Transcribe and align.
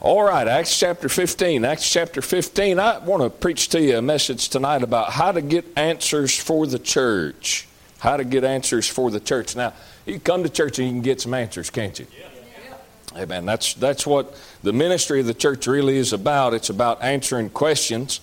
All 0.00 0.22
right, 0.22 0.46
Acts 0.46 0.78
chapter 0.78 1.08
15. 1.08 1.64
Acts 1.64 1.90
chapter 1.90 2.22
15. 2.22 2.78
I 2.78 2.98
want 2.98 3.20
to 3.20 3.30
preach 3.30 3.68
to 3.70 3.80
you 3.80 3.98
a 3.98 4.02
message 4.02 4.48
tonight 4.48 4.84
about 4.84 5.10
how 5.10 5.32
to 5.32 5.42
get 5.42 5.64
answers 5.76 6.38
for 6.38 6.68
the 6.68 6.78
church. 6.78 7.66
How 7.98 8.16
to 8.16 8.22
get 8.22 8.44
answers 8.44 8.86
for 8.86 9.10
the 9.10 9.18
church. 9.18 9.56
Now, 9.56 9.72
you 10.06 10.20
come 10.20 10.44
to 10.44 10.48
church 10.48 10.78
and 10.78 10.86
you 10.86 10.94
can 10.94 11.02
get 11.02 11.20
some 11.20 11.34
answers, 11.34 11.68
can't 11.70 11.98
you? 11.98 12.06
Yeah. 12.16 13.22
Amen. 13.22 13.44
That's, 13.44 13.74
that's 13.74 14.06
what 14.06 14.38
the 14.62 14.72
ministry 14.72 15.18
of 15.18 15.26
the 15.26 15.34
church 15.34 15.66
really 15.66 15.96
is 15.96 16.12
about. 16.12 16.54
It's 16.54 16.70
about 16.70 17.02
answering 17.02 17.50
questions. 17.50 18.20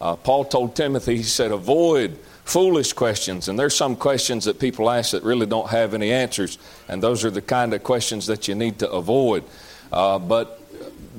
Uh, 0.00 0.16
Paul 0.16 0.46
told 0.46 0.76
Timothy, 0.76 1.18
he 1.18 1.22
said, 1.24 1.52
avoid 1.52 2.16
foolish 2.44 2.94
questions. 2.94 3.48
And 3.48 3.58
there's 3.58 3.76
some 3.76 3.96
questions 3.96 4.46
that 4.46 4.58
people 4.58 4.88
ask 4.88 5.10
that 5.10 5.24
really 5.24 5.44
don't 5.44 5.68
have 5.68 5.92
any 5.92 6.10
answers. 6.10 6.56
And 6.88 7.02
those 7.02 7.22
are 7.26 7.30
the 7.30 7.42
kind 7.42 7.74
of 7.74 7.82
questions 7.82 8.26
that 8.28 8.48
you 8.48 8.54
need 8.54 8.78
to 8.78 8.90
avoid. 8.90 9.44
Uh, 9.92 10.18
but 10.18 10.58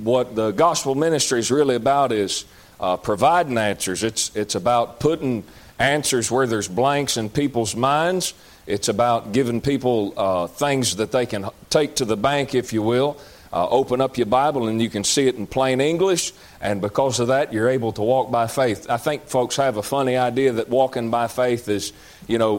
what 0.04 0.36
the 0.36 0.52
gospel 0.52 0.96
ministry 0.96 1.40
is 1.40 1.52
really 1.52 1.76
about 1.76 2.12
is 2.12 2.46
uh, 2.80 2.98
providing 2.98 3.58
answers. 3.58 4.04
It's, 4.04 4.36
it's 4.36 4.56
about 4.56 5.00
putting 5.00 5.44
answers 5.78 6.30
where 6.30 6.48
there's 6.48 6.68
blanks 6.68 7.18
in 7.18 7.30
people's 7.30 7.76
minds. 7.76 8.34
It's 8.68 8.88
about 8.88 9.32
giving 9.32 9.62
people 9.62 10.14
uh, 10.16 10.48
things 10.48 10.98
that 10.98 11.12
they 11.12 11.26
can 11.26 11.50
take 11.70 11.96
to 11.96 12.06
the 12.06 12.18
bank, 12.18 12.54
if 12.54 12.72
you 12.74 12.84
will. 12.84 13.20
Uh, 13.52 13.68
open 13.70 14.00
up 14.00 14.16
your 14.16 14.28
Bible 14.28 14.68
and 14.68 14.80
you 14.80 14.92
can 14.92 15.04
see 15.04 15.28
it 15.28 15.34
in 15.34 15.48
plain 15.48 15.82
English, 15.82 16.34
and 16.62 16.82
because 16.82 17.20
of 17.20 17.30
that, 17.30 17.52
you're 17.52 17.70
able 17.70 17.92
to 17.92 18.04
walk 18.04 18.30
by 18.30 18.46
faith. 18.46 18.86
I 18.88 18.98
think 18.98 19.26
folks 19.26 19.56
have 19.56 19.78
a 19.78 19.82
funny 19.82 20.18
idea 20.18 20.52
that 20.52 20.70
walking 20.70 21.10
by 21.10 21.28
faith 21.28 21.68
is, 21.68 21.92
you 22.28 22.38
know, 22.38 22.58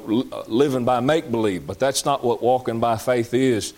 living 0.49 0.85
by 0.85 0.99
make 0.99 1.31
believe, 1.31 1.65
but 1.65 1.79
that's 1.79 2.05
not 2.05 2.25
what 2.25 2.43
walking 2.43 2.81
by 2.81 2.97
faith 2.97 3.33
is. 3.35 3.73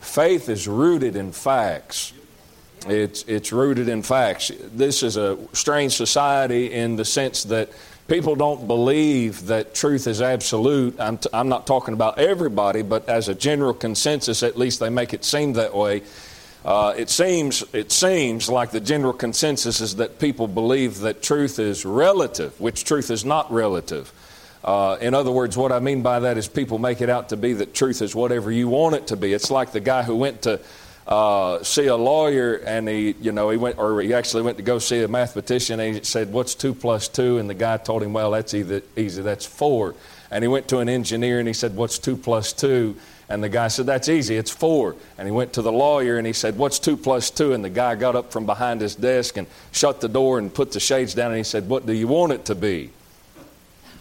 Faith 0.00 0.50
is 0.50 0.68
rooted 0.68 1.16
in 1.16 1.32
facts. 1.32 2.12
It's, 2.86 3.22
it's 3.24 3.52
rooted 3.52 3.88
in 3.88 4.02
facts. 4.02 4.50
This 4.72 5.02
is 5.02 5.16
a 5.16 5.38
strange 5.52 5.94
society 5.96 6.72
in 6.72 6.96
the 6.96 7.04
sense 7.04 7.44
that 7.44 7.70
people 8.06 8.34
don't 8.34 8.66
believe 8.66 9.46
that 9.46 9.74
truth 9.74 10.06
is 10.06 10.22
absolute. 10.22 10.98
I'm, 10.98 11.18
t- 11.18 11.28
I'm 11.32 11.48
not 11.48 11.66
talking 11.66 11.94
about 11.94 12.18
everybody, 12.18 12.82
but 12.82 13.08
as 13.08 13.28
a 13.28 13.34
general 13.34 13.74
consensus, 13.74 14.42
at 14.42 14.56
least 14.56 14.80
they 14.80 14.90
make 14.90 15.12
it 15.14 15.24
seem 15.24 15.54
that 15.54 15.74
way. 15.74 16.02
Uh, 16.64 16.92
it 16.96 17.08
seems 17.08 17.62
it 17.72 17.92
seems 17.92 18.48
like 18.48 18.72
the 18.72 18.80
general 18.80 19.12
consensus 19.12 19.80
is 19.80 19.96
that 19.96 20.18
people 20.18 20.48
believe 20.48 21.00
that 21.00 21.22
truth 21.22 21.58
is 21.58 21.84
relative, 21.84 22.60
which 22.60 22.84
truth 22.84 23.10
is 23.10 23.24
not 23.24 23.50
relative. 23.52 24.12
Uh, 24.64 24.98
in 25.00 25.14
other 25.14 25.30
words, 25.30 25.56
what 25.56 25.70
I 25.70 25.78
mean 25.78 26.02
by 26.02 26.20
that 26.20 26.36
is 26.36 26.48
people 26.48 26.78
make 26.78 27.00
it 27.00 27.08
out 27.08 27.28
to 27.28 27.36
be 27.36 27.52
that 27.54 27.74
truth 27.74 28.02
is 28.02 28.14
whatever 28.14 28.50
you 28.50 28.68
want 28.68 28.96
it 28.96 29.06
to 29.08 29.16
be. 29.16 29.32
It's 29.32 29.50
like 29.50 29.70
the 29.70 29.80
guy 29.80 30.02
who 30.02 30.16
went 30.16 30.42
to 30.42 30.60
uh, 31.08 31.62
see 31.62 31.86
a 31.86 31.96
lawyer, 31.96 32.56
and 32.56 32.88
he, 32.88 33.16
you 33.20 33.32
know, 33.32 33.50
he 33.50 33.56
went, 33.56 33.78
or 33.78 34.00
he 34.00 34.12
actually 34.12 34.42
went 34.42 34.58
to 34.58 34.62
go 34.62 34.78
see 34.78 35.02
a 35.02 35.08
mathematician, 35.08 35.80
and 35.80 35.96
he 35.96 36.04
said, 36.04 36.32
"What's 36.32 36.54
two 36.54 36.74
plus 36.74 37.08
two? 37.08 37.38
And 37.38 37.48
the 37.48 37.54
guy 37.54 37.78
told 37.78 38.02
him, 38.02 38.12
"Well, 38.12 38.30
that's 38.30 38.54
either 38.54 38.82
easy. 38.96 39.22
That's 39.22 39.46
four. 39.46 39.94
And 40.30 40.44
he 40.44 40.48
went 40.48 40.68
to 40.68 40.78
an 40.78 40.88
engineer, 40.88 41.38
and 41.38 41.48
he 41.48 41.54
said, 41.54 41.74
"What's 41.74 41.98
two 41.98 42.16
plus 42.16 42.52
two? 42.52 42.96
And 43.28 43.44
the 43.44 43.48
guy 43.48 43.68
said, 43.68 43.86
That's 43.86 44.08
easy, 44.08 44.36
it's 44.36 44.50
four. 44.50 44.96
And 45.18 45.28
he 45.28 45.32
went 45.32 45.52
to 45.54 45.62
the 45.62 45.72
lawyer 45.72 46.16
and 46.16 46.26
he 46.26 46.32
said, 46.32 46.56
What's 46.56 46.78
two 46.78 46.96
plus 46.96 47.30
two? 47.30 47.52
And 47.52 47.62
the 47.62 47.70
guy 47.70 47.94
got 47.94 48.16
up 48.16 48.32
from 48.32 48.46
behind 48.46 48.80
his 48.80 48.94
desk 48.94 49.36
and 49.36 49.46
shut 49.70 50.00
the 50.00 50.08
door 50.08 50.38
and 50.38 50.52
put 50.52 50.72
the 50.72 50.80
shades 50.80 51.14
down 51.14 51.32
and 51.32 51.36
he 51.36 51.44
said, 51.44 51.68
What 51.68 51.84
do 51.84 51.92
you 51.92 52.08
want 52.08 52.32
it 52.32 52.46
to 52.46 52.54
be? 52.54 52.90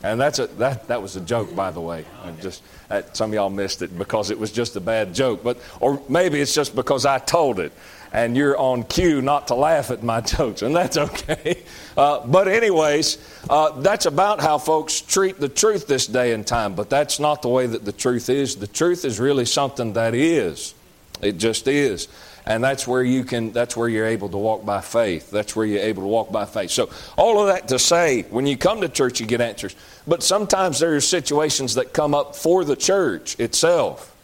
And 0.04 0.22
that's 0.22 0.40
a, 0.40 0.48
that, 0.48 0.88
that 0.88 1.02
was 1.02 1.16
a 1.16 1.22
joke, 1.22 1.56
by 1.56 1.72
the 1.72 1.82
way. 1.82 2.06
Just 2.40 2.64
that, 2.88 3.18
some 3.18 3.32
of 3.32 3.34
y'all 3.34 3.50
missed 3.50 3.82
it 3.82 3.98
because 3.98 4.30
it 4.30 4.40
was 4.40 4.52
just 4.52 4.76
a 4.76 4.80
bad 4.80 5.14
joke, 5.14 5.44
but 5.44 5.58
or 5.80 6.02
maybe 6.08 6.40
it's 6.40 6.54
just 6.54 6.76
because 6.76 7.06
I 7.06 7.18
told 7.18 7.60
it, 7.60 7.72
and 8.14 8.38
you're 8.38 8.58
on 8.58 8.84
cue 8.84 9.22
not 9.22 9.48
to 9.48 9.56
laugh 9.56 9.90
at 9.90 10.04
my 10.04 10.22
jokes, 10.36 10.62
and 10.62 10.76
that's 10.76 10.98
okay. 10.98 11.64
Uh, 11.96 12.26
but 12.28 12.48
anyways, 12.48 13.18
uh, 13.50 13.82
that's 13.82 14.06
about 14.06 14.40
how 14.40 14.60
folks 14.60 15.02
treat 15.02 15.40
the 15.40 15.50
truth 15.50 15.88
this 15.88 16.06
day 16.06 16.34
and 16.34 16.46
time. 16.46 16.76
But 16.76 16.90
that's 16.90 17.20
not 17.20 17.42
the 17.42 17.50
way 17.50 17.66
that 17.66 17.84
the 17.84 17.92
truth 17.92 18.30
is. 18.30 18.56
The 18.56 18.68
truth 18.68 19.04
is 19.04 19.20
really 19.20 19.46
something 19.46 19.94
that 19.94 20.14
is. 20.14 20.76
It 21.22 21.40
just 21.40 21.68
is 21.68 22.08
and 22.48 22.64
that's 22.64 22.88
where 22.88 23.04
you 23.04 23.26
can 23.26 23.52
that's 23.52 23.76
where 23.76 23.90
you're 23.90 24.08
able 24.08 24.30
to 24.30 24.38
walk 24.38 24.66
by 24.66 24.80
faith. 24.80 25.30
That's 25.30 25.56
where 25.56 25.66
you're 25.66 25.84
able 25.84 26.04
to 26.04 26.08
walk 26.08 26.32
by 26.32 26.46
faith. 26.46 26.72
So 26.72 26.90
all 27.18 27.42
of 27.42 27.48
that 27.48 27.68
to 27.68 27.78
say 27.78 28.24
when 28.24 28.48
you 28.48 28.58
come 28.58 28.82
to 28.82 28.90
church 28.90 29.20
you 29.20 29.26
get 29.26 29.42
answers. 29.42 29.76
But 30.08 30.24
sometimes 30.24 30.80
there 30.80 30.96
are 30.96 31.02
situations 31.02 31.76
that 31.76 31.92
come 31.92 32.16
up 32.16 32.36
for 32.36 32.64
the 32.64 32.78
church 32.78 33.38
itself 33.40 34.16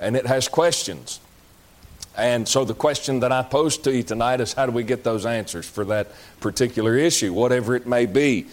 and 0.00 0.16
it 0.16 0.26
has 0.26 0.48
questions. 0.48 1.20
And 2.16 2.48
so 2.48 2.64
the 2.64 2.74
question 2.74 3.20
that 3.20 3.30
i 3.30 3.42
pose 3.42 3.76
to 3.78 3.94
you 3.94 4.02
tonight 4.02 4.40
is 4.40 4.54
how 4.54 4.64
do 4.64 4.72
we 4.72 4.82
get 4.82 5.04
those 5.04 5.26
answers 5.26 5.68
for 5.68 5.84
that 5.84 6.12
particular 6.40 6.96
issue 6.96 7.34
whatever 7.34 7.76
it 7.76 7.86
may 7.86 8.06
be? 8.06 8.46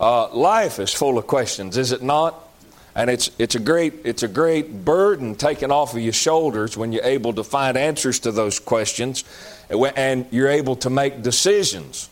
Uh, 0.00 0.32
life 0.32 0.78
is 0.78 0.94
full 0.94 1.18
of 1.18 1.26
questions 1.26 1.76
is 1.76 1.90
it 1.90 2.02
not 2.02 2.47
and 2.98 3.08
it's, 3.08 3.30
it's, 3.38 3.54
a 3.54 3.60
great, 3.60 3.94
it's 4.02 4.24
a 4.24 4.28
great 4.28 4.84
burden 4.84 5.36
taken 5.36 5.70
off 5.70 5.94
of 5.94 6.00
your 6.00 6.12
shoulders 6.12 6.76
when 6.76 6.90
you're 6.90 7.04
able 7.04 7.32
to 7.32 7.44
find 7.44 7.78
answers 7.78 8.18
to 8.18 8.32
those 8.32 8.58
questions 8.58 9.22
and 9.70 10.26
you're 10.32 10.48
able 10.48 10.74
to 10.74 10.90
make 10.90 11.22
decisions 11.22 12.10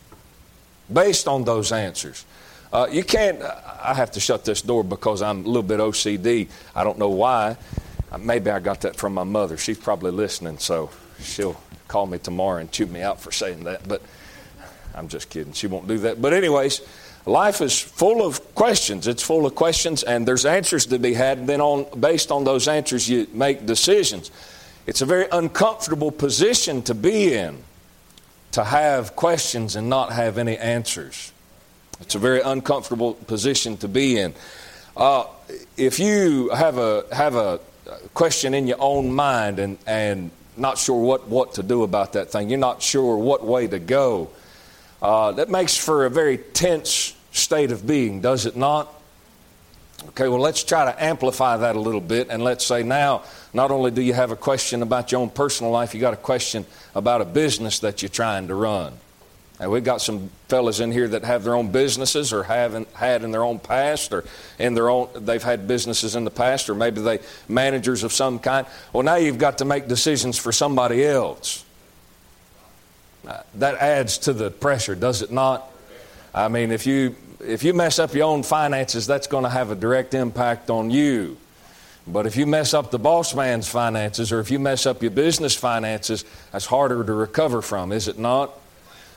based 0.92 1.26
on 1.26 1.42
those 1.42 1.72
answers. 1.72 2.24
Uh, 2.72 2.86
you 2.88 3.02
can't, 3.02 3.42
I 3.42 3.94
have 3.94 4.12
to 4.12 4.20
shut 4.20 4.44
this 4.44 4.62
door 4.62 4.84
because 4.84 5.22
I'm 5.22 5.44
a 5.44 5.48
little 5.48 5.64
bit 5.64 5.80
OCD. 5.80 6.48
I 6.72 6.84
don't 6.84 7.00
know 7.00 7.08
why. 7.10 7.56
Uh, 8.12 8.18
maybe 8.18 8.48
I 8.50 8.60
got 8.60 8.82
that 8.82 8.94
from 8.94 9.12
my 9.12 9.24
mother. 9.24 9.56
She's 9.56 9.78
probably 9.78 10.12
listening, 10.12 10.58
so 10.58 10.90
she'll 11.18 11.60
call 11.88 12.06
me 12.06 12.18
tomorrow 12.18 12.60
and 12.60 12.70
chew 12.70 12.86
me 12.86 13.02
out 13.02 13.20
for 13.20 13.32
saying 13.32 13.64
that. 13.64 13.88
But 13.88 14.02
I'm 14.94 15.08
just 15.08 15.30
kidding. 15.30 15.52
She 15.52 15.66
won't 15.66 15.88
do 15.88 15.98
that. 15.98 16.22
But, 16.22 16.32
anyways, 16.32 16.80
Life 17.26 17.60
is 17.60 17.78
full 17.80 18.24
of 18.24 18.54
questions. 18.54 19.08
It's 19.08 19.22
full 19.22 19.46
of 19.46 19.56
questions, 19.56 20.04
and 20.04 20.26
there's 20.26 20.46
answers 20.46 20.86
to 20.86 20.98
be 21.00 21.12
had. 21.12 21.38
And 21.38 21.48
then, 21.48 21.60
on, 21.60 21.86
based 21.98 22.30
on 22.30 22.44
those 22.44 22.68
answers, 22.68 23.08
you 23.08 23.26
make 23.32 23.66
decisions. 23.66 24.30
It's 24.86 25.00
a 25.00 25.06
very 25.06 25.26
uncomfortable 25.32 26.12
position 26.12 26.82
to 26.82 26.94
be 26.94 27.34
in, 27.34 27.64
to 28.52 28.62
have 28.62 29.16
questions 29.16 29.74
and 29.74 29.90
not 29.90 30.12
have 30.12 30.38
any 30.38 30.56
answers. 30.56 31.32
It's 32.00 32.14
a 32.14 32.20
very 32.20 32.40
uncomfortable 32.42 33.14
position 33.14 33.76
to 33.78 33.88
be 33.88 34.20
in. 34.20 34.32
Uh, 34.96 35.24
if 35.76 35.98
you 35.98 36.50
have 36.50 36.78
a 36.78 37.04
have 37.10 37.34
a 37.34 37.58
question 38.14 38.54
in 38.54 38.68
your 38.68 38.80
own 38.80 39.12
mind 39.12 39.58
and 39.58 39.78
and 39.86 40.30
not 40.56 40.78
sure 40.78 41.02
what 41.02 41.26
what 41.26 41.54
to 41.54 41.64
do 41.64 41.82
about 41.82 42.12
that 42.12 42.30
thing, 42.30 42.50
you're 42.50 42.58
not 42.58 42.82
sure 42.82 43.16
what 43.16 43.44
way 43.44 43.66
to 43.66 43.80
go. 43.80 44.30
Uh, 45.02 45.32
that 45.32 45.50
makes 45.50 45.76
for 45.76 46.06
a 46.06 46.10
very 46.10 46.38
tense 46.38 47.15
state 47.36 47.70
of 47.72 47.86
being, 47.86 48.20
does 48.20 48.46
it 48.46 48.56
not? 48.56 48.92
Okay, 50.08 50.28
well, 50.28 50.40
let's 50.40 50.62
try 50.62 50.84
to 50.84 51.04
amplify 51.04 51.56
that 51.56 51.74
a 51.74 51.80
little 51.80 52.00
bit 52.00 52.28
and 52.28 52.42
let's 52.42 52.64
say 52.64 52.82
now, 52.82 53.22
not 53.54 53.70
only 53.70 53.90
do 53.90 54.02
you 54.02 54.12
have 54.12 54.30
a 54.30 54.36
question 54.36 54.82
about 54.82 55.10
your 55.10 55.20
own 55.20 55.30
personal 55.30 55.72
life, 55.72 55.94
you 55.94 56.00
got 56.00 56.14
a 56.14 56.18
question 56.18 56.66
about 56.94 57.20
a 57.20 57.24
business 57.24 57.80
that 57.80 58.02
you're 58.02 58.08
trying 58.08 58.48
to 58.48 58.54
run. 58.54 58.92
And 59.58 59.70
we've 59.70 59.84
got 59.84 60.02
some 60.02 60.30
fellas 60.48 60.80
in 60.80 60.92
here 60.92 61.08
that 61.08 61.24
have 61.24 61.42
their 61.42 61.54
own 61.54 61.70
businesses 61.70 62.32
or 62.32 62.42
haven't 62.42 62.88
had 62.92 63.24
in 63.24 63.30
their 63.30 63.42
own 63.42 63.58
past 63.58 64.12
or 64.12 64.24
in 64.58 64.74
their 64.74 64.90
own 64.90 65.08
they've 65.16 65.42
had 65.42 65.66
businesses 65.66 66.14
in 66.14 66.24
the 66.24 66.30
past 66.30 66.68
or 66.68 66.74
maybe 66.74 67.00
they 67.00 67.20
managers 67.48 68.02
of 68.02 68.12
some 68.12 68.38
kind. 68.38 68.66
Well 68.92 69.02
now 69.02 69.16
you've 69.16 69.38
got 69.38 69.58
to 69.58 69.64
make 69.64 69.88
decisions 69.88 70.36
for 70.36 70.52
somebody 70.52 71.04
else. 71.04 71.64
That 73.54 73.76
adds 73.76 74.18
to 74.18 74.34
the 74.34 74.50
pressure, 74.50 74.94
does 74.94 75.22
it 75.22 75.32
not? 75.32 75.68
I 76.34 76.48
mean, 76.48 76.70
if 76.70 76.86
you 76.86 77.16
if 77.40 77.64
you 77.64 77.74
mess 77.74 77.98
up 77.98 78.14
your 78.14 78.24
own 78.24 78.42
finances, 78.42 79.06
that's 79.06 79.26
going 79.26 79.44
to 79.44 79.50
have 79.50 79.70
a 79.70 79.74
direct 79.74 80.14
impact 80.14 80.70
on 80.70 80.90
you. 80.90 81.36
But 82.06 82.26
if 82.26 82.36
you 82.36 82.46
mess 82.46 82.72
up 82.72 82.90
the 82.90 82.98
boss 82.98 83.34
man's 83.34 83.68
finances 83.68 84.30
or 84.30 84.38
if 84.40 84.50
you 84.50 84.58
mess 84.58 84.86
up 84.86 85.02
your 85.02 85.10
business 85.10 85.56
finances, 85.56 86.24
that's 86.52 86.66
harder 86.66 87.02
to 87.02 87.12
recover 87.12 87.62
from, 87.62 87.90
is 87.90 88.06
it 88.06 88.18
not? 88.18 88.52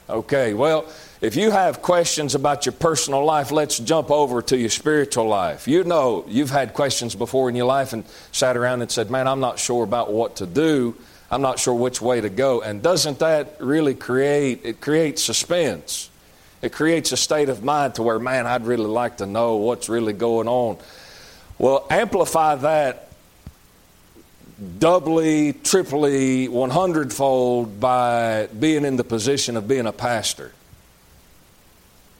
Okay, 0.09 0.55
well, 0.55 0.87
if 1.21 1.35
you 1.35 1.51
have 1.51 1.83
questions 1.83 2.33
about 2.33 2.65
your 2.65 2.73
personal 2.73 3.23
life, 3.23 3.51
let's 3.51 3.77
jump 3.77 4.09
over 4.09 4.41
to 4.41 4.57
your 4.57 4.69
spiritual 4.69 5.27
life. 5.27 5.67
You 5.67 5.83
know, 5.83 6.25
you've 6.27 6.49
had 6.49 6.73
questions 6.73 7.13
before 7.13 7.47
in 7.47 7.55
your 7.55 7.67
life 7.67 7.93
and 7.93 8.03
sat 8.31 8.57
around 8.57 8.81
and 8.81 8.89
said, 8.89 9.11
Man, 9.11 9.27
I'm 9.27 9.39
not 9.39 9.59
sure 9.59 9.83
about 9.83 10.11
what 10.11 10.37
to 10.37 10.47
do. 10.47 10.95
I'm 11.29 11.43
not 11.43 11.59
sure 11.59 11.75
which 11.75 12.01
way 12.01 12.21
to 12.21 12.29
go. 12.29 12.61
And 12.61 12.81
doesn't 12.81 13.19
that 13.19 13.57
really 13.59 13.93
create, 13.93 14.61
it 14.63 14.81
creates 14.81 15.21
suspense? 15.21 16.08
It 16.61 16.73
creates 16.73 17.11
a 17.11 17.17
state 17.17 17.49
of 17.49 17.63
mind 17.63 17.95
to 17.95 18.03
where, 18.03 18.19
man, 18.19 18.45
I'd 18.45 18.65
really 18.65 18.85
like 18.85 19.17
to 19.17 19.25
know 19.25 19.55
what's 19.57 19.87
really 19.87 20.13
going 20.13 20.47
on. 20.47 20.77
Well, 21.57 21.85
amplify 21.89 22.55
that 22.55 23.09
doubly, 24.77 25.53
triply, 25.53 26.47
100 26.47 27.13
fold 27.13 27.79
by 27.79 28.47
being 28.47 28.83
in 28.83 28.97
the 28.97 29.03
position 29.03 29.55
of 29.55 29.67
being 29.67 29.87
a 29.87 29.93
pastor. 29.93 30.51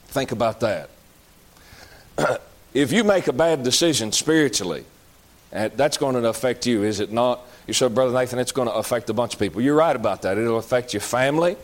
Think 0.08 0.32
about 0.32 0.60
that. 0.60 0.90
if 2.74 2.92
you 2.92 3.04
make 3.04 3.28
a 3.28 3.32
bad 3.32 3.62
decision 3.62 4.10
spiritually, 4.12 4.84
eh, 5.52 5.68
that's 5.74 5.98
going 5.98 6.14
to 6.14 6.28
affect 6.28 6.66
you, 6.66 6.82
is 6.82 7.00
it 7.00 7.12
not? 7.12 7.40
You 7.66 7.74
said, 7.74 7.94
Brother 7.94 8.12
Nathan, 8.12 8.38
it's 8.38 8.52
going 8.52 8.68
to 8.68 8.74
affect 8.74 9.10
a 9.10 9.14
bunch 9.14 9.34
of 9.34 9.38
people. 9.38 9.60
You're 9.60 9.76
right 9.76 9.94
about 9.94 10.22
that. 10.22 10.38
It'll 10.38 10.58
affect 10.58 10.94
your 10.94 11.02
family. 11.02 11.56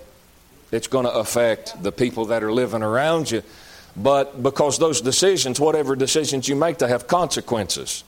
It's 0.73 0.87
going 0.87 1.05
to 1.05 1.13
affect 1.13 1.83
the 1.83 1.93
people 1.93 2.27
that 2.27 2.43
are 2.43 2.53
living 2.53 2.83
around 2.83 3.31
you. 3.31 3.43
But 3.97 4.43
because 4.43 4.79
those 4.79 5.01
decisions, 5.01 5.59
whatever 5.59 5.97
decisions 5.97 6.49
you 6.49 6.57
make, 6.57 6.79
they 6.79 6.89
have 6.89 7.07
consequences. 7.07 8.05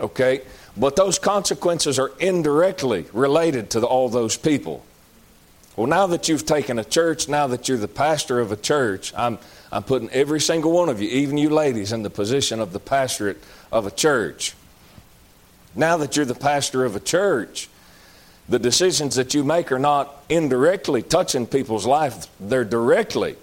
Okay? 0.00 0.42
But 0.76 0.96
those 0.96 1.18
consequences 1.18 1.98
are 1.98 2.12
indirectly 2.18 3.06
related 3.12 3.70
to 3.70 3.80
the, 3.80 3.86
all 3.86 4.08
those 4.08 4.36
people. 4.36 4.84
Well, 5.76 5.86
now 5.86 6.08
that 6.08 6.28
you've 6.28 6.46
taken 6.46 6.80
a 6.80 6.84
church, 6.84 7.28
now 7.28 7.46
that 7.48 7.68
you're 7.68 7.78
the 7.78 7.86
pastor 7.86 8.40
of 8.40 8.50
a 8.50 8.56
church, 8.56 9.12
I'm, 9.16 9.38
I'm 9.70 9.84
putting 9.84 10.10
every 10.10 10.40
single 10.40 10.72
one 10.72 10.88
of 10.88 11.00
you, 11.00 11.08
even 11.08 11.38
you 11.38 11.50
ladies, 11.50 11.92
in 11.92 12.02
the 12.02 12.10
position 12.10 12.58
of 12.58 12.72
the 12.72 12.80
pastorate 12.80 13.38
of 13.70 13.86
a 13.86 13.90
church. 13.92 14.54
Now 15.76 15.96
that 15.98 16.16
you're 16.16 16.24
the 16.24 16.34
pastor 16.34 16.84
of 16.84 16.96
a 16.96 17.00
church, 17.00 17.68
the 18.48 18.58
decisions 18.58 19.16
that 19.16 19.34
you 19.34 19.44
make 19.44 19.70
are 19.70 19.78
not 19.78 20.24
indirectly 20.28 21.02
touching 21.02 21.46
people's 21.46 21.86
lives, 21.86 22.28
they're 22.40 22.64
directly 22.64 23.36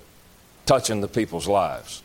touching 0.66 1.02
the 1.02 1.08
people's 1.08 1.48
lives. 1.48 2.02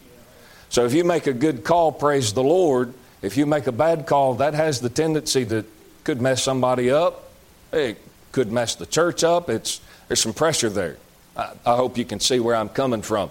So 0.69 0.85
if 0.85 0.93
you 0.93 1.05
make 1.05 1.27
a 1.27 1.33
good 1.33 1.65
call, 1.65 1.93
praise 1.93 2.33
the 2.33 2.43
Lord. 2.43 2.93
If 3.23 3.37
you 3.37 3.47
make 3.47 3.67
a 3.67 3.73
bad 3.73 4.07
call, 4.07 4.35
that 4.35 4.55
has 4.55 4.81
the 4.81 4.89
tendency 4.89 5.45
that 5.45 5.65
could 6.05 6.21
mess 6.21 6.43
somebody 6.43 6.91
up. 6.91 7.31
It 7.73 7.99
could 8.33 8.53
mess 8.53 8.75
the 8.75 8.87
church 8.87 9.25
up. 9.25 9.51
It's 9.51 9.81
there's 10.09 10.21
some 10.21 10.35
pressure 10.35 10.71
there. 10.71 10.97
I, 11.37 11.53
I 11.65 11.77
hope 11.77 11.97
you 11.97 12.05
can 12.05 12.21
see 12.21 12.41
where 12.41 12.55
I'm 12.55 12.69
coming 12.69 13.03
from. 13.03 13.31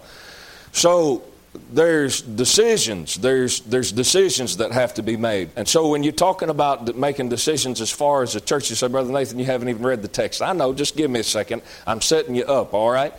So 0.72 1.24
there's 1.72 2.22
decisions. 2.22 3.16
There's 3.16 3.62
there's 3.62 3.92
decisions 3.92 4.58
that 4.58 4.72
have 4.72 4.94
to 4.96 5.04
be 5.04 5.18
made. 5.18 5.50
And 5.56 5.68
so 5.68 5.90
when 5.90 6.04
you're 6.04 6.14
talking 6.14 6.50
about 6.50 6.96
making 6.96 7.30
decisions 7.30 7.82
as 7.82 7.92
far 7.92 8.22
as 8.24 8.34
the 8.34 8.42
church, 8.42 8.70
you 8.70 8.76
say, 8.76 8.88
Brother 8.88 9.12
Nathan, 9.12 9.40
you 9.40 9.46
haven't 9.46 9.70
even 9.70 9.84
read 9.84 10.02
the 10.02 10.08
text. 10.08 10.42
I 10.42 10.54
know. 10.54 10.74
Just 10.74 10.96
give 10.96 11.10
me 11.10 11.20
a 11.22 11.24
second. 11.24 11.62
I'm 11.88 12.02
setting 12.02 12.36
you 12.36 12.46
up. 12.46 12.74
All 12.74 12.92
right. 12.92 13.14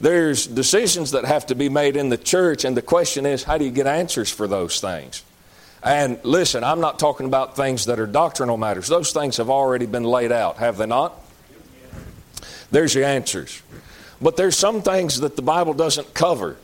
There's 0.00 0.46
decisions 0.46 1.12
that 1.12 1.24
have 1.24 1.46
to 1.46 1.54
be 1.54 1.68
made 1.68 1.96
in 1.96 2.08
the 2.08 2.18
church, 2.18 2.64
and 2.64 2.76
the 2.76 2.82
question 2.82 3.26
is, 3.26 3.44
how 3.44 3.58
do 3.58 3.64
you 3.64 3.70
get 3.70 3.86
answers 3.86 4.30
for 4.30 4.48
those 4.48 4.80
things? 4.80 5.22
And 5.82 6.18
listen, 6.24 6.64
I'm 6.64 6.80
not 6.80 6.98
talking 6.98 7.26
about 7.26 7.56
things 7.56 7.84
that 7.84 8.00
are 8.00 8.06
doctrinal 8.06 8.56
matters. 8.56 8.88
Those 8.88 9.12
things 9.12 9.36
have 9.36 9.50
already 9.50 9.86
been 9.86 10.04
laid 10.04 10.32
out, 10.32 10.56
have 10.56 10.78
they 10.78 10.86
not? 10.86 11.14
There's 12.70 12.94
your 12.94 13.04
answers. 13.04 13.62
But 14.20 14.36
there's 14.36 14.56
some 14.56 14.82
things 14.82 15.20
that 15.20 15.36
the 15.36 15.42
Bible 15.42 15.74
doesn't 15.74 16.12
cover. 16.12 16.56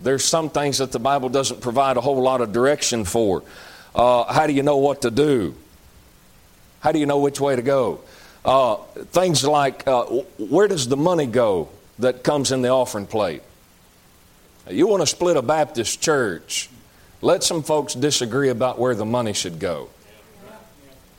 There's 0.00 0.24
some 0.24 0.50
things 0.50 0.78
that 0.78 0.92
the 0.92 0.98
Bible 0.98 1.28
doesn't 1.28 1.60
provide 1.60 1.96
a 1.96 2.00
whole 2.00 2.20
lot 2.20 2.40
of 2.40 2.52
direction 2.52 3.04
for. 3.04 3.42
Uh, 3.94 4.30
how 4.32 4.46
do 4.46 4.52
you 4.52 4.62
know 4.62 4.76
what 4.76 5.02
to 5.02 5.10
do? 5.10 5.54
How 6.80 6.92
do 6.92 6.98
you 6.98 7.06
know 7.06 7.18
which 7.18 7.40
way 7.40 7.56
to 7.56 7.62
go? 7.62 8.00
Uh, 8.44 8.76
things 9.10 9.44
like 9.44 9.86
uh, 9.88 10.04
where 10.38 10.68
does 10.68 10.86
the 10.86 10.96
money 10.96 11.26
go 11.26 11.68
that 11.98 12.22
comes 12.22 12.52
in 12.52 12.62
the 12.62 12.68
offering 12.68 13.06
plate. 13.06 13.42
You 14.68 14.86
want 14.86 15.02
to 15.02 15.06
split 15.06 15.36
a 15.36 15.42
Baptist 15.42 16.00
church, 16.00 16.68
let 17.22 17.42
some 17.42 17.62
folks 17.62 17.94
disagree 17.94 18.50
about 18.50 18.78
where 18.78 18.94
the 18.94 19.04
money 19.04 19.32
should 19.32 19.58
go. 19.58 19.88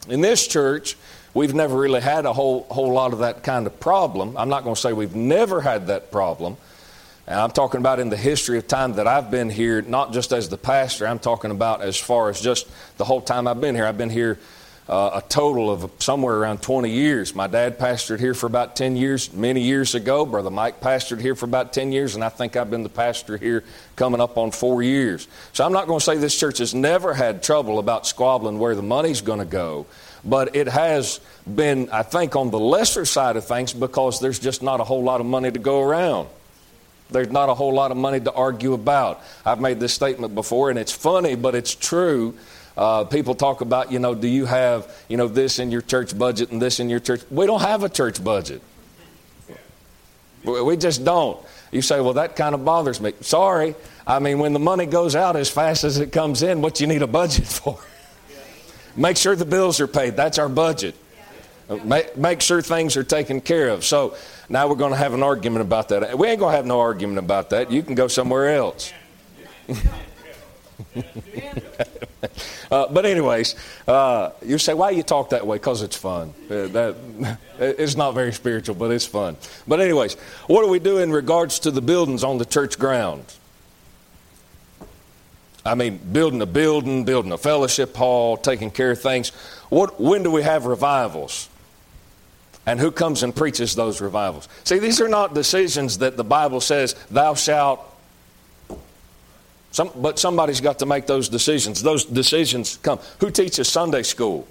In 0.09 0.21
this 0.21 0.47
church, 0.47 0.95
we've 1.33 1.53
never 1.53 1.77
really 1.77 2.01
had 2.01 2.25
a 2.25 2.33
whole, 2.33 2.63
whole 2.69 2.93
lot 2.93 3.13
of 3.13 3.19
that 3.19 3.43
kind 3.43 3.67
of 3.67 3.79
problem. 3.79 4.37
I'm 4.37 4.49
not 4.49 4.63
going 4.63 4.75
to 4.75 4.81
say 4.81 4.93
we've 4.93 5.15
never 5.15 5.61
had 5.61 5.87
that 5.87 6.11
problem. 6.11 6.57
And 7.27 7.37
I'm 7.37 7.51
talking 7.51 7.81
about 7.81 7.99
in 7.99 8.09
the 8.09 8.17
history 8.17 8.57
of 8.57 8.67
time 8.67 8.93
that 8.93 9.05
I've 9.05 9.29
been 9.29 9.49
here, 9.49 9.81
not 9.81 10.13
just 10.13 10.31
as 10.31 10.47
the 10.47 10.57
pastor, 10.57 11.05
I'm 11.05 11.19
talking 11.19 11.51
about 11.51 11.81
as 11.81 11.97
far 11.97 12.29
as 12.29 12.39
just 12.39 12.69
the 12.95 13.03
whole 13.03 13.19
time 13.19 13.49
I've 13.49 13.59
been 13.59 13.75
here. 13.75 13.85
I've 13.85 13.97
been 13.97 14.09
here 14.09 14.39
uh, 14.87 15.21
a 15.21 15.27
total 15.27 15.69
of 15.69 15.91
somewhere 15.99 16.37
around 16.37 16.61
20 16.61 16.89
years. 16.89 17.35
My 17.35 17.47
dad 17.47 17.77
pastored 17.77 18.21
here 18.21 18.33
for 18.33 18.45
about 18.45 18.77
10 18.77 18.95
years, 18.95 19.33
many 19.33 19.59
years 19.59 19.93
ago. 19.93 20.25
Brother 20.25 20.49
Mike 20.49 20.79
pastored 20.79 21.19
here 21.19 21.35
for 21.35 21.43
about 21.43 21.73
10 21.73 21.91
years, 21.91 22.15
and 22.15 22.23
I 22.23 22.29
think 22.29 22.55
I've 22.55 22.69
been 22.69 22.83
the 22.83 22.89
pastor 22.89 23.35
here 23.35 23.65
coming 23.97 24.21
up 24.21 24.37
on 24.37 24.51
four 24.51 24.81
years. 24.81 25.27
So 25.51 25.65
I'm 25.65 25.73
not 25.73 25.87
going 25.87 25.99
to 25.99 26.05
say 26.05 26.15
this 26.15 26.39
church 26.39 26.59
has 26.59 26.73
never 26.73 27.13
had 27.13 27.43
trouble 27.43 27.77
about 27.77 28.07
squabbling 28.07 28.57
where 28.57 28.73
the 28.73 28.81
money's 28.81 29.19
going 29.19 29.39
to 29.39 29.45
go, 29.45 29.85
but 30.23 30.55
it 30.55 30.69
has 30.69 31.19
been, 31.45 31.89
I 31.91 32.03
think, 32.03 32.37
on 32.37 32.51
the 32.51 32.59
lesser 32.59 33.03
side 33.03 33.35
of 33.35 33.45
things 33.45 33.73
because 33.73 34.21
there's 34.21 34.39
just 34.39 34.63
not 34.63 34.79
a 34.79 34.85
whole 34.85 35.03
lot 35.03 35.19
of 35.19 35.25
money 35.25 35.51
to 35.51 35.59
go 35.59 35.81
around. 35.81 36.29
There's 37.09 37.29
not 37.29 37.49
a 37.49 37.53
whole 37.53 37.73
lot 37.73 37.91
of 37.91 37.97
money 37.97 38.19
to 38.19 38.33
argue 38.33 38.73
about. 38.73 39.21
I've 39.45 39.61
made 39.61 39.79
this 39.79 39.93
statement 39.93 40.35
before, 40.35 40.69
and 40.69 40.77
it's 40.77 40.91
funny, 40.91 41.35
but 41.35 41.55
it's 41.55 41.73
true 41.73 42.35
uh, 42.77 43.05
people 43.05 43.33
talk 43.33 43.61
about, 43.61 43.91
you 43.91 43.97
know, 43.97 44.13
do 44.13 44.27
you 44.27 44.45
have, 44.45 44.93
you 45.07 45.17
know, 45.17 45.27
this 45.27 45.57
in 45.57 45.71
your 45.71 45.81
church 45.81 46.17
budget 46.17 46.51
and 46.51 46.61
this 46.61 46.79
in 46.79 46.89
your 46.89 46.99
church? 46.99 47.21
We 47.31 47.47
don't 47.47 47.61
have 47.61 47.83
a 47.83 47.89
church 47.89 48.23
budget. 48.23 48.61
We 50.43 50.77
just 50.77 51.03
don't. 51.03 51.43
You 51.71 51.81
say, 51.81 51.99
well, 51.99 52.13
that 52.13 52.35
kind 52.35 52.53
of 52.53 52.63
bothers 52.63 53.01
me. 53.01 53.13
Sorry. 53.21 53.75
I 54.05 54.19
mean, 54.19 54.37
when 54.37 54.53
the 54.53 54.59
money 54.59 54.85
goes 54.85 55.15
out 55.15 55.35
as 55.35 55.49
fast 55.49 55.83
as 55.83 55.97
it 55.97 56.11
comes 56.11 56.43
in, 56.43 56.61
what 56.61 56.79
you 56.79 56.85
need 56.85 57.01
a 57.01 57.07
budget 57.07 57.47
for? 57.47 57.79
Make 58.95 59.17
sure 59.17 59.35
the 59.35 59.45
bills 59.45 59.79
are 59.81 59.87
paid. 59.87 60.15
That's 60.15 60.37
our 60.37 60.47
budget. 60.47 60.95
Make, 61.83 62.15
make 62.15 62.41
sure 62.41 62.61
things 62.61 62.95
are 62.95 63.03
taken 63.03 63.41
care 63.41 63.69
of. 63.69 63.83
So 63.83 64.15
now 64.47 64.69
we're 64.69 64.75
going 64.75 64.93
to 64.93 64.97
have 64.97 65.13
an 65.13 65.21
argument 65.21 65.61
about 65.65 65.89
that. 65.89 66.17
We 66.17 66.29
ain't 66.29 66.39
going 66.39 66.53
to 66.53 66.55
have 66.55 66.65
no 66.65 66.79
argument 66.79 67.19
about 67.19 67.49
that. 67.49 67.71
You 67.71 67.83
can 67.83 67.93
go 67.95 68.07
somewhere 68.07 68.55
else. 68.55 68.93
uh, 72.71 72.87
but 72.87 73.05
anyways, 73.05 73.55
uh, 73.85 74.31
you 74.45 74.57
say, 74.57 74.73
why 74.73 74.91
you 74.91 75.03
talk 75.03 75.31
that 75.31 75.45
way? 75.45 75.57
Because 75.57 75.81
it's 75.81 75.97
fun. 75.97 76.33
Uh, 76.49 76.67
that, 76.67 77.37
it's 77.59 77.97
not 77.97 78.13
very 78.13 78.31
spiritual, 78.31 78.75
but 78.75 78.91
it's 78.91 79.05
fun. 79.05 79.35
But 79.67 79.81
anyways, 79.81 80.13
what 80.47 80.61
do 80.61 80.69
we 80.69 80.79
do 80.79 80.99
in 80.99 81.11
regards 81.11 81.59
to 81.59 81.71
the 81.71 81.81
buildings 81.81 82.23
on 82.23 82.37
the 82.37 82.45
church 82.45 82.79
grounds? 82.79 83.37
I 85.65 85.75
mean, 85.75 85.97
building 85.97 86.41
a 86.41 86.45
building, 86.45 87.03
building 87.03 87.33
a 87.33 87.37
fellowship 87.37 87.93
hall, 87.93 88.37
taking 88.37 88.71
care 88.71 88.91
of 88.91 89.01
things. 89.01 89.31
What, 89.67 89.99
when 89.99 90.23
do 90.23 90.31
we 90.31 90.43
have 90.43 90.65
revivals? 90.65 91.49
And 92.67 92.81
who 92.81 92.91
comes 92.91 93.23
and 93.23 93.33
preaches 93.33 93.73
those 93.75 94.01
revivals? 94.01 94.49
See, 94.65 94.77
these 94.77 94.99
are 94.99 95.07
not 95.07 95.33
decisions 95.33 95.99
that 95.99 96.17
the 96.17 96.23
Bible 96.25 96.59
says, 96.59 96.95
thou 97.09 97.33
shalt 97.33 97.79
some, 99.71 99.89
but 99.95 100.19
somebody's 100.19 100.59
got 100.59 100.79
to 100.79 100.85
make 100.85 101.07
those 101.07 101.29
decisions. 101.29 101.81
Those 101.81 102.03
decisions 102.03 102.77
come. 102.77 102.99
Who 103.19 103.31
teaches 103.31 103.69
Sunday 103.69 104.03
school? 104.03 104.47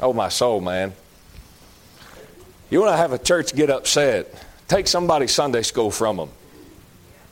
Oh, 0.00 0.12
my 0.12 0.28
soul, 0.28 0.60
man. 0.60 0.92
You 2.70 2.80
want 2.80 2.92
to 2.92 2.96
have 2.96 3.12
a 3.12 3.18
church 3.18 3.54
get 3.54 3.70
upset? 3.70 4.32
Take 4.68 4.86
somebody's 4.86 5.32
Sunday 5.32 5.62
school 5.62 5.90
from 5.90 6.16
them. 6.16 6.28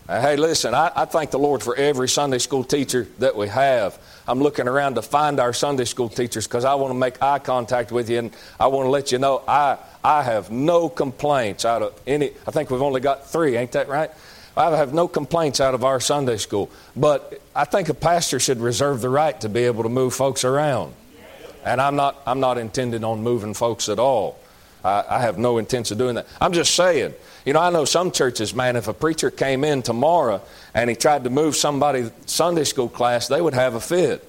Hey, 0.08 0.36
listen, 0.36 0.74
I, 0.74 0.90
I 0.94 1.04
thank 1.04 1.30
the 1.30 1.38
Lord 1.38 1.62
for 1.62 1.76
every 1.76 2.08
Sunday 2.08 2.38
school 2.38 2.64
teacher 2.64 3.06
that 3.18 3.36
we 3.36 3.48
have. 3.48 3.98
I'm 4.32 4.40
looking 4.40 4.66
around 4.66 4.94
to 4.94 5.02
find 5.02 5.38
our 5.38 5.52
Sunday 5.52 5.84
school 5.84 6.08
teachers 6.08 6.46
because 6.46 6.64
I 6.64 6.74
want 6.76 6.90
to 6.90 6.98
make 6.98 7.22
eye 7.22 7.38
contact 7.38 7.92
with 7.92 8.08
you 8.08 8.18
and 8.18 8.30
I 8.58 8.68
want 8.68 8.86
to 8.86 8.90
let 8.90 9.12
you 9.12 9.18
know 9.18 9.42
I, 9.46 9.76
I 10.02 10.22
have 10.22 10.50
no 10.50 10.88
complaints 10.88 11.66
out 11.66 11.82
of 11.82 12.00
any. 12.06 12.30
I 12.46 12.50
think 12.50 12.70
we've 12.70 12.80
only 12.80 13.02
got 13.02 13.28
three, 13.28 13.58
ain't 13.58 13.72
that 13.72 13.88
right? 13.88 14.10
I 14.56 14.74
have 14.74 14.94
no 14.94 15.06
complaints 15.06 15.60
out 15.60 15.74
of 15.74 15.84
our 15.84 16.00
Sunday 16.00 16.38
school, 16.38 16.70
but 16.96 17.42
I 17.54 17.66
think 17.66 17.90
a 17.90 17.94
pastor 17.94 18.40
should 18.40 18.62
reserve 18.62 19.02
the 19.02 19.10
right 19.10 19.38
to 19.42 19.50
be 19.50 19.64
able 19.64 19.82
to 19.82 19.90
move 19.90 20.14
folks 20.14 20.46
around. 20.46 20.94
And 21.62 21.78
I'm 21.78 21.94
not, 21.94 22.22
I'm 22.26 22.40
not 22.40 22.56
intending 22.56 23.04
on 23.04 23.22
moving 23.22 23.52
folks 23.52 23.90
at 23.90 23.98
all. 23.98 24.38
I, 24.82 25.04
I 25.10 25.20
have 25.20 25.36
no 25.36 25.58
intention 25.58 25.96
of 25.96 25.98
doing 25.98 26.14
that. 26.14 26.26
I'm 26.40 26.54
just 26.54 26.74
saying, 26.74 27.12
you 27.44 27.52
know, 27.52 27.60
I 27.60 27.70
know 27.70 27.84
some 27.84 28.10
churches, 28.10 28.54
man, 28.54 28.76
if 28.76 28.88
a 28.88 28.94
preacher 28.94 29.30
came 29.30 29.64
in 29.64 29.82
tomorrow 29.82 30.42
and 30.74 30.88
he 30.88 30.96
tried 30.96 31.24
to 31.24 31.30
move 31.30 31.56
somebody 31.56 32.10
Sunday 32.26 32.64
school 32.64 32.88
class, 32.88 33.28
they 33.28 33.40
would 33.40 33.54
have 33.54 33.74
a 33.74 33.80
fit. 33.80 34.28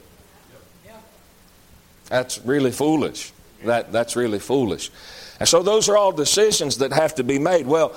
That's 2.10 2.40
really 2.40 2.72
foolish. 2.72 3.32
That, 3.66 3.92
that's 3.92 4.16
really 4.16 4.40
foolish. 4.40 4.92
And 5.40 5.48
so 5.48 5.64
those 5.64 5.90
are 5.90 5.98
all 5.98 6.12
decisions 6.12 6.80
that 6.80 6.94
have 6.94 7.16
to 7.16 7.24
be 7.24 7.40
made. 7.40 7.66
Well, 7.66 7.96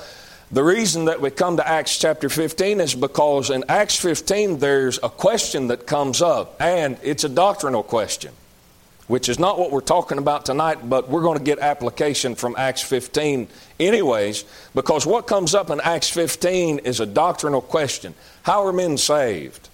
the 0.50 0.62
reason 0.62 1.06
that 1.06 1.20
we 1.20 1.30
come 1.30 1.56
to 1.56 1.68
Acts 1.68 1.98
chapter 1.98 2.28
15 2.28 2.80
is 2.80 2.94
because 2.94 3.50
in 3.50 3.64
Acts 3.68 3.96
15 3.96 4.58
there's 4.58 4.98
a 5.02 5.08
question 5.08 5.68
that 5.68 5.86
comes 5.86 6.22
up, 6.22 6.60
and 6.60 6.98
it's 7.02 7.24
a 7.24 7.28
doctrinal 7.28 7.82
question, 7.82 8.32
which 9.08 9.28
is 9.28 9.38
not 9.38 9.58
what 9.58 9.70
we're 9.70 9.80
talking 9.80 10.18
about 10.18 10.44
tonight, 10.44 10.88
but 10.88 11.08
we're 11.08 11.22
going 11.22 11.38
to 11.38 11.44
get 11.44 11.58
application 11.58 12.34
from 12.34 12.54
Acts 12.58 12.82
15 12.82 13.48
anyways, 13.78 14.44
because 14.74 15.06
what 15.06 15.26
comes 15.26 15.54
up 15.54 15.70
in 15.70 15.80
Acts 15.80 16.10
15 16.10 16.80
is 16.80 17.00
a 17.00 17.06
doctrinal 17.06 17.60
question 17.60 18.14
How 18.42 18.64
are 18.66 18.72
men 18.72 18.98
saved? 18.98 19.68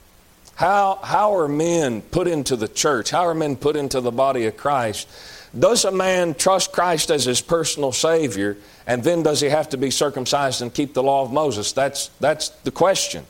How, 0.54 0.98
how 1.02 1.36
are 1.36 1.48
men 1.48 2.02
put 2.02 2.28
into 2.28 2.56
the 2.56 2.68
church? 2.68 3.10
How 3.10 3.26
are 3.26 3.34
men 3.34 3.56
put 3.56 3.74
into 3.74 4.00
the 4.00 4.12
body 4.12 4.46
of 4.46 4.56
Christ? 4.56 5.08
Does 5.58 5.84
a 5.84 5.90
man 5.90 6.34
trust 6.34 6.72
Christ 6.72 7.10
as 7.10 7.24
his 7.24 7.40
personal 7.40 7.92
Savior, 7.92 8.56
and 8.86 9.02
then 9.02 9.22
does 9.22 9.40
he 9.40 9.48
have 9.48 9.68
to 9.70 9.76
be 9.76 9.90
circumcised 9.90 10.62
and 10.62 10.72
keep 10.72 10.94
the 10.94 11.02
law 11.02 11.22
of 11.22 11.32
Moses? 11.32 11.72
That's, 11.72 12.08
that's 12.20 12.50
the 12.50 12.70
question. 12.70 13.26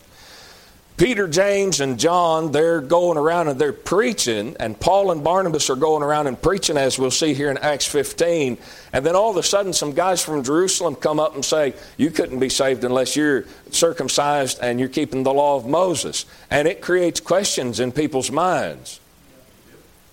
Peter, 1.03 1.27
James, 1.27 1.81
and 1.81 1.99
John, 1.99 2.53
they're 2.53 2.81
going 2.81 3.19
around 3.19 3.49
and 3.49 3.61
they're 3.61 3.73
preaching, 3.73 4.57
and 4.61 4.79
Paul 4.79 5.11
and 5.11 5.25
Barnabas 5.25 5.69
are 5.69 5.75
going 5.75 6.05
around 6.05 6.29
and 6.29 6.41
preaching, 6.41 6.77
as 6.77 6.97
we'll 6.97 7.11
see 7.11 7.35
here 7.35 7.51
in 7.51 7.59
Acts 7.59 7.87
15. 7.87 8.57
And 8.93 9.05
then 9.05 9.17
all 9.17 9.33
of 9.33 9.37
a 9.37 9.43
sudden, 9.43 9.73
some 9.73 9.95
guys 9.95 10.23
from 10.23 10.45
Jerusalem 10.45 10.95
come 10.95 11.19
up 11.19 11.35
and 11.35 11.45
say, 11.45 11.75
You 11.97 12.13
couldn't 12.13 12.39
be 12.39 12.49
saved 12.49 12.85
unless 12.85 13.17
you're 13.17 13.47
circumcised 13.73 14.61
and 14.63 14.79
you're 14.79 14.89
keeping 14.89 15.25
the 15.25 15.35
law 15.35 15.57
of 15.57 15.67
Moses. 15.67 16.25
And 16.53 16.69
it 16.69 16.81
creates 16.81 17.19
questions 17.19 17.81
in 17.81 17.91
people's 17.91 18.31
minds. 18.31 19.01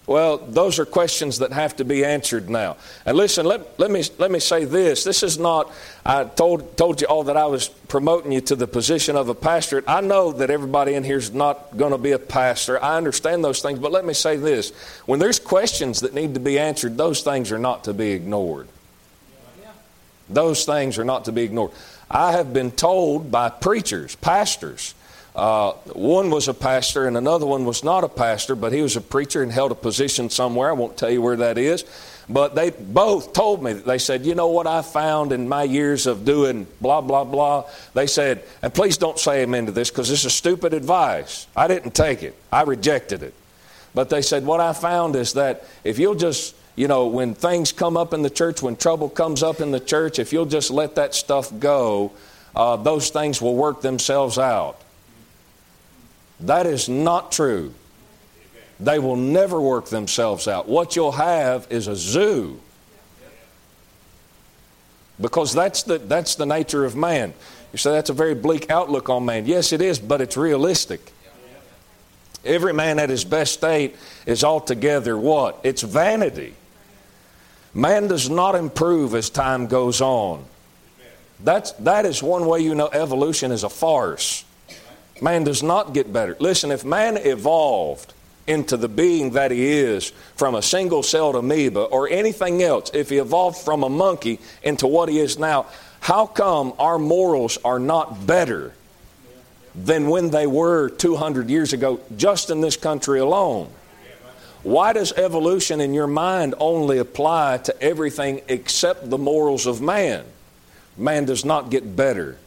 Well, 0.10 0.40
those 0.40 0.80
are 0.80 0.88
questions 0.88 1.38
that 1.38 1.52
have 1.52 1.76
to 1.76 1.86
be 1.86 2.04
answered 2.04 2.50
now. 2.50 2.78
And 3.06 3.16
listen, 3.16 3.46
let, 3.46 3.80
let, 3.80 3.92
me, 3.92 4.04
let 4.18 4.32
me 4.32 4.40
say 4.40 4.66
this. 4.66 5.04
This 5.04 5.22
is 5.22 5.38
not, 5.38 5.72
I 6.04 6.24
told, 6.24 6.76
told 6.78 7.00
you 7.00 7.06
all 7.06 7.26
that 7.26 7.38
I 7.38 7.46
was 7.46 7.68
promoting 7.68 8.32
you 8.32 8.42
to 8.42 8.56
the 8.56 8.66
position 8.66 9.16
of 9.16 9.30
a 9.30 9.36
pastor. 9.36 9.84
I 9.86 10.02
know 10.02 10.32
that 10.32 10.50
everybody 10.50 10.96
in 10.96 11.04
here 11.04 11.20
is 11.20 11.32
not 11.32 11.78
going 11.78 11.92
to 11.92 12.00
be 12.00 12.14
a 12.14 12.18
pastor. 12.18 12.84
I 12.84 12.98
understand 12.98 13.44
those 13.44 13.62
things. 13.62 13.78
But 13.78 13.92
let 13.92 14.04
me 14.04 14.16
say 14.16 14.36
this 14.36 14.72
when 15.06 15.20
there's 15.20 15.38
questions 15.38 16.00
that 16.00 16.16
need 16.16 16.34
to 16.34 16.40
be 16.40 16.58
answered, 16.58 16.98
those 16.98 17.22
things 17.22 17.52
are 17.52 17.60
not 17.60 17.84
to 17.84 17.94
be 17.94 18.10
ignored. 18.10 18.68
Those 20.28 20.66
things 20.66 20.98
are 20.98 21.06
not 21.06 21.26
to 21.26 21.32
be 21.32 21.44
ignored. 21.44 21.70
I 22.10 22.32
have 22.32 22.52
been 22.52 22.72
told 22.72 23.30
by 23.30 23.50
preachers, 23.50 24.16
pastors, 24.16 24.96
uh, 25.40 25.72
one 25.94 26.30
was 26.32 26.50
a 26.50 26.54
pastor 26.54 27.08
and 27.08 27.16
another 27.16 27.46
one 27.46 27.64
was 27.64 27.82
not 27.82 28.04
a 28.04 28.10
pastor, 28.10 28.56
but 28.56 28.74
he 28.74 28.82
was 28.82 28.98
a 28.98 29.02
preacher 29.02 29.42
and 29.42 29.50
held 29.50 29.72
a 29.72 29.76
position 29.76 30.30
somewhere. 30.30 30.68
I 30.68 30.74
won't 30.74 30.98
tell 30.98 31.10
you 31.10 31.22
where 31.22 31.38
that 31.38 31.58
is. 31.58 31.86
But 32.28 32.56
they 32.56 32.72
both 32.72 33.32
told 33.32 33.64
me, 33.64 33.72
they 33.72 34.00
said, 34.00 34.26
you 34.26 34.36
know 34.36 34.50
what 34.50 34.68
I 34.68 34.82
found 34.82 35.32
in 35.32 35.48
my 35.48 35.64
years 35.64 36.08
of 36.08 36.26
doing 36.26 36.68
blah, 36.82 37.00
blah, 37.00 37.24
blah? 37.24 37.70
They 37.94 38.06
said, 38.06 38.44
and 38.62 38.74
please 38.74 38.98
don't 38.98 39.18
say 39.18 39.44
amen 39.44 39.68
to 39.68 39.72
this 39.72 39.90
because 39.90 40.10
this 40.10 40.26
is 40.26 40.34
stupid 40.34 40.74
advice. 40.74 41.48
I 41.56 41.70
didn't 41.70 41.96
take 41.96 42.22
it, 42.22 42.36
I 42.52 42.64
rejected 42.64 43.24
it. 43.24 43.34
But 43.96 44.10
they 44.10 44.22
said, 44.22 44.46
what 44.46 44.60
I 44.60 44.74
found 44.74 45.16
is 45.16 45.34
that 45.34 45.64
if 45.86 46.00
you'll 46.00 46.16
just, 46.16 46.54
you 46.76 46.90
know, 46.90 47.08
when 47.08 47.34
things 47.34 47.72
come 47.72 47.96
up 47.96 48.14
in 48.14 48.24
the 48.24 48.30
church, 48.30 48.62
when 48.62 48.76
trouble 48.76 49.08
comes 49.08 49.42
up 49.42 49.62
in 49.62 49.72
the 49.72 49.80
church, 49.80 50.20
if 50.20 50.34
you'll 50.34 50.46
just 50.46 50.70
let 50.70 50.96
that 50.96 51.16
stuff 51.16 51.50
go, 51.60 52.12
uh, 52.58 52.76
those 52.76 53.10
things 53.10 53.42
will 53.42 53.56
work 53.56 53.82
themselves 53.82 54.38
out. 54.38 54.82
That 56.42 56.66
is 56.66 56.88
not 56.88 57.32
true. 57.32 57.74
They 58.80 58.98
will 58.98 59.18
never 59.18 59.60
work 59.60 59.88
themselves 59.88 60.48
out. 60.48 60.68
What 60.68 60.96
you'll 60.96 61.12
have 61.12 61.68
is 61.70 61.88
a 61.88 61.96
zoo. 61.96 62.62
Because 65.20 65.54
that's 65.54 65.84
the, 65.84 65.98
that's 65.98 66.36
the 66.36 66.46
nature 66.46 66.86
of 66.86 66.96
man. 66.96 67.34
You 67.74 67.78
say 67.78 67.92
that's 67.92 68.10
a 68.10 68.14
very 68.14 68.36
bleak 68.36 68.72
outlook 68.72 69.10
on 69.10 69.26
man. 69.26 69.46
Yes, 69.46 69.74
it 69.74 69.82
is, 69.82 70.00
but 70.00 70.22
it's 70.22 70.38
realistic. 70.38 71.12
Every 72.46 72.74
man 72.74 73.00
at 73.00 73.10
his 73.10 73.26
best 73.26 73.54
state 73.54 73.98
is 74.26 74.46
altogether 74.46 75.18
what? 75.18 75.60
It's 75.64 75.82
vanity. 75.82 76.54
Man 77.74 78.08
does 78.08 78.30
not 78.30 78.56
improve 78.56 79.14
as 79.14 79.30
time 79.30 79.68
goes 79.68 80.00
on. 80.00 80.46
That's, 81.42 81.74
that 81.74 82.06
is 82.06 82.24
one 82.24 82.46
way 82.46 82.62
you 82.62 82.76
know 82.76 82.90
evolution 82.92 83.52
is 83.52 83.64
a 83.64 83.70
farce. 83.70 84.46
Man 85.22 85.44
does 85.44 85.64
not 85.64 85.94
get 85.94 86.12
better. 86.12 86.36
Listen, 86.40 86.72
if 86.72 86.86
man 86.86 87.18
evolved 87.18 88.14
into 88.48 88.78
the 88.78 88.90
being 88.90 89.32
that 89.32 89.52
he 89.52 89.68
is 89.68 90.10
from 90.36 90.56
a 90.56 90.62
single 90.62 91.04
celled 91.04 91.36
amoeba 91.36 91.82
or 91.82 92.10
anything 92.10 92.64
else, 92.64 92.90
if 92.94 93.10
he 93.10 93.18
evolved 93.18 93.58
from 93.58 93.84
a 93.84 93.90
monkey 93.90 94.40
into 94.64 94.88
what 94.88 95.10
he 95.10 95.20
is 95.20 95.38
now, 95.38 95.68
how 96.00 96.26
come 96.26 96.74
our 96.80 96.98
morals 96.98 97.58
are 97.64 97.80
not 97.80 98.26
better 98.26 98.74
than 99.76 100.08
when 100.08 100.32
they 100.32 100.48
were 100.48 100.90
200 100.90 101.50
years 101.50 101.74
ago, 101.74 102.00
just 102.18 102.50
in 102.50 102.62
this 102.62 102.76
country 102.76 103.20
alone? 103.20 103.70
Why 104.64 104.94
does 104.94 105.14
evolution 105.14 105.80
in 105.80 105.94
your 105.94 106.08
mind 106.08 106.56
only 106.60 106.98
apply 106.98 107.60
to 107.60 107.82
everything 107.82 108.42
except 108.48 109.10
the 109.10 109.18
morals 109.18 109.66
of 109.66 109.82
man? 109.82 110.26
Man 110.98 111.26
does 111.26 111.46
not 111.46 111.70
get 111.70 111.96
better 111.96 112.38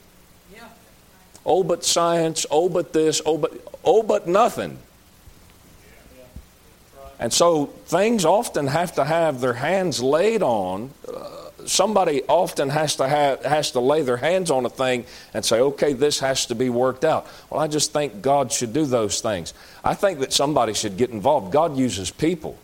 oh, 1.44 1.62
but 1.62 1.84
science, 1.84 2.46
oh, 2.50 2.68
but 2.68 2.92
this, 2.92 3.20
oh, 3.26 3.38
but, 3.38 3.52
oh, 3.84 4.02
but 4.02 4.26
nothing. 4.26 4.78
And 7.18 7.32
so 7.32 7.66
things 7.86 8.24
often 8.24 8.66
have 8.66 8.94
to 8.96 9.04
have 9.04 9.40
their 9.40 9.52
hands 9.52 10.02
laid 10.02 10.42
on. 10.42 10.90
Uh, 11.06 11.50
somebody 11.66 12.22
often 12.24 12.68
has 12.68 12.96
to 12.96 13.08
have 13.08 13.44
has 13.44 13.70
to 13.72 13.80
lay 13.80 14.02
their 14.02 14.16
hands 14.16 14.50
on 14.50 14.66
a 14.66 14.68
thing 14.68 15.04
and 15.32 15.44
say, 15.44 15.60
"Okay, 15.60 15.92
this 15.92 16.18
has 16.18 16.46
to 16.46 16.56
be 16.56 16.68
worked 16.68 17.04
out." 17.04 17.28
Well, 17.48 17.60
I 17.60 17.68
just 17.68 17.92
think 17.92 18.22
God 18.22 18.50
should 18.50 18.72
do 18.72 18.86
those 18.86 19.20
things. 19.20 19.54
I 19.84 19.94
think 19.94 20.18
that 20.18 20.32
somebody 20.32 20.74
should 20.74 20.96
get 20.96 21.10
involved. 21.10 21.52
God 21.52 21.76
uses 21.76 22.10
people. 22.10 22.56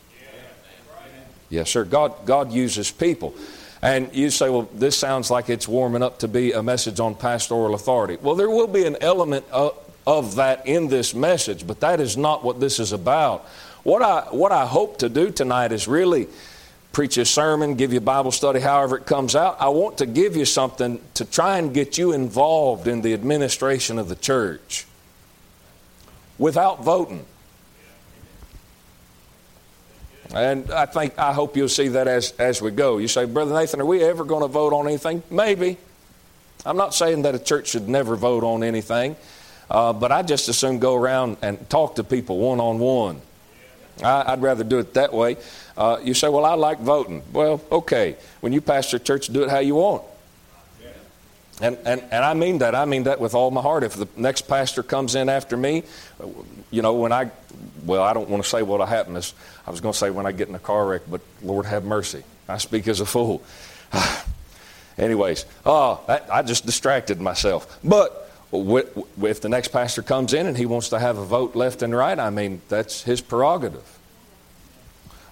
Yes, 1.51 1.71
sir. 1.71 1.85
God 1.85 2.27
God 2.27 2.51
uses 2.51 2.91
people. 2.91 3.35
And 3.81 4.15
you 4.15 4.31
say, 4.31 4.51
well, 4.51 4.69
this 4.75 4.97
sounds 4.97 5.31
like 5.31 5.49
it's 5.49 5.69
warming 5.69 6.03
up 6.03 6.19
to 6.21 6.29
be 6.29 6.53
a 6.53 6.63
message 6.63 6.99
on 6.99 7.15
pastoral 7.15 7.75
authority. 7.75 8.19
Well, 8.21 8.35
there 8.35 8.51
will 8.51 8.67
be 8.67 8.85
an 8.87 8.97
element 9.01 9.45
of, 9.53 9.79
of 10.07 10.37
that 10.37 10.67
in 10.67 10.89
this 10.89 11.15
message, 11.15 11.67
but 11.67 11.81
that 11.81 12.01
is 12.01 12.17
not 12.17 12.43
what 12.43 12.59
this 12.59 12.81
is 12.81 12.93
about. 12.93 13.47
What 13.85 14.03
I, 14.03 14.23
what 14.31 14.51
I 14.51 14.67
hope 14.67 14.99
to 14.99 15.09
do 15.09 15.31
tonight 15.31 15.71
is 15.71 15.87
really 15.87 16.29
preach 16.93 17.17
a 17.19 17.25
sermon, 17.25 17.77
give 17.77 17.93
you 17.93 18.01
Bible 18.01 18.33
study, 18.33 18.59
however 18.59 18.97
it 18.97 19.07
comes 19.07 19.37
out. 19.37 19.57
I 19.61 19.69
want 19.69 19.99
to 19.99 20.07
give 20.07 20.35
you 20.35 20.45
something 20.45 21.01
to 21.15 21.25
try 21.25 21.59
and 21.59 21.73
get 21.73 21.97
you 21.97 22.13
involved 22.13 22.89
in 22.89 23.03
the 23.03 23.15
administration 23.15 23.99
of 23.99 24.09
the 24.09 24.17
church 24.17 24.87
without 26.39 26.83
voting. 26.83 27.25
And 30.35 30.71
I 30.71 30.87
think, 30.87 31.19
I 31.19 31.33
hope 31.33 31.57
you'll 31.57 31.69
see 31.69 31.89
that 31.89 32.07
as, 32.07 32.33
as 32.33 32.61
we 32.61 32.71
go. 32.71 32.99
You 32.99 33.09
say, 33.09 33.25
Brother 33.25 33.55
Nathan, 33.55 33.81
are 33.81 33.87
we 33.87 34.03
ever 34.03 34.25
going 34.25 34.43
to 34.43 34.49
vote 34.49 34.73
on 34.73 34.87
anything? 34.87 35.23
Maybe. 35.31 35.79
I'm 36.67 36.77
not 36.77 36.95
saying 36.95 37.23
that 37.23 37.35
a 37.35 37.39
church 37.39 37.69
should 37.69 37.89
never 37.89 38.17
vote 38.17 38.45
on 38.45 38.63
anything, 38.63 39.17
uh, 39.71 39.93
but 39.93 40.13
I 40.13 40.23
just 40.23 40.49
as 40.49 40.59
soon 40.59 40.81
go 40.81 40.95
around 40.95 41.39
and 41.41 41.69
talk 41.71 41.95
to 41.97 42.05
people 42.05 42.39
one 42.39 42.61
on 42.61 42.79
one. 42.79 43.23
I'd 44.03 44.43
rather 44.43 44.65
do 44.65 44.79
it 44.79 44.95
that 44.95 45.13
way. 45.13 45.37
Uh, 45.77 45.99
you 46.03 46.15
say, 46.15 46.29
Well, 46.29 46.45
I 46.45 46.55
like 46.55 46.79
voting. 46.79 47.23
Well, 47.33 47.61
okay. 47.73 48.17
When 48.41 48.53
you 48.53 48.61
pastor 48.61 48.97
a 48.97 49.01
church, 49.01 49.29
do 49.29 49.43
it 49.43 49.51
how 49.51 49.59
you 49.59 49.77
want. 49.77 50.03
And, 51.61 51.77
and, 51.85 52.03
and 52.11 52.25
I 52.25 52.35
mean 52.35 52.59
that. 52.59 52.75
I 52.75 52.85
mean 52.85 53.05
that 53.05 53.21
with 53.21 53.35
all 53.35 53.51
my 53.51 53.61
heart. 53.61 53.83
If 53.83 53.95
the 53.95 54.09
next 54.17 54.43
pastor 54.43 54.83
comes 54.83 55.15
in 55.15 55.29
after 55.29 55.57
me, 55.57 55.83
you 56.71 56.83
know, 56.83 56.95
when 56.95 57.13
I, 57.13 57.31
well, 57.85 58.03
I 58.03 58.13
don't 58.13 58.29
want 58.29 58.43
to 58.43 58.49
say 58.49 58.63
what'll 58.63 58.87
happen. 58.87 59.17
Is, 59.17 59.35
I 59.67 59.71
was 59.71 59.81
going 59.81 59.93
to 59.93 59.99
say 59.99 60.11
when 60.11 60.27
I 60.27 60.33
get 60.33 60.49
in 60.49 60.55
a 60.55 60.61
car 60.61 60.87
wreck, 60.87 61.03
but 61.11 61.21
Lord 61.43 61.67
have 61.67 61.85
mercy. 61.85 62.23
I 62.49 62.59
speak 62.59 62.87
as 62.87 63.01
a 63.01 63.07
fool. 63.07 63.43
Anyways, 64.99 65.45
uh, 65.65 65.71
oh, 65.71 66.01
that, 66.07 66.29
I 66.33 66.43
just 66.43 66.65
distracted 66.65 67.21
myself. 67.21 67.79
But 67.83 68.31
if 68.53 69.41
the 69.41 69.49
next 69.49 69.69
pastor 69.69 70.03
comes 70.03 70.33
in 70.35 70.47
and 70.47 70.57
he 70.57 70.67
wants 70.67 70.89
to 70.91 70.99
have 70.99 71.19
a 71.19 71.25
vote 71.25 71.55
left 71.55 71.83
and 71.83 71.95
right, 71.95 72.19
I 72.19 72.31
mean, 72.31 72.63
that's 72.69 73.03
his 73.03 73.21
prerogative. 73.21 73.99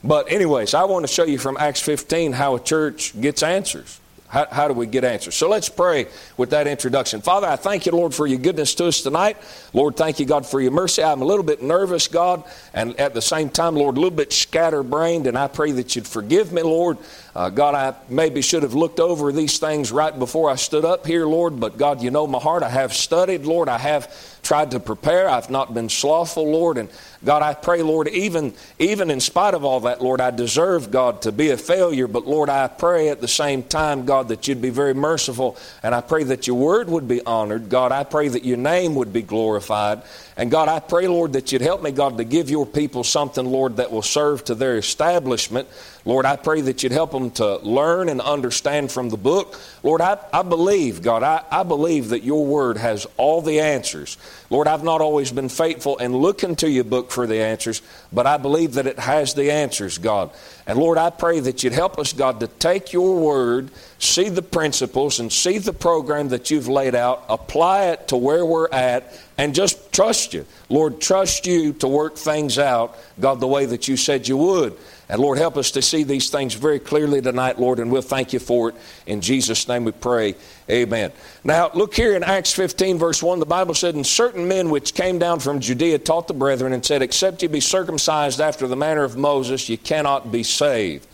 But, 0.05 0.31
anyways, 0.31 0.75
I 0.75 0.85
want 0.85 1.07
to 1.07 1.13
show 1.13 1.25
you 1.25 1.39
from 1.39 1.57
Acts 1.57 1.81
15 1.81 2.33
how 2.33 2.55
a 2.55 2.61
church 2.61 3.19
gets 3.21 3.43
answers. 3.43 4.01
How, 4.29 4.47
how, 4.51 4.69
do 4.69 4.75
we 4.75 4.87
get 4.87 5.05
answers? 5.05 5.35
So 5.35 5.49
let's 5.49 5.69
pray 5.69 6.07
with 6.37 6.51
that 6.51 6.67
introduction. 6.67 7.21
Father, 7.21 7.47
I 7.47 7.57
thank 7.57 7.87
you, 7.87 7.93
Lord, 7.93 8.15
for 8.15 8.27
your 8.27 8.39
goodness 8.39 8.75
to 8.77 8.87
us 8.87 9.01
tonight. 9.01 9.37
Lord, 9.73 9.97
thank 9.97 10.19
you, 10.19 10.27
God, 10.27 10.45
for 10.45 10.61
your 10.61 10.73
mercy. 10.73 11.03
I'm 11.03 11.23
a 11.23 11.25
little 11.25 11.45
bit 11.45 11.63
nervous, 11.63 12.09
God, 12.09 12.43
and 12.75 12.99
at 12.99 13.15
the 13.15 13.23
same 13.23 13.49
time, 13.49 13.77
Lord, 13.77 13.97
a 13.97 14.01
little 14.01 14.17
bit 14.17 14.33
scatterbrained, 14.33 15.27
and 15.27 15.39
I 15.39 15.47
pray 15.47 15.73
that 15.73 15.95
you'd 15.95 16.09
forgive 16.09 16.53
me, 16.53 16.63
Lord. 16.63 16.99
Uh, 17.37 17.51
God, 17.51 17.75
I 17.75 17.95
maybe 18.09 18.41
should 18.41 18.63
have 18.63 18.73
looked 18.73 18.99
over 18.99 19.31
these 19.31 19.59
things 19.59 19.93
right 19.93 20.19
before 20.19 20.49
I 20.49 20.55
stood 20.55 20.87
up 20.87 21.07
here, 21.07 21.27
Lord, 21.27 21.61
but 21.61 21.77
God, 21.77 22.01
you 22.01 22.11
know 22.11 22.27
my 22.27 22.39
heart. 22.39 22.63
I 22.63 22.71
have 22.71 22.95
studied, 22.95 23.45
Lord. 23.45 23.69
I 23.69 23.77
have 23.77 24.11
tried 24.43 24.71
to 24.71 24.81
prepare. 24.81 25.29
I've 25.29 25.51
not 25.51 25.75
been 25.75 25.91
slothful, 25.91 26.51
Lord. 26.51 26.79
And 26.79 26.89
God, 27.23 27.43
I 27.43 27.53
pray, 27.53 27.83
Lord, 27.83 28.09
even, 28.09 28.55
even 28.79 29.11
in 29.11 29.21
spite 29.21 29.53
of 29.53 29.67
all 29.67 29.81
that, 29.81 30.01
Lord, 30.01 30.21
I 30.21 30.31
deserve, 30.31 30.91
God, 30.91 31.23
to 31.23 31.33
be 31.33 31.51
a 31.51 31.59
failure. 31.59 32.07
But 32.07 32.27
Lord, 32.27 32.49
I 32.49 32.69
pray 32.69 33.11
at 33.11 33.21
the 33.21 33.29
same 33.29 33.63
time, 33.63 34.07
God, 34.07 34.29
that 34.29 34.49
you'd 34.49 34.63
be 34.63 34.71
very 34.71 34.95
merciful. 34.95 35.59
And 35.83 35.95
I 35.95 36.01
pray 36.01 36.23
that 36.25 36.47
your 36.47 36.57
word 36.57 36.89
would 36.89 37.07
be 37.07 37.21
honored. 37.23 37.69
God, 37.69 37.93
I 37.93 38.05
pray 38.05 38.29
that 38.29 38.45
your 38.45 38.57
name 38.57 38.95
would 38.95 39.13
be 39.13 39.23
glorified. 39.23 40.03
And 40.39 40.51
God, 40.51 40.69
I 40.69 40.81
pray, 40.81 41.09
Lord, 41.09 41.33
that 41.33 41.51
you'd 41.51 41.63
help 41.63 41.83
me, 41.83 41.91
God, 41.91 42.17
to 42.17 42.25
give 42.25 42.49
your 42.49 42.67
people 42.67 43.05
something, 43.05 43.45
Lord, 43.45 43.77
that 43.77 43.91
will 43.91 44.03
serve 44.03 44.45
to 44.45 44.55
their 44.55 44.77
establishment. 44.77 45.69
Lord, 46.07 46.25
I 46.25 46.37
pray 46.37 46.61
that 46.61 46.85
you'd 46.85 46.93
help 46.93 47.11
them 47.11 47.33
to 47.33 47.57
learn 47.57 48.09
and 48.09 48.21
understand 48.21 48.93
from 48.93 49.09
the 49.09 49.17
book. 49.17 49.61
Lord, 49.83 50.01
I, 50.01 50.17
I 50.33 50.43
believe, 50.43 51.03
God, 51.03 51.25
I, 51.25 51.43
I 51.51 51.65
believe 51.65 52.11
that 52.11 52.23
your 52.23 52.47
word 52.47 52.77
has 52.77 53.09
all 53.17 53.43
the 53.43 53.59
answers. 53.59 54.17
Lord, 54.49 54.69
I've 54.69 54.85
not 54.85 55.01
always 55.01 55.33
been 55.33 55.49
faithful 55.49 55.97
in 55.97 56.17
looking 56.17 56.55
to 56.57 56.71
your 56.71 56.85
book 56.85 57.11
for 57.11 57.27
the 57.27 57.41
answers, 57.41 57.83
but 58.13 58.25
I 58.25 58.37
believe 58.37 58.75
that 58.75 58.87
it 58.87 59.01
has 59.01 59.35
the 59.35 59.51
answers, 59.51 59.99
God. 59.99 60.31
And 60.69 60.79
Lord, 60.79 60.97
I 60.97 61.11
pray 61.11 61.41
that 61.41 61.65
you'd 61.65 61.73
help 61.73 61.99
us, 61.99 62.13
God, 62.13 62.39
to 62.39 62.47
take 62.47 62.93
your 62.93 63.21
word, 63.21 63.73
see 63.99 64.29
the 64.29 64.43
principles, 64.43 65.19
and 65.19 65.33
see 65.33 65.59
the 65.59 65.73
program 65.73 66.29
that 66.29 66.53
you've 66.53 66.69
laid 66.69 66.95
out, 66.95 67.25
apply 67.29 67.87
it 67.87 68.07
to 68.09 68.17
where 68.17 68.47
we're 68.47 68.69
at, 68.71 69.13
and 69.39 69.57
just 69.57 69.93
trust 69.93 70.35
you. 70.35 70.47
Lord, 70.69 71.01
trust 71.01 71.47
you 71.49 71.73
to 71.75 71.89
work 71.89 72.17
things 72.17 72.61
out, 72.61 72.97
God, 73.19 73.41
the 73.41 73.49
way 73.49 73.67
that 73.67 73.89
you 73.89 73.97
said 73.97 74.29
you 74.29 74.37
would. 74.37 74.77
And 75.09 75.21
Lord, 75.21 75.39
help 75.39 75.57
us 75.57 75.71
to 75.73 75.83
see 75.83 76.03
these 76.03 76.31
things 76.31 76.55
very 76.55 76.81
clearly 76.81 77.23
tonight, 77.23 77.61
Lord, 77.61 77.79
and 77.79 77.93
we'll 77.93 78.03
thank 78.03 78.33
you 78.33 78.41
for 78.41 78.71
it. 78.71 78.75
In 79.07 79.21
Jesus' 79.21 79.69
name 79.69 79.85
we 79.85 79.93
pray. 79.93 80.35
Amen. 80.69 81.13
Now, 81.45 81.71
look 81.75 81.95
here 81.95 82.17
in 82.17 82.25
Acts 82.25 82.53
15, 82.53 82.99
verse 82.99 83.23
1, 83.23 83.39
the 83.39 83.47
Bible 83.47 83.75
said, 83.75 83.95
And 83.95 84.05
certain 84.05 84.49
men 84.49 84.69
which 84.69 84.95
came 84.95 85.21
down 85.21 85.39
from 85.39 85.61
Judea 85.61 86.01
taught 86.01 86.27
the 86.27 86.35
brethren 86.35 86.73
and 86.73 86.85
said, 86.85 87.03
Except 87.03 87.41
ye 87.43 87.49
be 87.49 87.61
circumcised 87.61 88.41
after 88.41 88.67
the 88.67 88.75
manner 88.75 89.05
of 89.05 89.17
Moses, 89.17 89.69
ye 89.69 89.77
cannot 89.77 90.33
be 90.33 90.43
saved. 90.43 91.07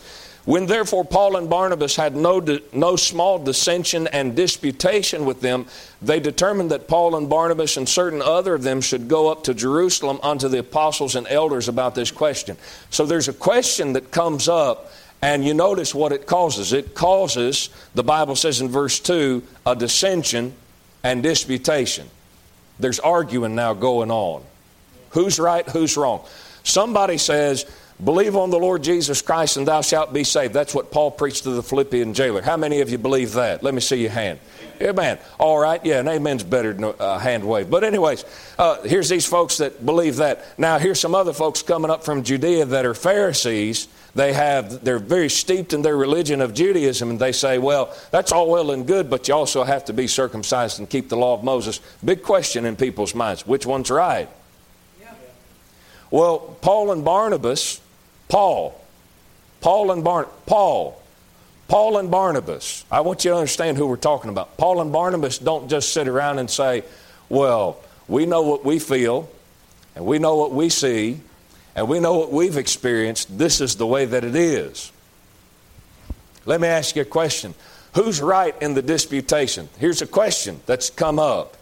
When 0.45 0.65
therefore 0.65 1.05
Paul 1.05 1.37
and 1.37 1.49
Barnabas 1.49 1.95
had 1.95 2.15
no, 2.17 2.45
no 2.73 2.95
small 2.97 3.39
dissension 3.39 4.07
and 4.07 4.35
disputation 4.35 5.23
with 5.23 5.39
them, 5.39 5.67
they 6.01 6.19
determined 6.19 6.71
that 6.71 6.89
Paul 6.89 7.15
and 7.15 7.29
Barnabas 7.29 7.77
and 7.77 7.87
certain 7.87 8.21
other 8.21 8.55
of 8.55 8.63
them 8.63 8.81
should 8.81 9.07
go 9.07 9.31
up 9.31 9.45
to 9.45 9.53
Jerusalem 9.53 10.19
unto 10.21 10.49
the 10.49 10.59
apostles 10.59 11.15
and 11.15 11.27
elders 11.29 11.69
about 11.69 11.95
this 11.95 12.11
question. 12.11 12.57
So 12.89 13.05
there's 13.05 13.29
a 13.29 13.33
question 13.33 13.93
that 13.93 14.11
comes 14.11 14.49
up, 14.49 14.91
and 15.21 15.45
you 15.45 15.53
notice 15.53 15.95
what 15.95 16.11
it 16.11 16.27
causes. 16.27 16.73
It 16.73 16.93
causes, 16.93 17.69
the 17.95 18.03
Bible 18.03 18.35
says 18.35 18.59
in 18.59 18.67
verse 18.67 18.99
2, 18.99 19.41
a 19.65 19.77
dissension 19.77 20.53
and 21.03 21.23
disputation. 21.23 22.09
There's 22.79 22.99
arguing 22.99 23.55
now 23.55 23.73
going 23.73 24.11
on. 24.11 24.43
Who's 25.11 25.39
right, 25.39 25.67
who's 25.69 25.95
wrong? 25.95 26.25
Somebody 26.63 27.17
says, 27.17 27.65
Believe 28.03 28.35
on 28.35 28.49
the 28.49 28.57
Lord 28.59 28.83
Jesus 28.83 29.21
Christ 29.21 29.57
and 29.57 29.67
thou 29.67 29.81
shalt 29.81 30.13
be 30.13 30.23
saved. 30.23 30.53
That's 30.53 30.73
what 30.73 30.91
Paul 30.91 31.11
preached 31.11 31.43
to 31.43 31.51
the 31.51 31.63
Philippian 31.63 32.13
jailer. 32.13 32.41
How 32.41 32.57
many 32.57 32.81
of 32.81 32.89
you 32.89 32.97
believe 32.97 33.33
that? 33.33 33.63
Let 33.63 33.73
me 33.73 33.81
see 33.81 33.97
your 33.97 34.11
hand. 34.11 34.39
Amen. 34.81 35.19
All 35.39 35.57
right. 35.57 35.83
Yeah, 35.85 35.99
an 35.99 36.07
amen's 36.07 36.43
better 36.43 36.73
than 36.73 36.93
a 36.99 37.19
hand 37.19 37.47
wave. 37.47 37.69
But, 37.69 37.83
anyways, 37.83 38.25
uh, 38.57 38.81
here's 38.81 39.07
these 39.07 39.25
folks 39.25 39.57
that 39.57 39.85
believe 39.85 40.17
that. 40.17 40.59
Now, 40.59 40.79
here's 40.79 40.99
some 40.99 41.15
other 41.15 41.31
folks 41.31 41.61
coming 41.61 41.91
up 41.91 42.03
from 42.03 42.23
Judea 42.23 42.65
that 42.65 42.85
are 42.85 42.93
Pharisees. 42.93 43.87
They 44.15 44.33
have, 44.33 44.83
they're 44.83 44.99
very 44.99 45.29
steeped 45.29 45.73
in 45.73 45.81
their 45.81 45.95
religion 45.95 46.41
of 46.41 46.53
Judaism, 46.53 47.09
and 47.09 47.19
they 47.19 47.31
say, 47.31 47.57
well, 47.57 47.95
that's 48.11 48.31
all 48.31 48.49
well 48.49 48.71
and 48.71 48.85
good, 48.85 49.09
but 49.09 49.27
you 49.27 49.33
also 49.33 49.63
have 49.63 49.85
to 49.85 49.93
be 49.93 50.07
circumcised 50.07 50.79
and 50.79 50.89
keep 50.89 51.09
the 51.09 51.17
law 51.17 51.33
of 51.33 51.43
Moses. 51.43 51.79
Big 52.03 52.21
question 52.21 52.65
in 52.65 52.75
people's 52.75 53.15
minds 53.15 53.47
which 53.47 53.65
one's 53.65 53.89
right? 53.89 54.29
Well, 56.11 56.37
Paul 56.61 56.91
and 56.91 57.03
Barnabas 57.03 57.81
Paul. 58.33 58.73
Paul 59.61 59.91
and 59.91 60.03
Barn 60.03 60.25
Paul. 60.47 60.99
Paul 61.67 61.99
and 61.99 62.09
Barnabas. 62.09 62.83
I 62.91 63.01
want 63.01 63.23
you 63.23 63.29
to 63.29 63.37
understand 63.37 63.77
who 63.77 63.85
we're 63.85 63.95
talking 63.95 64.31
about. 64.31 64.57
Paul 64.57 64.81
and 64.81 64.91
Barnabas 64.91 65.37
don't 65.37 65.69
just 65.69 65.93
sit 65.93 66.07
around 66.07 66.39
and 66.39 66.49
say, 66.49 66.83
well, 67.29 67.77
we 68.07 68.25
know 68.25 68.41
what 68.41 68.65
we 68.65 68.79
feel, 68.79 69.29
and 69.95 70.03
we 70.03 70.17
know 70.17 70.35
what 70.35 70.51
we 70.51 70.69
see, 70.69 71.21
and 71.75 71.87
we 71.87 71.99
know 71.99 72.17
what 72.17 72.31
we've 72.31 72.57
experienced. 72.57 73.37
This 73.37 73.61
is 73.61 73.75
the 73.75 73.85
way 73.85 74.05
that 74.05 74.23
it 74.23 74.35
is. 74.35 74.91
Let 76.47 76.59
me 76.59 76.67
ask 76.67 76.95
you 76.95 77.03
a 77.03 77.05
question. 77.05 77.53
Who's 77.93 78.19
right 78.19 78.59
in 78.63 78.73
the 78.73 78.81
disputation? 78.81 79.69
Here's 79.77 80.01
a 80.01 80.07
question 80.07 80.59
that's 80.65 80.89
come 80.89 81.19
up. 81.19 81.55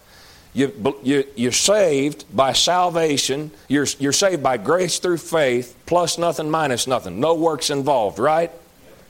You, 0.54 0.96
you, 1.04 1.24
you're 1.36 1.52
saved 1.52 2.26
by 2.36 2.54
salvation. 2.54 3.52
You're, 3.70 3.88
you're 4.00 4.12
saved 4.12 4.44
by 4.44 4.58
grace 4.58 5.00
through 5.00 5.18
faith, 5.18 5.78
plus 5.86 6.18
nothing, 6.18 6.50
minus 6.50 6.88
nothing. 6.88 7.20
No 7.20 7.36
works 7.36 7.70
involved, 7.70 8.20
right? 8.20 8.52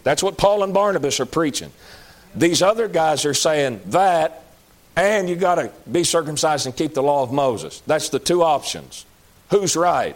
That's 0.04 0.22
what 0.22 0.38
Paul 0.38 0.64
and 0.64 0.74
Barnabas 0.74 1.20
are 1.20 1.26
preaching. 1.26 1.72
These 2.36 2.62
other 2.62 2.88
guys 2.88 3.26
are 3.26 3.34
saying 3.34 3.82
that, 3.88 4.44
and 4.96 5.28
you 5.28 5.36
got 5.36 5.56
to 5.56 5.72
be 5.92 6.04
circumcised 6.04 6.66
and 6.66 6.76
keep 6.76 6.94
the 6.94 7.04
law 7.04 7.24
of 7.24 7.32
Moses. 7.32 7.82
That's 7.88 8.10
the 8.10 8.20
two 8.20 8.44
options. 8.44 9.06
Who's 9.50 9.76
right? 9.76 10.16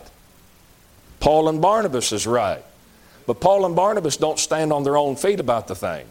Paul 1.19 1.49
and 1.49 1.61
Barnabas 1.61 2.11
is 2.11 2.27
right. 2.27 2.63
But 3.25 3.39
Paul 3.39 3.65
and 3.65 3.75
Barnabas 3.75 4.17
don't 4.17 4.37
stand 4.37 4.71
on 4.71 4.83
their 4.83 4.95
own 4.95 5.15
feet 5.15 5.39
about 5.39 5.67
the 5.67 5.75
thing. 5.75 6.05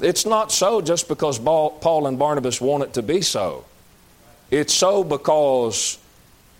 It's 0.00 0.26
not 0.26 0.52
so 0.52 0.80
just 0.80 1.08
because 1.08 1.38
Paul 1.38 2.06
and 2.06 2.18
Barnabas 2.18 2.60
want 2.60 2.84
it 2.84 2.94
to 2.94 3.02
be 3.02 3.20
so. 3.20 3.64
It's 4.50 4.74
so 4.74 5.04
because 5.04 5.98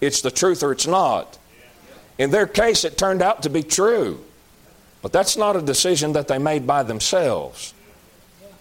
it's 0.01 0.20
the 0.20 0.31
truth 0.31 0.62
or 0.62 0.73
it's 0.73 0.87
not. 0.87 1.38
In 2.18 2.31
their 2.31 2.47
case, 2.47 2.85
it 2.85 2.97
turned 2.97 3.23
out 3.23 3.42
to 3.42 3.51
be 3.51 3.62
true. 3.62 4.20
But 5.03 5.12
that's 5.12 5.37
not 5.37 5.57
a 5.57 5.62
decision 5.62 6.14
that 6.14 6.29
they 6.29 6.38
made 6.38 6.66
by 6.66 6.83
themselves. 6.83 7.75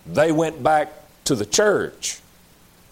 They 0.05 0.31
went 0.31 0.61
back 0.61 0.91
to 1.25 1.35
the 1.35 1.45
church. 1.45 2.19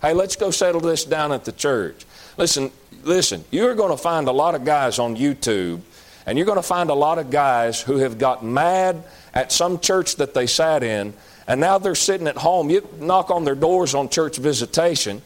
Hey, 0.01 0.13
let's 0.13 0.35
go 0.35 0.51
settle 0.51 0.81
this 0.81 1.03
down 1.03 1.31
at 1.31 1.45
the 1.45 1.51
church. 1.51 2.05
Listen, 2.37 2.71
listen, 3.03 3.43
you're 3.51 3.75
going 3.75 3.91
to 3.91 4.01
find 4.01 4.27
a 4.27 4.31
lot 4.31 4.55
of 4.55 4.63
guys 4.63 4.99
on 4.99 5.17
YouTube, 5.17 5.81
and 6.25 6.37
you're 6.37 6.45
going 6.45 6.57
to 6.57 6.63
find 6.63 6.89
a 6.89 6.95
lot 6.95 7.19
of 7.19 7.29
guys 7.29 7.81
who 7.81 7.97
have 7.97 8.17
got 8.17 8.43
mad 8.43 9.03
at 9.33 9.51
some 9.51 9.79
church 9.79 10.15
that 10.15 10.33
they 10.33 10.47
sat 10.47 10.81
in 10.81 11.13
and 11.47 11.59
now 11.59 11.77
they're 11.77 11.95
sitting 11.95 12.27
at 12.27 12.37
home. 12.37 12.69
You 12.69 12.87
knock 12.99 13.31
on 13.31 13.43
their 13.43 13.55
doors 13.55 13.93
on 13.95 14.09
church 14.09 14.37
visitation. 14.37 15.21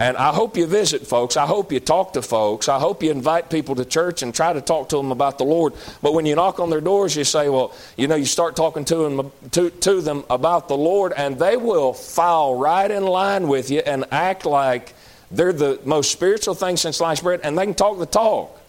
And 0.00 0.16
I 0.16 0.32
hope 0.32 0.56
you 0.56 0.66
visit 0.66 1.06
folks. 1.06 1.36
I 1.36 1.44
hope 1.44 1.70
you 1.72 1.78
talk 1.78 2.14
to 2.14 2.22
folks. 2.22 2.70
I 2.70 2.78
hope 2.78 3.02
you 3.02 3.10
invite 3.10 3.50
people 3.50 3.74
to 3.74 3.84
church 3.84 4.22
and 4.22 4.34
try 4.34 4.50
to 4.50 4.62
talk 4.62 4.88
to 4.90 4.96
them 4.96 5.12
about 5.12 5.36
the 5.36 5.44
Lord. 5.44 5.74
But 6.00 6.14
when 6.14 6.24
you 6.24 6.34
knock 6.34 6.58
on 6.58 6.70
their 6.70 6.80
doors, 6.80 7.14
you 7.14 7.24
say, 7.24 7.50
well, 7.50 7.74
you 7.98 8.08
know, 8.08 8.14
you 8.14 8.24
start 8.24 8.56
talking 8.56 8.86
to 8.86 8.96
them, 8.96 9.32
to, 9.50 9.68
to 9.68 10.00
them 10.00 10.24
about 10.30 10.68
the 10.68 10.76
Lord, 10.76 11.12
and 11.14 11.38
they 11.38 11.58
will 11.58 11.92
file 11.92 12.54
right 12.54 12.90
in 12.90 13.04
line 13.04 13.46
with 13.46 13.70
you 13.70 13.80
and 13.80 14.06
act 14.10 14.46
like 14.46 14.94
they're 15.30 15.52
the 15.52 15.78
most 15.84 16.10
spiritual 16.10 16.54
thing 16.54 16.78
since 16.78 16.96
sliced 16.96 17.22
bread, 17.22 17.40
and 17.44 17.58
they 17.58 17.66
can 17.66 17.74
talk 17.74 17.98
the 17.98 18.06
talk. 18.06 18.59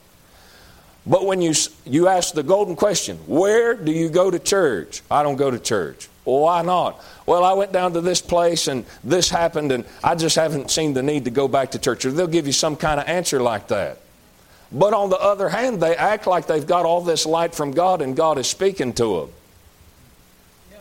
But 1.05 1.25
when 1.25 1.41
you, 1.41 1.53
you 1.85 2.07
ask 2.07 2.33
the 2.33 2.43
golden 2.43 2.75
question, 2.75 3.17
where 3.25 3.73
do 3.73 3.91
you 3.91 4.09
go 4.09 4.29
to 4.29 4.37
church? 4.37 5.01
I 5.09 5.23
don't 5.23 5.35
go 5.35 5.49
to 5.49 5.59
church. 5.59 6.07
Well, 6.25 6.41
why 6.41 6.61
not? 6.61 7.03
Well, 7.25 7.43
I 7.43 7.53
went 7.53 7.71
down 7.71 7.93
to 7.93 8.01
this 8.01 8.21
place 8.21 8.67
and 8.67 8.85
this 9.03 9.29
happened, 9.29 9.71
and 9.71 9.85
I 10.03 10.13
just 10.13 10.35
haven't 10.35 10.69
seen 10.69 10.93
the 10.93 11.01
need 11.01 11.25
to 11.25 11.31
go 11.31 11.47
back 11.47 11.71
to 11.71 11.79
church. 11.79 12.05
Or 12.05 12.11
they'll 12.11 12.27
give 12.27 12.45
you 12.45 12.53
some 12.53 12.75
kind 12.75 12.99
of 12.99 13.07
answer 13.07 13.41
like 13.41 13.69
that. 13.69 13.97
But 14.71 14.93
on 14.93 15.09
the 15.09 15.17
other 15.17 15.49
hand, 15.49 15.81
they 15.81 15.95
act 15.95 16.27
like 16.27 16.45
they've 16.45 16.65
got 16.65 16.85
all 16.85 17.01
this 17.01 17.25
light 17.25 17.55
from 17.55 17.71
God 17.71 18.01
and 18.01 18.15
God 18.15 18.37
is 18.37 18.47
speaking 18.47 18.93
to 18.93 19.21
them. 19.21 19.29
Yeah. 20.71 20.77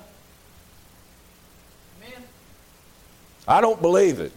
I 3.49 3.61
don't 3.61 3.81
believe 3.81 4.21
it. 4.21 4.33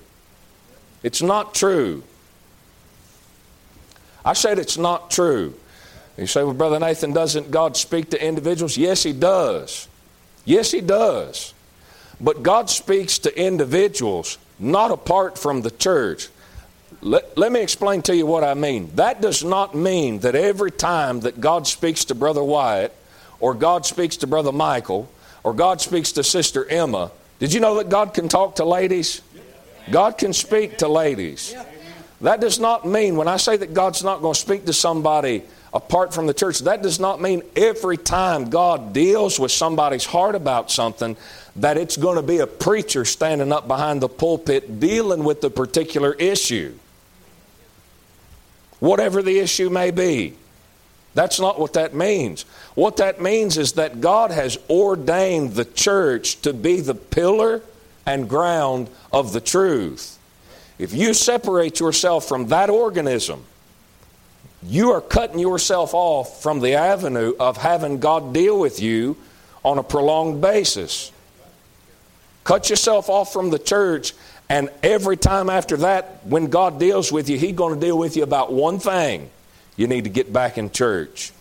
It's 1.03 1.21
not 1.21 1.53
true. 1.53 2.03
I 4.25 4.33
said 4.33 4.57
it's 4.57 4.77
not 4.77 5.11
true. 5.11 5.53
You 6.17 6.27
say, 6.27 6.43
well, 6.43 6.53
Brother 6.53 6.79
Nathan, 6.79 7.11
doesn't 7.11 7.49
God 7.49 7.75
speak 7.75 8.11
to 8.11 8.23
individuals? 8.23 8.77
Yes, 8.77 9.03
He 9.03 9.13
does. 9.13 9.87
Yes, 10.45 10.71
He 10.71 10.81
does. 10.81 11.53
But 12.21 12.43
God 12.43 12.69
speaks 12.69 13.17
to 13.19 13.39
individuals, 13.39 14.37
not 14.59 14.91
apart 14.91 15.37
from 15.37 15.61
the 15.61 15.71
church. 15.71 16.29
Let, 17.01 17.37
let 17.37 17.51
me 17.51 17.61
explain 17.61 18.01
to 18.03 18.15
you 18.15 18.25
what 18.25 18.43
I 18.43 18.53
mean. 18.53 18.91
That 18.95 19.21
does 19.21 19.43
not 19.43 19.75
mean 19.75 20.19
that 20.19 20.35
every 20.35 20.71
time 20.71 21.21
that 21.21 21.41
God 21.41 21.67
speaks 21.67 22.05
to 22.05 22.15
Brother 22.15 22.43
Wyatt, 22.43 22.95
or 23.39 23.53
God 23.53 23.85
speaks 23.85 24.17
to 24.17 24.27
Brother 24.27 24.51
Michael, 24.51 25.09
or 25.43 25.53
God 25.53 25.81
speaks 25.81 26.13
to 26.13 26.23
Sister 26.23 26.65
Emma, 26.69 27.11
did 27.39 27.51
you 27.51 27.59
know 27.59 27.75
that 27.77 27.89
God 27.89 28.13
can 28.13 28.29
talk 28.29 28.55
to 28.57 28.65
ladies? 28.65 29.21
God 29.91 30.17
can 30.17 30.31
speak 30.31 30.77
to 30.77 30.87
ladies. 30.87 31.53
That 32.21 32.39
does 32.39 32.57
not 32.57 32.87
mean, 32.87 33.17
when 33.17 33.27
I 33.27 33.35
say 33.35 33.57
that 33.57 33.73
God's 33.73 34.01
not 34.01 34.21
going 34.21 34.33
to 34.33 34.39
speak 34.39 34.65
to 34.67 34.73
somebody 34.73 35.43
apart 35.73 36.13
from 36.13 36.27
the 36.27 36.33
church. 36.33 36.59
That 36.59 36.81
does 36.81 36.99
not 36.99 37.19
mean 37.19 37.41
every 37.55 37.97
time 37.97 38.49
God 38.49 38.93
deals 38.93 39.39
with 39.39 39.51
somebody's 39.51 40.05
heart 40.05 40.35
about 40.35 40.69
something 40.69 41.17
that 41.55 41.77
it's 41.77 41.97
going 41.97 42.15
to 42.15 42.23
be 42.23 42.39
a 42.39 42.47
preacher 42.47 43.05
standing 43.05 43.51
up 43.51 43.67
behind 43.67 44.01
the 44.01 44.09
pulpit 44.09 44.79
dealing 44.79 45.23
with 45.23 45.41
the 45.41 45.49
particular 45.49 46.13
issue. 46.13 46.73
Whatever 48.79 49.21
the 49.21 49.39
issue 49.39 49.69
may 49.69 49.91
be. 49.91 50.35
That's 51.15 51.39
not 51.39 51.59
what 51.59 51.73
that 51.73 51.93
means. 51.93 52.43
What 52.73 52.97
that 52.97 53.21
means 53.21 53.57
is 53.57 53.73
that 53.73 54.01
God 54.01 54.31
has 54.31 54.57
ordained 54.69 55.53
the 55.53 55.65
church 55.65 56.41
to 56.41 56.53
be 56.53 56.81
the 56.81 56.95
pillar 56.95 57.61
and 58.05 58.27
ground 58.27 58.89
of 59.11 59.31
the 59.31 59.39
truth. 59.39 60.17
If 60.79 60.93
you 60.93 61.13
separate 61.13 61.79
yourself 61.79 62.27
from 62.27 62.47
that 62.47 62.69
organism, 62.71 63.45
you 64.65 64.91
are 64.91 65.01
cutting 65.01 65.39
yourself 65.39 65.93
off 65.93 66.41
from 66.41 66.59
the 66.59 66.73
avenue 66.75 67.33
of 67.39 67.57
having 67.57 67.99
God 67.99 68.33
deal 68.33 68.59
with 68.59 68.81
you 68.81 69.17
on 69.63 69.77
a 69.77 69.83
prolonged 69.83 70.41
basis. 70.41 71.11
Cut 72.43 72.69
yourself 72.69 73.09
off 73.09 73.31
from 73.31 73.49
the 73.49 73.59
church, 73.59 74.13
and 74.49 74.69
every 74.81 75.17
time 75.17 75.49
after 75.49 75.77
that, 75.77 76.25
when 76.25 76.47
God 76.47 76.79
deals 76.79 77.11
with 77.11 77.29
you, 77.29 77.37
He's 77.37 77.55
going 77.55 77.79
to 77.79 77.85
deal 77.85 77.97
with 77.97 78.17
you 78.17 78.23
about 78.23 78.51
one 78.51 78.79
thing. 78.79 79.29
You 79.77 79.87
need 79.87 80.03
to 80.03 80.09
get 80.09 80.31
back 80.31 80.57
in 80.57 80.69
church. 80.69 81.31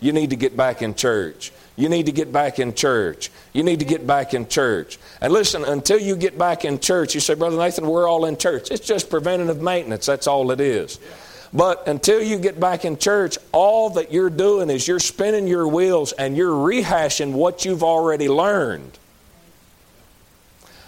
You 0.00 0.12
need 0.12 0.30
to 0.30 0.36
get 0.36 0.56
back 0.56 0.82
in 0.82 0.94
church. 0.94 1.52
You 1.76 1.88
need 1.88 2.06
to 2.06 2.12
get 2.12 2.32
back 2.32 2.58
in 2.58 2.74
church. 2.74 3.30
You 3.52 3.62
need 3.62 3.78
to 3.78 3.84
get 3.84 4.06
back 4.06 4.34
in 4.34 4.48
church. 4.48 4.98
And 5.20 5.32
listen, 5.32 5.64
until 5.64 5.98
you 5.98 6.16
get 6.16 6.36
back 6.36 6.64
in 6.64 6.80
church, 6.80 7.14
you 7.14 7.20
say, 7.20 7.34
Brother 7.34 7.56
Nathan, 7.56 7.86
we're 7.86 8.08
all 8.08 8.26
in 8.26 8.36
church. 8.36 8.70
It's 8.70 8.86
just 8.86 9.08
preventative 9.08 9.62
maintenance. 9.62 10.06
That's 10.06 10.26
all 10.26 10.50
it 10.50 10.60
is. 10.60 10.98
But 11.52 11.86
until 11.86 12.22
you 12.22 12.38
get 12.38 12.58
back 12.58 12.84
in 12.84 12.96
church, 12.96 13.36
all 13.52 13.90
that 13.90 14.10
you're 14.10 14.30
doing 14.30 14.70
is 14.70 14.88
you're 14.88 14.98
spinning 14.98 15.46
your 15.46 15.68
wheels 15.68 16.12
and 16.12 16.36
you're 16.36 16.52
rehashing 16.52 17.32
what 17.32 17.64
you've 17.64 17.82
already 17.82 18.28
learned. 18.28 18.98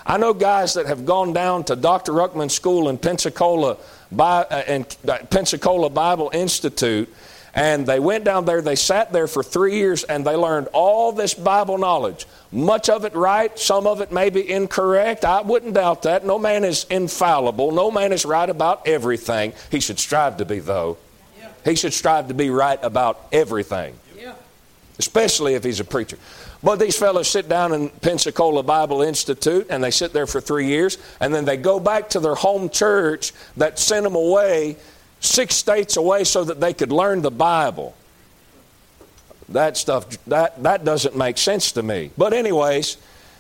I 0.07 0.19
know 0.19 0.35
guys 0.35 0.75
that 0.75 0.87
have 0.87 1.07
gone 1.07 1.33
down 1.33 1.65
to 1.65 1.77
Dr. 1.77 2.13
Ruckman 2.13 2.51
School 2.51 2.89
in 2.89 2.99
Pensacola, 2.99 3.79
and 4.11 4.97
uh, 5.09 5.13
uh, 5.13 5.19
Pensacola 5.27 5.89
Bible 5.89 6.31
Institute, 6.33 7.13
and 7.55 7.87
they 7.87 8.01
went 8.01 8.25
down 8.25 8.45
there, 8.45 8.61
they 8.61 8.75
sat 8.75 9.13
there 9.13 9.29
for 9.29 9.43
three 9.43 9.77
years, 9.77 10.03
and 10.05 10.27
they 10.27 10.35
learned 10.35 10.69
all 10.73 11.13
this 11.13 11.35
Bible 11.35 11.79
knowledge. 11.79 12.27
Much 12.51 12.89
of 12.89 13.05
it 13.05 13.15
right, 13.15 13.57
some 13.59 13.87
of 13.87 14.01
it 14.01 14.11
maybe 14.11 14.51
incorrect. 14.51 15.25
I 15.25 15.43
wouldn't 15.43 15.75
doubt 15.75 16.03
that. 16.03 16.27
No 16.27 16.39
man 16.39 16.65
is 16.65 16.85
infallible, 16.91 17.71
no 17.71 17.91
man 17.91 18.13
is 18.13 18.25
right 18.25 18.49
about 18.49 18.89
everything. 18.89 19.53
He 19.71 19.79
should 19.79 20.01
strive 20.01 20.39
to 20.39 20.45
be, 20.45 20.59
though. 20.59 20.97
Yeah. 21.39 21.49
He 21.65 21.77
should 21.77 21.95
strive 21.95 22.29
to 22.29 22.35
be 22.35 22.51
right 22.51 22.79
about 22.83 23.21
everything, 23.31 23.95
yeah. 24.19 24.35
especially 24.99 25.55
if 25.55 25.63
he's 25.63 25.79
a 25.79 25.85
preacher. 25.85 26.19
But 26.65 26.77
these 26.77 26.97
fellows 26.97 27.29
sit 27.29 27.47
down 27.47 27.75
in 27.75 27.91
Pensacola 27.91 28.63
Bible 28.63 29.03
Institute 29.03 29.67
and 29.69 29.85
they 29.85 29.91
sit 29.91 30.15
there 30.15 30.27
for 30.27 30.41
three 30.41 30.67
years 30.67 30.97
and 31.21 31.33
then 31.33 31.45
they 31.45 31.59
go 31.59 31.79
back 31.79 32.09
to 32.11 32.21
their 32.21 32.35
home 32.35 32.71
church 32.71 33.33
that 33.59 33.79
sent 33.79 34.05
them 34.05 34.15
away 34.15 34.79
six 35.25 35.55
states 35.55 35.97
away 35.97 36.25
so 36.25 36.45
that 36.45 36.61
they 36.61 36.73
could 36.73 36.93
learn 36.93 37.23
the 37.23 37.31
Bible. 37.31 37.97
That 39.49 39.77
stuff, 39.77 40.09
that, 40.25 40.63
that 40.63 40.85
doesn't 40.85 41.17
make 41.17 41.39
sense 41.39 41.73
to 41.73 41.83
me. 41.83 42.11
But, 42.17 42.33
anyways, 42.33 42.97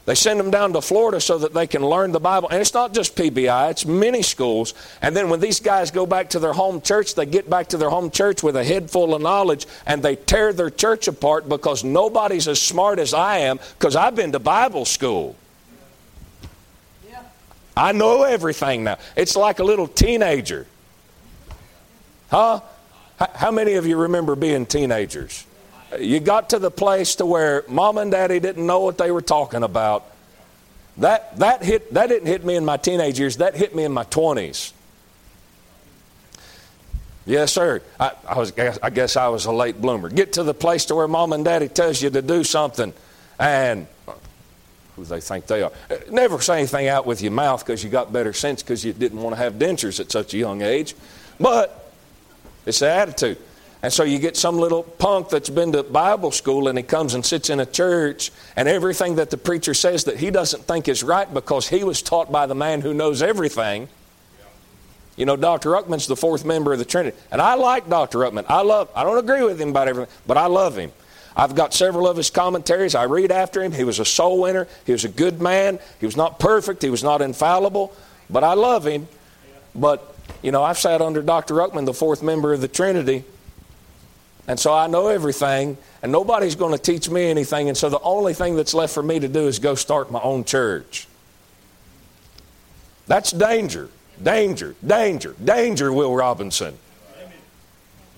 they 0.07 0.15
send 0.15 0.39
them 0.39 0.51
down 0.51 0.75
to 0.75 0.83
Florida 0.83 1.19
so 1.19 1.39
that 1.39 1.55
they 1.55 1.67
can 1.67 1.83
learn 1.83 2.13
the 2.13 2.21
Bible. 2.21 2.49
And 2.51 2.61
it's 2.61 2.75
not 2.75 2.93
just 2.93 3.17
PBI, 3.17 3.71
it's 3.71 3.87
many 3.87 4.21
schools. 4.21 4.75
And 5.01 5.17
then 5.17 5.31
when 5.31 5.41
these 5.41 5.61
guys 5.61 5.91
go 5.91 6.05
back 6.05 6.31
to 6.31 6.39
their 6.39 6.53
home 6.53 6.83
church, 6.83 7.15
they 7.15 7.25
get 7.25 7.49
back 7.49 7.69
to 7.69 7.79
their 7.79 7.89
home 7.89 8.11
church 8.11 8.43
with 8.43 8.55
a 8.57 8.65
head 8.65 8.91
full 8.91 9.15
of 9.15 9.23
knowledge 9.23 9.67
and 9.87 10.03
they 10.03 10.17
tear 10.17 10.53
their 10.53 10.69
church 10.69 11.09
apart 11.09 11.49
because 11.49 11.85
nobody's 11.85 12.49
as 12.49 12.61
smart 12.61 12.99
as 12.99 13.15
I 13.15 13.39
am 13.39 13.59
because 13.79 13.97
I've 13.97 14.15
been 14.15 14.33
to 14.33 14.39
Bible 14.39 14.85
school. 14.85 15.37
I 17.77 17.93
know 17.93 18.23
everything 18.23 18.85
now. 18.85 18.99
It's 19.17 19.35
like 19.37 19.59
a 19.59 19.65
little 19.65 19.89
teenager. 19.89 20.67
Huh? 22.31 22.61
How 23.19 23.51
many 23.51 23.75
of 23.75 23.87
you 23.87 23.97
remember 23.97 24.35
being 24.35 24.67
teenagers? 24.67 25.47
You 25.99 26.19
got 26.21 26.51
to 26.51 26.59
the 26.59 26.71
place 26.71 27.15
to 27.17 27.27
where 27.27 27.65
mom 27.69 27.99
and 27.99 28.11
daddy 28.11 28.41
didn't 28.41 28.67
know 28.67 28.81
what 28.81 28.99
they 28.99 29.11
were 29.11 29.23
talking 29.23 29.63
about. 29.63 30.05
That, 30.99 31.37
that, 31.39 31.63
hit, 31.63 31.93
that 31.95 32.09
didn't 32.09 32.27
hit 32.27 32.45
me 32.45 32.57
in 32.57 32.65
my 32.65 32.77
teenage 32.77 33.19
years, 33.19 33.37
that 33.39 33.55
hit 33.55 33.75
me 33.75 33.85
in 33.85 33.93
my 33.93 34.05
20s. 34.05 34.73
Yes, 37.27 37.53
sir. 37.53 37.81
I, 37.99 38.13
I, 38.29 38.39
was, 38.39 38.53
I 38.83 38.91
guess 38.91 39.17
I 39.17 39.29
was 39.29 39.47
a 39.47 39.53
late 39.53 39.81
bloomer. 39.81 40.11
Get 40.11 40.35
to 40.35 40.43
the 40.43 40.55
place 40.55 40.85
to 40.87 40.95
where 40.95 41.09
mom 41.09 41.33
and 41.33 41.45
daddy 41.45 41.69
tells 41.69 42.03
you 42.03 42.11
to 42.11 42.21
do 42.21 42.45
something, 42.45 42.93
and 43.39 43.87
who 44.97 45.05
they 45.05 45.21
think 45.21 45.47
they 45.47 45.63
are. 45.63 45.73
Never 46.11 46.41
say 46.41 46.59
anything 46.59 46.89
out 46.89 47.07
with 47.07 47.23
your 47.23 47.33
mouth 47.33 47.65
because 47.65 47.83
you 47.83 47.91
got 47.91 48.13
better 48.13 48.33
sense 48.33 48.63
because 48.63 48.85
you 48.85 48.93
didn't 48.93 49.21
want 49.21 49.35
to 49.35 49.43
have 49.43 49.55
dentures 49.55 50.01
at 50.01 50.13
such 50.13 50.35
a 50.35 50.37
young 50.37 50.63
age. 50.63 50.95
But 51.41 51.84
it's 52.67 52.79
the 52.81 52.91
attitude. 52.91 53.39
And 53.83 53.93
so 53.93 54.03
you 54.03 54.19
get 54.19 54.35
some 54.35 54.59
little 54.59 54.83
punk 54.83 55.29
that's 55.29 55.51
been 55.51 55.73
to 55.73 55.83
Bible 55.83 56.31
school 56.31 56.69
and 56.69 56.79
he 56.79 56.83
comes 56.83 57.13
and 57.13 57.25
sits 57.25 57.51
in 57.51 57.61
a 57.61 57.67
church 57.67 58.31
and 58.57 58.67
everything 58.67 59.17
that 59.17 59.29
the 59.29 59.37
preacher 59.37 59.75
says 59.75 60.05
that 60.05 60.17
he 60.17 60.31
doesn't 60.31 60.63
think 60.63 60.89
is 60.89 61.03
right 61.03 61.33
because 61.33 61.69
he 61.69 61.85
was 61.85 62.01
taught 62.01 62.33
by 62.33 62.47
the 62.47 62.55
man 62.55 62.81
who 62.81 62.95
knows 62.95 63.21
everything. 63.21 63.89
You 65.17 65.27
know, 65.27 65.37
Dr. 65.37 65.69
Ruckman's 65.69 66.07
the 66.07 66.17
fourth 66.17 66.47
member 66.47 66.73
of 66.73 66.79
the 66.79 66.87
Trinity. 66.87 67.15
And 67.31 67.43
I 67.43 67.55
like 67.55 67.91
Dr. 67.91 68.19
Ruckman. 68.19 68.47
I 68.49 68.63
love, 68.63 68.89
I 68.97 69.05
don't 69.05 69.19
agree 69.19 69.43
with 69.43 69.61
him 69.61 69.69
about 69.69 69.87
everything, 69.87 70.15
but 70.27 70.39
I 70.39 70.47
love 70.47 70.79
him. 70.79 70.91
I've 71.37 71.55
got 71.55 71.75
several 71.75 72.09
of 72.09 72.17
his 72.17 72.31
commentaries. 72.31 72.95
I 72.95 73.03
read 73.05 73.31
after 73.31 73.63
him. 73.63 73.73
He 73.73 73.85
was 73.85 73.99
a 73.99 74.05
soul 74.05 74.41
winner. 74.41 74.67
He 74.87 74.93
was 74.93 75.05
a 75.05 75.09
good 75.09 75.43
man. 75.43 75.79
He 76.01 76.07
was 76.07 76.17
not 76.17 76.39
perfect. 76.39 76.81
He 76.81 76.91
was 76.91 77.03
not 77.03 77.21
infallible, 77.21 77.95
but 78.31 78.45
I 78.45 78.55
love 78.55 78.87
him. 78.87 79.09
But 79.75 80.14
you 80.43 80.53
know, 80.53 80.63
I've 80.63 80.79
sat 80.79 81.01
under 81.01 81.23
Dr. 81.23 81.55
Ruckman, 81.55 81.87
the 81.87 81.95
fourth 81.95 82.23
member 82.23 82.53
of 82.53 82.61
the 82.61 82.69
Trinity, 82.69 83.25
and 84.47 84.61
so 84.61 84.73
I 84.73 84.87
know 84.87 85.09
everything, 85.09 85.79
and 86.03 86.13
nobody's 86.13 86.55
going 86.55 86.73
to 86.73 86.79
teach 86.79 87.09
me 87.09 87.31
anything, 87.31 87.69
and 87.69 87.77
so 87.77 87.89
the 87.89 88.01
only 88.01 88.35
thing 88.35 88.57
that's 88.57 88.75
left 88.75 88.93
for 88.93 89.03
me 89.03 89.19
to 89.19 89.29
do 89.29 89.47
is 89.47 89.59
go 89.59 89.75
start 89.75 90.11
my 90.11 90.21
own 90.21 90.45
church. 90.45 91.09
That's 93.07 93.33
danger, 93.33 93.89
danger, 94.23 94.75
danger, 94.87 95.35
danger, 95.43 95.93
Will 95.93 96.15
Robinson. 96.15 96.79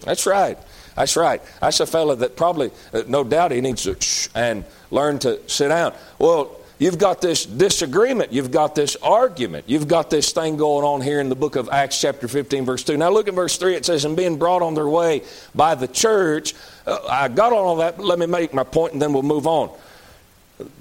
That's 0.00 0.26
right. 0.26 0.58
That's 0.96 1.16
right. 1.16 1.42
That's 1.60 1.80
a 1.80 1.86
fellow 1.86 2.14
that 2.14 2.36
probably, 2.36 2.70
uh, 2.92 3.02
no 3.06 3.22
doubt, 3.22 3.52
he 3.52 3.60
needs 3.60 3.82
to 3.84 3.96
and 4.34 4.64
learn 4.90 5.18
to 5.20 5.40
sit 5.48 5.68
down. 5.68 5.94
Well, 6.18 6.56
You've 6.78 6.98
got 6.98 7.22
this 7.22 7.46
disagreement. 7.46 8.32
You've 8.32 8.50
got 8.50 8.74
this 8.74 8.96
argument. 8.96 9.64
You've 9.66 9.88
got 9.88 10.10
this 10.10 10.32
thing 10.32 10.58
going 10.58 10.84
on 10.84 11.00
here 11.00 11.20
in 11.20 11.30
the 11.30 11.34
book 11.34 11.56
of 11.56 11.70
Acts, 11.70 11.98
chapter 11.98 12.28
15, 12.28 12.66
verse 12.66 12.84
2. 12.84 12.98
Now, 12.98 13.08
look 13.08 13.28
at 13.28 13.34
verse 13.34 13.56
3. 13.56 13.74
It 13.74 13.86
says, 13.86 14.04
And 14.04 14.14
being 14.14 14.36
brought 14.36 14.60
on 14.60 14.74
their 14.74 14.88
way 14.88 15.22
by 15.54 15.74
the 15.74 15.88
church. 15.88 16.54
Uh, 16.86 16.98
I 17.08 17.28
got 17.28 17.52
on 17.52 17.58
all 17.58 17.76
that, 17.76 17.96
but 17.96 18.04
let 18.04 18.18
me 18.18 18.26
make 18.26 18.52
my 18.52 18.64
point 18.64 18.92
and 18.92 19.00
then 19.00 19.14
we'll 19.14 19.22
move 19.22 19.46
on. 19.46 19.70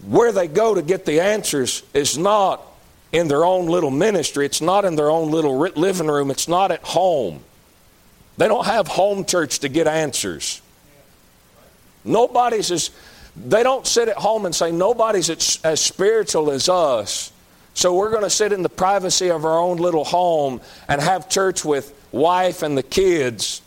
Where 0.05 0.33
they 0.33 0.47
go 0.47 0.75
to 0.75 0.81
get 0.81 1.05
the 1.05 1.21
answers 1.21 1.83
is 1.93 2.17
not 2.17 2.61
in 3.13 3.29
their 3.29 3.45
own 3.45 3.67
little 3.67 3.91
ministry, 3.91 4.45
it's 4.45 4.61
not 4.61 4.83
in 4.83 4.97
their 4.97 5.09
own 5.09 5.31
little 5.31 5.57
living 5.57 6.07
room, 6.07 6.29
it's 6.29 6.49
not 6.49 6.71
at 6.71 6.83
home. 6.83 7.41
They 8.37 8.49
don't 8.49 8.65
have 8.65 8.87
home 8.87 9.23
church 9.23 9.59
to 9.59 9.69
get 9.69 9.87
answers. 9.87 10.61
Nobody's 12.03 12.71
as 12.71 12.91
they 13.35 13.63
don't 13.63 13.85
sit 13.85 14.07
at 14.07 14.17
home 14.17 14.45
and 14.45 14.55
say, 14.55 14.71
nobody's 14.71 15.29
as 15.63 15.81
spiritual 15.81 16.51
as 16.51 16.69
us. 16.69 17.31
So 17.73 17.93
we're 17.93 18.11
going 18.11 18.23
to 18.23 18.29
sit 18.29 18.53
in 18.53 18.63
the 18.63 18.69
privacy 18.69 19.29
of 19.29 19.43
our 19.43 19.59
own 19.59 19.77
little 19.77 20.05
home 20.05 20.61
and 20.87 21.01
have 21.01 21.29
church 21.29 21.65
with 21.65 21.93
wife 22.11 22.63
and 22.63 22.77
the 22.77 22.83
kids. 22.83 23.61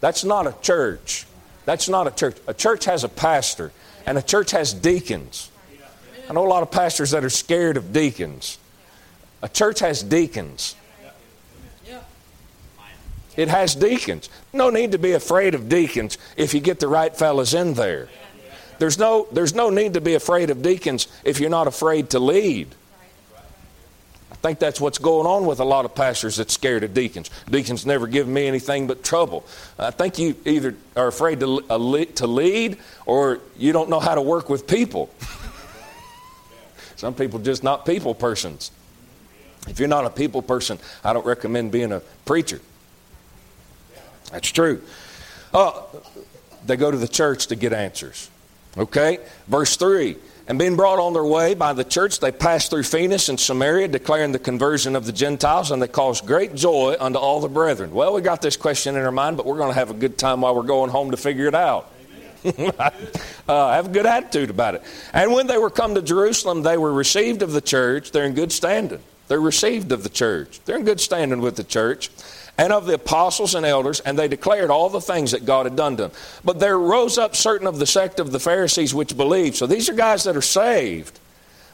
That's 0.00 0.24
not 0.24 0.46
a 0.46 0.54
church. 0.62 1.26
That's 1.64 1.88
not 1.88 2.06
a 2.06 2.12
church. 2.12 2.36
A 2.46 2.54
church 2.54 2.84
has 2.84 3.02
a 3.02 3.08
pastor, 3.08 3.72
and 4.06 4.16
a 4.18 4.22
church 4.22 4.52
has 4.52 4.72
deacons. 4.72 5.50
I 6.28 6.32
know 6.32 6.46
a 6.46 6.48
lot 6.48 6.62
of 6.62 6.70
pastors 6.70 7.10
that 7.10 7.24
are 7.24 7.30
scared 7.30 7.76
of 7.76 7.92
deacons. 7.92 8.58
A 9.42 9.48
church 9.48 9.80
has 9.80 10.02
deacons. 10.02 10.76
It 13.36 13.48
has 13.48 13.74
deacons. 13.74 14.30
No 14.52 14.70
need 14.70 14.92
to 14.92 14.98
be 14.98 15.12
afraid 15.12 15.56
of 15.56 15.68
deacons 15.68 16.18
if 16.36 16.54
you 16.54 16.60
get 16.60 16.78
the 16.78 16.86
right 16.86 17.14
fellas 17.14 17.52
in 17.52 17.74
there. 17.74 18.08
There's 18.78 18.98
no, 18.98 19.26
there's 19.32 19.54
no 19.54 19.70
need 19.70 19.94
to 19.94 20.00
be 20.00 20.14
afraid 20.14 20.50
of 20.50 20.62
deacons 20.62 21.08
if 21.24 21.40
you're 21.40 21.50
not 21.50 21.66
afraid 21.66 22.10
to 22.10 22.18
lead. 22.18 22.74
I 24.30 24.36
think 24.48 24.58
that's 24.58 24.80
what's 24.80 24.98
going 24.98 25.26
on 25.26 25.46
with 25.46 25.60
a 25.60 25.64
lot 25.64 25.84
of 25.84 25.94
pastors 25.94 26.36
that's 26.36 26.52
scared 26.52 26.82
of 26.82 26.92
deacons. 26.92 27.30
Deacons 27.48 27.86
never 27.86 28.06
give 28.06 28.28
me 28.28 28.46
anything 28.46 28.86
but 28.86 29.02
trouble. 29.02 29.46
I 29.78 29.90
think 29.90 30.18
you 30.18 30.36
either 30.44 30.74
are 30.96 31.06
afraid 31.06 31.40
to, 31.40 31.64
uh, 31.70 32.04
to 32.16 32.26
lead 32.26 32.78
or 33.06 33.40
you 33.56 33.72
don't 33.72 33.88
know 33.88 34.00
how 34.00 34.14
to 34.14 34.20
work 34.20 34.50
with 34.50 34.66
people. 34.66 35.08
Some 36.96 37.14
people 37.14 37.38
just 37.38 37.62
not 37.62 37.86
people 37.86 38.14
persons. 38.14 38.70
If 39.66 39.78
you're 39.78 39.88
not 39.88 40.04
a 40.04 40.10
people 40.10 40.42
person, 40.42 40.78
I 41.02 41.12
don't 41.12 41.24
recommend 41.24 41.72
being 41.72 41.92
a 41.92 42.00
preacher. 42.26 42.60
That's 44.30 44.48
true. 44.50 44.82
Uh, 45.52 45.82
they 46.66 46.76
go 46.76 46.90
to 46.90 46.96
the 46.96 47.08
church 47.08 47.46
to 47.46 47.56
get 47.56 47.72
answers. 47.72 48.28
Okay? 48.76 49.18
Verse 49.48 49.76
3 49.76 50.16
And 50.48 50.58
being 50.58 50.76
brought 50.76 50.98
on 50.98 51.12
their 51.12 51.24
way 51.24 51.54
by 51.54 51.72
the 51.72 51.84
church, 51.84 52.20
they 52.20 52.32
passed 52.32 52.70
through 52.70 52.84
Phoenix 52.84 53.28
and 53.28 53.38
Samaria, 53.38 53.88
declaring 53.88 54.32
the 54.32 54.38
conversion 54.38 54.96
of 54.96 55.06
the 55.06 55.12
Gentiles, 55.12 55.70
and 55.70 55.80
they 55.80 55.88
caused 55.88 56.26
great 56.26 56.54
joy 56.54 56.96
unto 56.98 57.18
all 57.18 57.40
the 57.40 57.48
brethren. 57.48 57.92
Well, 57.92 58.14
we 58.14 58.22
got 58.22 58.42
this 58.42 58.56
question 58.56 58.96
in 58.96 59.02
our 59.02 59.12
mind, 59.12 59.36
but 59.36 59.46
we're 59.46 59.58
going 59.58 59.70
to 59.72 59.78
have 59.78 59.90
a 59.90 59.94
good 59.94 60.18
time 60.18 60.40
while 60.40 60.54
we're 60.54 60.62
going 60.62 60.90
home 60.90 61.10
to 61.10 61.16
figure 61.16 61.46
it 61.46 61.54
out. 61.54 61.90
uh, 63.48 63.72
have 63.72 63.86
a 63.86 63.90
good 63.90 64.04
attitude 64.04 64.50
about 64.50 64.74
it. 64.74 64.82
And 65.14 65.32
when 65.32 65.46
they 65.46 65.56
were 65.56 65.70
come 65.70 65.94
to 65.94 66.02
Jerusalem, 66.02 66.62
they 66.62 66.76
were 66.76 66.92
received 66.92 67.40
of 67.40 67.52
the 67.52 67.62
church. 67.62 68.12
They're 68.12 68.26
in 68.26 68.34
good 68.34 68.52
standing. 68.52 69.00
They're 69.28 69.40
received 69.40 69.92
of 69.92 70.02
the 70.02 70.10
church. 70.10 70.60
They're 70.64 70.76
in 70.76 70.84
good 70.84 71.00
standing 71.00 71.40
with 71.40 71.56
the 71.56 71.64
church. 71.64 72.10
And 72.56 72.72
of 72.72 72.86
the 72.86 72.94
apostles 72.94 73.54
and 73.54 73.66
elders, 73.66 74.00
and 74.00 74.18
they 74.18 74.28
declared 74.28 74.70
all 74.70 74.88
the 74.88 75.00
things 75.00 75.32
that 75.32 75.44
God 75.44 75.66
had 75.66 75.76
done 75.76 75.96
to 75.96 76.04
them. 76.04 76.12
But 76.44 76.60
there 76.60 76.78
rose 76.78 77.18
up 77.18 77.34
certain 77.34 77.66
of 77.66 77.78
the 77.78 77.86
sect 77.86 78.20
of 78.20 78.30
the 78.32 78.38
Pharisees 78.38 78.94
which 78.94 79.16
believed. 79.16 79.56
So 79.56 79.66
these 79.66 79.88
are 79.88 79.94
guys 79.94 80.24
that 80.24 80.36
are 80.36 80.42
saved, 80.42 81.18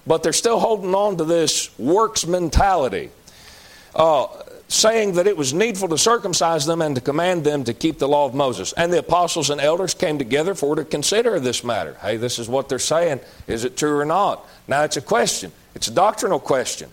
but 0.06 0.22
they're 0.22 0.32
still 0.32 0.58
holding 0.58 0.94
on 0.94 1.16
to 1.18 1.24
this 1.24 1.76
works 1.78 2.26
mentality. 2.26 3.10
Uh, 3.94 4.26
saying 4.70 5.14
that 5.14 5.26
it 5.26 5.36
was 5.36 5.52
needful 5.52 5.88
to 5.88 5.98
circumcise 5.98 6.64
them 6.64 6.80
and 6.80 6.94
to 6.94 7.00
command 7.00 7.42
them 7.42 7.64
to 7.64 7.74
keep 7.74 7.98
the 7.98 8.06
law 8.06 8.24
of 8.24 8.34
Moses. 8.34 8.72
And 8.74 8.92
the 8.92 9.00
apostles 9.00 9.50
and 9.50 9.60
elders 9.60 9.94
came 9.94 10.16
together 10.16 10.54
for 10.54 10.76
to 10.76 10.84
consider 10.84 11.40
this 11.40 11.64
matter. 11.64 11.96
Hey, 12.00 12.16
this 12.16 12.38
is 12.38 12.48
what 12.48 12.68
they're 12.68 12.78
saying. 12.78 13.18
Is 13.48 13.64
it 13.64 13.76
true 13.76 13.98
or 13.98 14.04
not? 14.04 14.46
Now 14.68 14.84
it's 14.84 14.96
a 14.96 15.00
question. 15.00 15.50
It's 15.74 15.88
a 15.88 15.92
doctrinal 15.92 16.38
question. 16.38 16.88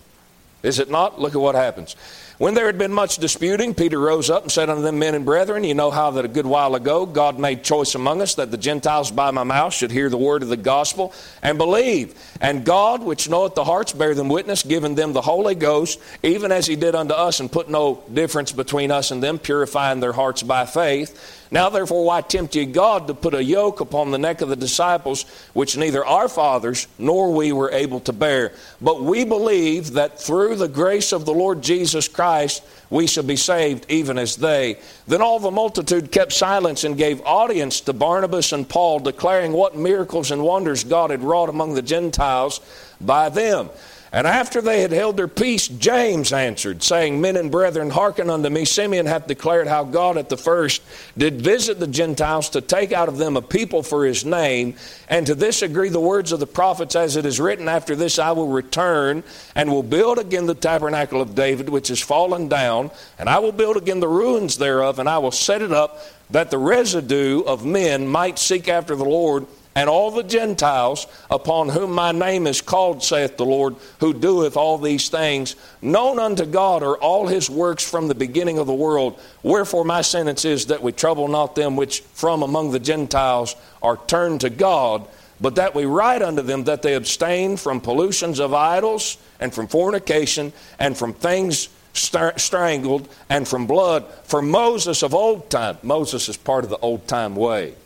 Is 0.64 0.80
it 0.80 0.90
not? 0.90 1.20
Look 1.20 1.36
at 1.36 1.40
what 1.40 1.54
happens. 1.54 1.94
When 2.38 2.54
there 2.54 2.66
had 2.66 2.78
been 2.78 2.92
much 2.92 3.16
disputing, 3.16 3.74
Peter 3.74 3.98
rose 3.98 4.30
up 4.30 4.44
and 4.44 4.52
said 4.52 4.70
unto 4.70 4.80
them, 4.80 5.00
Men 5.00 5.16
and 5.16 5.24
brethren, 5.24 5.64
you 5.64 5.74
know 5.74 5.90
how 5.90 6.12
that 6.12 6.24
a 6.24 6.28
good 6.28 6.46
while 6.46 6.76
ago 6.76 7.04
God 7.04 7.36
made 7.36 7.64
choice 7.64 7.96
among 7.96 8.22
us 8.22 8.36
that 8.36 8.52
the 8.52 8.56
Gentiles 8.56 9.10
by 9.10 9.32
my 9.32 9.42
mouth 9.42 9.74
should 9.74 9.90
hear 9.90 10.08
the 10.08 10.18
word 10.18 10.44
of 10.44 10.48
the 10.48 10.56
gospel 10.56 11.12
and 11.42 11.58
believe. 11.58 12.14
And 12.40 12.64
God, 12.64 13.02
which 13.02 13.28
knoweth 13.28 13.56
the 13.56 13.64
hearts, 13.64 13.92
bear 13.92 14.14
them 14.14 14.28
witness, 14.28 14.62
giving 14.62 14.94
them 14.94 15.14
the 15.14 15.20
Holy 15.20 15.56
Ghost, 15.56 15.98
even 16.22 16.52
as 16.52 16.64
he 16.64 16.76
did 16.76 16.94
unto 16.94 17.12
us, 17.12 17.40
and 17.40 17.50
put 17.50 17.68
no 17.68 18.04
difference 18.14 18.52
between 18.52 18.92
us 18.92 19.10
and 19.10 19.20
them, 19.20 19.40
purifying 19.40 19.98
their 19.98 20.12
hearts 20.12 20.44
by 20.44 20.64
faith. 20.64 21.37
Now, 21.50 21.70
therefore, 21.70 22.04
why 22.04 22.20
tempt 22.20 22.54
ye 22.54 22.66
God 22.66 23.06
to 23.06 23.14
put 23.14 23.34
a 23.34 23.42
yoke 23.42 23.80
upon 23.80 24.10
the 24.10 24.18
neck 24.18 24.42
of 24.42 24.50
the 24.50 24.56
disciples, 24.56 25.24
which 25.54 25.76
neither 25.76 26.04
our 26.04 26.28
fathers 26.28 26.86
nor 26.98 27.32
we 27.32 27.52
were 27.52 27.70
able 27.70 28.00
to 28.00 28.12
bear? 28.12 28.52
But 28.80 29.02
we 29.02 29.24
believe 29.24 29.92
that 29.94 30.20
through 30.20 30.56
the 30.56 30.68
grace 30.68 31.12
of 31.12 31.24
the 31.24 31.32
Lord 31.32 31.62
Jesus 31.62 32.06
Christ, 32.06 32.62
we 32.90 33.06
shall 33.06 33.24
be 33.24 33.36
saved, 33.36 33.86
even 33.88 34.18
as 34.18 34.36
they. 34.36 34.78
Then 35.06 35.22
all 35.22 35.38
the 35.38 35.50
multitude 35.50 36.12
kept 36.12 36.32
silence 36.32 36.84
and 36.84 36.96
gave 36.96 37.20
audience 37.24 37.80
to 37.82 37.92
Barnabas 37.92 38.52
and 38.52 38.68
Paul, 38.68 39.00
declaring 39.00 39.52
what 39.52 39.76
miracles 39.76 40.30
and 40.30 40.42
wonders 40.42 40.84
God 40.84 41.10
had 41.10 41.22
wrought 41.22 41.48
among 41.48 41.74
the 41.74 41.82
Gentiles 41.82 42.60
by 43.00 43.28
them. 43.28 43.70
And 44.10 44.26
after 44.26 44.62
they 44.62 44.80
had 44.80 44.92
held 44.92 45.18
their 45.18 45.28
peace, 45.28 45.68
James 45.68 46.32
answered, 46.32 46.82
saying, 46.82 47.20
Men 47.20 47.36
and 47.36 47.50
brethren, 47.50 47.90
hearken 47.90 48.30
unto 48.30 48.48
me. 48.48 48.64
Simeon 48.64 49.04
hath 49.04 49.26
declared 49.26 49.66
how 49.66 49.84
God 49.84 50.16
at 50.16 50.30
the 50.30 50.36
first 50.38 50.80
did 51.16 51.42
visit 51.42 51.78
the 51.78 51.86
Gentiles 51.86 52.48
to 52.50 52.62
take 52.62 52.92
out 52.92 53.08
of 53.08 53.18
them 53.18 53.36
a 53.36 53.42
people 53.42 53.82
for 53.82 54.06
his 54.06 54.24
name. 54.24 54.76
And 55.08 55.26
to 55.26 55.34
this 55.34 55.60
agree 55.60 55.90
the 55.90 56.00
words 56.00 56.32
of 56.32 56.40
the 56.40 56.46
prophets, 56.46 56.96
as 56.96 57.16
it 57.16 57.26
is 57.26 57.38
written, 57.38 57.68
After 57.68 57.94
this 57.94 58.18
I 58.18 58.32
will 58.32 58.48
return 58.48 59.22
and 59.54 59.70
will 59.70 59.82
build 59.82 60.18
again 60.18 60.46
the 60.46 60.54
tabernacle 60.54 61.20
of 61.20 61.34
David, 61.34 61.68
which 61.68 61.90
is 61.90 62.00
fallen 62.00 62.48
down, 62.48 62.90
and 63.18 63.28
I 63.28 63.40
will 63.40 63.52
build 63.52 63.76
again 63.76 64.00
the 64.00 64.08
ruins 64.08 64.56
thereof, 64.56 64.98
and 64.98 65.08
I 65.08 65.18
will 65.18 65.32
set 65.32 65.60
it 65.60 65.72
up 65.72 66.00
that 66.30 66.50
the 66.50 66.58
residue 66.58 67.42
of 67.42 67.64
men 67.64 68.06
might 68.06 68.38
seek 68.38 68.68
after 68.68 68.96
the 68.96 69.04
Lord 69.04 69.46
and 69.78 69.88
all 69.88 70.10
the 70.10 70.24
Gentiles 70.24 71.06
upon 71.30 71.68
whom 71.68 71.92
my 71.92 72.10
name 72.10 72.48
is 72.48 72.60
called, 72.60 73.00
saith 73.00 73.36
the 73.36 73.44
Lord, 73.44 73.76
who 74.00 74.12
doeth 74.12 74.56
all 74.56 74.76
these 74.76 75.08
things. 75.08 75.54
Known 75.80 76.18
unto 76.18 76.44
God 76.46 76.82
are 76.82 76.96
all 76.96 77.28
his 77.28 77.48
works 77.48 77.88
from 77.88 78.08
the 78.08 78.14
beginning 78.16 78.58
of 78.58 78.66
the 78.66 78.74
world. 78.74 79.20
Wherefore 79.44 79.84
my 79.84 80.00
sentence 80.00 80.44
is 80.44 80.66
that 80.66 80.82
we 80.82 80.90
trouble 80.90 81.28
not 81.28 81.54
them 81.54 81.76
which 81.76 82.00
from 82.00 82.42
among 82.42 82.72
the 82.72 82.80
Gentiles 82.80 83.54
are 83.80 83.96
turned 84.08 84.40
to 84.40 84.50
God, 84.50 85.06
but 85.40 85.54
that 85.54 85.76
we 85.76 85.84
write 85.84 86.22
unto 86.22 86.42
them 86.42 86.64
that 86.64 86.82
they 86.82 86.94
abstain 86.94 87.56
from 87.56 87.80
pollutions 87.80 88.40
of 88.40 88.52
idols, 88.52 89.16
and 89.38 89.54
from 89.54 89.68
fornication, 89.68 90.52
and 90.80 90.98
from 90.98 91.12
things 91.12 91.68
strangled, 91.92 93.08
and 93.30 93.46
from 93.46 93.68
blood. 93.68 94.04
For 94.24 94.42
Moses 94.42 95.04
of 95.04 95.14
old 95.14 95.50
time, 95.50 95.78
Moses 95.84 96.28
is 96.28 96.36
part 96.36 96.64
of 96.64 96.70
the 96.70 96.78
old 96.78 97.06
time 97.06 97.36
way. 97.36 97.76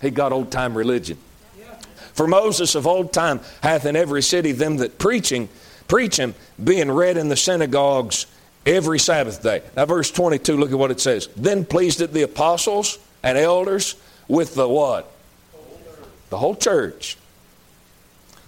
He 0.00 0.10
got 0.10 0.32
old 0.32 0.50
time 0.50 0.76
religion. 0.76 1.18
For 2.12 2.26
Moses 2.26 2.74
of 2.74 2.86
old 2.86 3.12
time 3.12 3.40
hath 3.62 3.86
in 3.86 3.96
every 3.96 4.22
city 4.22 4.52
them 4.52 4.78
that 4.78 4.98
preaching, 4.98 5.48
preach 5.88 6.18
him, 6.18 6.34
being 6.62 6.90
read 6.90 7.16
in 7.16 7.28
the 7.28 7.36
synagogues 7.36 8.26
every 8.66 8.98
Sabbath 8.98 9.42
day. 9.42 9.62
Now, 9.76 9.86
verse 9.86 10.10
22, 10.10 10.56
look 10.56 10.72
at 10.72 10.78
what 10.78 10.90
it 10.90 11.00
says. 11.00 11.28
Then 11.36 11.64
pleased 11.64 12.00
it 12.00 12.12
the 12.12 12.22
apostles 12.22 12.98
and 13.22 13.38
elders 13.38 13.94
with 14.28 14.54
the 14.54 14.68
what? 14.68 15.10
The 16.30 16.38
whole 16.38 16.54
church. 16.54 17.16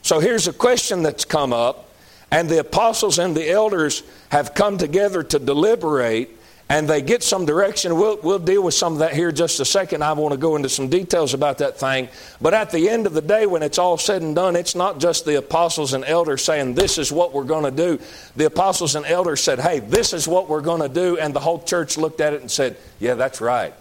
So 0.03 0.21
here's 0.21 0.49
a 0.49 0.53
question 0.53 1.03
that's 1.03 1.25
come 1.25 1.53
up, 1.53 1.89
and 2.31 2.49
the 2.49 2.61
apostles 2.61 3.19
and 3.19 3.37
the 3.37 3.51
elders 3.51 4.03
have 4.31 4.55
come 4.55 4.79
together 4.79 5.23
to 5.23 5.39
deliberate 5.39 6.31
and 6.73 6.89
they 6.89 7.03
get 7.03 7.23
some 7.23 7.45
direction. 7.45 7.95
We'll, 7.97 8.17
we'll 8.23 8.39
deal 8.39 8.63
with 8.63 8.73
some 8.73 8.95
of 8.95 9.01
that 9.01 9.13
here 9.13 9.31
just 9.31 9.61
a 9.61 9.65
second. 9.65 10.03
I 10.03 10.15
want 10.15 10.33
to 10.33 10.39
go 10.39 10.57
into 10.57 10.71
some 10.71 10.89
details 10.89 11.35
about 11.35 11.59
that 11.59 11.79
thing. 11.79 12.09
But 12.41 12.55
at 12.55 12.71
the 12.71 12.89
end 12.89 13.07
of 13.07 13.13
the 13.13 13.21
day, 13.21 13.45
when 13.45 13.63
it's 13.63 13.77
all 13.77 13.99
said 13.99 14.23
and 14.23 14.35
done, 14.35 14.57
it's 14.57 14.75
not 14.75 14.99
just 14.99 15.27
the 15.27 15.37
apostles 15.37 15.93
and 15.93 16.03
elders 16.03 16.43
saying, 16.43 16.73
This 16.73 16.97
is 16.97 17.13
what 17.13 17.35
we're 17.35 17.45
going 17.45 17.65
to 17.65 17.71
do. 17.71 18.03
The 18.37 18.47
apostles 18.47 18.95
and 18.95 19.05
elders 19.05 19.43
said, 19.43 19.61
Hey, 19.61 19.81
this 19.81 20.15
is 20.15 20.27
what 20.27 20.49
we're 20.49 20.63
going 20.63 20.81
to 20.81 20.89
do. 20.89 21.19
And 21.19 21.35
the 21.35 21.41
whole 21.41 21.63
church 21.63 21.99
looked 21.99 22.23
at 22.23 22.33
it 22.33 22.41
and 22.41 22.51
said, 22.51 22.79
Yeah, 22.99 23.17
that's 23.17 23.43
right. 23.43 23.75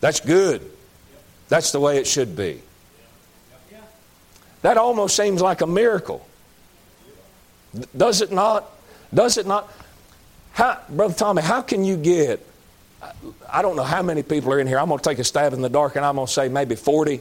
That's 0.00 0.20
good. 0.20 0.62
That's 1.50 1.72
the 1.72 1.80
way 1.80 1.98
it 1.98 2.06
should 2.06 2.34
be. 2.34 2.62
That 4.62 4.78
almost 4.78 5.14
seems 5.14 5.42
like 5.42 5.60
a 5.60 5.66
miracle. 5.66 6.26
Does 7.94 8.22
it 8.22 8.32
not? 8.32 8.70
Does 9.12 9.36
it 9.36 9.46
not? 9.46 9.70
How, 10.56 10.80
Brother 10.88 11.12
Tommy, 11.12 11.42
how 11.42 11.60
can 11.60 11.84
you 11.84 11.98
get, 11.98 12.40
I 13.52 13.60
don't 13.60 13.76
know 13.76 13.82
how 13.82 14.00
many 14.00 14.22
people 14.22 14.54
are 14.54 14.58
in 14.58 14.66
here. 14.66 14.78
I'm 14.78 14.88
going 14.88 14.98
to 14.98 15.06
take 15.06 15.18
a 15.18 15.24
stab 15.24 15.52
in 15.52 15.60
the 15.60 15.68
dark 15.68 15.96
and 15.96 16.04
I'm 16.04 16.14
going 16.14 16.26
to 16.26 16.32
say 16.32 16.48
maybe 16.48 16.76
40, 16.76 17.20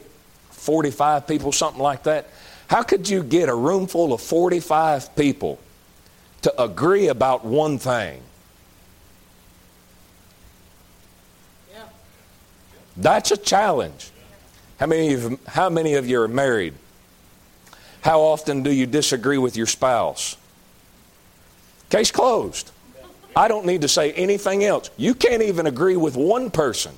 45 0.52 1.28
people, 1.28 1.52
something 1.52 1.82
like 1.82 2.04
that. 2.04 2.30
How 2.68 2.82
could 2.82 3.10
you 3.10 3.24
get 3.24 3.50
a 3.50 3.54
room 3.54 3.88
full 3.88 4.14
of 4.14 4.22
45 4.22 5.18
people 5.18 5.60
to 6.44 6.62
agree 6.62 7.10
about 7.10 7.44
one 7.44 7.78
thing? 7.78 8.22
Yeah. 11.74 11.84
That's 12.96 13.32
a 13.32 13.38
challenge. 13.38 14.12
How 14.80 14.86
many, 14.86 15.14
of, 15.14 15.46
how 15.46 15.70
many 15.70 15.96
of 15.96 16.08
you 16.08 16.22
are 16.22 16.30
married? 16.30 16.74
How 18.00 18.22
often 18.22 18.64
do 18.64 18.72
you 18.72 18.86
disagree 18.86 19.38
with 19.38 19.58
your 19.58 19.68
spouse? 19.68 20.38
Case 21.90 22.12
closed. 22.12 22.72
I 23.36 23.48
don't 23.48 23.66
need 23.66 23.82
to 23.82 23.88
say 23.88 24.14
anything 24.14 24.64
else. 24.64 24.90
You 24.98 25.14
can't 25.14 25.42
even 25.42 25.68
agree 25.68 25.98
with 25.98 26.16
one 26.16 26.52
person. 26.52 26.94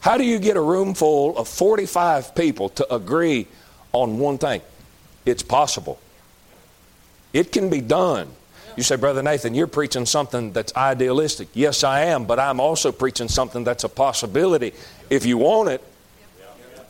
How 0.00 0.18
do 0.18 0.24
you 0.24 0.38
get 0.38 0.56
a 0.56 0.60
room 0.60 0.94
full 0.94 1.36
of 1.38 1.48
45 1.48 2.34
people 2.34 2.68
to 2.70 2.94
agree 2.94 3.46
on 3.92 4.18
one 4.18 4.38
thing? 4.38 4.60
It's 5.24 5.42
possible. 5.42 5.98
It 7.32 7.52
can 7.52 7.70
be 7.70 7.80
done. 7.80 8.28
You 8.76 8.82
say, 8.82 8.96
Brother 8.96 9.22
Nathan, 9.22 9.54
you're 9.54 9.66
preaching 9.66 10.04
something 10.04 10.52
that's 10.52 10.74
idealistic. 10.76 11.48
Yes, 11.54 11.84
I 11.84 12.02
am, 12.02 12.26
but 12.26 12.38
I'm 12.38 12.60
also 12.60 12.92
preaching 12.92 13.28
something 13.28 13.64
that's 13.64 13.84
a 13.84 13.88
possibility. 13.88 14.72
If 15.10 15.24
you 15.26 15.38
want 15.38 15.70
it, 15.70 15.82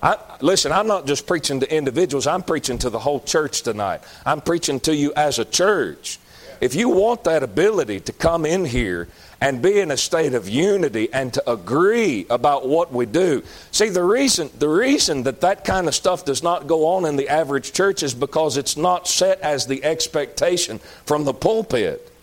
I, 0.05 0.19
listen, 0.43 0.71
I'm 0.71 0.87
not 0.87 1.07
just 1.07 1.27
preaching 1.27 1.61
to 1.61 1.75
individuals, 1.75 2.27
I'm 2.27 2.43
preaching 2.43 2.77
to 2.79 2.91
the 2.91 2.99
whole 2.99 3.21
church 3.21 3.63
tonight. 3.63 4.03
I'm 4.27 4.43
preaching 4.43 4.79
to 4.81 4.95
you 4.95 5.15
as 5.17 5.39
a 5.39 5.47
church. 5.47 6.19
If 6.61 6.75
you 6.75 6.91
want 6.91 7.25
that 7.25 7.43
ability 7.43 8.01
to 8.01 8.13
come 8.13 8.45
in 8.45 8.67
here 8.67 9.09
and 9.41 9.63
be 9.63 9.81
in 9.81 9.91
a 9.91 9.97
state 9.97 10.35
of 10.35 10.47
unity 10.47 11.11
and 11.13 11.33
to 11.35 11.51
agree 11.51 12.27
about 12.29 12.69
what 12.69 12.93
we 12.93 13.07
do. 13.07 13.43
See, 13.71 13.89
the 13.89 14.05
reason, 14.05 14.51
the 14.59 14.69
reason 14.69 15.23
that 15.25 15.41
that 15.41 15.65
kind 15.65 15.89
of 15.89 15.95
stuff 15.95 16.25
does 16.25 16.43
not 16.43 16.67
go 16.67 16.87
on 16.87 17.07
in 17.07 17.17
the 17.17 17.29
average 17.31 17.73
church 17.73 18.03
is 18.03 18.15
because 18.15 18.59
it's 18.59 18.77
not 18.77 19.09
set 19.09 19.41
as 19.41 19.67
the 19.67 19.83
expectation 19.85 20.81
from 21.07 21.25
the 21.25 21.35
pulpit. 21.35 22.14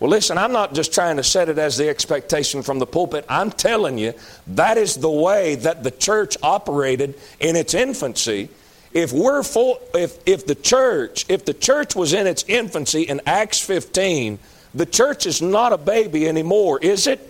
Well, 0.00 0.10
listen, 0.10 0.38
I'm 0.38 0.52
not 0.52 0.74
just 0.74 0.94
trying 0.94 1.16
to 1.16 1.24
set 1.24 1.48
it 1.48 1.58
as 1.58 1.76
the 1.76 1.88
expectation 1.88 2.62
from 2.62 2.78
the 2.78 2.86
pulpit. 2.86 3.24
I'm 3.28 3.50
telling 3.50 3.98
you, 3.98 4.14
that 4.48 4.78
is 4.78 4.94
the 4.94 5.10
way 5.10 5.56
that 5.56 5.82
the 5.82 5.90
church 5.90 6.36
operated 6.42 7.18
in 7.40 7.56
its 7.56 7.74
infancy. 7.74 8.48
If 8.92 9.12
we're 9.12 9.42
full, 9.42 9.80
if, 9.94 10.18
if 10.24 10.46
the 10.46 10.54
church, 10.54 11.26
if 11.28 11.44
the 11.44 11.54
church 11.54 11.96
was 11.96 12.12
in 12.12 12.26
its 12.28 12.44
infancy 12.46 13.02
in 13.02 13.20
Acts 13.26 13.60
15, 13.60 14.38
the 14.74 14.86
church 14.86 15.26
is 15.26 15.42
not 15.42 15.72
a 15.72 15.78
baby 15.78 16.28
anymore, 16.28 16.78
is 16.80 17.06
it? 17.06 17.20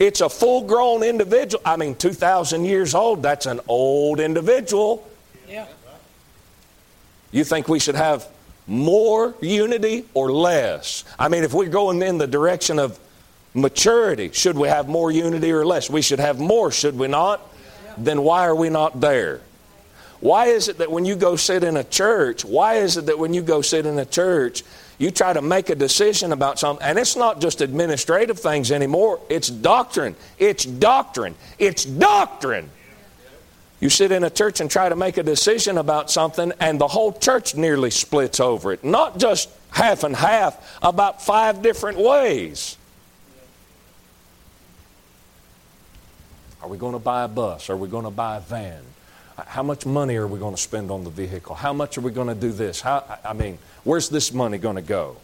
It's 0.00 0.20
a 0.20 0.28
full 0.28 0.62
grown 0.62 1.02
individual. 1.02 1.62
I 1.64 1.76
mean, 1.76 1.94
2,000 1.94 2.64
years 2.64 2.94
old, 2.94 3.22
that's 3.22 3.46
an 3.46 3.60
old 3.68 4.18
individual. 4.18 5.08
Yeah. 5.48 5.66
You 7.30 7.44
think 7.44 7.68
we 7.68 7.78
should 7.78 7.94
have 7.94 8.26
more 8.70 9.34
unity 9.40 10.04
or 10.14 10.30
less? 10.32 11.04
I 11.18 11.28
mean, 11.28 11.42
if 11.42 11.52
we're 11.52 11.68
going 11.68 12.00
in 12.02 12.18
the 12.18 12.26
direction 12.28 12.78
of 12.78 12.98
maturity, 13.52 14.30
should 14.32 14.56
we 14.56 14.68
have 14.68 14.88
more 14.88 15.10
unity 15.10 15.50
or 15.50 15.66
less? 15.66 15.90
We 15.90 16.02
should 16.02 16.20
have 16.20 16.38
more, 16.38 16.70
should 16.70 16.96
we 16.96 17.08
not? 17.08 17.46
Then 17.98 18.22
why 18.22 18.46
are 18.46 18.54
we 18.54 18.70
not 18.70 19.00
there? 19.00 19.40
Why 20.20 20.46
is 20.46 20.68
it 20.68 20.78
that 20.78 20.90
when 20.90 21.04
you 21.04 21.16
go 21.16 21.34
sit 21.34 21.64
in 21.64 21.76
a 21.76 21.84
church, 21.84 22.44
why 22.44 22.74
is 22.76 22.96
it 22.96 23.06
that 23.06 23.18
when 23.18 23.34
you 23.34 23.42
go 23.42 23.60
sit 23.60 23.86
in 23.86 23.98
a 23.98 24.04
church, 24.04 24.62
you 24.98 25.10
try 25.10 25.32
to 25.32 25.42
make 25.42 25.68
a 25.70 25.74
decision 25.74 26.30
about 26.30 26.58
something, 26.58 26.86
and 26.86 26.98
it's 26.98 27.16
not 27.16 27.40
just 27.40 27.62
administrative 27.62 28.38
things 28.38 28.70
anymore, 28.70 29.18
it's 29.28 29.48
doctrine. 29.48 30.14
It's 30.38 30.64
doctrine. 30.64 31.34
It's 31.58 31.84
doctrine. 31.84 32.70
You 33.80 33.88
sit 33.88 34.12
in 34.12 34.24
a 34.24 34.30
church 34.30 34.60
and 34.60 34.70
try 34.70 34.90
to 34.90 34.96
make 34.96 35.16
a 35.16 35.22
decision 35.22 35.78
about 35.78 36.10
something, 36.10 36.52
and 36.60 36.78
the 36.78 36.86
whole 36.86 37.12
church 37.12 37.54
nearly 37.54 37.90
splits 37.90 38.38
over 38.38 38.72
it. 38.72 38.84
Not 38.84 39.18
just 39.18 39.48
half 39.70 40.04
and 40.04 40.14
half, 40.14 40.78
about 40.82 41.22
five 41.22 41.62
different 41.62 41.98
ways. 41.98 42.76
Are 46.62 46.68
we 46.68 46.76
going 46.76 46.92
to 46.92 46.98
buy 46.98 47.24
a 47.24 47.28
bus? 47.28 47.70
Are 47.70 47.76
we 47.76 47.88
going 47.88 48.04
to 48.04 48.10
buy 48.10 48.36
a 48.36 48.40
van? 48.40 48.82
How 49.46 49.62
much 49.62 49.86
money 49.86 50.16
are 50.16 50.26
we 50.26 50.38
going 50.38 50.54
to 50.54 50.60
spend 50.60 50.90
on 50.90 51.04
the 51.04 51.10
vehicle? 51.10 51.54
How 51.54 51.72
much 51.72 51.96
are 51.96 52.02
we 52.02 52.10
going 52.10 52.28
to 52.28 52.34
do 52.34 52.52
this? 52.52 52.82
How, 52.82 53.18
I 53.24 53.32
mean, 53.32 53.58
where's 53.84 54.10
this 54.10 54.34
money 54.34 54.58
going 54.58 54.76
to 54.76 54.82
go? 54.82 55.16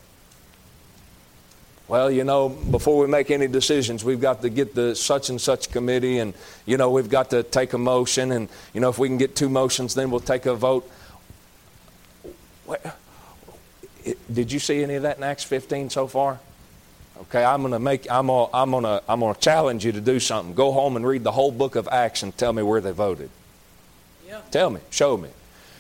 Well, 1.89 2.11
you 2.11 2.25
know, 2.25 2.49
before 2.49 2.99
we 2.99 3.07
make 3.07 3.31
any 3.31 3.47
decisions, 3.47 4.05
we've 4.05 4.21
got 4.21 4.43
to 4.43 4.49
get 4.49 4.75
the 4.75 4.97
such 4.97 5.31
and 5.31 5.41
such 5.41 5.71
committee, 5.71 6.19
and, 6.19 6.35
you 6.65 6.77
know, 6.77 6.91
we've 6.91 7.09
got 7.09 7.31
to 7.31 7.45
take 7.45 7.75
a 7.75 7.79
motion, 7.79 8.33
and, 8.33 8.49
you 8.75 8.81
know, 8.81 8.89
if 8.89 8.99
we 8.99 9.07
can 9.09 9.19
get 9.19 9.37
two 9.37 9.49
motions, 9.49 9.95
then 9.95 10.11
we'll 10.11 10.19
take 10.19 10.47
a 10.47 10.55
vote. 10.55 10.91
Did 14.33 14.51
you 14.51 14.59
see 14.59 14.83
any 14.83 14.97
of 14.97 15.03
that 15.03 15.19
in 15.19 15.23
Acts 15.23 15.45
15 15.45 15.91
so 15.91 16.09
far? 16.09 16.41
Okay, 17.23 17.45
I'm 17.45 17.63
going 17.63 17.73
to 17.73 17.79
make 17.79 18.11
I'm 18.11 18.27
gonna, 18.27 18.51
I'm 18.53 18.71
going 18.71 18.85
to 18.85 19.03
I'm 19.09 19.21
to 19.21 19.35
challenge 19.41 19.85
you 19.85 19.93
to 19.93 20.01
do 20.01 20.21
something. 20.21 20.55
Go 20.55 20.73
home 20.73 20.97
and 20.97 21.07
read 21.07 21.25
the 21.25 21.33
whole 21.33 21.51
book 21.51 21.77
of 21.77 21.89
Acts 21.89 22.23
and 22.23 22.37
tell 22.37 22.53
me 22.53 22.63
where 22.63 22.81
they 22.81 22.93
voted. 22.93 23.31
Yeah. 24.27 24.41
Tell 24.51 24.71
me, 24.71 24.81
show 24.91 25.17
me. 25.17 25.31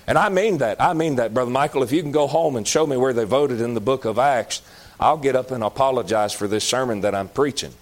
And 0.06 0.16
I 0.16 0.28
mean 0.28 0.58
that. 0.58 0.80
I 0.80 0.94
mean 0.94 1.16
that, 1.16 1.34
brother 1.34 1.50
Michael. 1.50 1.82
If 1.82 1.92
you 1.92 2.00
can 2.00 2.12
go 2.12 2.26
home 2.26 2.56
and 2.56 2.66
show 2.66 2.86
me 2.86 2.96
where 2.96 3.12
they 3.12 3.24
voted 3.24 3.60
in 3.60 3.74
the 3.74 3.80
book 3.80 4.04
of 4.04 4.18
Acts, 4.18 4.62
I'll 4.98 5.18
get 5.18 5.36
up 5.36 5.50
and 5.50 5.62
apologize 5.62 6.32
for 6.32 6.48
this 6.48 6.64
sermon 6.64 7.02
that 7.02 7.14
I'm 7.14 7.28
preaching. 7.28 7.72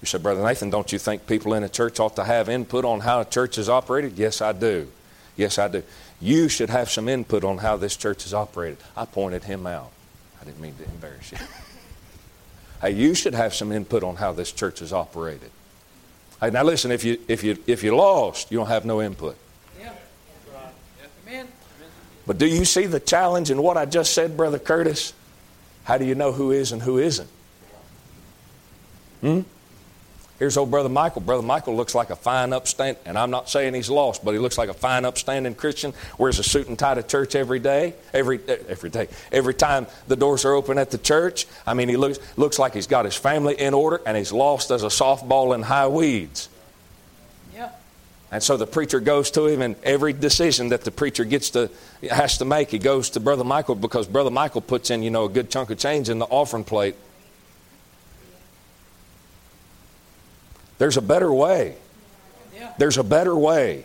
You 0.00 0.06
said, 0.06 0.22
Brother 0.22 0.42
Nathan, 0.42 0.70
don't 0.70 0.92
you 0.92 0.98
think 0.98 1.26
people 1.26 1.54
in 1.54 1.64
a 1.64 1.68
church 1.68 1.98
ought 1.98 2.14
to 2.16 2.24
have 2.24 2.48
input 2.48 2.84
on 2.84 3.00
how 3.00 3.20
a 3.20 3.24
church 3.24 3.56
is 3.56 3.68
operated? 3.68 4.18
Yes, 4.18 4.42
I 4.42 4.52
do. 4.52 4.88
Yes, 5.36 5.58
I 5.58 5.68
do. 5.68 5.82
You 6.20 6.48
should 6.48 6.70
have 6.70 6.90
some 6.90 7.08
input 7.08 7.42
on 7.42 7.58
how 7.58 7.76
this 7.76 7.96
church 7.96 8.26
is 8.26 8.34
operated. 8.34 8.78
I 8.96 9.06
pointed 9.06 9.44
him 9.44 9.66
out. 9.66 9.90
I 10.40 10.44
didn't 10.44 10.60
mean 10.60 10.74
to 10.76 10.84
embarrass 10.84 11.32
you. 11.32 11.38
hey, 12.82 12.90
you 12.90 13.14
should 13.14 13.34
have 13.34 13.54
some 13.54 13.72
input 13.72 14.04
on 14.04 14.16
how 14.16 14.32
this 14.32 14.52
church 14.52 14.82
is 14.82 14.92
operated. 14.92 15.50
Hey, 16.40 16.50
now 16.50 16.62
listen, 16.62 16.90
if 16.90 17.02
you 17.02 17.18
if 17.26 17.42
you 17.42 17.56
if 17.66 17.82
you're 17.82 17.96
lost, 17.96 18.50
you 18.50 18.58
don't 18.58 18.66
have 18.66 18.84
no 18.84 19.00
input. 19.00 19.36
But 22.26 22.38
do 22.38 22.46
you 22.46 22.64
see 22.64 22.86
the 22.86 23.00
challenge 23.00 23.50
in 23.50 23.62
what 23.62 23.76
I 23.76 23.84
just 23.84 24.14
said, 24.14 24.36
Brother 24.36 24.58
Curtis? 24.58 25.12
How 25.84 25.98
do 25.98 26.04
you 26.04 26.14
know 26.14 26.32
who 26.32 26.50
is 26.50 26.72
and 26.72 26.82
who 26.82 26.98
isn't? 26.98 27.28
Hmm? 29.20 29.40
Here's 30.38 30.56
old 30.56 30.70
Brother 30.70 30.88
Michael. 30.88 31.20
Brother 31.20 31.44
Michael 31.44 31.76
looks 31.76 31.94
like 31.94 32.10
a 32.10 32.16
fine, 32.16 32.52
upstanding, 32.52 33.00
and 33.06 33.16
I'm 33.16 33.30
not 33.30 33.48
saying 33.48 33.74
he's 33.74 33.88
lost, 33.88 34.24
but 34.24 34.32
he 34.32 34.38
looks 34.38 34.58
like 34.58 34.68
a 34.68 34.74
fine, 34.74 35.04
upstanding 35.04 35.54
Christian, 35.54 35.94
wears 36.18 36.40
a 36.40 36.42
suit 36.42 36.66
and 36.66 36.76
tie 36.76 36.94
to 36.94 37.04
church 37.04 37.36
every 37.36 37.60
day, 37.60 37.94
every, 38.12 38.40
every 38.48 38.90
day, 38.90 39.08
every 39.30 39.54
time 39.54 39.86
the 40.08 40.16
doors 40.16 40.44
are 40.44 40.52
open 40.52 40.76
at 40.76 40.90
the 40.90 40.98
church. 40.98 41.46
I 41.66 41.74
mean, 41.74 41.88
he 41.88 41.96
looks, 41.96 42.18
looks 42.36 42.58
like 42.58 42.74
he's 42.74 42.88
got 42.88 43.04
his 43.04 43.14
family 43.14 43.54
in 43.54 43.74
order, 43.74 44.00
and 44.04 44.16
he's 44.16 44.32
lost 44.32 44.72
as 44.72 44.82
a 44.82 44.88
softball 44.88 45.54
in 45.54 45.62
high 45.62 45.86
weeds. 45.86 46.48
And 48.34 48.42
so 48.42 48.56
the 48.56 48.66
preacher 48.66 48.98
goes 48.98 49.30
to 49.30 49.46
him, 49.46 49.62
and 49.62 49.76
every 49.84 50.12
decision 50.12 50.70
that 50.70 50.82
the 50.82 50.90
preacher 50.90 51.24
gets 51.24 51.50
to 51.50 51.70
has 52.10 52.38
to 52.38 52.44
make, 52.44 52.68
he 52.68 52.80
goes 52.80 53.10
to 53.10 53.20
Brother 53.20 53.44
Michael 53.44 53.76
because 53.76 54.08
Brother 54.08 54.32
Michael 54.32 54.60
puts 54.60 54.90
in, 54.90 55.04
you 55.04 55.10
know, 55.10 55.26
a 55.26 55.28
good 55.28 55.50
chunk 55.50 55.70
of 55.70 55.78
change 55.78 56.08
in 56.08 56.18
the 56.18 56.24
offering 56.24 56.64
plate. 56.64 56.96
There's 60.78 60.96
a 60.96 61.00
better 61.00 61.32
way. 61.32 61.76
There's 62.76 62.98
a 62.98 63.04
better 63.04 63.36
way. 63.36 63.84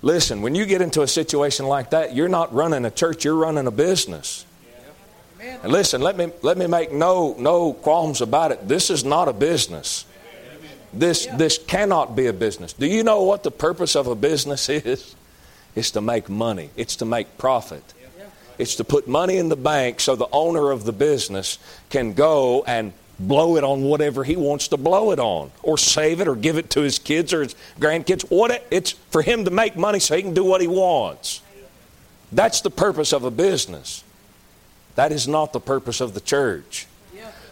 Listen, 0.00 0.42
when 0.42 0.54
you 0.54 0.64
get 0.64 0.80
into 0.80 1.02
a 1.02 1.08
situation 1.08 1.66
like 1.66 1.90
that, 1.90 2.14
you're 2.14 2.28
not 2.28 2.54
running 2.54 2.84
a 2.84 2.90
church, 2.92 3.24
you're 3.24 3.34
running 3.34 3.66
a 3.66 3.72
business. 3.72 4.46
And 5.40 5.72
listen, 5.72 6.00
let 6.00 6.16
me 6.16 6.30
let 6.42 6.56
me 6.56 6.68
make 6.68 6.92
no 6.92 7.34
no 7.36 7.72
qualms 7.72 8.20
about 8.20 8.52
it. 8.52 8.68
This 8.68 8.90
is 8.90 9.04
not 9.04 9.26
a 9.26 9.32
business. 9.32 10.04
This 10.98 11.26
this 11.26 11.58
cannot 11.58 12.16
be 12.16 12.26
a 12.26 12.32
business. 12.32 12.72
Do 12.72 12.86
you 12.86 13.04
know 13.04 13.22
what 13.22 13.42
the 13.42 13.50
purpose 13.50 13.96
of 13.96 14.06
a 14.06 14.14
business 14.14 14.68
is? 14.68 15.14
It's 15.74 15.90
to 15.92 16.00
make 16.00 16.28
money. 16.28 16.70
It's 16.76 16.96
to 16.96 17.04
make 17.04 17.38
profit. 17.38 17.82
It's 18.58 18.76
to 18.76 18.84
put 18.84 19.06
money 19.06 19.36
in 19.36 19.50
the 19.50 19.56
bank 19.56 20.00
so 20.00 20.16
the 20.16 20.28
owner 20.32 20.70
of 20.70 20.84
the 20.84 20.92
business 20.92 21.58
can 21.90 22.14
go 22.14 22.64
and 22.66 22.94
blow 23.18 23.56
it 23.56 23.64
on 23.64 23.82
whatever 23.82 24.24
he 24.24 24.36
wants 24.36 24.68
to 24.68 24.76
blow 24.76 25.10
it 25.10 25.18
on, 25.18 25.50
or 25.62 25.78
save 25.78 26.20
it, 26.20 26.28
or 26.28 26.34
give 26.34 26.56
it 26.56 26.70
to 26.70 26.80
his 26.80 26.98
kids 26.98 27.32
or 27.32 27.42
his 27.42 27.54
grandkids. 27.78 28.22
What 28.30 28.64
it's 28.70 28.92
for 28.92 29.22
him 29.22 29.44
to 29.44 29.50
make 29.50 29.76
money 29.76 29.98
so 29.98 30.16
he 30.16 30.22
can 30.22 30.34
do 30.34 30.44
what 30.44 30.60
he 30.60 30.66
wants. 30.66 31.42
That's 32.32 32.60
the 32.60 32.70
purpose 32.70 33.12
of 33.12 33.24
a 33.24 33.30
business. 33.30 34.02
That 34.96 35.12
is 35.12 35.28
not 35.28 35.52
the 35.52 35.60
purpose 35.60 36.00
of 36.00 36.14
the 36.14 36.20
church. 36.20 36.86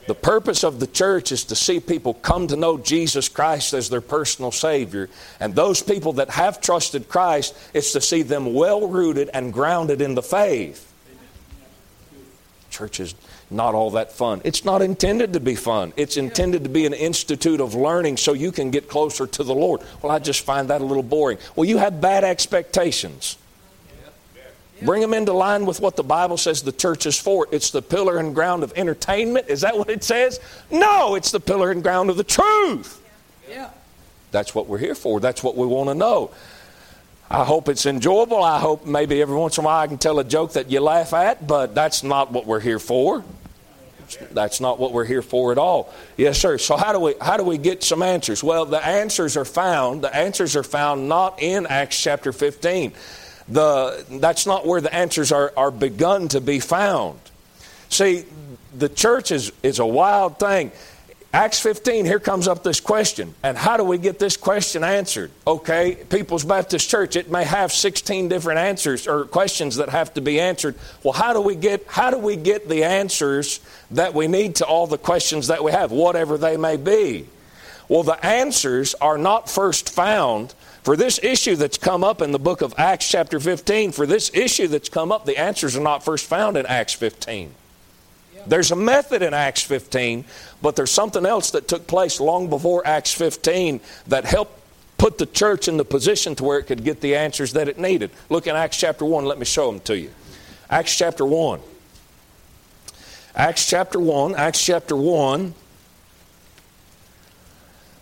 The 0.07 0.15
purpose 0.15 0.65
of 0.65 0.81
the 0.81 0.87
church 0.87 1.33
is 1.33 1.45
to 1.45 1.55
see 1.55 1.81
people 1.81 2.15
come 2.15 2.49
to 2.49 2.57
know 2.57 2.77
Jesus 2.77 3.29
Christ 3.29 3.73
as 3.73 3.89
their 3.89 4.03
personal 4.03 4.51
Savior. 4.51 5.09
And 5.41 5.55
those 5.55 5.83
people 5.83 6.15
that 6.15 6.31
have 6.31 6.61
trusted 6.61 7.09
Christ, 7.09 7.57
it's 7.73 7.93
to 7.93 8.01
see 8.01 8.23
them 8.23 8.53
well 8.53 8.87
rooted 8.87 9.31
and 9.33 9.53
grounded 9.53 10.03
in 10.03 10.15
the 10.15 10.23
faith. 10.23 10.91
Church 12.71 13.01
is 13.01 13.15
not 13.51 13.75
all 13.75 13.93
that 13.93 14.13
fun. 14.13 14.43
It's 14.45 14.65
not 14.65 14.83
intended 14.83 15.33
to 15.35 15.41
be 15.41 15.55
fun. 15.55 15.93
It's 15.97 16.17
intended 16.17 16.65
to 16.65 16.71
be 16.71 16.87
an 16.87 16.93
institute 16.93 17.61
of 17.61 17.75
learning 17.75 18.17
so 18.17 18.33
you 18.33 18.53
can 18.53 18.71
get 18.71 18.89
closer 18.89 19.27
to 19.27 19.45
the 19.45 19.55
Lord. 19.55 19.81
Well, 20.03 20.11
I 20.13 20.19
just 20.19 20.45
find 20.45 20.69
that 20.69 20.81
a 20.81 20.85
little 20.85 21.03
boring. 21.03 21.39
Well, 21.57 21.65
you 21.65 21.79
have 21.79 22.01
bad 22.01 22.25
expectations. 22.25 23.39
Bring 24.83 25.01
them 25.01 25.15
into 25.15 25.33
line 25.33 25.67
with 25.67 25.81
what 25.81 25.97
the 25.97 26.03
Bible 26.03 26.37
says 26.37 26.63
the 26.63 26.73
church 26.73 27.07
is 27.07 27.19
for. 27.19 27.47
It's 27.53 27.71
the 27.71 27.83
pillar 27.83 28.19
and 28.19 28.35
ground 28.35 28.63
of 28.63 28.73
entertainment. 28.77 29.49
Is 29.49 29.61
that 29.61 29.77
what 29.79 29.89
it 29.89 30.03
says? 30.03 30.41
No, 30.71 31.15
it's 31.15 31.31
the 31.31 31.41
pillar 31.41 31.71
and 31.71 31.83
ground 31.83 32.11
of 32.11 32.17
the 32.17 32.25
truth. 32.25 33.01
Yeah. 33.49 33.71
That's 34.33 34.55
what 34.55 34.67
we're 34.67 34.79
here 34.79 34.97
for. 34.97 35.21
That's 35.21 35.43
what 35.43 35.57
we 35.57 35.67
want 35.67 35.91
to 35.91 35.95
know. 35.95 36.33
I 37.31 37.45
hope 37.45 37.69
it's 37.69 37.87
enjoyable. 37.87 38.43
I 38.43 38.59
hope 38.59 38.85
maybe 38.85 39.23
every 39.23 39.37
once 39.37 39.59
in 39.59 39.65
a 39.65 39.67
while 39.67 39.81
I 39.81 39.87
can 39.87 39.99
tell 39.99 40.19
a 40.19 40.25
joke 40.25 40.55
that 40.55 40.71
you 40.71 40.81
laugh 40.81 41.13
at, 41.13 41.47
but 41.47 41.75
that's 41.75 42.03
not 42.03 42.33
what 42.33 42.47
we're 42.47 42.61
here 42.61 42.79
for. 42.79 43.25
That's 44.33 44.61
not 44.61 44.79
what 44.79 44.93
we're 44.93 45.05
here 45.07 45.23
for 45.23 45.51
at 45.51 45.59
all. 45.59 45.93
Yes, 46.17 46.39
sir. 46.39 46.59
So 46.59 46.77
how 46.77 46.93
do 46.93 47.01
we 47.01 47.15
how 47.21 47.37
do 47.37 47.45
we 47.45 47.59
get 47.59 47.83
some 47.83 48.03
answers? 48.03 48.45
Well, 48.45 48.67
the 48.67 48.85
answers 48.85 49.37
are 49.37 49.45
found. 49.45 50.03
The 50.03 50.15
answers 50.15 50.57
are 50.57 50.63
found 50.63 51.09
not 51.09 51.43
in 51.43 51.67
Acts 51.67 52.01
chapter 52.01 52.33
15. 52.33 52.93
The 53.49 54.05
that's 54.09 54.47
not 54.47 54.67
where 54.67 54.81
the 54.81 54.95
answers 54.95 55.33
are, 55.33 55.53
are 55.57 55.71
begun 55.71 56.29
to 56.29 56.41
be 56.41 56.61
found. 56.61 57.19
See, 57.89 58.25
the 58.77 58.89
church 58.89 59.31
is, 59.31 59.53
is 59.63 59.79
a 59.79 59.87
wild 59.87 60.39
thing. 60.39 60.73
Acts 61.35 61.59
15, 61.59 62.05
here 62.05 62.21
comes 62.21 62.47
up 62.47 62.63
this 62.63 62.79
question. 62.79 63.35
And 63.43 63.57
how 63.57 63.77
do 63.77 63.83
we 63.83 63.99
get 63.99 64.21
this 64.21 64.37
question 64.37 64.85
answered? 64.85 65.33
Okay, 65.45 65.97
People's 66.09 66.45
Baptist 66.45 66.89
Church, 66.89 67.17
it 67.17 67.29
may 67.29 67.43
have 67.43 67.73
16 67.73 68.29
different 68.29 68.61
answers 68.61 69.09
or 69.09 69.25
questions 69.25 69.77
that 69.77 69.89
have 69.89 70.15
to 70.15 70.21
be 70.21 70.39
answered. 70.39 70.77
Well, 71.03 71.13
how 71.13 71.33
do 71.33 71.41
we 71.41 71.57
get 71.57 71.87
how 71.89 72.11
do 72.11 72.19
we 72.19 72.37
get 72.37 72.69
the 72.69 72.85
answers 72.85 73.59
that 73.91 74.15
we 74.15 74.29
need 74.29 74.57
to 74.57 74.65
all 74.65 74.87
the 74.87 74.97
questions 74.97 75.49
that 75.49 75.65
we 75.65 75.73
have, 75.73 75.91
whatever 75.91 76.39
they 76.39 76.57
may 76.57 76.77
be? 76.77 77.27
Well, 77.89 78.05
the 78.05 78.25
answers 78.25 78.95
are 79.01 79.19
not 79.19 79.51
first 79.51 79.91
found 79.91 80.55
for 80.85 80.97
this 80.97 81.19
issue 81.23 81.57
that's 81.57 81.79
come 81.79 82.05
up 82.05 82.21
in 82.21 82.31
the 82.31 82.39
book 82.39 82.61
of 82.61 82.75
Acts 82.77 83.09
chapter 83.09 83.41
15. 83.41 83.93
For 83.93 84.07
this 84.07 84.31
issue 84.35 84.69
that's 84.69 84.91
come 84.91 85.11
up, 85.11 85.25
the 85.25 85.39
answers 85.39 85.77
are 85.77 85.83
not 85.83 86.05
first 86.05 86.27
found 86.27 86.59
in 86.59 86.67
Acts 86.67 86.93
15. 86.93 87.53
There's 88.47 88.71
a 88.71 88.77
method 88.77 89.23
in 89.23 89.33
Acts 89.33 89.63
15, 89.63 90.27
but 90.61 90.77
there's 90.77 90.91
something 90.91 91.25
else 91.25 91.51
that 91.53 91.67
took 91.67 91.87
place 91.87 92.21
long 92.21 92.51
before 92.51 92.87
Acts 92.87 93.15
15 93.15 93.81
that 94.09 94.27
helped 94.27 94.61
put 94.99 95.17
the 95.17 95.25
church 95.25 95.69
in 95.69 95.79
the 95.79 95.85
position 95.87 96.35
to 96.37 96.45
where 96.45 96.59
it 96.59 96.65
could 96.65 96.85
get 96.85 97.01
the 97.01 97.17
answers 97.17 97.55
that 97.55 97.67
it 97.69 97.79
needed. 97.79 98.11
Look 98.29 98.47
in 98.47 98.55
Acts 98.55 98.77
chapter 98.77 99.07
1, 99.07 99.25
let 99.25 99.39
me 99.39 99.47
show 99.47 99.71
them 99.71 99.81
to 99.81 99.97
you. 99.97 100.11
Acts 100.69 100.95
chapter 100.97 101.25
1. 101.25 101.61
Acts 103.35 103.67
chapter 103.67 103.99
1, 103.99 104.35
Acts 104.35 104.63
chapter 104.63 104.95
1. 104.95 105.55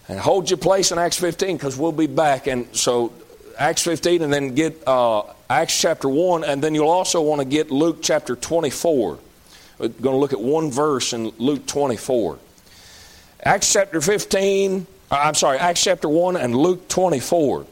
And 0.08 0.18
hold 0.18 0.50
your 0.50 0.58
place 0.58 0.92
in 0.92 0.98
Acts 0.98 1.18
15 1.18 1.56
because 1.56 1.76
we'll 1.76 1.92
be 1.92 2.06
back. 2.06 2.46
And 2.46 2.74
so, 2.74 3.12
Acts 3.58 3.82
15, 3.82 4.22
and 4.22 4.32
then 4.32 4.54
get 4.54 4.82
uh, 4.86 5.22
Acts 5.48 5.78
chapter 5.78 6.08
1, 6.08 6.44
and 6.44 6.62
then 6.62 6.74
you'll 6.74 6.88
also 6.88 7.20
want 7.20 7.40
to 7.40 7.44
get 7.44 7.70
Luke 7.70 7.98
chapter 8.02 8.34
24. 8.34 9.18
We're 9.78 9.88
going 9.88 10.14
to 10.14 10.16
look 10.16 10.32
at 10.32 10.40
one 10.40 10.70
verse 10.70 11.12
in 11.12 11.32
Luke 11.38 11.66
24. 11.66 12.38
Acts 13.44 13.72
chapter 13.72 14.00
15, 14.00 14.86
uh, 15.10 15.14
I'm 15.14 15.34
sorry, 15.34 15.58
Acts 15.58 15.82
chapter 15.82 16.08
1 16.08 16.36
and 16.36 16.54
Luke 16.54 16.88
24. 16.88 17.66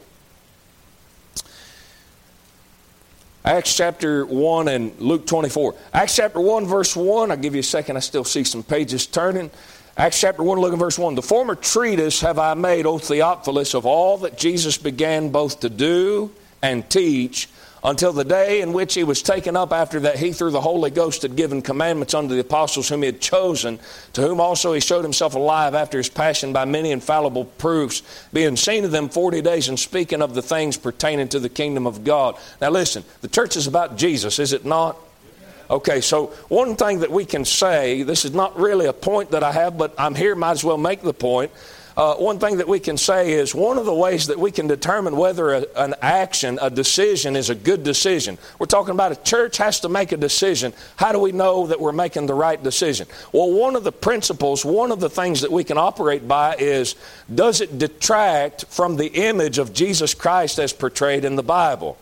Acts 3.43 3.75
chapter 3.75 4.25
1 4.25 4.67
and 4.67 4.99
Luke 4.99 5.25
24. 5.25 5.73
Acts 5.93 6.15
chapter 6.15 6.39
1, 6.39 6.67
verse 6.67 6.95
1. 6.95 7.31
I'll 7.31 7.37
give 7.37 7.55
you 7.55 7.61
a 7.61 7.63
second. 7.63 7.97
I 7.97 8.01
still 8.01 8.23
see 8.23 8.43
some 8.43 8.61
pages 8.61 9.07
turning. 9.07 9.49
Acts 9.97 10.21
chapter 10.21 10.41
1, 10.41 10.59
look 10.59 10.71
at 10.71 10.79
verse 10.79 10.97
1. 10.97 11.15
The 11.15 11.21
former 11.21 11.55
treatise 11.55 12.21
have 12.21 12.39
I 12.39 12.53
made, 12.53 12.85
O 12.85 12.97
Theophilus, 12.97 13.73
of 13.73 13.85
all 13.85 14.17
that 14.19 14.37
Jesus 14.37 14.77
began 14.77 15.29
both 15.29 15.59
to 15.61 15.69
do 15.69 16.31
and 16.61 16.89
teach 16.89 17.49
until 17.83 18.13
the 18.13 18.23
day 18.23 18.61
in 18.61 18.73
which 18.73 18.93
he 18.93 19.03
was 19.03 19.21
taken 19.21 19.57
up 19.57 19.73
after 19.73 19.99
that 20.01 20.17
he 20.17 20.31
through 20.31 20.51
the 20.51 20.61
holy 20.61 20.91
ghost 20.91 21.23
had 21.23 21.35
given 21.35 21.61
commandments 21.61 22.13
unto 22.13 22.35
the 22.35 22.41
apostles 22.41 22.87
whom 22.87 23.01
he 23.01 23.07
had 23.07 23.19
chosen 23.19 23.79
to 24.13 24.21
whom 24.21 24.39
also 24.39 24.71
he 24.73 24.79
showed 24.79 25.03
himself 25.03 25.33
alive 25.33 25.73
after 25.73 25.97
his 25.97 26.07
passion 26.07 26.53
by 26.53 26.63
many 26.63 26.91
infallible 26.91 27.45
proofs 27.45 28.03
being 28.31 28.55
seen 28.55 28.85
of 28.85 28.91
them 28.91 29.09
40 29.09 29.41
days 29.41 29.67
and 29.67 29.79
speaking 29.79 30.21
of 30.21 30.35
the 30.35 30.43
things 30.43 30.77
pertaining 30.77 31.27
to 31.29 31.39
the 31.39 31.49
kingdom 31.49 31.87
of 31.87 32.03
god 32.03 32.37
now 32.61 32.69
listen 32.69 33.03
the 33.21 33.27
church 33.27 33.55
is 33.57 33.65
about 33.65 33.97
jesus 33.97 34.37
is 34.37 34.53
it 34.53 34.63
not 34.63 34.95
Okay, 35.71 36.01
so 36.01 36.27
one 36.49 36.75
thing 36.75 36.99
that 36.99 37.09
we 37.09 37.23
can 37.23 37.45
say, 37.45 38.03
this 38.03 38.25
is 38.25 38.33
not 38.33 38.59
really 38.59 38.87
a 38.87 38.93
point 38.93 39.31
that 39.31 39.41
I 39.41 39.53
have, 39.53 39.77
but 39.77 39.95
I'm 39.97 40.15
here, 40.15 40.35
might 40.35 40.51
as 40.51 40.65
well 40.65 40.77
make 40.77 41.01
the 41.01 41.13
point. 41.13 41.49
Uh, 41.95 42.15
one 42.15 42.39
thing 42.39 42.57
that 42.57 42.67
we 42.67 42.79
can 42.79 42.97
say 42.97 43.31
is 43.31 43.55
one 43.55 43.77
of 43.77 43.85
the 43.85 43.93
ways 43.93 44.27
that 44.27 44.37
we 44.37 44.51
can 44.51 44.67
determine 44.67 45.15
whether 45.15 45.53
a, 45.53 45.65
an 45.77 45.95
action, 46.01 46.59
a 46.61 46.69
decision, 46.69 47.37
is 47.37 47.49
a 47.49 47.55
good 47.55 47.83
decision. 47.83 48.37
We're 48.59 48.65
talking 48.65 48.93
about 48.93 49.13
a 49.13 49.15
church 49.23 49.57
has 49.57 49.79
to 49.81 49.89
make 49.89 50.11
a 50.11 50.17
decision. 50.17 50.73
How 50.97 51.13
do 51.13 51.19
we 51.19 51.31
know 51.31 51.67
that 51.67 51.79
we're 51.79 51.93
making 51.93 52.25
the 52.25 52.33
right 52.33 52.61
decision? 52.61 53.07
Well, 53.31 53.51
one 53.51 53.77
of 53.77 53.85
the 53.85 53.93
principles, 53.93 54.65
one 54.65 54.91
of 54.91 54.99
the 54.99 55.09
things 55.09 55.39
that 55.39 55.51
we 55.53 55.63
can 55.63 55.77
operate 55.77 56.27
by 56.27 56.55
is 56.59 56.95
does 57.33 57.61
it 57.61 57.77
detract 57.77 58.65
from 58.65 58.97
the 58.97 59.07
image 59.07 59.57
of 59.57 59.73
Jesus 59.73 60.13
Christ 60.13 60.59
as 60.59 60.73
portrayed 60.73 61.23
in 61.23 61.37
the 61.37 61.43
Bible? 61.43 61.97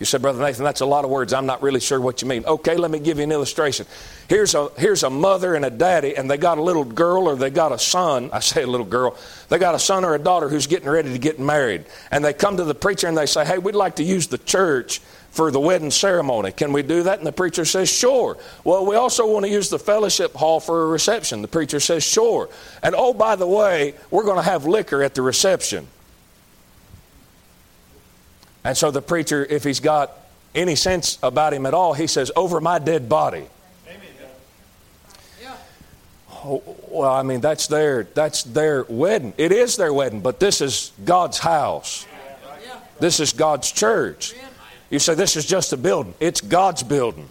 You 0.00 0.06
said, 0.06 0.22
Brother 0.22 0.42
Nathan, 0.42 0.64
that's 0.64 0.80
a 0.80 0.86
lot 0.86 1.04
of 1.04 1.10
words. 1.10 1.34
I'm 1.34 1.44
not 1.44 1.60
really 1.60 1.78
sure 1.78 2.00
what 2.00 2.22
you 2.22 2.28
mean. 2.28 2.46
Okay, 2.46 2.74
let 2.74 2.90
me 2.90 2.98
give 2.98 3.18
you 3.18 3.24
an 3.24 3.32
illustration. 3.32 3.84
Here's 4.30 4.54
a, 4.54 4.70
here's 4.78 5.02
a 5.02 5.10
mother 5.10 5.54
and 5.54 5.62
a 5.62 5.68
daddy, 5.68 6.16
and 6.16 6.30
they 6.30 6.38
got 6.38 6.56
a 6.56 6.62
little 6.62 6.84
girl 6.84 7.28
or 7.28 7.36
they 7.36 7.50
got 7.50 7.70
a 7.70 7.78
son. 7.78 8.30
I 8.32 8.40
say 8.40 8.62
a 8.62 8.66
little 8.66 8.86
girl. 8.86 9.14
They 9.50 9.58
got 9.58 9.74
a 9.74 9.78
son 9.78 10.06
or 10.06 10.14
a 10.14 10.18
daughter 10.18 10.48
who's 10.48 10.66
getting 10.66 10.88
ready 10.88 11.12
to 11.12 11.18
get 11.18 11.38
married. 11.38 11.84
And 12.10 12.24
they 12.24 12.32
come 12.32 12.56
to 12.56 12.64
the 12.64 12.74
preacher 12.74 13.08
and 13.08 13.18
they 13.18 13.26
say, 13.26 13.44
Hey, 13.44 13.58
we'd 13.58 13.74
like 13.74 13.96
to 13.96 14.02
use 14.02 14.26
the 14.26 14.38
church 14.38 15.00
for 15.32 15.50
the 15.50 15.60
wedding 15.60 15.90
ceremony. 15.90 16.52
Can 16.52 16.72
we 16.72 16.82
do 16.82 17.02
that? 17.02 17.18
And 17.18 17.26
the 17.26 17.32
preacher 17.32 17.66
says, 17.66 17.90
Sure. 17.90 18.38
Well, 18.64 18.86
we 18.86 18.96
also 18.96 19.30
want 19.30 19.44
to 19.44 19.52
use 19.52 19.68
the 19.68 19.78
fellowship 19.78 20.32
hall 20.32 20.60
for 20.60 20.84
a 20.84 20.86
reception. 20.86 21.42
The 21.42 21.48
preacher 21.48 21.78
says, 21.78 22.04
Sure. 22.04 22.48
And 22.82 22.94
oh, 22.96 23.12
by 23.12 23.36
the 23.36 23.46
way, 23.46 23.92
we're 24.10 24.24
going 24.24 24.38
to 24.38 24.50
have 24.50 24.64
liquor 24.64 25.02
at 25.02 25.14
the 25.14 25.20
reception. 25.20 25.88
And 28.64 28.76
so 28.76 28.90
the 28.90 29.02
preacher, 29.02 29.44
if 29.44 29.64
he's 29.64 29.80
got 29.80 30.12
any 30.54 30.74
sense 30.74 31.18
about 31.22 31.54
him 31.54 31.66
at 31.66 31.74
all, 31.74 31.94
he 31.94 32.06
says, 32.06 32.30
Over 32.36 32.60
my 32.60 32.78
dead 32.78 33.08
body. 33.08 33.46
Oh, 36.42 36.62
well, 36.88 37.12
I 37.12 37.22
mean, 37.22 37.40
that's 37.40 37.66
their, 37.66 38.04
that's 38.04 38.44
their 38.44 38.84
wedding. 38.88 39.34
It 39.36 39.52
is 39.52 39.76
their 39.76 39.92
wedding, 39.92 40.20
but 40.20 40.40
this 40.40 40.62
is 40.62 40.92
God's 41.04 41.38
house. 41.38 42.06
This 42.98 43.20
is 43.20 43.32
God's 43.32 43.70
church. 43.72 44.34
You 44.90 44.98
say, 44.98 45.14
This 45.14 45.36
is 45.36 45.46
just 45.46 45.72
a 45.72 45.76
building. 45.76 46.14
It's 46.20 46.40
God's 46.40 46.82
building. 46.82 47.28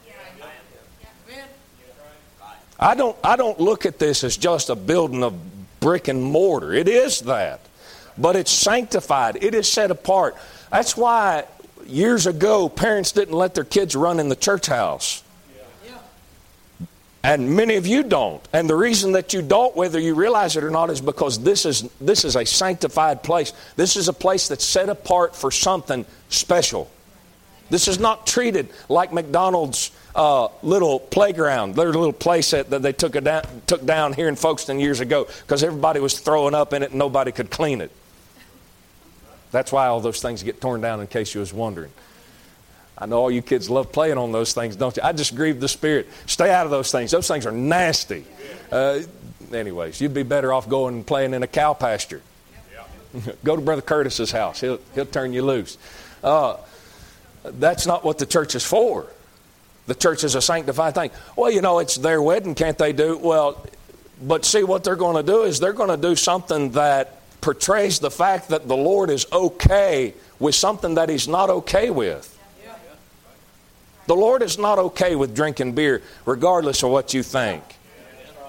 I 2.79 2.95
don't, 2.95 3.17
I 3.23 3.35
don't 3.35 3.59
look 3.59 3.85
at 3.85 3.99
this 3.99 4.23
as 4.23 4.37
just 4.37 4.69
a 4.69 4.75
building 4.75 5.21
of 5.21 5.33
brick 5.81 6.07
and 6.07 6.23
mortar. 6.23 6.73
It 6.73 6.87
is 6.87 7.21
that. 7.21 7.59
But 8.17 8.35
it's 8.35 8.51
sanctified, 8.51 9.43
it 9.43 9.53
is 9.53 9.67
set 9.67 9.91
apart. 9.91 10.35
That's 10.71 10.95
why 10.95 11.45
years 11.87 12.27
ago 12.27 12.69
parents 12.69 13.11
didn't 13.11 13.35
let 13.35 13.55
their 13.55 13.63
kids 13.63 13.95
run 13.95 14.19
in 14.19 14.29
the 14.29 14.35
church 14.35 14.67
house. 14.67 15.23
And 17.21 17.55
many 17.55 17.75
of 17.75 17.85
you 17.85 18.03
don't. 18.03 18.41
And 18.53 18.69
the 18.69 18.75
reason 18.75 19.11
that 19.11 19.33
you 19.33 19.41
don't, 19.41 19.75
whether 19.75 19.99
you 19.99 20.15
realize 20.15 20.55
it 20.55 20.63
or 20.63 20.69
not, 20.69 20.89
is 20.89 21.01
because 21.01 21.39
this 21.39 21.65
is, 21.65 21.81
this 21.99 22.23
is 22.23 22.37
a 22.37 22.45
sanctified 22.45 23.23
place. 23.23 23.51
This 23.75 23.97
is 23.97 24.07
a 24.07 24.13
place 24.13 24.47
that's 24.47 24.63
set 24.63 24.87
apart 24.87 25.35
for 25.35 25.51
something 25.51 26.05
special. 26.29 26.89
This 27.69 27.87
is 27.89 27.99
not 27.99 28.25
treated 28.25 28.69
like 28.87 29.11
McDonald's 29.11 29.91
uh, 30.15 30.47
little 30.63 30.99
playground, 30.99 31.75
their 31.75 31.91
little 31.91 32.13
place 32.13 32.51
that, 32.51 32.69
that 32.69 32.81
they 32.81 32.93
took, 32.93 33.21
down, 33.21 33.43
took 33.67 33.85
down 33.85 34.13
here 34.13 34.29
in 34.29 34.35
Folkston 34.35 34.79
years 34.79 35.01
ago 35.01 35.27
because 35.41 35.61
everybody 35.61 35.99
was 35.99 36.17
throwing 36.17 36.55
up 36.55 36.73
in 36.73 36.83
it 36.83 36.91
and 36.91 36.99
nobody 36.99 37.31
could 37.33 37.51
clean 37.51 37.81
it. 37.81 37.91
That's 39.51 39.71
why 39.71 39.87
all 39.87 39.99
those 39.99 40.21
things 40.21 40.43
get 40.43 40.61
torn 40.61 40.81
down, 40.81 41.01
in 41.01 41.07
case 41.07 41.33
you 41.33 41.39
was 41.39 41.53
wondering. 41.53 41.91
I 42.97 43.05
know 43.05 43.17
all 43.17 43.31
you 43.31 43.41
kids 43.41 43.69
love 43.69 43.91
playing 43.91 44.17
on 44.17 44.31
those 44.31 44.53
things, 44.53 44.75
don't 44.75 44.95
you? 44.97 45.03
I 45.03 45.13
just 45.13 45.35
grieve 45.35 45.59
the 45.59 45.69
spirit. 45.69 46.09
Stay 46.25 46.51
out 46.51 46.65
of 46.65 46.71
those 46.71 46.91
things. 46.91 47.11
Those 47.11 47.27
things 47.27 47.45
are 47.45 47.51
nasty. 47.51 48.25
Uh, 48.71 48.99
anyways, 49.53 50.01
you'd 50.01 50.13
be 50.13 50.23
better 50.23 50.51
off 50.51 50.67
going 50.67 50.95
and 50.95 51.07
playing 51.07 51.33
in 51.33 51.41
a 51.41 51.47
cow 51.47 51.73
pasture. 51.73 52.21
Go 53.43 53.55
to 53.55 53.61
Brother 53.61 53.81
Curtis's 53.81 54.31
house. 54.31 54.59
He'll, 54.59 54.79
he'll 54.93 55.05
turn 55.05 55.33
you 55.33 55.43
loose. 55.43 55.77
Uh, 56.23 56.57
that's 57.43 57.87
not 57.87 58.03
what 58.03 58.17
the 58.17 58.25
church 58.25 58.53
is 58.53 58.65
for. 58.65 59.07
The 59.87 59.95
church 59.95 60.23
is 60.23 60.35
a 60.35 60.41
sanctified 60.41 60.93
thing. 60.93 61.09
Well, 61.35 61.49
you 61.49 61.61
know, 61.61 61.79
it's 61.79 61.95
their 61.95 62.21
wedding. 62.21 62.53
Can't 62.53 62.77
they 62.77 62.93
do? 62.93 63.17
Well, 63.17 63.65
but 64.21 64.45
see, 64.45 64.63
what 64.63 64.83
they're 64.83 64.97
going 64.97 65.15
to 65.15 65.23
do 65.23 65.43
is 65.43 65.59
they're 65.59 65.73
going 65.73 65.89
to 65.89 65.97
do 65.97 66.15
something 66.15 66.71
that 66.71 67.18
portrays 67.41 67.99
the 67.99 68.11
fact 68.11 68.49
that 68.49 68.67
the 68.67 68.77
Lord 68.77 69.09
is 69.09 69.25
okay 69.31 70.13
with 70.39 70.55
something 70.55 70.95
that 70.95 71.09
He's 71.09 71.27
not 71.27 71.49
okay 71.49 71.89
with. 71.89 72.35
The 74.07 74.15
Lord 74.15 74.41
is 74.41 74.57
not 74.57 74.79
okay 74.79 75.15
with 75.15 75.35
drinking 75.35 75.73
beer, 75.73 76.01
regardless 76.25 76.83
of 76.83 76.89
what 76.89 77.13
you 77.13 77.21
think. 77.21 77.63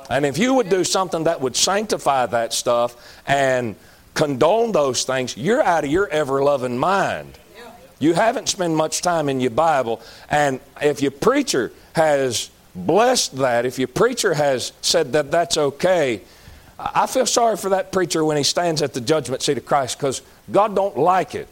And 0.09 0.25
if 0.25 0.39
you 0.39 0.55
would 0.55 0.71
do 0.71 0.85
something 0.85 1.25
that 1.25 1.41
would 1.41 1.55
sanctify 1.55 2.27
that 2.27 2.53
stuff 2.53 2.97
and 3.27 3.77
condone 4.15 4.73
those 4.73 5.05
things, 5.05 5.37
you're 5.37 5.63
out 5.63 5.85
of 5.85 5.91
your 5.91 6.09
ever 6.09 6.43
loving 6.43 6.79
mind. 6.79 7.39
You 8.01 8.15
haven't 8.15 8.49
spent 8.49 8.75
much 8.75 9.03
time 9.03 9.29
in 9.29 9.41
your 9.41 9.51
Bible. 9.51 10.01
And 10.31 10.59
if 10.81 11.03
your 11.03 11.11
preacher 11.11 11.71
has 11.93 12.51
blessed 12.75 13.37
that, 13.37 13.67
if 13.67 13.79
your 13.79 13.89
preacher 13.89 14.33
has 14.33 14.73
said 14.81 15.13
that 15.13 15.31
that's 15.31 15.59
okay, 15.59 16.23
I 16.83 17.07
feel 17.07 17.27
sorry 17.27 17.57
for 17.57 17.71
that 17.71 17.93
preacher 17.93 18.25
when 18.25 18.39
he 18.39 18.43
stands 18.43 18.81
at 18.81 18.95
the 18.95 19.01
judgment 19.03 19.43
seat 19.43 19.59
of 19.59 19.67
Christ 19.67 19.99
because 19.99 20.23
God 20.51 20.75
don't 20.75 20.97
like 20.97 21.35
it. 21.35 21.49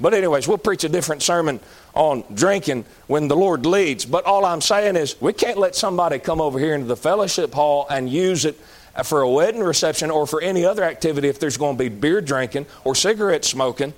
But 0.00 0.14
anyways, 0.14 0.46
we'll 0.46 0.58
preach 0.58 0.84
a 0.84 0.88
different 0.88 1.22
sermon 1.22 1.58
on 1.94 2.22
drinking 2.32 2.84
when 3.08 3.26
the 3.26 3.34
Lord 3.34 3.66
leads. 3.66 4.04
But 4.04 4.24
all 4.24 4.44
I'm 4.44 4.60
saying 4.60 4.94
is 4.94 5.20
we 5.20 5.32
can't 5.32 5.58
let 5.58 5.74
somebody 5.74 6.20
come 6.20 6.40
over 6.40 6.60
here 6.60 6.74
into 6.74 6.86
the 6.86 6.96
fellowship 6.96 7.52
hall 7.52 7.86
and 7.90 8.08
use 8.08 8.44
it 8.44 8.56
for 9.04 9.22
a 9.22 9.28
wedding 9.30 9.62
reception 9.62 10.10
or 10.10 10.26
for 10.26 10.40
any 10.40 10.64
other 10.64 10.84
activity 10.84 11.28
if 11.28 11.40
there's 11.40 11.56
going 11.56 11.76
to 11.76 11.82
be 11.82 11.88
beer 11.88 12.20
drinking 12.20 12.66
or 12.84 12.94
cigarette 12.94 13.44
smoking 13.44 13.92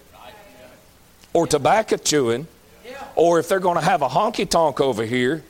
or 1.35 1.47
tobacco 1.47 1.97
chewing 1.97 2.47
or 3.17 3.39
if 3.39 3.49
they're 3.49 3.61
going 3.61 3.79
to 3.79 3.85
have 3.85 4.01
a 4.01 4.09
honky 4.09 4.49
tonk 4.49 4.81
over 4.81 5.05
here. 5.05 5.45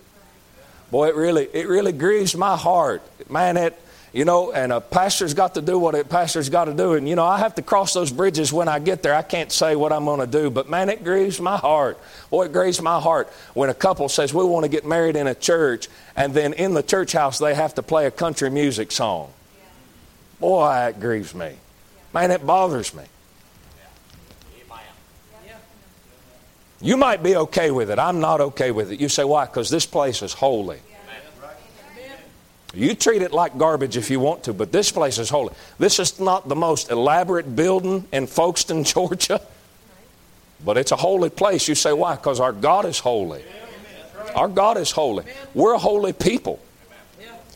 Boy, 0.91 1.09
it 1.09 1.15
really 1.15 1.49
it 1.53 1.69
really 1.69 1.93
grieves 1.93 2.35
my 2.35 2.57
heart. 2.57 3.03
Man, 3.31 3.57
it 3.57 3.81
you 4.13 4.25
know, 4.25 4.53
and 4.53 4.73
a 4.73 4.81
pastor's 4.81 5.35
got 5.35 5.55
to 5.55 5.63
do 5.63 5.79
what 5.79 5.95
a 5.95 6.05
pastor's 6.05 6.49
got 6.49 6.65
to 6.65 6.75
do. 6.75 6.95
And, 6.95 7.09
you 7.09 7.15
know, 7.15 7.25
I 7.25 7.39
have 7.39 7.55
to 7.57 7.63
cross 7.63 7.95
those 7.95 8.11
bridges 8.11 8.53
when 8.53 8.69
I 8.69 8.81
get 8.81 9.03
there. 9.03 9.15
I 9.15 9.23
can't 9.23 9.53
say 9.53 9.77
what 9.77 9.93
I'm 9.93 10.05
going 10.05 10.21
to 10.21 10.27
do, 10.27 10.51
but 10.51 10.69
man, 10.69 10.89
it 10.89 11.05
grieves 11.05 11.41
my 11.41 11.57
heart. 11.57 11.99
Boy, 12.29 12.47
it 12.47 12.53
grieves 12.53 12.83
my 12.83 13.01
heart 13.01 13.29
when 13.55 13.71
a 13.71 13.75
couple 13.75 14.09
says, 14.09 14.35
We 14.35 14.45
want 14.45 14.65
to 14.65 14.69
get 14.69 14.85
married 14.85 15.15
in 15.15 15.27
a 15.27 15.35
church, 15.35 15.89
and 16.17 16.35
then 16.35 16.55
in 16.55 16.75
the 16.75 16.83
church 16.83 17.13
house 17.13 17.39
they 17.39 17.55
have 17.55 17.75
to 17.75 17.83
play 17.83 18.07
a 18.07 18.11
country 18.11 18.51
music 18.51 18.91
song. 18.91 19.33
Boy, 20.41 20.89
it 20.89 21.01
grieves 21.01 21.35
me. 21.35 21.55
Man, 22.13 22.33
it 22.33 22.45
bothers 22.45 22.93
me. 22.95 23.05
You 26.83 26.97
might 26.97 27.23
be 27.23 27.37
okay 27.37 27.71
with 27.71 27.91
it. 27.91 27.99
I'm 27.99 28.21
not 28.21 28.41
okay 28.41 28.71
with 28.71 28.91
it. 28.91 29.01
You 29.01 29.09
say, 29.09 29.23
Why? 29.23 29.45
Because 29.45 29.71
this 29.71 29.87
place 29.87 30.23
is 30.23 30.33
holy. 30.33 30.81
You 32.73 32.95
treat 32.95 33.23
it 33.23 33.33
like 33.33 33.59
garbage 33.59 33.97
if 33.97 34.11
you 34.11 34.21
want 34.21 34.45
to, 34.45 34.53
but 34.53 34.71
this 34.71 34.93
place 34.93 35.19
is 35.19 35.29
holy. 35.29 35.55
This 35.79 35.99
is 35.99 36.21
not 36.21 36.49
the 36.49 36.55
most 36.55 36.91
elaborate 36.91 37.57
building 37.57 38.07
in 38.13 38.27
Folkston, 38.27 38.85
Georgia, 38.95 39.41
but 40.65 40.79
it's 40.79 40.93
a 40.93 40.97
holy 40.97 41.31
place. 41.31 41.67
You 41.67 41.75
say, 41.75 41.93
why? 41.93 42.15
Because 42.15 42.39
our 42.39 42.53
God 42.53 42.85
is 42.85 42.99
holy. 42.99 43.43
Our 44.35 44.49
God 44.49 44.77
is 44.77 44.91
holy. 44.93 45.25
We're 45.55 45.75
a 45.75 45.79
holy 45.79 46.13
people. 46.13 46.61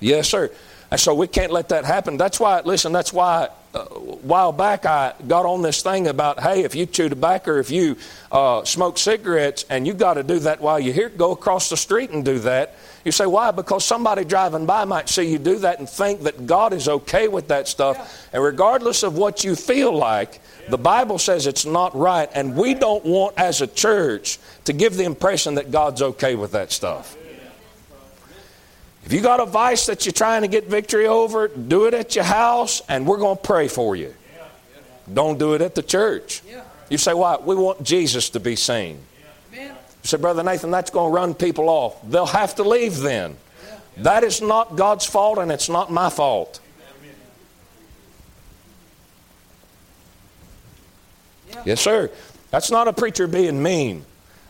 Yes, 0.00 0.28
sir. 0.28 0.50
And 0.95 1.01
so 1.01 1.12
we 1.12 1.26
can't 1.26 1.51
let 1.51 1.70
that 1.70 1.84
happen. 1.84 2.16
That's 2.16 2.38
why, 2.38 2.61
listen, 2.61 2.92
that's 2.92 3.12
why 3.12 3.49
uh, 3.74 3.80
a 3.80 3.99
while 3.99 4.53
back 4.53 4.86
I 4.86 5.12
got 5.26 5.45
on 5.45 5.61
this 5.61 5.82
thing 5.82 6.07
about, 6.07 6.38
hey, 6.38 6.62
if 6.62 6.76
you 6.76 6.86
chew 6.86 7.09
tobacco 7.09 7.51
or 7.51 7.59
if 7.59 7.68
you 7.68 7.97
uh, 8.30 8.64
smoke 8.64 8.97
cigarettes 8.97 9.64
and 9.68 9.88
you 9.88 9.92
got 9.92 10.14
to 10.14 10.22
do 10.22 10.38
that 10.38 10.61
while 10.61 10.78
you're 10.78 10.95
here, 10.95 11.09
go 11.09 11.32
across 11.32 11.68
the 11.68 11.76
street 11.76 12.11
and 12.11 12.24
do 12.24 12.38
that. 12.38 12.76
You 13.05 13.11
say, 13.11 13.26
why? 13.26 13.51
Because 13.51 13.84
somebody 13.84 14.24
driving 14.24 14.66
by 14.66 14.84
might 14.84 15.09
see 15.09 15.24
you 15.24 15.38
do 15.38 15.59
that 15.59 15.80
and 15.80 15.90
think 15.90 16.20
that 16.22 16.47
God 16.47 16.72
is 16.72 16.88
okay 16.88 17.26
with 17.26 17.49
that 17.49 17.66
stuff. 17.66 17.97
Yeah. 17.97 18.07
And 18.34 18.45
regardless 18.45 19.03
of 19.03 19.18
what 19.18 19.42
you 19.42 19.57
feel 19.57 19.92
like, 19.92 20.40
the 20.68 20.78
Bible 20.78 21.18
says 21.18 21.49
it's 21.49 21.66
not 21.66 21.97
right. 21.97 22.30
And 22.36 22.55
we 22.55 22.72
don't 22.72 23.05
want, 23.05 23.36
as 23.36 23.61
a 23.62 23.66
church, 23.66 24.38
to 24.66 24.72
give 24.72 24.95
the 24.95 25.03
impression 25.03 25.57
that 25.57 25.72
God's 25.72 26.03
okay 26.03 26.36
with 26.36 26.53
that 26.53 26.70
stuff. 26.70 27.16
If 29.05 29.12
you 29.12 29.20
got 29.20 29.40
a 29.40 29.46
vice 29.46 29.86
that 29.86 30.07
you're 30.07 30.12
trying 30.12 30.42
to 30.42 30.48
get 30.48 30.66
victory 30.66 31.07
over, 31.07 31.48
do 31.48 31.86
it 31.86 31.94
at 31.94 32.14
your 32.14 32.24
house, 32.24 32.80
and 32.88 33.07
we're 33.07 33.18
going 33.18 33.36
to 33.36 33.42
pray 33.42 33.68
for 33.68 33.94
you. 33.94 34.14
Don't 35.12 35.38
do 35.38 35.52
it 35.52 35.61
at 35.61 35.74
the 35.74 35.82
church. 35.82 36.42
You 36.88 36.96
say, 36.96 37.12
why? 37.12 37.36
We 37.36 37.55
want 37.55 37.82
Jesus 37.82 38.30
to 38.30 38.40
be 38.40 38.57
seen. 38.57 38.98
You 39.52 39.70
say, 40.02 40.16
Brother 40.16 40.42
Nathan, 40.42 40.70
that's 40.70 40.90
going 40.90 41.12
to 41.12 41.14
run 41.14 41.34
people 41.34 41.68
off. 41.68 41.96
They'll 42.09 42.26
have 42.26 42.55
to 42.57 42.62
leave 42.62 43.00
then. 43.00 43.36
That 43.98 44.24
is 44.24 44.40
not 44.40 44.76
God's 44.76 45.05
fault, 45.05 45.38
and 45.38 45.52
it's 45.52 45.68
not 45.68 45.90
my 45.90 46.09
fault. 46.09 46.61
Yes, 51.64 51.80
sir. 51.80 52.11
That's 52.50 52.70
not 52.70 52.88
a 52.88 52.92
preacher 52.92 53.26
being 53.26 53.62
mean. 53.62 54.05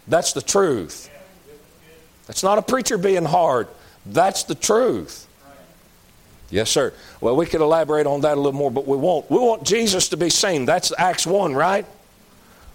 That's 0.07 0.32
the 0.32 0.42
truth. 0.42 1.11
That's 2.26 2.42
not 2.42 2.59
a 2.59 2.62
preacher 2.62 2.98
being 2.98 3.24
hard. 3.24 3.68
That's 4.07 4.44
the 4.44 4.55
truth. 4.55 5.26
Yes, 6.50 6.70
sir. 6.70 6.92
Well, 7.20 7.36
we 7.36 7.46
could 7.46 7.61
elaborate 7.61 8.07
on 8.07 8.20
that 8.20 8.36
a 8.36 8.40
little 8.40 8.52
more, 8.52 8.70
but 8.70 8.86
we 8.86 8.96
won't. 8.96 9.28
We 9.30 9.38
want 9.38 9.64
Jesus 9.64 10.09
to 10.11 10.16
be 10.16 10.30
seen. 10.30 10.66
That's 10.66 10.92
Acts 10.96 11.26
1, 11.26 11.55
right? 11.55 11.86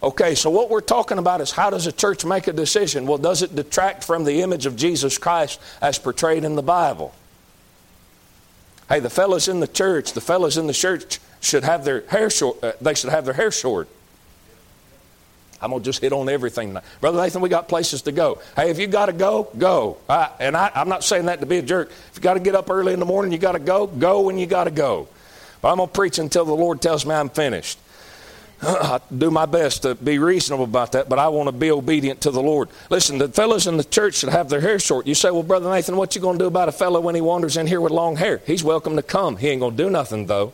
Okay, 0.02 0.34
so 0.34 0.50
what 0.50 0.70
we're 0.70 0.82
talking 0.82 1.18
about 1.18 1.42
is 1.42 1.52
how 1.52 1.70
does 1.70 1.86
a 1.86 1.92
church 1.92 2.24
make 2.26 2.48
a 2.48 2.54
decision? 2.54 3.06
Well, 3.06 3.18
does 3.18 3.42
it 3.42 3.56
detract 3.56 4.04
from 4.04 4.24
the 4.24 4.42
image 4.42 4.66
of 4.66 4.76
Jesus 4.76 5.18
Christ 5.18 5.60
as 5.82 6.00
portrayed 6.00 6.44
in 6.44 6.56
the 6.56 6.64
Bible? 6.64 7.14
Hey, 8.88 9.00
the 9.00 9.10
fellows 9.10 9.48
in 9.48 9.60
the 9.60 9.68
church, 9.68 10.14
the 10.14 10.22
fellows 10.22 10.58
in 10.58 10.68
the 10.68 10.74
church 10.74 11.20
should 11.42 11.64
have 11.64 11.86
their 11.86 12.02
hair 12.08 12.30
short. 12.30 12.64
Uh, 12.64 12.72
they 12.82 12.94
should 12.94 13.12
have 13.12 13.26
their 13.26 13.34
hair 13.34 13.52
short. 13.52 13.88
I'm 15.62 15.72
going 15.72 15.82
to 15.82 15.86
just 15.86 16.02
hit 16.02 16.14
on 16.14 16.30
everything. 16.30 16.78
Brother 17.02 17.22
Nathan, 17.22 17.42
we 17.42 17.50
got 17.50 17.68
places 17.68 18.04
to 18.04 18.12
go. 18.12 18.40
Hey, 18.56 18.70
if 18.70 18.80
you 18.80 18.88
got 18.88 19.08
to 19.08 19.14
go, 19.14 19.50
go. 19.58 19.98
I, 20.08 20.30
and 20.40 20.56
I, 20.56 20.72
I'm 20.74 20.90
not 20.90 21.04
saying 21.04 21.26
that 21.26 21.42
to 21.42 21.46
be 21.46 21.58
a 21.58 21.62
jerk. 21.62 21.92
If 22.12 22.18
you 22.18 22.22
got 22.22 22.36
to 22.36 22.40
get 22.40 22.56
up 22.56 22.70
early 22.70 22.94
in 22.94 23.00
the 23.00 23.06
morning, 23.06 23.32
you 23.32 23.38
got 23.38 23.54
to 23.54 23.60
go, 23.60 23.88
go 23.88 24.22
when 24.22 24.38
you 24.38 24.46
got 24.46 24.66
to 24.66 24.72
go. 24.72 25.08
But 25.62 25.72
I'm 25.72 25.78
going 25.78 25.90
to 25.90 25.94
preach 25.94 26.20
until 26.20 26.46
the 26.46 26.56
Lord 26.56 26.82
tells 26.82 27.06
me 27.06 27.14
I'm 27.14 27.30
finished. 27.30 27.78
I 28.62 29.00
do 29.16 29.32
my 29.32 29.46
best 29.46 29.84
to 29.84 29.96
be 29.96 30.20
reasonable 30.20 30.66
about 30.66 30.94
that, 30.94 31.10
but 31.10 31.20
I 31.20 31.28
want 31.30 31.48
to 31.48 31.52
be 31.52 31.72
obedient 31.72 32.22
to 32.22 32.32
the 32.32 32.42
Lord. 32.42 32.70
Listen, 32.90 33.18
the 33.18 33.30
fellows 33.30 33.68
in 33.68 33.78
the 33.78 33.84
church 33.84 34.16
should 34.16 34.30
have 34.30 34.50
their 34.50 34.62
hair 34.62 34.80
short. 34.80 35.08
You 35.08 35.16
say, 35.16 35.32
well, 35.32 35.44
Brother 35.44 35.70
Nathan, 35.70 35.98
what 35.98 36.16
you 36.16 36.22
going 36.22 36.38
to 36.38 36.44
do 36.44 36.48
about 36.48 36.70
a 36.70 36.74
fellow 36.74 37.00
when 37.00 37.16
he 37.16 37.22
wanders 37.22 37.58
in 37.58 37.68
here 37.68 37.82
with 37.82 37.92
long 37.92 38.16
hair? 38.16 38.42
He's 38.46 38.64
welcome 38.64 38.96
to 38.96 39.04
come. 39.04 39.38
He 39.38 39.50
ain't 39.50 39.62
going 39.62 39.78
to 39.78 39.84
do 39.84 39.90
nothing, 39.90 40.26
though. 40.26 40.54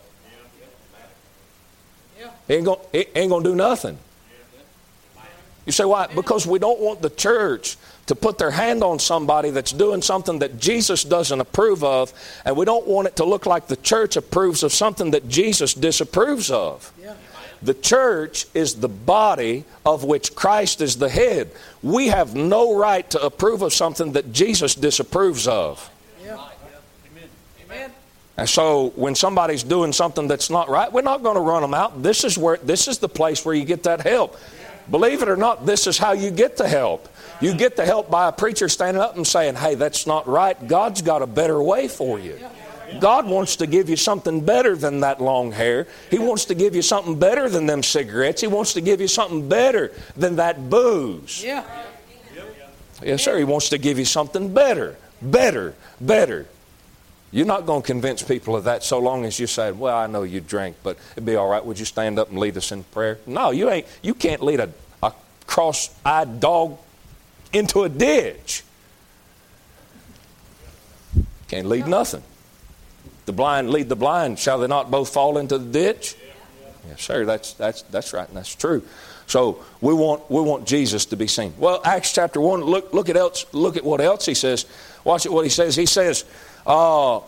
He 2.48 2.54
ain't 2.54 2.66
going 2.66 3.44
to 3.44 3.50
do 3.50 3.56
nothing. 3.56 3.98
You 5.66 5.72
say, 5.72 5.86
why? 5.86 6.08
Because 6.08 6.46
we 6.46 6.60
don't 6.60 6.80
want 6.80 7.02
the 7.02 7.10
church 7.10 7.78
to 8.06 8.16
put 8.16 8.38
their 8.38 8.52
hand 8.52 8.84
on 8.84 9.00
somebody 9.00 9.50
that's 9.50 9.72
doing 9.72 10.02
something 10.02 10.40
that 10.40 10.60
Jesus 10.60 11.04
doesn't 11.04 11.42
approve 11.42 11.84
of, 11.84 12.14
and 12.46 12.56
we 12.56 12.66
don't 12.66 12.86
want 12.86 13.08
it 13.08 13.16
to 13.16 13.26
look 13.26 13.48
like 13.48 13.68
the 13.68 13.78
church 13.78 14.16
approves 14.16 14.62
of 14.62 14.72
something 14.72 15.12
that 15.12 15.28
Jesus 15.28 15.74
disapproves 15.74 16.52
of. 16.52 16.94
Yeah. 17.02 17.16
The 17.64 17.74
church 17.74 18.46
is 18.54 18.76
the 18.76 18.90
body 18.90 19.64
of 19.86 20.04
which 20.04 20.36
Christ 20.36 20.82
is 20.82 20.98
the 20.98 21.10
head. 21.10 21.50
We 21.82 22.08
have 22.10 22.36
no 22.36 22.78
right 22.78 23.10
to 23.10 23.22
approve 23.22 23.64
of 23.64 23.74
something 23.74 24.12
that 24.12 24.32
Jesus 24.32 24.76
disapproves 24.76 25.48
of. 25.48 25.90
Yeah. 26.24 26.48
Amen. 27.66 27.92
And 28.38 28.48
so 28.48 28.90
when 28.96 29.16
somebody's 29.16 29.64
doing 29.64 29.94
something 29.94 30.28
that's 30.28 30.52
not 30.52 30.70
right, 30.70 30.94
we're 30.94 31.02
not 31.02 31.24
going 31.24 31.38
to 31.38 31.42
run 31.42 31.64
them 31.64 31.74
out. 31.74 32.04
This 32.04 32.24
is 32.24 32.38
where 32.38 32.58
this 32.58 32.88
is 32.88 33.00
the 33.00 33.10
place 33.10 33.44
where 33.44 33.56
you 33.56 33.66
get 33.66 33.82
that 33.84 34.02
help. 34.02 34.38
Believe 34.90 35.22
it 35.22 35.30
or 35.30 35.36
not, 35.36 35.66
this 35.66 35.88
is 35.88 35.98
how 35.98 36.14
you 36.14 36.32
get 36.32 36.58
the 36.58 36.68
help. 36.68 37.08
You 37.42 37.54
get 37.54 37.76
the 37.76 37.86
help 37.86 38.10
by 38.10 38.28
a 38.28 38.32
preacher 38.32 38.70
standing 38.70 39.02
up 39.02 39.16
and 39.16 39.26
saying, 39.26 39.56
"Hey, 39.56 39.76
that's 39.76 40.08
not 40.08 40.28
right. 40.28 40.68
God's 40.68 41.02
got 41.02 41.22
a 41.22 41.28
better 41.28 41.62
way 41.62 41.88
for 41.88 42.20
you." 42.20 42.40
God 43.00 43.28
wants 43.28 43.58
to 43.58 43.68
give 43.68 43.90
you 43.90 43.98
something 43.98 44.42
better 44.42 44.76
than 44.76 45.02
that 45.02 45.20
long 45.20 45.52
hair. 45.52 45.88
He 46.10 46.20
wants 46.20 46.46
to 46.46 46.56
give 46.56 46.76
you 46.76 46.82
something 46.82 47.16
better 47.16 47.50
than 47.50 47.66
them 47.66 47.84
cigarettes. 47.84 48.42
He 48.42 48.48
wants 48.48 48.74
to 48.74 48.82
give 48.82 49.02
you 49.02 49.08
something 49.08 49.50
better 49.50 49.92
than 50.16 50.36
that 50.38 50.70
booze. 50.70 51.44
Yeah. 51.44 51.64
Yes, 53.04 53.24
sir. 53.24 53.38
He 53.38 53.44
wants 53.44 53.70
to 53.70 53.78
give 53.78 54.00
you 54.00 54.06
something 54.06 54.54
better, 54.54 54.96
better, 55.22 55.74
better. 56.00 56.46
You're 57.32 57.46
not 57.46 57.66
going 57.66 57.82
to 57.82 57.86
convince 57.86 58.24
people 58.24 58.56
of 58.56 58.64
that 58.66 58.84
so 58.84 59.00
long 59.00 59.26
as 59.26 59.40
you 59.40 59.48
say, 59.48 59.72
"Well, 59.72 59.98
I 59.98 60.08
know 60.08 60.24
you 60.24 60.42
drink, 60.42 60.78
but 60.84 60.98
it'd 61.14 61.26
be 61.26 61.36
all 61.36 61.50
right. 61.50 61.66
Would 61.66 61.80
you 61.80 61.86
stand 61.86 62.18
up 62.18 62.30
and 62.30 62.40
lead 62.40 62.56
us 62.58 62.72
in 62.72 62.84
prayer?" 62.84 63.20
No, 63.26 63.52
you 63.52 63.70
ain't. 63.70 63.88
You 64.02 64.14
can't 64.14 64.42
lead 64.42 64.60
a, 64.60 64.70
a 65.04 65.12
cross-eyed 65.48 66.40
dog 66.40 66.78
into 67.52 67.84
a 67.84 67.90
ditch. 67.90 68.64
Can't 71.48 71.68
lead 71.68 71.88
nothing. 71.88 72.24
The 73.26 73.34
blind 73.34 73.70
lead 73.70 73.90
the 73.90 73.96
blind. 73.96 74.40
Shall 74.40 74.60
they 74.60 74.68
not 74.68 74.92
both 74.92 75.10
fall 75.10 75.38
into 75.38 75.58
the 75.58 75.72
ditch? 75.72 76.16
Yes, 76.88 77.02
sir. 77.02 77.26
That's, 77.26 77.54
that's, 77.54 77.82
that's 77.84 78.14
right, 78.14 78.28
and 78.28 78.38
that's 78.38 78.54
true. 78.54 78.84
So 79.28 79.64
we 79.82 79.94
want, 79.94 80.30
we 80.30 80.42
want 80.42 80.68
Jesus 80.68 81.06
to 81.08 81.18
be 81.18 81.28
seen. 81.28 81.54
Well, 81.58 81.82
Acts 81.84 82.14
chapter 82.14 82.40
1, 82.40 82.62
look, 82.62 82.94
look, 82.94 83.10
at, 83.10 83.18
else, 83.18 83.46
look 83.54 83.76
at 83.76 83.84
what 83.84 84.02
else 84.02 84.26
he 84.26 84.36
says. 84.36 84.66
Watch 85.04 85.26
it 85.26 85.32
what 85.32 85.46
he 85.46 85.50
says. 85.50 85.76
He 85.76 85.88
says, 85.88 86.26
uh, 86.66 87.20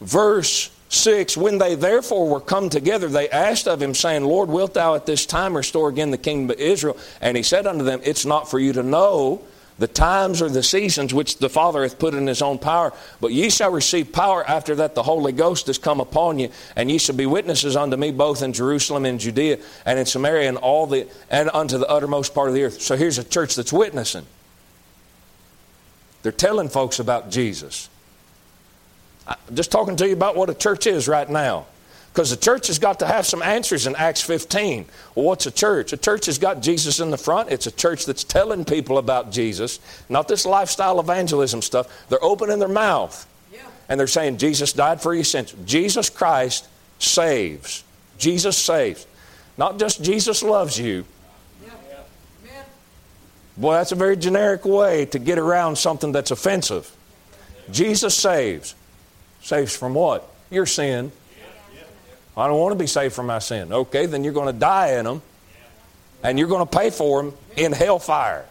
verse 0.00 0.70
6 0.88 1.36
When 1.36 1.58
they 1.58 1.74
therefore 1.74 2.28
were 2.28 2.40
come 2.40 2.68
together, 2.68 3.08
they 3.08 3.28
asked 3.30 3.66
of 3.66 3.80
him, 3.80 3.94
saying, 3.94 4.24
Lord, 4.24 4.48
wilt 4.48 4.74
thou 4.74 4.94
at 4.94 5.06
this 5.06 5.26
time 5.26 5.56
restore 5.56 5.88
again 5.88 6.10
the 6.10 6.18
kingdom 6.18 6.50
of 6.50 6.60
Israel? 6.60 6.96
And 7.20 7.36
he 7.36 7.42
said 7.42 7.66
unto 7.66 7.84
them, 7.84 8.00
It's 8.04 8.26
not 8.26 8.50
for 8.50 8.58
you 8.58 8.72
to 8.74 8.82
know 8.82 9.42
the 9.78 9.88
times 9.88 10.42
or 10.42 10.48
the 10.48 10.62
seasons 10.62 11.14
which 11.14 11.38
the 11.38 11.48
Father 11.48 11.82
hath 11.82 11.98
put 11.98 12.14
in 12.14 12.26
his 12.26 12.42
own 12.42 12.58
power. 12.58 12.92
But 13.20 13.32
ye 13.32 13.50
shall 13.50 13.72
receive 13.72 14.12
power 14.12 14.48
after 14.48 14.74
that 14.76 14.94
the 14.94 15.02
Holy 15.02 15.32
Ghost 15.32 15.68
is 15.68 15.78
come 15.78 15.98
upon 15.98 16.38
you, 16.38 16.50
and 16.76 16.90
ye 16.90 16.98
shall 16.98 17.16
be 17.16 17.26
witnesses 17.26 17.74
unto 17.74 17.96
me 17.96 18.12
both 18.12 18.42
in 18.42 18.52
Jerusalem 18.52 19.06
and 19.06 19.18
Judea 19.18 19.58
and 19.86 19.98
in 19.98 20.06
Samaria 20.06 20.48
and 20.48 20.58
all 20.58 20.86
the 20.86 21.08
and 21.30 21.50
unto 21.52 21.78
the 21.78 21.88
uttermost 21.88 22.34
part 22.34 22.48
of 22.48 22.54
the 22.54 22.64
earth. 22.64 22.80
So 22.80 22.96
here's 22.96 23.18
a 23.18 23.24
church 23.24 23.56
that's 23.56 23.72
witnessing. 23.72 24.26
They're 26.22 26.32
telling 26.32 26.68
folks 26.68 27.00
about 27.00 27.30
Jesus. 27.30 27.88
I'm 29.26 29.36
just 29.54 29.70
talking 29.70 29.96
to 29.96 30.06
you 30.06 30.12
about 30.12 30.36
what 30.36 30.50
a 30.50 30.54
church 30.54 30.86
is 30.86 31.08
right 31.08 31.28
now. 31.28 31.66
Because 32.12 32.28
the 32.28 32.36
church 32.36 32.66
has 32.66 32.78
got 32.78 32.98
to 32.98 33.06
have 33.06 33.26
some 33.26 33.42
answers 33.42 33.86
in 33.86 33.96
Acts 33.96 34.20
15. 34.20 34.84
Well, 35.14 35.24
what's 35.24 35.46
a 35.46 35.50
church? 35.50 35.94
A 35.94 35.96
church 35.96 36.26
has 36.26 36.36
got 36.36 36.60
Jesus 36.60 37.00
in 37.00 37.10
the 37.10 37.16
front. 37.16 37.50
It's 37.50 37.66
a 37.66 37.70
church 37.70 38.04
that's 38.04 38.22
telling 38.22 38.66
people 38.66 38.98
about 38.98 39.32
Jesus, 39.32 39.80
not 40.10 40.28
this 40.28 40.44
lifestyle 40.44 41.00
evangelism 41.00 41.62
stuff. 41.62 42.06
They're 42.10 42.22
opening 42.22 42.58
their 42.58 42.68
mouth 42.68 43.26
yeah. 43.50 43.60
and 43.88 43.98
they're 43.98 44.06
saying, 44.06 44.36
Jesus 44.36 44.74
died 44.74 45.00
for 45.00 45.14
your 45.14 45.24
sins. 45.24 45.54
Jesus 45.64 46.10
Christ 46.10 46.68
saves. 46.98 47.82
Jesus 48.18 48.58
saves. 48.58 49.06
Not 49.56 49.78
just 49.78 50.04
Jesus 50.04 50.42
loves 50.42 50.78
you. 50.78 51.06
Yeah. 51.64 52.62
Boy, 53.56 53.72
that's 53.72 53.92
a 53.92 53.96
very 53.96 54.18
generic 54.18 54.66
way 54.66 55.06
to 55.06 55.18
get 55.18 55.38
around 55.38 55.76
something 55.76 56.12
that's 56.12 56.30
offensive. 56.30 56.94
Jesus 57.70 58.14
saves. 58.14 58.74
Saves 59.42 59.76
from 59.76 59.94
what? 59.94 60.28
Your 60.50 60.66
sin 60.66 61.12
I 62.36 62.46
don't 62.46 62.58
want 62.58 62.72
to 62.72 62.78
be 62.78 62.86
saved 62.86 63.14
from 63.14 63.26
my 63.26 63.40
sin. 63.40 63.72
Okay, 63.72 64.06
then 64.06 64.24
you're 64.24 64.32
going 64.32 64.52
to 64.52 64.58
die 64.58 64.98
in 64.98 65.04
them, 65.04 65.22
and 66.22 66.38
you're 66.38 66.48
going 66.48 66.66
to 66.66 66.78
pay 66.78 66.90
for 66.90 67.22
them 67.22 67.34
in 67.56 67.72
hellfire. 67.72 68.46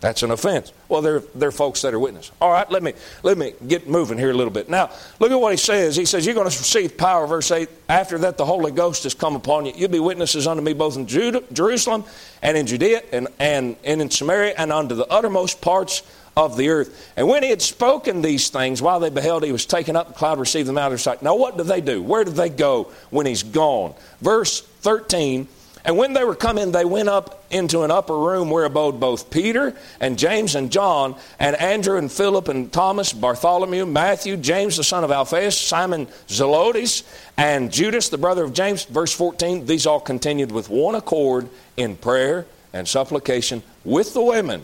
That's 0.00 0.22
an 0.22 0.30
offense. 0.30 0.72
Well, 0.88 1.02
they're, 1.02 1.18
they're 1.34 1.50
folks 1.50 1.82
that 1.82 1.92
are 1.92 1.98
witnesses. 1.98 2.30
All 2.40 2.52
right, 2.52 2.70
let 2.70 2.84
me, 2.84 2.92
let 3.24 3.36
me 3.36 3.54
get 3.66 3.88
moving 3.88 4.16
here 4.16 4.30
a 4.30 4.34
little 4.34 4.52
bit. 4.52 4.68
Now, 4.68 4.90
look 5.18 5.32
at 5.32 5.40
what 5.40 5.50
he 5.50 5.56
says. 5.56 5.96
He 5.96 6.04
says, 6.04 6.24
You're 6.24 6.36
going 6.36 6.48
to 6.48 6.56
receive 6.56 6.96
power, 6.96 7.26
verse 7.26 7.50
8. 7.50 7.68
After 7.88 8.16
that, 8.18 8.38
the 8.38 8.46
Holy 8.46 8.70
Ghost 8.70 9.02
has 9.02 9.14
come 9.14 9.34
upon 9.34 9.66
you. 9.66 9.72
You'll 9.74 9.90
be 9.90 9.98
witnesses 9.98 10.46
unto 10.46 10.62
me 10.62 10.72
both 10.72 10.96
in 10.96 11.08
Judah, 11.08 11.42
Jerusalem 11.52 12.04
and 12.42 12.56
in 12.56 12.68
Judea 12.68 13.02
and, 13.10 13.26
and, 13.40 13.74
and 13.82 14.00
in 14.00 14.08
Samaria 14.08 14.54
and 14.56 14.72
unto 14.72 14.94
the 14.94 15.06
uttermost 15.08 15.60
parts 15.60 16.04
of 16.38 16.56
the 16.56 16.68
earth. 16.68 17.12
And 17.16 17.26
when 17.26 17.42
he 17.42 17.50
had 17.50 17.60
spoken 17.60 18.22
these 18.22 18.48
things, 18.48 18.80
while 18.80 19.00
they 19.00 19.10
beheld, 19.10 19.42
he 19.42 19.50
was 19.50 19.66
taken 19.66 19.96
up, 19.96 20.06
the 20.06 20.14
cloud 20.14 20.38
received 20.38 20.68
them 20.68 20.78
out 20.78 20.86
of 20.86 20.92
their 20.92 20.98
sight. 20.98 21.20
Now, 21.20 21.34
what 21.34 21.58
do 21.58 21.64
they 21.64 21.80
do? 21.80 22.00
Where 22.00 22.22
do 22.22 22.30
they 22.30 22.48
go 22.48 22.92
when 23.10 23.26
he's 23.26 23.42
gone? 23.42 23.92
Verse 24.20 24.60
13 24.60 25.48
And 25.84 25.98
when 25.98 26.12
they 26.12 26.22
were 26.22 26.36
coming, 26.36 26.70
they 26.70 26.84
went 26.84 27.08
up 27.08 27.44
into 27.50 27.82
an 27.82 27.90
upper 27.90 28.16
room 28.16 28.50
where 28.50 28.64
abode 28.64 29.00
both 29.00 29.30
Peter 29.32 29.74
and 29.98 30.16
James 30.16 30.54
and 30.54 30.70
John, 30.70 31.16
and 31.40 31.56
Andrew 31.56 31.98
and 31.98 32.10
Philip 32.10 32.46
and 32.46 32.72
Thomas, 32.72 33.12
Bartholomew, 33.12 33.84
Matthew, 33.84 34.36
James 34.36 34.76
the 34.76 34.84
son 34.84 35.02
of 35.02 35.10
Alphaeus, 35.10 35.58
Simon 35.58 36.06
Zelotes, 36.28 37.02
and 37.36 37.72
Judas 37.72 38.10
the 38.10 38.18
brother 38.18 38.44
of 38.44 38.52
James. 38.52 38.84
Verse 38.84 39.12
14 39.12 39.66
These 39.66 39.86
all 39.86 39.98
continued 39.98 40.52
with 40.52 40.70
one 40.70 40.94
accord 40.94 41.48
in 41.76 41.96
prayer 41.96 42.46
and 42.72 42.86
supplication 42.86 43.64
with 43.84 44.14
the 44.14 44.22
women. 44.22 44.62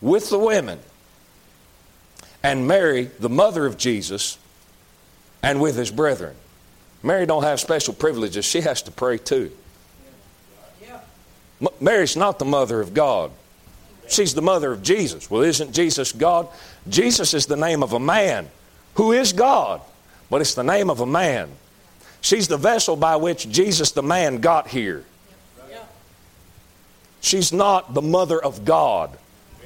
With 0.00 0.30
the 0.30 0.38
women. 0.38 0.78
And 2.42 2.68
Mary, 2.68 3.10
the 3.18 3.28
mother 3.28 3.66
of 3.66 3.76
Jesus, 3.76 4.38
and 5.42 5.60
with 5.60 5.76
his 5.76 5.90
brethren. 5.90 6.36
Mary 7.02 7.26
don't 7.26 7.42
have 7.42 7.60
special 7.60 7.94
privileges. 7.94 8.44
She 8.44 8.60
has 8.60 8.82
to 8.82 8.90
pray 8.90 9.18
too. 9.18 9.50
Mary's 11.80 12.16
not 12.16 12.38
the 12.38 12.44
mother 12.44 12.80
of 12.80 12.92
God. 12.92 13.30
She's 14.08 14.34
the 14.34 14.42
mother 14.42 14.72
of 14.72 14.82
Jesus. 14.82 15.30
Well, 15.30 15.42
isn't 15.42 15.72
Jesus 15.72 16.12
God? 16.12 16.48
Jesus 16.88 17.34
is 17.34 17.46
the 17.46 17.56
name 17.56 17.82
of 17.82 17.92
a 17.92 18.00
man 18.00 18.48
who 18.94 19.12
is 19.12 19.32
God, 19.32 19.80
but 20.30 20.40
it's 20.40 20.54
the 20.54 20.62
name 20.62 20.90
of 20.90 21.00
a 21.00 21.06
man. 21.06 21.50
She's 22.20 22.48
the 22.48 22.56
vessel 22.56 22.96
by 22.96 23.16
which 23.16 23.48
Jesus, 23.50 23.92
the 23.92 24.02
man, 24.02 24.38
got 24.38 24.68
here. 24.68 25.04
She's 27.20 27.52
not 27.52 27.94
the 27.94 28.02
mother 28.02 28.42
of 28.42 28.64
God. 28.64 29.16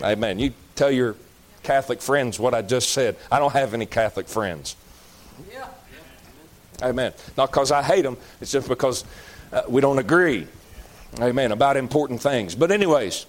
Amen. 0.02 0.38
You 0.38 0.52
tell 0.74 0.90
your 0.90 1.16
Catholic 1.62 2.00
friends 2.00 2.38
what 2.38 2.54
I 2.54 2.62
just 2.62 2.90
said. 2.90 3.16
I 3.30 3.38
don't 3.38 3.52
have 3.52 3.74
any 3.74 3.86
Catholic 3.86 4.28
friends. 4.28 4.76
Yeah. 5.52 5.68
Amen. 6.82 7.12
Not 7.36 7.50
because 7.50 7.70
I 7.70 7.82
hate 7.82 8.02
them, 8.02 8.16
it's 8.40 8.50
just 8.50 8.68
because 8.68 9.04
uh, 9.52 9.62
we 9.68 9.80
don't 9.80 9.98
agree. 9.98 10.46
Amen. 11.20 11.52
About 11.52 11.76
important 11.76 12.22
things. 12.22 12.54
But, 12.54 12.70
anyways, 12.70 13.26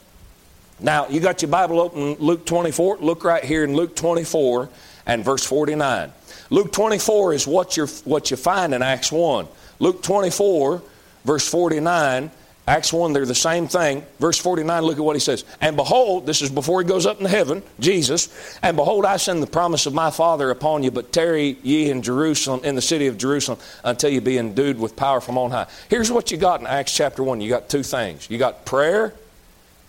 now 0.80 1.08
you 1.08 1.20
got 1.20 1.42
your 1.42 1.50
Bible 1.50 1.80
open, 1.80 2.14
Luke 2.16 2.46
24. 2.46 2.98
Look 2.98 3.24
right 3.24 3.44
here 3.44 3.64
in 3.64 3.76
Luke 3.76 3.96
24 3.96 4.70
and 5.06 5.26
verse 5.26 5.44
49. 5.44 6.12
Luke 6.50 6.72
24 6.72 7.34
is 7.34 7.48
what, 7.48 7.76
you 7.76 7.88
what 8.06 8.32
you 8.32 8.38
find 8.38 8.74
in 8.74 8.82
Acts 8.82 9.12
1. 9.12 9.48
Luke 9.80 10.04
24, 10.04 10.82
verse 11.26 11.48
49 11.48 12.32
Acts 12.68 12.94
1, 12.94 13.14
they're 13.14 13.26
the 13.26 13.34
same 13.34 13.68
thing. 13.68 14.06
Verse 14.20 14.38
49, 14.38 14.84
look 14.84 14.98
at 14.98 15.04
what 15.04 15.16
he 15.16 15.20
says. 15.20 15.44
And 15.62 15.76
behold, 15.76 16.28
this 16.28 16.44
is 16.44 16.50
before 16.50 16.82
he 16.82 16.88
goes 16.88 17.08
up 17.08 17.18
into 17.18 17.30
heaven, 17.30 17.64
Jesus, 17.80 18.58
and 18.62 18.78
behold, 18.78 19.04
I 19.04 19.18
send 19.18 19.42
the 19.42 19.48
promise 19.48 19.88
of 19.88 19.96
my 19.96 20.12
Father 20.12 20.52
upon 20.52 20.84
you, 20.84 20.92
but 20.92 21.12
tarry 21.12 21.58
ye 21.64 21.90
in 21.90 22.04
Jerusalem, 22.04 22.62
in 22.64 22.76
the 22.76 22.82
city 22.82 23.08
of 23.08 23.18
Jerusalem, 23.18 23.58
until 23.84 24.12
you 24.12 24.22
be 24.22 24.38
endued 24.38 24.80
with 24.80 24.96
power 24.96 25.22
from 25.22 25.40
on 25.40 25.50
high. 25.50 25.68
Here's 25.90 26.12
what 26.12 26.30
you 26.32 26.38
got 26.38 26.62
in 26.62 26.68
Acts 26.68 26.96
chapter 26.96 27.24
1. 27.24 27.42
You 27.42 27.50
got 27.50 27.68
two 27.68 27.84
things. 27.84 28.30
You 28.30 28.38
got 28.38 28.64
prayer 28.64 29.14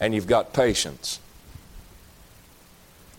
and 0.01 0.15
you've 0.15 0.27
got 0.27 0.55
patience. 0.55 1.21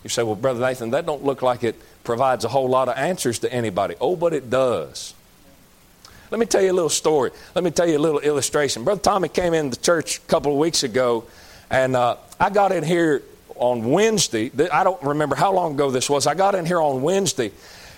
You 0.03 0.09
say, 0.09 0.23
well, 0.23 0.35
Brother 0.35 0.59
Nathan, 0.59 0.89
that 0.91 1.05
don't 1.05 1.23
look 1.23 1.41
like 1.41 1.63
it 1.63 1.79
provides 2.03 2.43
a 2.43 2.49
whole 2.49 2.67
lot 2.67 2.89
of 2.89 2.97
answers 2.97 3.39
to 3.39 3.53
anybody. 3.53 3.95
Oh, 4.01 4.15
but 4.15 4.33
it 4.33 4.49
does. 4.49 5.13
Let 6.33 6.39
me 6.39 6.47
tell 6.47 6.63
you 6.63 6.71
a 6.71 6.73
little 6.73 6.89
story. 6.89 7.29
Let 7.53 7.63
me 7.63 7.69
tell 7.69 7.87
you 7.87 7.95
a 7.95 7.99
little 7.99 8.19
illustration. 8.19 8.83
Brother 8.83 8.99
Tommy 8.99 9.29
came 9.29 9.53
in 9.53 9.69
the 9.69 9.75
church 9.75 10.17
a 10.17 10.21
couple 10.21 10.51
of 10.51 10.57
weeks 10.57 10.81
ago, 10.81 11.25
and 11.69 11.95
uh, 11.95 12.17
I 12.39 12.49
got 12.49 12.71
in 12.71 12.83
here 12.83 13.21
on 13.53 13.91
Wednesday. 13.91 14.49
I 14.71 14.83
don't 14.83 14.99
remember 15.03 15.35
how 15.35 15.53
long 15.53 15.75
ago 15.75 15.91
this 15.91 16.09
was. 16.09 16.25
I 16.25 16.33
got 16.33 16.55
in 16.55 16.65
here 16.65 16.81
on 16.81 17.03
Wednesday. 17.03 17.51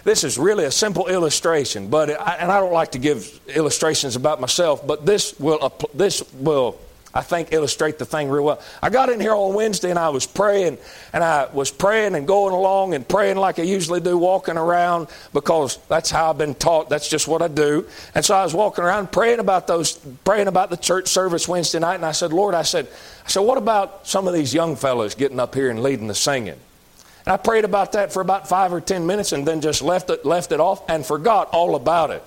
This 0.04 0.26
is 0.26 0.38
really 0.38 0.66
a 0.66 0.72
simple 0.72 1.08
illustration, 1.08 1.88
but 1.88 2.10
and 2.10 2.52
I 2.52 2.60
don't 2.60 2.74
like 2.74 2.92
to 2.92 3.00
give 3.00 3.40
illustrations 3.48 4.18
about 4.18 4.42
myself, 4.42 4.86
but 4.86 5.06
this 5.06 5.40
will 5.40 5.72
this 5.94 6.22
will 6.34 6.78
I 7.16 7.22
think 7.22 7.54
illustrate 7.54 7.98
the 7.98 8.06
thing 8.06 8.28
real 8.28 8.44
well. 8.44 8.62
I 8.84 8.90
got 8.90 9.10
in 9.10 9.22
here 9.22 9.34
on 9.34 9.54
Wednesday 9.54 9.90
and 9.90 9.98
I 9.98 10.10
was 10.10 10.28
praying 10.28 10.78
and 11.14 11.24
I 11.24 11.46
was 11.46 11.72
praying 11.72 12.14
and 12.14 12.28
going 12.28 12.54
along 12.54 12.94
and 12.94 13.08
praying 13.08 13.38
like 13.38 13.58
I 13.58 13.62
usually 13.62 14.02
do, 14.02 14.18
walking 14.18 14.58
around 14.58 15.08
because 15.32 15.78
that's 15.88 16.12
how 16.12 16.30
I've 16.30 16.38
been 16.38 16.56
taught. 16.56 16.90
That's 16.90 17.08
just 17.08 17.26
what 17.26 17.42
I 17.42 17.48
do. 17.48 17.88
And 18.16 18.26
so 18.26 18.36
I 18.36 18.44
was 18.44 18.54
walking 18.54 18.84
around 18.84 19.14
praying 19.14 19.40
about 19.40 19.66
those, 19.66 19.94
praying 20.26 20.50
about 20.50 20.70
the 20.70 20.76
church 20.76 21.08
service 21.08 21.48
Wednesday 21.48 21.80
night. 21.80 21.96
And 21.96 22.06
I 22.06 22.12
said, 22.12 22.34
Lord, 22.34 22.54
I 22.54 22.64
said, 22.64 22.88
I 23.26 23.30
said, 23.30 23.40
what 23.40 23.58
about 23.58 24.06
some 24.06 24.28
of 24.28 24.34
these 24.34 24.54
young 24.54 24.76
fellows 24.76 25.16
getting 25.16 25.40
up 25.40 25.56
here 25.56 25.70
and 25.70 25.82
leading 25.82 26.08
the 26.08 26.16
singing? 26.16 26.60
And 27.26 27.34
I 27.34 27.38
prayed 27.38 27.64
about 27.64 27.94
that 27.94 28.12
for 28.12 28.22
about 28.22 28.50
five 28.50 28.74
or 28.74 28.82
ten 28.82 29.08
minutes 29.08 29.32
and 29.32 29.48
then 29.48 29.62
just 29.62 29.82
left 29.82 30.10
it, 30.10 30.26
left 30.26 30.52
it 30.52 30.60
off 30.60 30.84
and 30.90 31.06
forgot 31.06 31.48
all 31.54 31.76
about 31.76 32.12
it. 32.12 32.24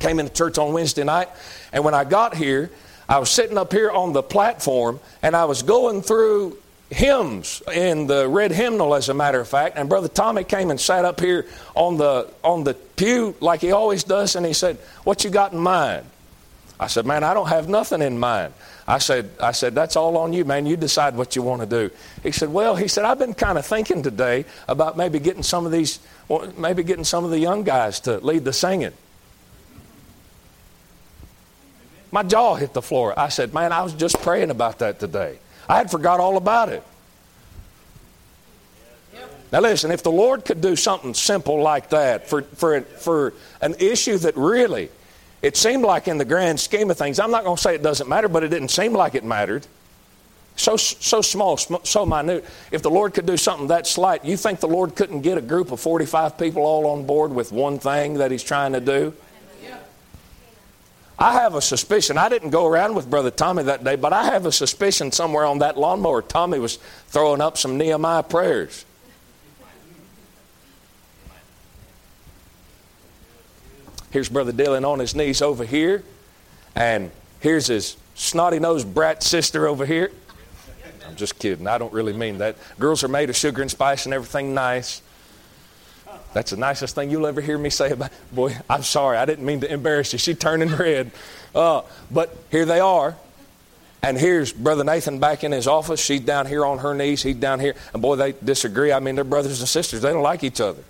Came 0.00 0.20
into 0.20 0.32
church 0.32 0.56
on 0.56 0.72
Wednesday 0.72 1.04
night, 1.04 1.28
and 1.72 1.84
when 1.84 1.92
I 1.92 2.04
got 2.04 2.36
here, 2.36 2.70
I 3.08 3.18
was 3.18 3.30
sitting 3.30 3.56
up 3.56 3.72
here 3.72 3.90
on 3.90 4.12
the 4.12 4.22
platform 4.22 5.00
and 5.22 5.34
I 5.34 5.46
was 5.46 5.62
going 5.62 6.02
through 6.02 6.58
hymns 6.90 7.62
in 7.72 8.06
the 8.06 8.28
red 8.28 8.50
hymnal 8.50 8.94
as 8.94 9.08
a 9.08 9.14
matter 9.14 9.40
of 9.40 9.46
fact 9.46 9.76
and 9.76 9.90
brother 9.90 10.08
tommy 10.08 10.42
came 10.42 10.70
and 10.70 10.80
sat 10.80 11.04
up 11.04 11.20
here 11.20 11.44
on 11.74 11.98
the 11.98 12.26
on 12.42 12.64
the 12.64 12.72
pew 12.72 13.34
like 13.40 13.60
he 13.60 13.72
always 13.72 14.04
does 14.04 14.36
and 14.36 14.46
he 14.46 14.54
said 14.54 14.74
what 15.04 15.22
you 15.22 15.28
got 15.28 15.52
in 15.52 15.58
mind? 15.58 16.06
I 16.80 16.86
said 16.86 17.04
man 17.04 17.24
i 17.24 17.34
don't 17.34 17.48
have 17.48 17.68
nothing 17.68 18.00
in 18.00 18.18
mind. 18.18 18.54
I 18.86 18.98
said 18.98 19.30
i 19.38 19.52
said 19.52 19.74
that's 19.74 19.96
all 19.96 20.16
on 20.16 20.32
you 20.32 20.46
man. 20.46 20.64
You 20.64 20.76
decide 20.78 21.14
what 21.14 21.36
you 21.36 21.42
want 21.42 21.60
to 21.60 21.66
do. 21.66 21.94
He 22.22 22.32
said 22.32 22.48
well 22.48 22.74
he 22.74 22.88
said 22.88 23.04
i've 23.04 23.18
been 23.18 23.34
kind 23.34 23.58
of 23.58 23.66
thinking 23.66 24.02
today 24.02 24.46
about 24.66 24.96
maybe 24.96 25.18
getting 25.18 25.42
some 25.42 25.66
of 25.66 25.72
these 25.72 25.98
maybe 26.56 26.82
getting 26.82 27.04
some 27.04 27.24
of 27.24 27.30
the 27.30 27.38
young 27.38 27.64
guys 27.64 28.00
to 28.00 28.18
lead 28.18 28.44
the 28.44 28.52
singing 28.52 28.94
my 32.10 32.22
jaw 32.22 32.54
hit 32.54 32.72
the 32.72 32.82
floor. 32.82 33.18
I 33.18 33.28
said, 33.28 33.52
Man, 33.52 33.72
I 33.72 33.82
was 33.82 33.92
just 33.92 34.20
praying 34.22 34.50
about 34.50 34.78
that 34.80 34.98
today. 34.98 35.38
I 35.68 35.76
had 35.76 35.90
forgot 35.90 36.20
all 36.20 36.36
about 36.36 36.70
it. 36.70 36.82
Now, 39.50 39.60
listen, 39.60 39.90
if 39.90 40.02
the 40.02 40.12
Lord 40.12 40.44
could 40.44 40.60
do 40.60 40.76
something 40.76 41.14
simple 41.14 41.62
like 41.62 41.88
that 41.90 42.28
for, 42.28 42.42
for, 42.42 42.82
for 42.82 43.32
an 43.62 43.76
issue 43.78 44.18
that 44.18 44.36
really, 44.36 44.90
it 45.40 45.56
seemed 45.56 45.84
like 45.84 46.06
in 46.06 46.18
the 46.18 46.24
grand 46.24 46.60
scheme 46.60 46.90
of 46.90 46.98
things, 46.98 47.18
I'm 47.18 47.30
not 47.30 47.44
going 47.44 47.56
to 47.56 47.62
say 47.62 47.74
it 47.74 47.82
doesn't 47.82 48.08
matter, 48.08 48.28
but 48.28 48.44
it 48.44 48.48
didn't 48.48 48.68
seem 48.68 48.92
like 48.92 49.14
it 49.14 49.24
mattered. 49.24 49.66
So, 50.56 50.76
so 50.76 51.22
small, 51.22 51.56
so 51.56 52.04
minute. 52.04 52.44
If 52.72 52.82
the 52.82 52.90
Lord 52.90 53.14
could 53.14 53.26
do 53.26 53.36
something 53.36 53.68
that 53.68 53.86
slight, 53.86 54.24
you 54.24 54.36
think 54.36 54.58
the 54.60 54.68
Lord 54.68 54.96
couldn't 54.96 55.20
get 55.20 55.38
a 55.38 55.40
group 55.40 55.70
of 55.70 55.80
45 55.80 56.36
people 56.36 56.64
all 56.64 56.86
on 56.88 57.06
board 57.06 57.32
with 57.32 57.52
one 57.52 57.78
thing 57.78 58.14
that 58.14 58.32
He's 58.32 58.42
trying 58.42 58.72
to 58.72 58.80
do? 58.80 59.14
I 61.18 61.32
have 61.32 61.56
a 61.56 61.60
suspicion. 61.60 62.16
I 62.16 62.28
didn't 62.28 62.50
go 62.50 62.66
around 62.66 62.94
with 62.94 63.10
Brother 63.10 63.32
Tommy 63.32 63.64
that 63.64 63.82
day, 63.82 63.96
but 63.96 64.12
I 64.12 64.26
have 64.26 64.46
a 64.46 64.52
suspicion 64.52 65.10
somewhere 65.10 65.44
on 65.44 65.58
that 65.58 65.76
lawnmower, 65.76 66.22
Tommy 66.22 66.60
was 66.60 66.76
throwing 67.08 67.40
up 67.40 67.58
some 67.58 67.76
Nehemiah 67.76 68.22
prayers. 68.22 68.84
Here's 74.10 74.28
Brother 74.28 74.52
Dylan 74.52 74.88
on 74.88 75.00
his 75.00 75.14
knees 75.14 75.42
over 75.42 75.64
here, 75.64 76.02
and 76.74 77.10
here's 77.40 77.66
his 77.66 77.96
snotty 78.14 78.58
nosed 78.58 78.94
brat 78.94 79.22
sister 79.22 79.66
over 79.66 79.84
here. 79.84 80.12
I'm 81.06 81.16
just 81.16 81.38
kidding. 81.38 81.66
I 81.66 81.78
don't 81.78 81.92
really 81.92 82.12
mean 82.12 82.38
that. 82.38 82.56
Girls 82.78 83.02
are 83.02 83.08
made 83.08 83.28
of 83.28 83.36
sugar 83.36 83.60
and 83.60 83.70
spice 83.70 84.06
and 84.06 84.14
everything 84.14 84.54
nice. 84.54 85.02
That's 86.38 86.52
the 86.52 86.56
nicest 86.56 86.94
thing 86.94 87.10
you'll 87.10 87.26
ever 87.26 87.40
hear 87.40 87.58
me 87.58 87.68
say 87.68 87.90
about. 87.90 88.12
Boy, 88.30 88.56
I'm 88.70 88.84
sorry. 88.84 89.16
I 89.16 89.24
didn't 89.24 89.44
mean 89.44 89.58
to 89.62 89.72
embarrass 89.72 90.12
you. 90.12 90.20
She's 90.20 90.38
turning 90.38 90.68
red. 90.68 91.10
Uh, 91.52 91.82
but 92.12 92.32
here 92.52 92.64
they 92.64 92.78
are. 92.78 93.16
And 94.04 94.16
here's 94.16 94.52
Brother 94.52 94.84
Nathan 94.84 95.18
back 95.18 95.42
in 95.42 95.50
his 95.50 95.66
office. 95.66 96.00
She's 96.00 96.20
down 96.20 96.46
here 96.46 96.64
on 96.64 96.78
her 96.78 96.94
knees. 96.94 97.24
He's 97.24 97.34
down 97.34 97.58
here. 97.58 97.74
And 97.92 98.00
boy, 98.00 98.14
they 98.14 98.34
disagree. 98.34 98.92
I 98.92 99.00
mean, 99.00 99.16
they're 99.16 99.24
brothers 99.24 99.58
and 99.58 99.68
sisters. 99.68 100.00
They 100.00 100.12
don't 100.12 100.22
like 100.22 100.44
each 100.44 100.60
other. 100.60 100.84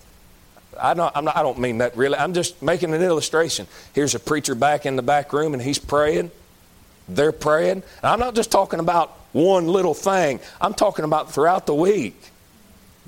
I 0.79 0.93
don't, 0.93 1.11
not, 1.15 1.35
I 1.35 1.41
don't 1.41 1.57
mean 1.57 1.79
that 1.79 1.97
really. 1.97 2.19
I'm 2.19 2.35
just 2.35 2.61
making 2.61 2.93
an 2.93 3.01
illustration. 3.01 3.65
Here's 3.95 4.13
a 4.13 4.19
preacher 4.19 4.53
back 4.53 4.85
in 4.85 4.97
the 4.97 5.01
back 5.01 5.33
room, 5.33 5.55
and 5.55 5.63
he's 5.63 5.79
praying. 5.79 6.29
They're 7.07 7.31
praying. 7.31 7.71
And 7.71 7.83
I'm 8.03 8.19
not 8.19 8.35
just 8.35 8.51
talking 8.51 8.79
about 8.79 9.17
one 9.31 9.67
little 9.67 9.95
thing, 9.95 10.41
I'm 10.61 10.75
talking 10.75 11.05
about 11.05 11.33
throughout 11.33 11.65
the 11.65 11.73
week 11.73 12.29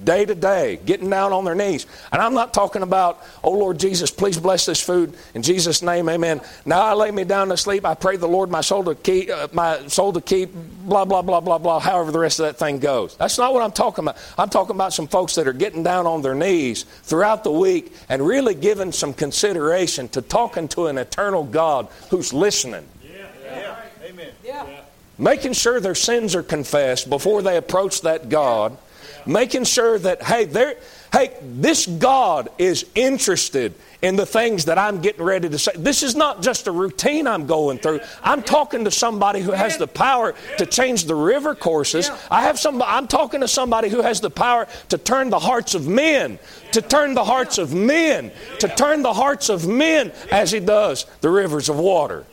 day 0.03 0.25
to 0.25 0.35
day, 0.35 0.79
getting 0.85 1.09
down 1.09 1.33
on 1.33 1.45
their 1.45 1.55
knees. 1.55 1.85
And 2.11 2.21
I'm 2.21 2.33
not 2.33 2.53
talking 2.53 2.81
about, 2.81 3.23
oh 3.43 3.51
Lord 3.51 3.79
Jesus, 3.79 4.11
please 4.11 4.37
bless 4.37 4.65
this 4.65 4.81
food 4.81 5.13
in 5.33 5.43
Jesus' 5.43 5.81
name, 5.81 6.09
Amen. 6.09 6.41
Now 6.65 6.81
I 6.81 6.93
lay 6.93 7.11
me 7.11 7.23
down 7.23 7.49
to 7.49 7.57
sleep. 7.57 7.85
I 7.85 7.93
pray 7.93 8.17
the 8.17 8.27
Lord 8.27 8.49
my 8.49 8.61
soul 8.61 8.83
to 8.85 8.95
keep, 8.95 9.29
uh, 9.29 9.47
my 9.53 9.87
soul 9.87 10.13
to 10.13 10.21
keep, 10.21 10.53
blah 10.53 11.05
blah 11.05 11.21
blah 11.21 11.39
blah 11.39 11.57
blah. 11.57 11.79
However 11.79 12.11
the 12.11 12.19
rest 12.19 12.39
of 12.39 12.45
that 12.45 12.57
thing 12.57 12.79
goes. 12.79 13.15
That's 13.17 13.37
not 13.37 13.53
what 13.53 13.63
I'm 13.63 13.71
talking 13.71 14.03
about. 14.03 14.17
I'm 14.37 14.49
talking 14.49 14.75
about 14.75 14.93
some 14.93 15.07
folks 15.07 15.35
that 15.35 15.47
are 15.47 15.53
getting 15.53 15.83
down 15.83 16.05
on 16.05 16.21
their 16.21 16.35
knees 16.35 16.83
throughout 16.83 17.43
the 17.43 17.51
week 17.51 17.93
and 18.09 18.25
really 18.25 18.55
giving 18.55 18.91
some 18.91 19.13
consideration 19.13 20.09
to 20.09 20.21
talking 20.21 20.67
to 20.69 20.87
an 20.87 20.97
eternal 20.97 21.43
God 21.43 21.87
who's 22.09 22.33
listening. 22.33 22.85
Yeah. 23.03 23.27
yeah. 23.43 23.81
Amen. 24.03 24.31
Yeah. 24.43 24.81
Making 25.17 25.53
sure 25.53 25.79
their 25.79 25.95
sins 25.95 26.35
are 26.35 26.43
confessed 26.43 27.09
before 27.09 27.41
they 27.41 27.57
approach 27.57 28.01
that 28.01 28.29
God 28.29 28.77
Making 29.25 29.63
sure 29.63 29.97
that, 29.99 30.23
hey, 30.23 30.45
there, 30.45 30.75
hey, 31.11 31.35
this 31.41 31.85
God 31.85 32.49
is 32.57 32.85
interested 32.95 33.73
in 34.01 34.15
the 34.15 34.25
things 34.25 34.65
that 34.65 34.77
I'm 34.77 35.01
getting 35.01 35.23
ready 35.23 35.47
to 35.49 35.59
say. 35.59 35.71
This 35.75 36.01
is 36.03 36.15
not 36.15 36.41
just 36.41 36.67
a 36.67 36.71
routine 36.71 37.27
I'm 37.27 37.45
going 37.45 37.77
through. 37.77 37.99
I'm 38.23 38.41
talking 38.41 38.85
to 38.85 38.91
somebody 38.91 39.41
who 39.41 39.51
has 39.51 39.77
the 39.77 39.87
power 39.87 40.33
to 40.57 40.65
change 40.65 41.05
the 41.05 41.15
river 41.15 41.53
courses. 41.53 42.09
I 42.29 42.41
have 42.43 42.59
some 42.59 42.81
I'm 42.81 43.07
talking 43.07 43.41
to 43.41 43.47
somebody 43.47 43.89
who 43.89 44.01
has 44.01 44.19
the 44.21 44.31
power 44.31 44.67
to 44.89 44.97
turn 44.97 45.29
the 45.29 45.39
hearts 45.39 45.75
of 45.75 45.87
men, 45.87 46.39
to 46.71 46.81
turn 46.81 47.13
the 47.13 47.23
hearts 47.23 47.57
of 47.57 47.73
men, 47.73 48.31
to 48.59 48.67
turn 48.67 49.03
the 49.03 49.13
hearts 49.13 49.49
of 49.49 49.67
men 49.67 50.11
as 50.31 50.51
he 50.51 50.59
does 50.59 51.05
the 51.21 51.29
rivers 51.29 51.69
of 51.69 51.77
water. 51.77 52.25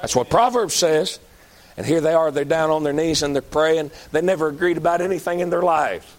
That's 0.00 0.16
what 0.16 0.30
Proverbs 0.30 0.74
says. 0.74 1.18
And 1.76 1.84
here 1.84 2.00
they 2.00 2.14
are, 2.14 2.30
they're 2.30 2.44
down 2.44 2.70
on 2.70 2.84
their 2.84 2.92
knees 2.92 3.22
and 3.22 3.34
they're 3.34 3.42
praying. 3.42 3.90
They 4.12 4.22
never 4.22 4.48
agreed 4.48 4.76
about 4.76 5.00
anything 5.00 5.40
in 5.40 5.50
their 5.50 5.62
life. 5.62 6.16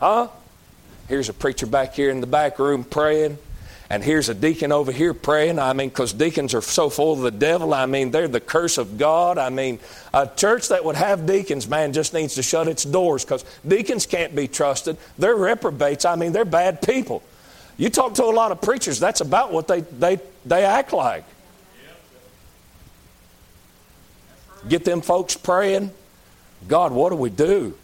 Huh? 0.00 0.28
Here's 1.08 1.28
a 1.28 1.32
preacher 1.32 1.66
back 1.66 1.94
here 1.94 2.10
in 2.10 2.20
the 2.20 2.26
back 2.26 2.58
room 2.58 2.84
praying. 2.84 3.38
And 3.90 4.02
here's 4.02 4.28
a 4.28 4.34
deacon 4.34 4.72
over 4.72 4.90
here 4.90 5.12
praying. 5.12 5.58
I 5.58 5.72
mean, 5.74 5.90
because 5.90 6.12
deacons 6.12 6.54
are 6.54 6.62
so 6.62 6.88
full 6.88 7.12
of 7.12 7.20
the 7.20 7.30
devil. 7.30 7.74
I 7.74 7.86
mean, 7.86 8.10
they're 8.10 8.28
the 8.28 8.40
curse 8.40 8.78
of 8.78 8.98
God. 8.98 9.36
I 9.36 9.50
mean, 9.50 9.78
a 10.12 10.26
church 10.26 10.68
that 10.68 10.84
would 10.84 10.96
have 10.96 11.26
deacons, 11.26 11.68
man, 11.68 11.92
just 11.92 12.14
needs 12.14 12.34
to 12.36 12.42
shut 12.42 12.66
its 12.66 12.84
doors 12.84 13.24
because 13.24 13.44
deacons 13.66 14.06
can't 14.06 14.34
be 14.34 14.48
trusted. 14.48 14.96
They're 15.18 15.36
reprobates. 15.36 16.06
I 16.06 16.16
mean, 16.16 16.32
they're 16.32 16.46
bad 16.46 16.80
people. 16.80 17.22
You 17.76 17.90
talk 17.90 18.14
to 18.14 18.24
a 18.24 18.26
lot 18.26 18.52
of 18.52 18.62
preachers, 18.62 18.98
that's 18.98 19.20
about 19.20 19.52
what 19.52 19.68
they, 19.68 19.80
they, 19.80 20.18
they 20.46 20.64
act 20.64 20.92
like. 20.92 21.24
Get 24.68 24.84
them 24.84 25.00
folks 25.00 25.36
praying. 25.36 25.90
God, 26.68 26.92
what 26.92 27.10
do 27.10 27.16
we 27.16 27.30
do? 27.30 27.76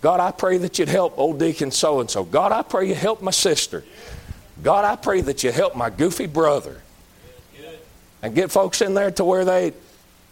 God, 0.00 0.20
I 0.20 0.32
pray 0.32 0.58
that 0.58 0.78
you'd 0.78 0.88
help 0.88 1.18
old 1.18 1.38
deacon 1.38 1.70
so 1.70 2.00
and 2.00 2.10
so. 2.10 2.24
God, 2.24 2.52
I 2.52 2.62
pray 2.62 2.88
you 2.88 2.94
help 2.94 3.22
my 3.22 3.30
sister. 3.30 3.84
God, 4.62 4.84
I 4.84 4.96
pray 4.96 5.20
that 5.22 5.42
you 5.42 5.50
help 5.50 5.74
my 5.76 5.90
goofy 5.90 6.26
brother. 6.26 6.80
And 8.22 8.34
get 8.34 8.50
folks 8.50 8.80
in 8.80 8.94
there 8.94 9.10
to 9.12 9.24
where 9.24 9.44
they 9.44 9.72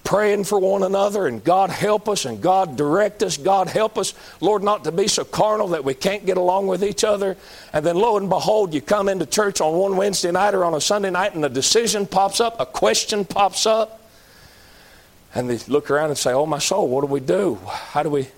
praying 0.05 0.45
for 0.45 0.59
one 0.59 0.83
another 0.83 1.27
and 1.27 1.43
God 1.45 1.71
help 1.71 2.09
us 2.09 2.25
and 2.25 2.41
God 2.41 2.77
direct 2.77 3.23
us. 3.23 3.37
God 3.37 3.69
help 3.69 3.97
us, 3.97 4.15
Lord, 4.41 4.63
not 4.63 4.85
to 4.85 4.93
be 4.93 5.09
so 5.09 5.25
carnal 5.25 5.69
that 5.69 5.85
we 5.85 5.95
can't 5.95 6.27
get 6.27 6.37
along 6.37 6.67
with 6.67 6.83
each 6.85 7.05
other. 7.05 7.37
And 7.73 7.85
then 7.85 7.97
lo 7.97 8.17
and 8.17 8.29
behold, 8.29 8.75
you 8.75 8.81
come 8.81 9.09
into 9.09 9.27
church 9.27 9.61
on 9.61 9.79
one 9.79 9.97
Wednesday 9.97 10.33
night 10.33 10.55
or 10.55 10.65
on 10.65 10.75
a 10.75 10.81
Sunday 10.81 11.11
night 11.11 11.35
and 11.35 11.45
a 11.45 11.49
decision 11.49 12.07
pops 12.07 12.41
up, 12.41 12.61
a 12.61 12.67
question 12.67 13.25
pops 13.25 13.65
up. 13.65 14.02
And 15.35 15.49
they 15.49 15.59
look 15.73 15.91
around 15.91 16.11
and 16.11 16.19
say, 16.19 16.33
Oh, 16.33 16.47
my 16.47 16.59
soul, 16.59 16.89
what 16.89 17.01
do 17.03 17.07
we 17.07 17.21
do? 17.21 17.59
How 17.67 18.03
do 18.03 18.11
we? 18.11 18.29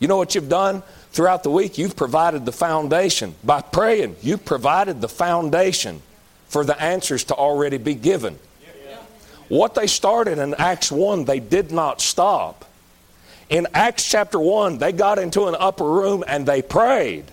You 0.00 0.08
know 0.08 0.16
what 0.16 0.34
you've 0.34 0.48
done 0.48 0.82
throughout 1.12 1.42
the 1.42 1.50
week? 1.50 1.78
You've 1.78 1.94
provided 1.94 2.46
the 2.46 2.52
foundation. 2.52 3.34
By 3.44 3.60
praying, 3.60 4.16
you've 4.22 4.44
provided 4.44 5.00
the 5.00 5.08
foundation 5.08 6.00
for 6.48 6.64
the 6.64 6.80
answers 6.80 7.24
to 7.24 7.34
already 7.34 7.78
be 7.78 7.94
given. 7.94 8.38
What 9.48 9.74
they 9.74 9.88
started 9.88 10.38
in 10.38 10.54
Acts 10.54 10.90
1, 10.92 11.24
they 11.24 11.40
did 11.40 11.72
not 11.72 12.00
stop. 12.00 12.64
In 13.48 13.66
Acts 13.74 14.08
chapter 14.08 14.38
1, 14.38 14.78
they 14.78 14.92
got 14.92 15.18
into 15.18 15.48
an 15.48 15.56
upper 15.58 15.84
room 15.84 16.22
and 16.26 16.46
they 16.46 16.62
prayed. 16.62 17.24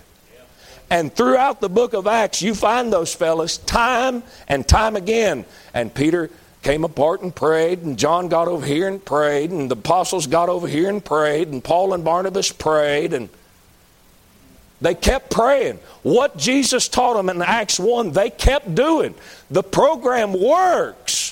And 0.90 1.14
throughout 1.14 1.60
the 1.60 1.68
book 1.68 1.92
of 1.92 2.06
Acts, 2.06 2.42
you 2.42 2.54
find 2.54 2.92
those 2.92 3.14
fellas 3.14 3.58
time 3.58 4.22
and 4.48 4.66
time 4.66 4.96
again. 4.96 5.44
And 5.72 5.94
Peter 5.94 6.30
came 6.68 6.84
apart 6.84 7.22
and 7.22 7.34
prayed, 7.34 7.78
and 7.80 7.98
John 7.98 8.28
got 8.28 8.46
over 8.46 8.66
here 8.66 8.88
and 8.88 9.02
prayed, 9.02 9.50
and 9.50 9.70
the 9.70 9.74
apostles 9.74 10.26
got 10.26 10.50
over 10.50 10.68
here 10.68 10.90
and 10.90 11.02
prayed, 11.02 11.48
and 11.48 11.64
Paul 11.64 11.94
and 11.94 12.04
Barnabas 12.04 12.52
prayed, 12.52 13.14
and 13.14 13.30
they 14.82 14.94
kept 14.94 15.30
praying. 15.30 15.78
What 16.02 16.36
Jesus 16.36 16.86
taught 16.86 17.14
them 17.14 17.30
in 17.30 17.40
Acts 17.40 17.80
1, 17.80 18.12
they 18.12 18.28
kept 18.28 18.74
doing. 18.74 19.14
The 19.50 19.62
program 19.62 20.38
works. 20.38 21.27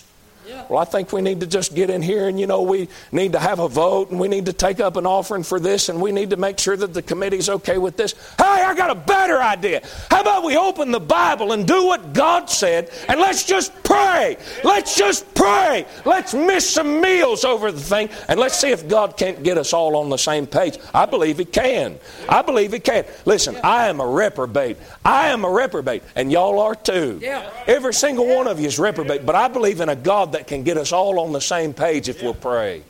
Well, 0.69 0.79
I 0.79 0.85
think 0.85 1.13
we 1.13 1.23
need 1.23 1.41
to 1.41 1.47
just 1.47 1.75
get 1.75 1.91
in 1.91 2.03
here 2.03 2.29
and, 2.29 2.39
you 2.39 2.47
know, 2.47 2.63
we 2.63 2.89
need 3.13 3.33
to 3.33 3.39
have 3.39 3.59
a 3.59 3.69
vote 3.69 4.11
and 4.11 4.21
we 4.21 4.29
need 4.29 4.47
to 4.47 4.53
take 4.53 4.81
up 4.81 4.97
an 4.97 5.07
offering 5.07 5.43
for 5.43 5.59
this 5.59 5.89
and 5.89 6.01
we 6.01 6.13
need 6.13 6.31
to 6.31 6.37
make 6.37 6.59
sure 6.59 6.77
that 6.77 6.95
the 6.95 7.03
committee's 7.03 7.49
okay 7.49 7.79
with 7.79 7.97
this. 7.97 8.13
Hey, 8.39 8.45
I 8.45 8.75
got 8.75 8.91
a 8.91 8.95
better 8.95 9.41
idea. 9.41 9.83
How 10.11 10.21
about 10.21 10.45
we 10.45 10.57
open 10.57 10.91
the 10.91 11.01
Bible 11.01 11.53
and 11.53 11.67
do 11.67 11.87
what 11.87 12.13
God 12.13 12.49
said 12.51 12.91
and 13.09 13.21
let's 13.21 13.45
just 13.45 13.73
pray. 13.83 14.37
Let's 14.65 14.97
just 14.97 15.33
pray. 15.35 15.87
Let's 16.05 16.35
miss 16.35 16.69
some 16.69 17.01
meals 17.01 17.45
over 17.45 17.73
the 17.73 17.81
thing 17.81 18.09
and 18.29 18.39
let's 18.39 18.59
see 18.59 18.71
if 18.71 18.89
God 18.89 19.17
can't 19.17 19.43
get 19.43 19.59
us 19.59 19.73
all 19.73 19.97
on 19.97 20.11
the 20.11 20.17
same 20.17 20.47
page. 20.47 20.79
I 20.95 21.07
believe 21.07 21.39
He 21.39 21.45
can. 21.45 21.99
I 22.29 22.43
believe 22.43 22.73
He 22.73 22.81
can. 22.81 23.05
Listen, 23.25 23.57
I 23.65 23.89
am 23.89 24.01
a 24.01 24.07
reprobate. 24.07 24.77
I 25.05 25.29
am 25.29 25.45
a 25.45 25.51
reprobate 25.51 26.03
and 26.15 26.31
y'all 26.31 26.61
are 26.61 26.75
too. 26.75 27.19
Yeah. 27.23 27.51
Every 27.67 27.95
single 27.95 28.27
one 28.27 28.47
of 28.47 28.61
you 28.61 28.67
is 28.67 28.79
reprobate, 28.79 29.27
but 29.27 29.35
I 29.35 29.49
believe 29.49 29.81
in 29.81 29.89
a 29.89 29.97
God 29.97 30.33
that 30.37 30.47
can 30.47 30.63
get 30.63 30.77
us 30.77 30.93
all 30.93 31.19
on 31.19 31.33
the 31.33 31.41
same 31.41 31.73
page 31.73 32.09
if 32.09 32.23
we'll 32.23 32.35
pray. 32.35 32.83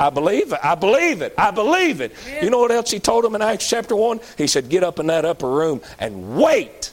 I 0.00 0.10
believe 0.10 0.52
it. 0.52 0.60
I 0.62 0.74
believe 0.74 1.22
it. 1.22 1.34
I 1.38 1.50
believe 1.52 2.00
it. 2.00 2.12
You 2.42 2.50
know 2.50 2.58
what 2.58 2.72
else 2.72 2.90
he 2.90 2.98
told 2.98 3.24
them 3.24 3.34
in 3.34 3.42
Acts 3.42 3.68
chapter 3.68 3.94
1? 3.94 4.20
He 4.36 4.46
said, 4.46 4.68
Get 4.68 4.82
up 4.82 4.98
in 4.98 5.06
that 5.06 5.24
upper 5.24 5.48
room 5.48 5.80
and 5.98 6.36
wait. 6.36 6.92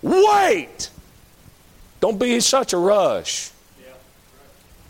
Wait. 0.00 0.90
Don't 2.00 2.18
be 2.18 2.34
in 2.34 2.40
such 2.40 2.72
a 2.72 2.78
rush. 2.78 3.50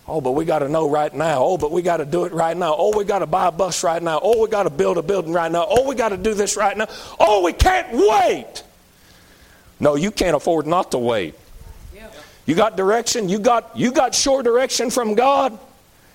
Oh, 0.06 0.20
but 0.20 0.32
we 0.32 0.44
got 0.44 0.58
to 0.58 0.68
know 0.68 0.88
right 0.88 1.12
now. 1.12 1.42
Oh, 1.42 1.56
but 1.56 1.72
we 1.72 1.80
got 1.80 1.96
to 1.96 2.04
do 2.04 2.26
it 2.26 2.32
right 2.32 2.56
now. 2.56 2.74
Oh, 2.76 2.96
we 2.96 3.04
got 3.04 3.20
to 3.20 3.26
buy 3.26 3.46
a 3.46 3.52
bus 3.52 3.82
right 3.82 4.02
now. 4.02 4.20
Oh, 4.22 4.42
we 4.42 4.48
got 4.48 4.64
to 4.64 4.70
build 4.70 4.98
a 4.98 5.02
building 5.02 5.32
right 5.32 5.50
now. 5.50 5.66
Oh, 5.68 5.88
we 5.88 5.94
got 5.94 6.10
to 6.10 6.18
do 6.18 6.34
this 6.34 6.58
right 6.58 6.76
now. 6.76 6.88
Oh, 7.18 7.42
we 7.42 7.54
can't 7.54 7.88
wait. 7.90 8.62
No, 9.80 9.94
you 9.94 10.10
can't 10.10 10.36
afford 10.36 10.66
not 10.66 10.90
to 10.90 10.98
wait. 10.98 11.34
You 12.46 12.54
got 12.54 12.76
direction? 12.76 13.28
You 13.28 13.38
got, 13.38 13.76
you 13.76 13.92
got 13.92 14.14
sure 14.14 14.42
direction 14.42 14.90
from 14.90 15.14
God? 15.14 15.58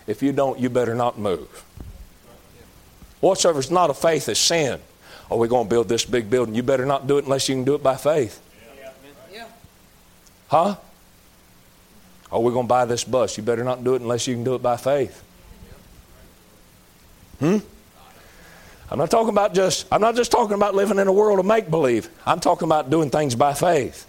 If 0.07 0.21
you 0.21 0.31
don't, 0.31 0.59
you 0.59 0.69
better 0.69 0.95
not 0.95 1.17
move. 1.17 1.65
Whatsoever 3.19 3.59
is 3.59 3.71
not 3.71 3.89
of 3.89 3.97
faith 3.97 4.29
is 4.29 4.39
sin. 4.39 4.79
Are 5.29 5.37
we're 5.37 5.47
going 5.47 5.65
to 5.65 5.69
build 5.69 5.89
this 5.89 6.05
big 6.05 6.29
building. 6.29 6.55
You 6.55 6.63
better 6.63 6.85
not 6.85 7.07
do 7.07 7.17
it 7.17 7.25
unless 7.25 7.49
you 7.49 7.55
can 7.55 7.63
do 7.63 7.75
it 7.75 7.83
by 7.83 7.95
faith. 7.95 8.41
Huh? 10.47 10.75
Are 12.31 12.41
we're 12.41 12.51
going 12.51 12.65
to 12.65 12.69
buy 12.69 12.85
this 12.85 13.03
bus. 13.03 13.37
You 13.37 13.43
better 13.43 13.63
not 13.63 13.83
do 13.83 13.95
it 13.95 14.01
unless 14.01 14.27
you 14.27 14.33
can 14.35 14.43
do 14.43 14.55
it 14.55 14.63
by 14.63 14.77
faith. 14.77 15.23
Hmm? 17.39 17.57
I'm 18.91 18.97
not 18.97 19.11
talking 19.11 19.29
about 19.29 19.53
just 19.53 19.85
I'm 19.91 20.01
not 20.01 20.15
just 20.15 20.31
talking 20.31 20.55
about 20.55 20.73
living 20.73 20.97
in 20.97 21.07
a 21.07 21.13
world 21.13 21.39
of 21.39 21.45
make 21.45 21.69
believe. 21.69 22.09
I'm 22.25 22.39
talking 22.39 22.67
about 22.67 22.89
doing 22.89 23.11
things 23.11 23.35
by 23.35 23.53
faith. 23.53 24.07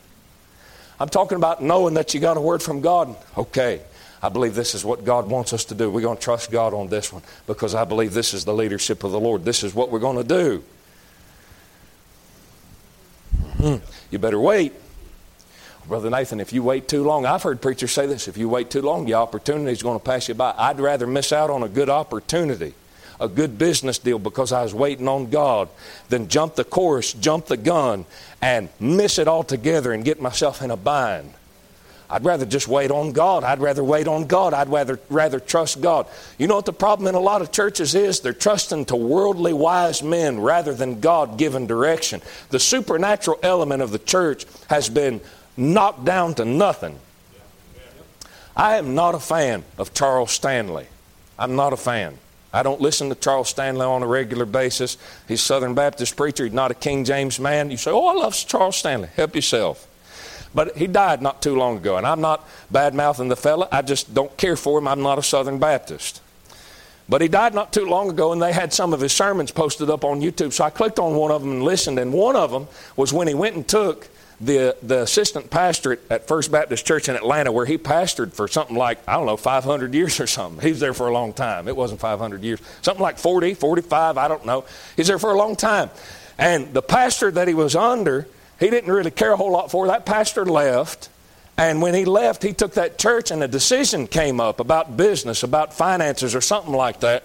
I'm 1.01 1.09
talking 1.09 1.37
about 1.37 1.63
knowing 1.63 1.95
that 1.95 2.13
you 2.13 2.21
got 2.21 2.37
a 2.37 2.41
word 2.41 2.63
from 2.63 2.83
God. 2.83 3.17
Okay, 3.37 3.81
I 4.23 4.29
believe 4.29 4.55
this 4.55 4.75
is 4.75 4.85
what 4.85 5.03
God 5.03 5.29
wants 5.29 5.55
us 5.55 5.65
to 5.67 5.75
do. 5.75 5.91
We're 5.91 6.03
going 6.03 6.19
to 6.19 6.23
trust 6.23 6.51
God 6.51 6.75
on 6.75 6.89
this 6.89 7.11
one 7.11 7.23
because 7.47 7.75
I 7.75 7.85
believe 7.85 8.13
this 8.13 8.35
is 8.35 8.45
the 8.45 8.53
leadership 8.53 9.03
of 9.03 9.11
the 9.11 9.19
Lord. 9.19 9.45
This 9.45 9.65
is 9.65 9.75
what 9.75 9.91
we're 9.91 9.99
going 9.99 10.19
to 10.19 10.25
do. 10.25 10.63
Hmm. 13.57 13.77
You 14.11 14.19
better 14.19 14.39
wait. 14.39 14.75
Brother 15.89 16.11
Nathan, 16.11 16.39
if 16.39 16.53
you 16.53 16.63
wait 16.63 16.87
too 16.87 17.03
long, 17.03 17.25
I've 17.25 17.43
heard 17.43 17.63
preachers 17.63 17.93
say 17.93 18.07
this 18.07 18.29
if 18.29 18.37
you 18.37 18.49
wait 18.49 18.71
too 18.71 18.83
long, 18.83 19.07
the 19.07 19.15
opportunity 19.15 19.73
is 19.73 19.83
going 19.83 19.99
to 19.99 20.05
pass 20.05 20.29
you 20.29 20.35
by. 20.35 20.55
I'd 20.57 20.79
rather 20.79 21.07
miss 21.07 21.33
out 21.33 21.49
on 21.49 21.63
a 21.63 21.69
good 21.69 21.89
opportunity 21.89 22.75
a 23.21 23.29
good 23.29 23.59
business 23.59 23.99
deal 23.99 24.19
because 24.19 24.51
I 24.51 24.63
was 24.63 24.75
waiting 24.75 25.07
on 25.07 25.31
God 25.31 25.69
than 26.09 26.29
jump 26.29 26.57
the 26.57 26.65
course, 26.65 27.13
jump 27.13 27.47
the 27.47 27.57
gun, 27.57 28.07
and 28.43 28.69
miss 28.81 29.19
it 29.19 29.29
altogether 29.29 29.93
and 29.93 30.05
get 30.05 30.21
myself 30.21 30.63
in 30.63 30.71
a 30.71 30.77
bind. 30.77 31.35
I'd 32.11 32.25
rather 32.25 32.45
just 32.45 32.67
wait 32.67 32.91
on 32.91 33.13
God. 33.13 33.45
I'd 33.45 33.61
rather 33.61 33.85
wait 33.85 34.09
on 34.09 34.27
God. 34.27 34.53
I'd 34.53 34.69
rather, 34.69 34.99
rather 35.11 35.39
trust 35.39 35.81
God. 35.81 36.09
You 36.39 36.49
know 36.49 36.57
what 36.57 36.67
the 36.67 36.73
problem 36.73 37.07
in 37.07 37.15
a 37.15 37.21
lot 37.21 37.41
of 37.41 37.53
churches 37.53 37.95
is? 37.95 38.19
They're 38.19 38.33
trusting 38.33 38.87
to 38.87 38.97
worldly 38.97 39.53
wise 39.53 40.03
men 40.03 40.41
rather 40.41 40.75
than 40.75 40.99
God 40.99 41.39
given 41.39 41.69
direction. 41.69 42.21
The 42.49 42.59
supernatural 42.59 43.39
element 43.45 43.81
of 43.81 43.93
the 43.93 44.01
church 44.01 44.45
has 44.69 44.89
been 44.89 45.21
knocked 45.57 46.05
down 46.05 46.35
to 46.35 46.45
nothing. 46.45 46.99
I 48.57 48.79
am 48.79 48.97
not 48.97 49.15
a 49.15 49.21
fan 49.21 49.63
of 49.79 49.95
Charles 49.95 50.33
Stanley. 50.33 50.87
I'm 51.39 51.55
not 51.55 51.73
a 51.73 51.77
fan. 51.77 52.19
I 52.53 52.63
don't 52.63 52.81
listen 52.81 53.09
to 53.11 53.15
Charles 53.15 53.49
Stanley 53.49 53.87
on 53.87 54.03
a 54.03 54.07
regular 54.07 54.45
basis. 54.45 54.97
He's 55.29 55.41
a 55.41 55.45
Southern 55.45 55.75
Baptist 55.75 56.17
preacher. 56.17 56.45
He's 56.45 56.53
not 56.53 56.71
a 56.71 56.75
King 56.75 57.05
James 57.05 57.39
man. 57.39 57.71
You 57.71 57.77
say, 57.77 57.91
Oh, 57.93 58.07
I 58.09 58.15
love 58.15 58.35
Charles 58.35 58.77
Stanley. 58.77 59.09
Help 59.15 59.37
yourself. 59.37 59.87
But 60.53 60.77
he 60.77 60.89
died 60.89 61.23
not 61.23 61.43
too 61.43 61.55
long 61.55 61.77
ago, 61.77 61.97
and 61.97 62.05
I'm 62.05 62.21
not 62.21 62.49
bad 62.71 62.95
mouthing 62.95 63.29
the 63.29 63.37
fella. 63.37 63.69
I 63.71 63.83
just 63.83 64.13
don't 64.13 64.37
care 64.37 64.57
for 64.57 64.79
him. 64.79 64.89
I'm 64.89 65.03
not 65.03 65.19
a 65.19 65.23
Southern 65.23 65.61
Baptist. 65.61 66.21
But 67.09 67.23
he 67.23 67.29
died 67.29 67.55
not 67.55 67.73
too 67.73 67.87
long 67.87 68.11
ago, 68.11 68.33
and 68.33 68.43
they 68.43 68.53
had 68.53 68.73
some 68.73 68.93
of 68.93 69.01
his 69.01 69.13
sermons 69.13 69.53
posted 69.53 69.91
up 69.91 70.05
on 70.05 70.21
YouTube. 70.21 70.53
So 70.53 70.65
I 70.65 70.71
clicked 70.71 70.99
on 70.99 71.15
one 71.15 71.31
of 71.31 71.43
them 71.43 71.53
and 71.53 71.63
listened, 71.63 71.99
and 71.99 72.13
one 72.13 72.35
of 72.37 72.51
them 72.51 72.67
was 72.97 73.13
when 73.13 73.29
he 73.29 73.35
went 73.35 73.57
and 73.57 73.67
took 73.67 74.09
the, 74.41 74.75
the 74.83 75.03
assistant 75.03 75.51
pastor 75.51 75.99
at, 76.09 76.27
First 76.27 76.51
Baptist 76.51 76.87
Church 76.87 77.09
in 77.09 77.17
Atlanta, 77.17 77.53
where 77.53 77.67
he 77.67 77.77
pastored 77.77 78.33
for 78.33 78.49
something 78.49 78.77
like, 78.77 78.99
I 79.07 79.15
don't 79.15 79.27
know, 79.27 79.37
500 79.37 79.93
years 79.93 80.19
or 80.19 80.27
something. 80.27 80.65
He 80.65 80.71
was 80.71 80.81
there 80.81 80.95
for 80.95 81.09
a 81.09 81.13
long 81.13 81.33
time. 81.33 81.69
It 81.69 81.77
wasn't 81.77 82.01
500 82.01 82.43
years. 82.43 82.61
Something 82.81 83.03
like 83.03 83.19
40, 83.19 83.55
45, 83.55 84.17
I 84.17 84.29
don't 84.29 84.47
know. 84.47 84.65
He's 84.97 85.09
there 85.09 85.19
for 85.19 85.33
a 85.33 85.37
long 85.37 85.57
time. 85.57 85.91
And 86.39 86.73
the 86.73 86.81
pastor 86.81 87.31
that 87.31 87.49
he 87.49 87.55
was 87.55 87.77
under, 87.77 88.27
he 88.59 88.71
didn't 88.71 88.91
really 88.91 89.11
care 89.11 89.33
a 89.33 89.37
whole 89.37 89.53
lot 89.53 89.71
for. 89.71 89.87
That 89.89 90.07
pastor 90.07 90.47
left. 90.47 91.11
And 91.59 91.83
when 91.83 91.93
he 91.93 92.07
left, 92.07 92.43
he 92.43 92.55
took 92.55 92.75
that 92.75 92.99
church, 92.99 93.31
and 93.31 93.43
a 93.43 93.49
decision 93.49 94.07
came 94.07 94.41
up 94.41 94.61
about 94.61 94.97
business, 94.97 95.43
about 95.43 95.75
finances, 95.75 96.35
or 96.35 96.41
something 96.41 96.73
like 96.73 97.01
that. 97.01 97.25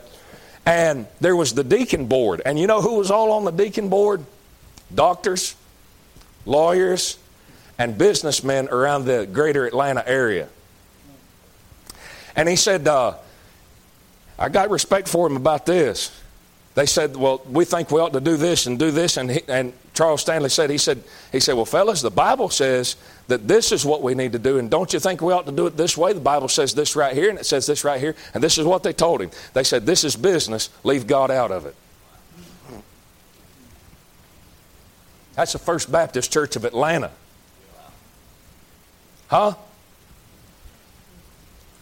And 0.65 1.07
there 1.21 1.37
was 1.37 1.53
the 1.53 1.63
deacon 1.63 2.07
board. 2.07 2.41
And 2.45 2.59
you 2.59 2.67
know 2.67 2.81
who 2.81 2.95
was 2.95 3.11
all 3.11 3.31
on 3.31 3.45
the 3.45 3.51
deacon 3.51 3.87
board? 3.87 4.25
Doctors, 4.93 5.55
lawyers, 6.45 7.17
and 7.77 7.97
businessmen 7.97 8.69
around 8.69 9.05
the 9.05 9.27
greater 9.31 9.65
Atlanta 9.65 10.07
area. 10.07 10.47
And 12.35 12.47
he 12.47 12.55
said, 12.55 12.87
uh, 12.87 13.15
I 14.37 14.49
got 14.49 14.69
respect 14.69 15.07
for 15.07 15.27
him 15.27 15.35
about 15.37 15.65
this. 15.65 16.21
They 16.75 16.85
said, 16.85 17.15
Well, 17.15 17.41
we 17.49 17.63
think 17.63 17.89
we 17.89 18.01
ought 18.01 18.13
to 18.13 18.19
do 18.19 18.35
this 18.35 18.65
and 18.65 18.77
do 18.77 18.91
this. 18.91 19.15
And, 19.15 19.31
he, 19.31 19.41
and 19.47 19.71
Charles 19.93 20.21
Stanley 20.21 20.49
said, 20.49 20.69
he 20.69 20.77
said, 20.77 21.01
he 21.31 21.39
said, 21.39 21.55
Well, 21.55 21.65
fellas, 21.65 22.01
the 22.01 22.11
Bible 22.11 22.49
says 22.49 22.97
that 23.27 23.47
this 23.47 23.71
is 23.71 23.85
what 23.85 24.03
we 24.03 24.13
need 24.13 24.33
to 24.33 24.39
do. 24.39 24.57
And 24.59 24.69
don't 24.69 24.91
you 24.91 24.99
think 24.99 25.21
we 25.21 25.31
ought 25.31 25.45
to 25.45 25.53
do 25.53 25.67
it 25.67 25.77
this 25.77 25.97
way? 25.97 26.11
The 26.11 26.19
Bible 26.19 26.49
says 26.49 26.75
this 26.75 26.97
right 26.97 27.15
here, 27.15 27.29
and 27.29 27.39
it 27.39 27.45
says 27.45 27.65
this 27.65 27.85
right 27.85 27.99
here. 27.99 28.13
And 28.33 28.43
this 28.43 28.57
is 28.57 28.65
what 28.65 28.83
they 28.83 28.91
told 28.91 29.21
him. 29.21 29.31
They 29.53 29.63
said, 29.63 29.85
This 29.85 30.03
is 30.03 30.17
business. 30.17 30.69
Leave 30.83 31.07
God 31.07 31.31
out 31.31 31.51
of 31.51 31.65
it. 31.65 31.75
That's 35.35 35.53
the 35.53 35.59
First 35.59 35.91
Baptist 35.91 36.31
Church 36.31 36.55
of 36.55 36.65
Atlanta. 36.65 37.11
Huh? 39.27 39.47
Of 39.47 39.57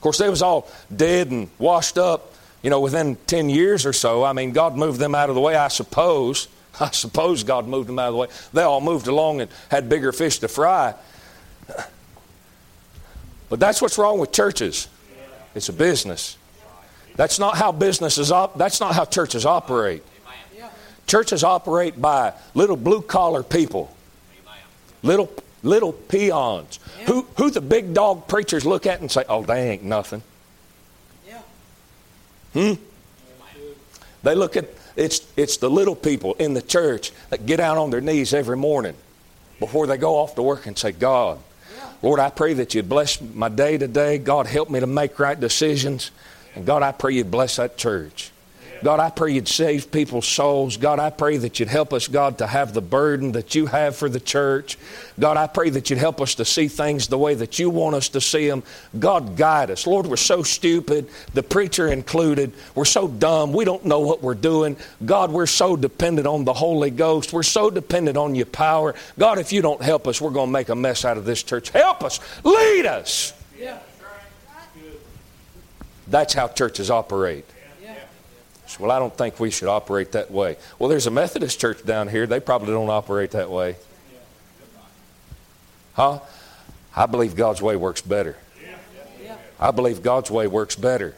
course, 0.01 0.17
they 0.17 0.29
was 0.29 0.41
all 0.41 0.67
dead 0.93 1.31
and 1.31 1.49
washed 1.59 1.97
up, 1.97 2.33
you 2.61 2.69
know, 2.69 2.79
within 2.79 3.17
10 3.27 3.49
years 3.49 3.85
or 3.85 3.93
so. 3.93 4.23
I 4.23 4.33
mean, 4.33 4.51
God 4.51 4.75
moved 4.75 4.99
them 4.99 5.15
out 5.15 5.29
of 5.29 5.35
the 5.35 5.41
way, 5.41 5.55
I 5.55 5.67
suppose. 5.67 6.47
I 6.79 6.91
suppose 6.91 7.43
God 7.43 7.67
moved 7.67 7.87
them 7.87 7.99
out 7.99 8.07
of 8.07 8.13
the 8.13 8.17
way. 8.17 8.27
They 8.53 8.63
all 8.63 8.81
moved 8.81 9.07
along 9.07 9.41
and 9.41 9.51
had 9.69 9.87
bigger 9.87 10.11
fish 10.11 10.39
to 10.39 10.47
fry. 10.47 10.95
But 13.49 13.59
that's 13.59 13.81
what's 13.81 13.97
wrong 13.97 14.19
with 14.19 14.31
churches. 14.31 14.87
It's 15.53 15.69
a 15.69 15.73
business. 15.73 16.37
That's 17.15 17.37
not 17.37 17.55
how 17.55 17.71
businesses 17.71 18.31
op- 18.31 18.57
that's 18.57 18.79
not 18.79 18.95
how 18.95 19.05
churches 19.05 19.45
operate. 19.45 20.01
Churches 21.07 21.43
operate 21.43 22.01
by 22.01 22.33
little 22.53 22.77
blue 22.77 23.01
collar 23.01 23.43
people, 23.43 23.95
little 25.01 25.31
little 25.63 25.93
peons, 25.93 26.79
yeah. 26.99 27.05
who 27.05 27.25
who 27.37 27.49
the 27.49 27.61
big 27.61 27.93
dog 27.93 28.27
preachers 28.27 28.65
look 28.65 28.85
at 28.85 28.99
and 28.99 29.11
say, 29.11 29.23
"Oh, 29.27 29.43
they 29.43 29.71
ain't 29.71 29.83
nothing." 29.83 30.21
Yeah. 31.27 31.41
Hmm. 32.53 32.73
They 34.23 34.35
look 34.35 34.55
at 34.55 34.65
it's 34.95 35.21
it's 35.35 35.57
the 35.57 35.69
little 35.69 35.95
people 35.95 36.33
in 36.35 36.53
the 36.53 36.61
church 36.61 37.11
that 37.29 37.45
get 37.45 37.59
out 37.59 37.77
on 37.77 37.89
their 37.89 38.01
knees 38.01 38.33
every 38.33 38.57
morning 38.57 38.95
before 39.59 39.87
they 39.87 39.97
go 39.97 40.17
off 40.17 40.35
to 40.35 40.41
work 40.41 40.65
and 40.65 40.77
say, 40.77 40.91
"God, 40.91 41.39
Lord, 42.01 42.19
I 42.19 42.29
pray 42.29 42.53
that 42.53 42.73
you'd 42.73 42.89
bless 42.89 43.19
my 43.21 43.49
day 43.49 43.77
today. 43.77 44.17
God, 44.17 44.47
help 44.47 44.69
me 44.69 44.79
to 44.79 44.87
make 44.87 45.19
right 45.19 45.39
decisions." 45.39 46.11
And 46.55 46.65
God, 46.65 46.83
I 46.83 46.91
pray 46.91 47.13
you'd 47.13 47.31
bless 47.31 47.55
that 47.55 47.77
church. 47.77 48.31
God, 48.83 48.99
I 48.99 49.09
pray 49.09 49.31
you'd 49.31 49.47
save 49.47 49.91
people's 49.91 50.27
souls. 50.27 50.75
God, 50.75 50.99
I 50.99 51.09
pray 51.09 51.37
that 51.37 51.59
you'd 51.59 51.69
help 51.69 51.93
us, 51.93 52.09
God, 52.09 52.39
to 52.39 52.47
have 52.47 52.73
the 52.73 52.81
burden 52.81 53.31
that 53.31 53.55
you 53.55 53.65
have 53.67 53.95
for 53.95 54.09
the 54.09 54.19
church. 54.19 54.77
God, 55.17 55.37
I 55.37 55.47
pray 55.47 55.69
that 55.69 55.89
you'd 55.89 55.99
help 55.99 56.19
us 56.19 56.35
to 56.35 56.45
see 56.45 56.67
things 56.67 57.07
the 57.07 57.17
way 57.17 57.33
that 57.35 57.59
you 57.59 57.69
want 57.69 57.95
us 57.95 58.09
to 58.09 58.19
see 58.19 58.49
them. 58.49 58.61
God, 58.99 59.37
guide 59.37 59.71
us. 59.71 59.87
Lord, 59.87 60.05
we're 60.07 60.17
so 60.17 60.43
stupid, 60.43 61.07
the 61.33 61.43
preacher 61.43 61.87
included. 61.87 62.51
We're 62.75 62.83
so 62.83 63.07
dumb. 63.07 63.53
We 63.53 63.63
don't 63.63 63.85
know 63.85 64.01
what 64.01 64.21
we're 64.21 64.33
doing. 64.33 64.75
God, 65.05 65.31
we're 65.31 65.45
so 65.45 65.77
dependent 65.77 66.27
on 66.27 66.43
the 66.43 66.53
Holy 66.53 66.89
Ghost. 66.89 67.31
We're 67.31 67.43
so 67.43 67.69
dependent 67.69 68.17
on 68.17 68.35
your 68.35 68.47
power. 68.47 68.95
God, 69.17 69.39
if 69.39 69.53
you 69.53 69.61
don't 69.61 69.81
help 69.81 70.07
us, 70.07 70.19
we're 70.19 70.31
going 70.31 70.49
to 70.49 70.53
make 70.53 70.67
a 70.67 70.75
mess 70.75 71.05
out 71.05 71.17
of 71.17 71.23
this 71.23 71.41
church. 71.41 71.69
Help 71.69 72.03
us. 72.03 72.19
Lead 72.43 72.85
us. 72.85 73.33
Yeah. 73.57 73.79
That's 76.07 76.33
how 76.33 76.49
churches 76.49 76.91
operate. 76.91 77.45
Well, 78.79 78.91
I 78.91 78.99
don't 78.99 79.15
think 79.15 79.39
we 79.39 79.51
should 79.51 79.67
operate 79.67 80.13
that 80.13 80.31
way. 80.31 80.57
Well, 80.79 80.89
there's 80.89 81.07
a 81.07 81.11
Methodist 81.11 81.59
church 81.59 81.85
down 81.85 82.07
here. 82.07 82.27
They 82.27 82.39
probably 82.39 82.71
don't 82.71 82.89
operate 82.89 83.31
that 83.31 83.49
way. 83.49 83.75
Huh? 85.93 86.19
I 86.95 87.05
believe 87.05 87.35
God's 87.35 87.61
way 87.61 87.75
works 87.75 88.01
better. 88.01 88.35
I 89.59 89.71
believe 89.71 90.03
God's 90.03 90.29
way 90.29 90.47
works 90.47 90.75
better. 90.75 91.15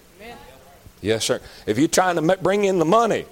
Yes, 1.02 1.26
sir. 1.26 1.42
If 1.66 1.78
you're 1.78 1.88
trying 1.88 2.16
to 2.16 2.38
bring 2.38 2.66
in 2.66 2.80
the 2.80 2.86
money, 2.86 3.26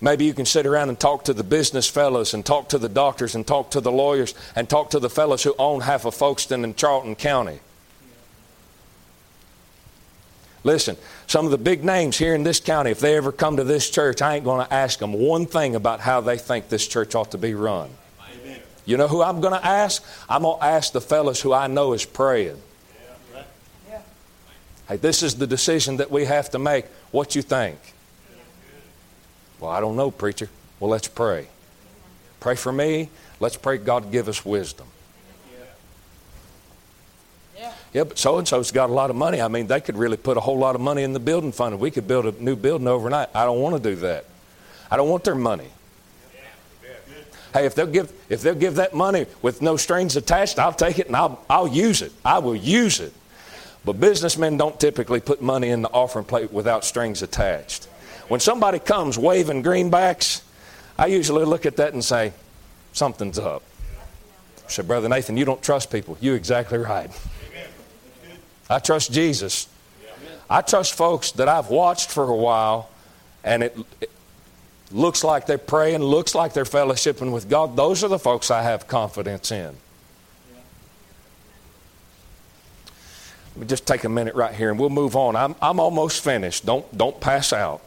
maybe 0.00 0.24
you 0.24 0.34
can 0.34 0.46
sit 0.46 0.66
around 0.66 0.88
and 0.88 0.98
talk 0.98 1.24
to 1.24 1.34
the 1.34 1.44
business 1.44 1.88
fellows 1.88 2.34
and 2.34 2.44
talk 2.44 2.68
to 2.70 2.78
the 2.78 2.88
doctors 2.88 3.34
and 3.34 3.46
talk 3.46 3.70
to 3.72 3.80
the 3.80 3.92
lawyers 3.92 4.34
and 4.56 4.68
talk 4.68 4.90
to 4.90 4.98
the 4.98 5.10
fellows 5.10 5.42
who 5.42 5.54
own 5.58 5.80
half 5.80 6.04
of 6.04 6.14
Folkston 6.14 6.64
and 6.64 6.76
Charlton 6.76 7.14
County. 7.14 7.60
Listen, 10.62 10.96
some 11.26 11.46
of 11.46 11.50
the 11.50 11.58
big 11.58 11.84
names 11.84 12.18
here 12.18 12.34
in 12.34 12.42
this 12.42 12.60
county, 12.60 12.90
if 12.90 13.00
they 13.00 13.16
ever 13.16 13.32
come 13.32 13.56
to 13.56 13.64
this 13.64 13.88
church, 13.88 14.20
I 14.20 14.36
ain't 14.36 14.44
going 14.44 14.66
to 14.66 14.72
ask 14.72 14.98
them 14.98 15.14
one 15.14 15.46
thing 15.46 15.74
about 15.74 16.00
how 16.00 16.20
they 16.20 16.36
think 16.36 16.68
this 16.68 16.86
church 16.86 17.14
ought 17.14 17.30
to 17.30 17.38
be 17.38 17.54
run. 17.54 17.88
Amen. 18.42 18.60
You 18.84 18.98
know 18.98 19.08
who 19.08 19.22
I'm 19.22 19.40
going 19.40 19.58
to 19.58 19.66
ask? 19.66 20.04
I'm 20.28 20.42
going 20.42 20.58
to 20.58 20.64
ask 20.64 20.92
the 20.92 21.00
fellows 21.00 21.40
who 21.40 21.54
I 21.54 21.66
know 21.66 21.94
is 21.94 22.04
praying. 22.04 22.60
Yeah. 23.88 24.02
Hey, 24.86 24.96
this 24.96 25.22
is 25.22 25.36
the 25.36 25.46
decision 25.46 25.96
that 25.96 26.10
we 26.10 26.26
have 26.26 26.50
to 26.50 26.58
make. 26.58 26.84
What 27.10 27.34
you 27.34 27.40
think? 27.40 27.78
Well, 29.60 29.70
I 29.70 29.80
don't 29.80 29.96
know, 29.96 30.10
preacher. 30.10 30.50
Well, 30.78 30.90
let's 30.90 31.08
pray. 31.08 31.48
Pray 32.38 32.54
for 32.54 32.72
me. 32.72 33.08
Let's 33.38 33.56
pray 33.56 33.78
God 33.78 34.12
give 34.12 34.28
us 34.28 34.44
wisdom. 34.44 34.86
Yeah, 37.92 38.04
but 38.04 38.18
so 38.18 38.38
and 38.38 38.46
so's 38.46 38.70
got 38.70 38.88
a 38.88 38.92
lot 38.92 39.10
of 39.10 39.16
money. 39.16 39.40
I 39.40 39.48
mean, 39.48 39.66
they 39.66 39.80
could 39.80 39.96
really 39.96 40.16
put 40.16 40.36
a 40.36 40.40
whole 40.40 40.58
lot 40.58 40.74
of 40.74 40.80
money 40.80 41.02
in 41.02 41.12
the 41.12 41.20
building 41.20 41.50
fund 41.50 41.72
and 41.74 41.80
we 41.80 41.90
could 41.90 42.06
build 42.06 42.26
a 42.26 42.32
new 42.42 42.54
building 42.54 42.86
overnight. 42.86 43.28
I 43.34 43.44
don't 43.44 43.60
want 43.60 43.82
to 43.82 43.90
do 43.90 43.96
that. 43.96 44.26
I 44.90 44.96
don't 44.96 45.08
want 45.08 45.24
their 45.24 45.34
money. 45.34 45.68
Hey, 47.52 47.66
if 47.66 47.74
they'll 47.74 47.86
give 47.86 48.12
if 48.28 48.42
they'll 48.42 48.54
give 48.54 48.76
that 48.76 48.94
money 48.94 49.26
with 49.42 49.60
no 49.60 49.76
strings 49.76 50.14
attached, 50.14 50.60
I'll 50.60 50.72
take 50.72 51.00
it 51.00 51.08
and 51.08 51.16
I'll 51.16 51.44
I'll 51.50 51.66
use 51.66 52.00
it. 52.00 52.12
I 52.24 52.38
will 52.38 52.54
use 52.54 53.00
it. 53.00 53.12
But 53.84 53.94
businessmen 53.94 54.56
don't 54.56 54.78
typically 54.78 55.20
put 55.20 55.42
money 55.42 55.70
in 55.70 55.82
the 55.82 55.88
offering 55.88 56.26
plate 56.26 56.52
without 56.52 56.84
strings 56.84 57.22
attached. 57.22 57.86
When 58.28 58.38
somebody 58.38 58.78
comes 58.78 59.18
waving 59.18 59.64
greenbacks, 59.64 60.42
I 60.96 61.06
usually 61.06 61.44
look 61.44 61.66
at 61.66 61.76
that 61.76 61.94
and 61.94 62.04
say, 62.04 62.32
something's 62.92 63.38
up. 63.38 63.62
I 64.64 64.68
said, 64.68 64.86
Brother 64.86 65.08
Nathan, 65.08 65.36
you 65.36 65.44
don't 65.44 65.62
trust 65.62 65.90
people. 65.90 66.16
You're 66.20 66.36
exactly 66.36 66.78
right. 66.78 67.10
I 68.70 68.78
trust 68.78 69.12
Jesus. 69.12 69.68
I 70.48 70.62
trust 70.62 70.94
folks 70.94 71.32
that 71.32 71.48
I've 71.48 71.68
watched 71.68 72.10
for 72.10 72.24
a 72.24 72.36
while 72.36 72.88
and 73.44 73.64
it, 73.64 73.76
it, 74.00 74.10
looks 74.92 75.22
like 75.22 75.46
they're 75.46 75.58
praying, 75.58 76.00
looks 76.00 76.34
like 76.34 76.52
they're 76.52 76.64
fellowshipping 76.64 77.32
with 77.32 77.48
God. 77.48 77.76
Those 77.76 78.02
are 78.02 78.08
the 78.08 78.18
folks 78.18 78.50
I 78.50 78.62
have 78.62 78.88
confidence 78.88 79.52
in. 79.52 79.76
Let 83.54 83.60
me 83.60 83.66
just 83.66 83.86
take 83.86 84.04
a 84.04 84.08
minute 84.08 84.34
right 84.34 84.54
here 84.54 84.70
and 84.70 84.78
we'll 84.78 84.90
move 84.90 85.16
on. 85.16 85.36
I'm, 85.36 85.54
I'm 85.60 85.78
almost 85.78 86.22
finished. 86.22 86.66
Don't, 86.66 86.96
don't 86.96 87.20
pass 87.20 87.52
out. 87.52 87.82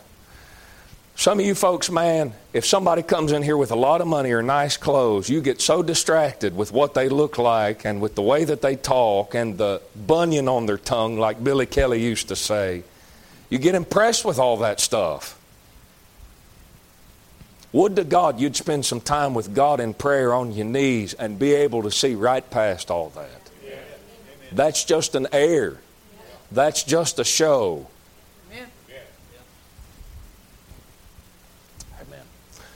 Some 1.16 1.40
of 1.40 1.46
you 1.46 1.54
folks, 1.54 1.92
man, 1.92 2.34
if 2.54 2.66
somebody 2.66 3.04
comes 3.04 3.32
in 3.32 3.44
here 3.44 3.56
with 3.56 3.72
a 3.72 3.76
lot 3.76 4.02
of 4.02 4.08
money 4.08 4.32
or 4.32 4.42
nice 4.42 4.78
clothes, 4.78 5.30
you 5.30 5.42
get 5.42 5.62
so 5.62 5.84
distracted 5.84 6.56
with 6.56 6.72
what 6.72 6.96
they 6.96 7.08
look 7.08 7.38
like 7.38 7.86
and 7.86 8.02
with 8.02 8.16
the 8.16 8.22
way 8.22 8.44
that 8.44 8.62
they 8.62 8.76
talk 8.76 9.36
and 9.36 9.58
the 9.58 9.82
bunion 9.96 10.48
on 10.48 10.66
their 10.66 10.78
tongue, 10.78 11.20
like 11.20 11.44
Billy 11.44 11.68
Kelly 11.68 12.02
used 12.02 12.30
to 12.30 12.36
say. 12.36 12.84
You 13.50 13.60
get 13.60 13.76
impressed 13.76 14.26
with 14.26 14.40
all 14.40 14.58
that 14.58 14.80
stuff. 14.80 15.40
Would 17.72 17.96
to 17.96 18.04
God 18.04 18.40
you'd 18.40 18.56
spend 18.56 18.86
some 18.86 19.02
time 19.02 19.34
with 19.34 19.54
God 19.54 19.80
in 19.80 19.94
prayer 19.94 20.34
on 20.34 20.52
your 20.52 20.66
knees 20.66 21.14
and 21.14 21.40
be 21.40 21.54
able 21.54 21.84
to 21.84 21.92
see 21.92 22.16
right 22.16 22.48
past 22.50 22.90
all 22.92 23.10
that. 23.10 23.52
That's 24.52 24.84
just 24.84 25.16
an 25.16 25.28
air. 25.32 25.78
That's 26.52 26.84
just 26.84 27.18
a 27.20 27.24
show. 27.24 27.88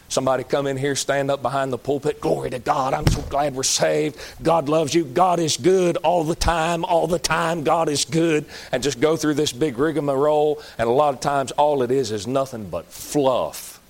Somebody 0.10 0.44
come 0.44 0.68
in 0.68 0.78
here, 0.78 0.96
stand 0.96 1.30
up 1.30 1.42
behind 1.42 1.74
the 1.74 1.78
pulpit. 1.78 2.22
Glory 2.22 2.50
to 2.52 2.60
God. 2.60 2.94
I'm 2.94 3.08
so 3.08 3.22
glad 3.24 3.56
we're 3.56 3.64
saved. 3.64 4.18
God 4.42 4.70
loves 4.70 4.94
you. 4.94 5.04
God 5.04 5.40
is 5.40 5.58
good 5.58 5.98
all 5.98 6.24
the 6.24 6.36
time, 6.36 6.86
all 6.86 7.08
the 7.08 7.20
time. 7.20 7.64
God 7.64 7.90
is 7.90 8.06
good. 8.06 8.46
And 8.72 8.82
just 8.82 9.02
go 9.02 9.18
through 9.18 9.34
this 9.34 9.52
big 9.52 9.78
rigmarole. 9.78 10.62
And 10.78 10.88
a 10.88 10.92
lot 10.92 11.14
of 11.14 11.20
times, 11.20 11.52
all 11.52 11.84
it 11.84 11.92
is 11.92 12.12
is 12.12 12.26
nothing 12.26 12.70
but 12.70 12.86
fluff. 12.86 13.82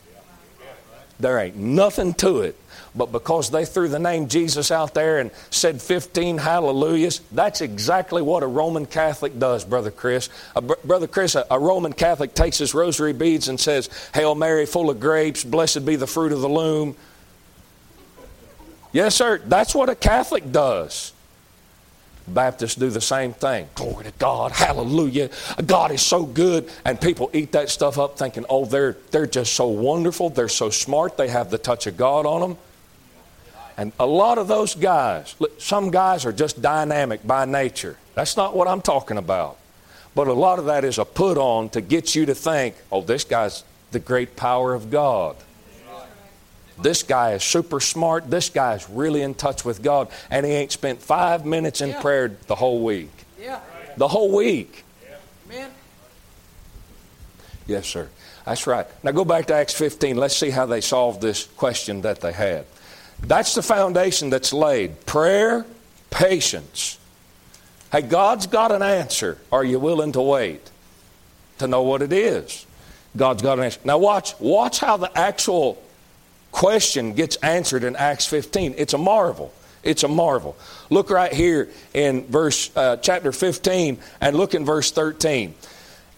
There 1.19 1.39
ain't 1.39 1.55
nothing 1.55 2.13
to 2.15 2.41
it. 2.41 2.55
But 2.97 3.11
because 3.11 3.51
they 3.51 3.63
threw 3.63 3.87
the 3.87 3.99
name 3.99 4.27
Jesus 4.27 4.71
out 4.71 4.95
there 4.95 5.19
and 5.19 5.29
said 5.51 5.79
15 5.81 6.39
hallelujahs, 6.39 7.21
that's 7.31 7.61
exactly 7.61 8.23
what 8.23 8.41
a 8.41 8.47
Roman 8.47 8.87
Catholic 8.87 9.37
does, 9.37 9.63
Brother 9.63 9.91
Chris. 9.91 10.29
Br- 10.55 10.73
Brother 10.83 11.07
Chris, 11.07 11.35
a, 11.35 11.45
a 11.51 11.59
Roman 11.59 11.93
Catholic 11.93 12.33
takes 12.33 12.57
his 12.57 12.73
rosary 12.73 13.13
beads 13.13 13.49
and 13.49 13.59
says, 13.59 13.89
Hail 14.15 14.33
Mary, 14.33 14.65
full 14.65 14.89
of 14.89 14.99
grapes, 14.99 15.43
blessed 15.43 15.85
be 15.85 15.95
the 15.95 16.07
fruit 16.07 16.31
of 16.31 16.41
the 16.41 16.49
loom. 16.49 16.95
Yes, 18.91 19.13
sir, 19.13 19.39
that's 19.45 19.75
what 19.75 19.89
a 19.89 19.95
Catholic 19.95 20.51
does. 20.51 21.13
Baptists 22.27 22.75
do 22.75 22.89
the 22.89 22.99
same 22.99 23.31
thing. 23.31 23.69
Glory 23.75 24.05
to 24.05 24.11
God, 24.17 24.51
hallelujah. 24.51 25.29
God 25.65 25.91
is 25.91 26.01
so 26.01 26.25
good. 26.25 26.69
And 26.83 26.99
people 26.99 27.29
eat 27.31 27.51
that 27.51 27.69
stuff 27.69 27.97
up 27.97 28.17
thinking, 28.17 28.43
oh, 28.49 28.65
they're, 28.65 28.97
they're 29.11 29.27
just 29.27 29.53
so 29.53 29.67
wonderful. 29.67 30.29
They're 30.29 30.49
so 30.49 30.69
smart. 30.69 31.15
They 31.15 31.29
have 31.29 31.51
the 31.51 31.57
touch 31.57 31.87
of 31.87 31.95
God 31.95 32.25
on 32.25 32.41
them. 32.41 32.57
And 33.77 33.91
a 33.99 34.05
lot 34.07 34.39
of 34.39 34.47
those 34.47 34.73
guys, 34.73 35.35
some 35.59 35.91
guys 35.91 36.25
are 36.25 36.33
just 36.33 36.61
dynamic 36.61 37.25
by 37.25 37.45
nature. 37.45 37.97
That's 38.15 38.35
not 38.35 38.55
what 38.55 38.67
I'm 38.67 38.81
talking 38.81 39.17
about. 39.17 39.57
But 40.15 40.27
a 40.27 40.33
lot 40.33 40.57
of 40.57 40.65
that 40.65 40.83
is 40.83 40.97
a 40.97 41.05
put 41.05 41.37
on 41.37 41.69
to 41.69 41.81
get 41.81 42.15
you 42.15 42.25
to 42.25 42.33
think, 42.33 42.75
oh, 42.91 43.01
this 43.01 43.23
guy's 43.23 43.63
the 43.91 43.99
great 43.99 44.35
power 44.35 44.73
of 44.73 44.89
God. 44.89 45.35
This 46.79 47.03
guy 47.03 47.33
is 47.33 47.43
super 47.43 47.79
smart. 47.79 48.29
This 48.29 48.49
guy 48.49 48.75
is 48.75 48.87
really 48.89 49.21
in 49.21 49.33
touch 49.33 49.65
with 49.65 49.81
God. 49.81 50.09
And 50.29 50.45
he 50.45 50.51
ain't 50.51 50.71
spent 50.71 51.01
five 51.01 51.45
minutes 51.45 51.81
in 51.81 51.89
yeah. 51.89 52.01
prayer 52.01 52.37
the 52.47 52.55
whole 52.55 52.83
week. 52.83 53.11
Yeah. 53.39 53.59
The 53.95 54.07
whole 54.07 54.35
week. 54.35 54.83
Yeah. 55.51 55.67
Yes, 57.65 57.87
sir. 57.87 58.09
That's 58.45 58.65
right. 58.67 58.85
Now 59.03 59.11
go 59.11 59.25
back 59.25 59.47
to 59.47 59.55
Acts 59.55 59.73
15. 59.73 60.17
Let's 60.17 60.35
see 60.35 60.51
how 60.51 60.65
they 60.65 60.81
solved 60.81 61.21
this 61.21 61.45
question 61.57 62.01
that 62.01 62.21
they 62.21 62.31
had. 62.31 62.65
That's 63.21 63.55
the 63.55 63.61
foundation 63.61 64.29
that's 64.29 64.53
laid 64.53 65.05
prayer, 65.05 65.65
patience. 66.09 66.97
Hey, 67.91 68.01
God's 68.01 68.47
got 68.47 68.71
an 68.71 68.81
answer. 68.81 69.37
Are 69.51 69.63
you 69.63 69.79
willing 69.79 70.11
to 70.13 70.21
wait 70.21 70.69
to 71.59 71.67
know 71.67 71.83
what 71.83 72.01
it 72.01 72.13
is? 72.13 72.65
God's 73.15 73.41
got 73.41 73.57
an 73.57 73.65
answer. 73.65 73.79
Now 73.83 73.97
watch, 73.97 74.39
watch 74.39 74.79
how 74.79 74.97
the 74.97 75.15
actual 75.17 75.81
question 76.51 77.13
gets 77.13 77.35
answered 77.37 77.83
in 77.83 77.95
Acts 77.95 78.25
15. 78.25 78.75
It's 78.77 78.93
a 78.93 78.97
marvel. 78.97 79.53
It's 79.83 80.03
a 80.03 80.07
marvel. 80.07 80.57
Look 80.89 81.09
right 81.09 81.31
here 81.31 81.69
in 81.93 82.25
verse 82.25 82.75
uh, 82.75 82.97
chapter 82.97 83.31
15 83.31 83.97
and 84.21 84.35
look 84.35 84.53
in 84.53 84.65
verse 84.65 84.91
13. 84.91 85.53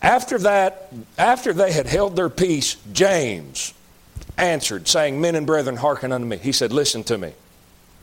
After 0.02 0.38
that, 0.40 0.92
after 1.18 1.54
they 1.54 1.72
had 1.72 1.86
held 1.86 2.16
their 2.16 2.30
peace, 2.30 2.78
James, 2.94 3.74
answered, 4.40 4.88
saying, 4.88 5.20
Men 5.20 5.36
and 5.36 5.46
brethren, 5.46 5.76
hearken 5.76 6.12
unto 6.12 6.26
me. 6.26 6.38
He 6.38 6.52
said, 6.52 6.72
Listen 6.72 7.04
to 7.06 7.18
me. 7.18 7.34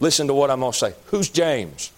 Listen 0.01 0.27
to 0.27 0.35
what 0.35 0.51
I'm 0.51 0.61
going 0.61 0.73
to 0.73 0.79
say. 0.79 0.95
Who's 1.07 1.29
James? 1.29 1.91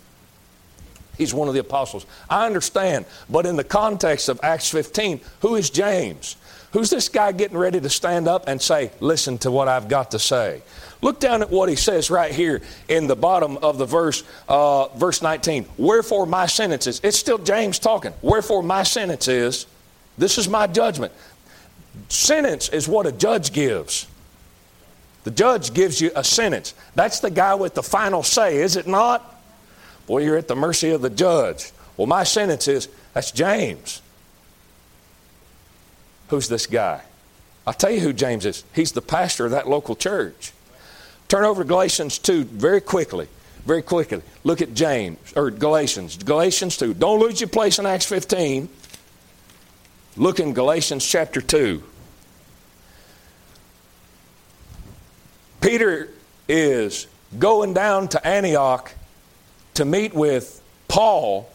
He's 1.17 1.35
one 1.35 1.49
of 1.49 1.55
the 1.55 1.61
apostles. 1.61 2.07
I 2.31 2.47
understand, 2.47 3.05
but 3.29 3.45
in 3.45 3.57
the 3.57 3.65
context 3.65 4.29
of 4.29 4.39
Acts 4.43 4.71
15, 4.71 5.21
who 5.41 5.57
is 5.57 5.69
James? 5.69 6.37
Who's 6.73 6.91
this 6.91 7.09
guy 7.09 7.33
getting 7.33 7.57
ready 7.57 7.81
to 7.81 7.91
stand 7.91 8.29
up 8.29 8.45
and 8.47 8.61
say, 8.63 8.93
Listen 9.01 9.39
to 9.39 9.51
what 9.51 9.69
I've 9.69 9.89
got 9.89 10.13
to 10.13 10.19
say? 10.19 10.63
Look 11.01 11.21
down 11.21 11.43
at 11.43 11.51
what 11.51 11.69
he 11.69 11.77
says 11.77 12.11
right 12.11 12.33
here 12.33 12.61
in 12.89 13.07
the 13.07 13.17
bottom 13.17 13.57
of 13.59 13.79
the 13.79 13.87
verse, 13.87 14.23
uh, 14.49 14.89
verse 14.89 15.23
19. 15.23 15.67
Wherefore 15.77 16.27
my 16.27 16.47
sentence 16.47 16.87
is, 16.87 17.01
it's 17.03 17.19
still 17.19 17.39
James 17.39 17.79
talking. 17.79 18.13
Wherefore 18.21 18.63
my 18.63 18.83
sentence 18.83 19.29
is, 19.29 19.67
this 20.19 20.39
is 20.39 20.49
my 20.49 20.67
judgment. 20.67 21.13
Sentence 22.09 22.69
is 22.69 22.89
what 22.89 23.07
a 23.07 23.13
judge 23.13 23.53
gives. 23.53 24.07
The 25.29 25.35
judge 25.35 25.75
gives 25.75 26.01
you 26.01 26.11
a 26.17 26.25
sentence. 26.25 26.73
That's 26.95 27.21
the 27.21 27.29
guy 27.29 27.55
with 27.55 27.75
the 27.75 27.83
final 27.83 28.23
say, 28.23 28.63
is 28.63 28.77
it 28.77 28.87
not? 28.87 29.39
Boy, 30.07 30.23
you're 30.23 30.39
at 30.39 30.49
the 30.49 30.57
mercy 30.57 30.89
of 30.93 31.03
the 31.03 31.11
judge. 31.11 31.71
Well, 31.99 32.07
my 32.07 32.25
sentence 32.25 32.67
is 32.67 32.89
that's 33.13 33.31
James. 33.31 34.01
Who's 36.29 36.49
this 36.49 36.67
guy? 36.67 37.03
I'll 37.67 37.75
tell 37.75 37.91
you 37.91 38.01
who 38.01 38.15
James 38.15 38.47
is. 38.47 38.65
He's 38.75 38.93
the 38.93 39.03
pastor 39.03 39.45
of 39.45 39.51
that 39.51 39.69
local 39.69 39.95
church. 39.95 40.55
Turn 41.29 41.45
over 41.45 41.63
to 41.63 41.69
Galatians 41.69 42.19
2 42.19 42.45
very 42.45 42.81
quickly. 42.81 43.29
Very 43.67 43.83
quickly. 43.83 44.23
Look 44.45 44.63
at 44.63 44.73
James, 44.73 45.19
or 45.37 45.51
Galatians. 45.51 46.17
Galatians 46.17 46.79
2. 46.79 46.95
Don't 46.95 47.21
lose 47.21 47.39
your 47.39 47.49
place 47.49 47.79
in 47.79 47.85
Acts 47.85 48.07
15. 48.07 48.67
Look 50.17 50.41
in 50.41 50.55
Galatians 50.55 51.07
chapter 51.07 51.43
2. 51.43 51.83
Peter 55.69 56.09
is 56.49 57.07
going 57.39 57.75
down 57.75 58.09
to 58.09 58.27
Antioch 58.27 58.91
to 59.75 59.85
meet 59.85 60.15
with 60.15 60.63
Paul, 60.89 61.47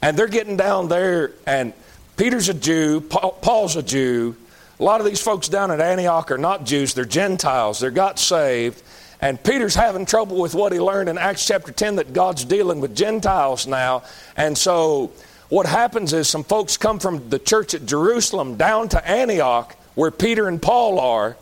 and 0.00 0.16
they're 0.16 0.26
getting 0.26 0.56
down 0.56 0.88
there, 0.88 1.32
and 1.46 1.74
Peter's 2.16 2.48
a 2.48 2.54
Jew, 2.54 3.02
Paul's 3.02 3.76
a 3.76 3.82
Jew. 3.82 4.34
A 4.80 4.82
lot 4.82 5.00
of 5.00 5.06
these 5.06 5.20
folks 5.20 5.50
down 5.50 5.70
at 5.70 5.82
Antioch 5.82 6.30
are 6.30 6.38
not 6.38 6.64
Jews, 6.64 6.94
they're 6.94 7.04
Gentiles. 7.04 7.78
They're 7.78 7.90
got 7.90 8.18
saved. 8.18 8.82
And 9.20 9.42
Peter's 9.44 9.74
having 9.74 10.06
trouble 10.06 10.40
with 10.40 10.54
what 10.54 10.72
he 10.72 10.80
learned 10.80 11.10
in 11.10 11.18
Acts 11.18 11.46
chapter 11.46 11.70
10 11.70 11.96
that 11.96 12.14
God's 12.14 12.46
dealing 12.46 12.80
with 12.80 12.96
Gentiles 12.96 13.66
now. 13.66 14.02
And 14.34 14.56
so 14.56 15.12
what 15.50 15.66
happens 15.66 16.14
is 16.14 16.26
some 16.26 16.42
folks 16.42 16.78
come 16.78 16.98
from 16.98 17.28
the 17.28 17.38
church 17.38 17.74
at 17.74 17.84
Jerusalem 17.84 18.56
down 18.56 18.88
to 18.88 19.06
Antioch, 19.06 19.76
where 19.94 20.10
Peter 20.10 20.48
and 20.48 20.62
Paul 20.62 20.98
are, 20.98 21.36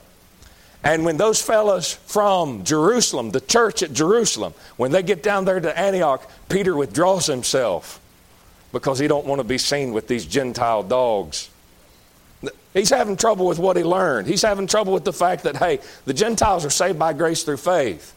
and 0.86 1.04
when 1.04 1.16
those 1.16 1.42
fellows 1.42 1.94
from 1.94 2.62
Jerusalem, 2.62 3.32
the 3.32 3.40
church 3.40 3.82
at 3.82 3.92
Jerusalem, 3.92 4.54
when 4.76 4.92
they 4.92 5.02
get 5.02 5.20
down 5.20 5.44
there 5.44 5.58
to 5.58 5.76
Antioch, 5.76 6.30
Peter 6.48 6.76
withdraws 6.76 7.26
himself 7.26 8.00
because 8.72 9.00
he 9.00 9.08
don't 9.08 9.26
want 9.26 9.40
to 9.40 9.44
be 9.44 9.58
seen 9.58 9.92
with 9.92 10.06
these 10.06 10.24
Gentile 10.24 10.84
dogs. 10.84 11.50
He's 12.72 12.90
having 12.90 13.16
trouble 13.16 13.46
with 13.46 13.58
what 13.58 13.76
he 13.76 13.82
learned. 13.82 14.28
He's 14.28 14.42
having 14.42 14.68
trouble 14.68 14.92
with 14.92 15.04
the 15.04 15.12
fact 15.12 15.42
that, 15.42 15.56
hey, 15.56 15.80
the 16.04 16.14
Gentiles 16.14 16.64
are 16.64 16.70
saved 16.70 17.00
by 17.00 17.14
grace 17.14 17.42
through 17.42 17.56
faith. 17.56 18.14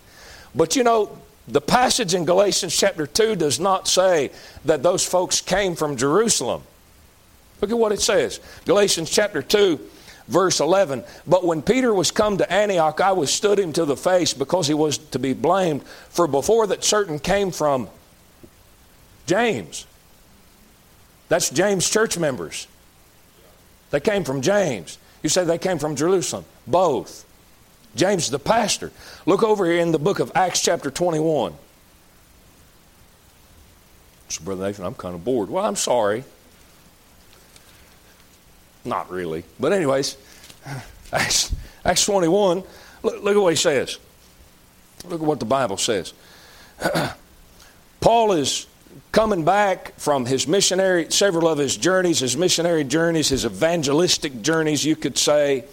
But 0.54 0.76
you 0.76 0.84
know, 0.84 1.18
the 1.48 1.62
passage 1.62 2.14
in 2.14 2.24
Galatians 2.24 2.78
chapter 2.78 3.08
2 3.08 3.36
does 3.36 3.60
not 3.60 3.88
say 3.88 4.30
that 4.66 4.84
those 4.84 5.04
folks 5.04 5.42
came 5.42 5.76
from 5.76 5.98
Jerusalem. 5.98 6.62
Look 7.62 7.72
at 7.72 7.78
what 7.80 7.94
it 7.94 8.02
says. 8.02 8.40
Galatians 8.66 9.10
chapter 9.10 9.42
2 9.42 9.80
verse 10.30 10.60
11. 10.60 11.04
But 11.28 11.44
when 11.44 11.62
Peter 11.62 11.94
was 11.94 12.12
come 12.12 12.38
to 12.38 12.52
Antioch, 12.52 13.02
I 13.02 13.12
withstood 13.12 13.60
him 13.60 13.74
to 13.74 13.86
the 13.86 13.98
face 13.98 14.34
because 14.34 14.68
he 14.68 14.74
was 14.74 14.98
to 14.98 15.20
be 15.20 15.34
blamed. 15.34 15.84
For 16.10 16.28
before 16.28 16.68
that 16.68 16.84
certain 16.84 17.20
came 17.20 17.52
from 17.52 17.90
James. 19.26 19.86
That's 21.28 21.50
James' 21.50 21.90
church 21.90 22.18
members. 22.18 22.68
They 23.92 24.00
came 24.00 24.24
from 24.24 24.42
James. 24.42 24.98
You 25.22 25.30
say 25.30 25.44
they 25.44 25.58
came 25.58 25.80
from 25.80 25.96
Jerusalem. 25.96 26.46
Both. 26.66 27.26
James 27.96 28.30
the 28.30 28.40
pastor. 28.40 28.92
Look 29.26 29.44
over 29.44 29.66
here 29.66 29.80
in 29.80 29.92
the 29.92 30.00
book 30.00 30.20
of 30.20 30.32
Acts, 30.36 30.62
chapter 30.62 30.92
21. 30.92 31.54
So, 34.30 34.44
Brother 34.44 34.64
Nathan, 34.64 34.86
I'm 34.86 34.94
kind 34.94 35.16
of 35.16 35.24
bored. 35.24 35.50
Well, 35.50 35.66
I'm 35.66 35.76
sorry. 35.76 36.24
Not 38.90 39.10
really. 39.12 39.44
But, 39.60 39.72
anyways, 39.72 40.18
Acts, 41.14 41.56
Acts 41.86 42.06
21, 42.06 42.64
look, 43.04 43.24
look 43.24 43.36
at 43.36 43.42
what 43.42 43.54
he 43.54 43.56
says. 43.56 44.00
Look 45.06 45.22
at 45.22 45.26
what 45.28 45.40
the 45.40 45.46
Bible 45.46 45.78
says. 45.78 46.14
Paul 48.02 48.32
is 48.34 48.68
coming 49.12 49.46
back 49.46 49.98
from 50.00 50.26
his 50.26 50.48
missionary, 50.48 51.08
several 51.10 51.48
of 51.48 51.58
his 51.58 51.78
journeys, 51.78 52.20
his 52.20 52.38
missionary 52.38 52.84
journeys, 52.84 53.30
his 53.30 53.46
evangelistic 53.46 54.42
journeys, 54.42 54.84
you 54.86 54.96
could 54.96 55.18
say. 55.18 55.66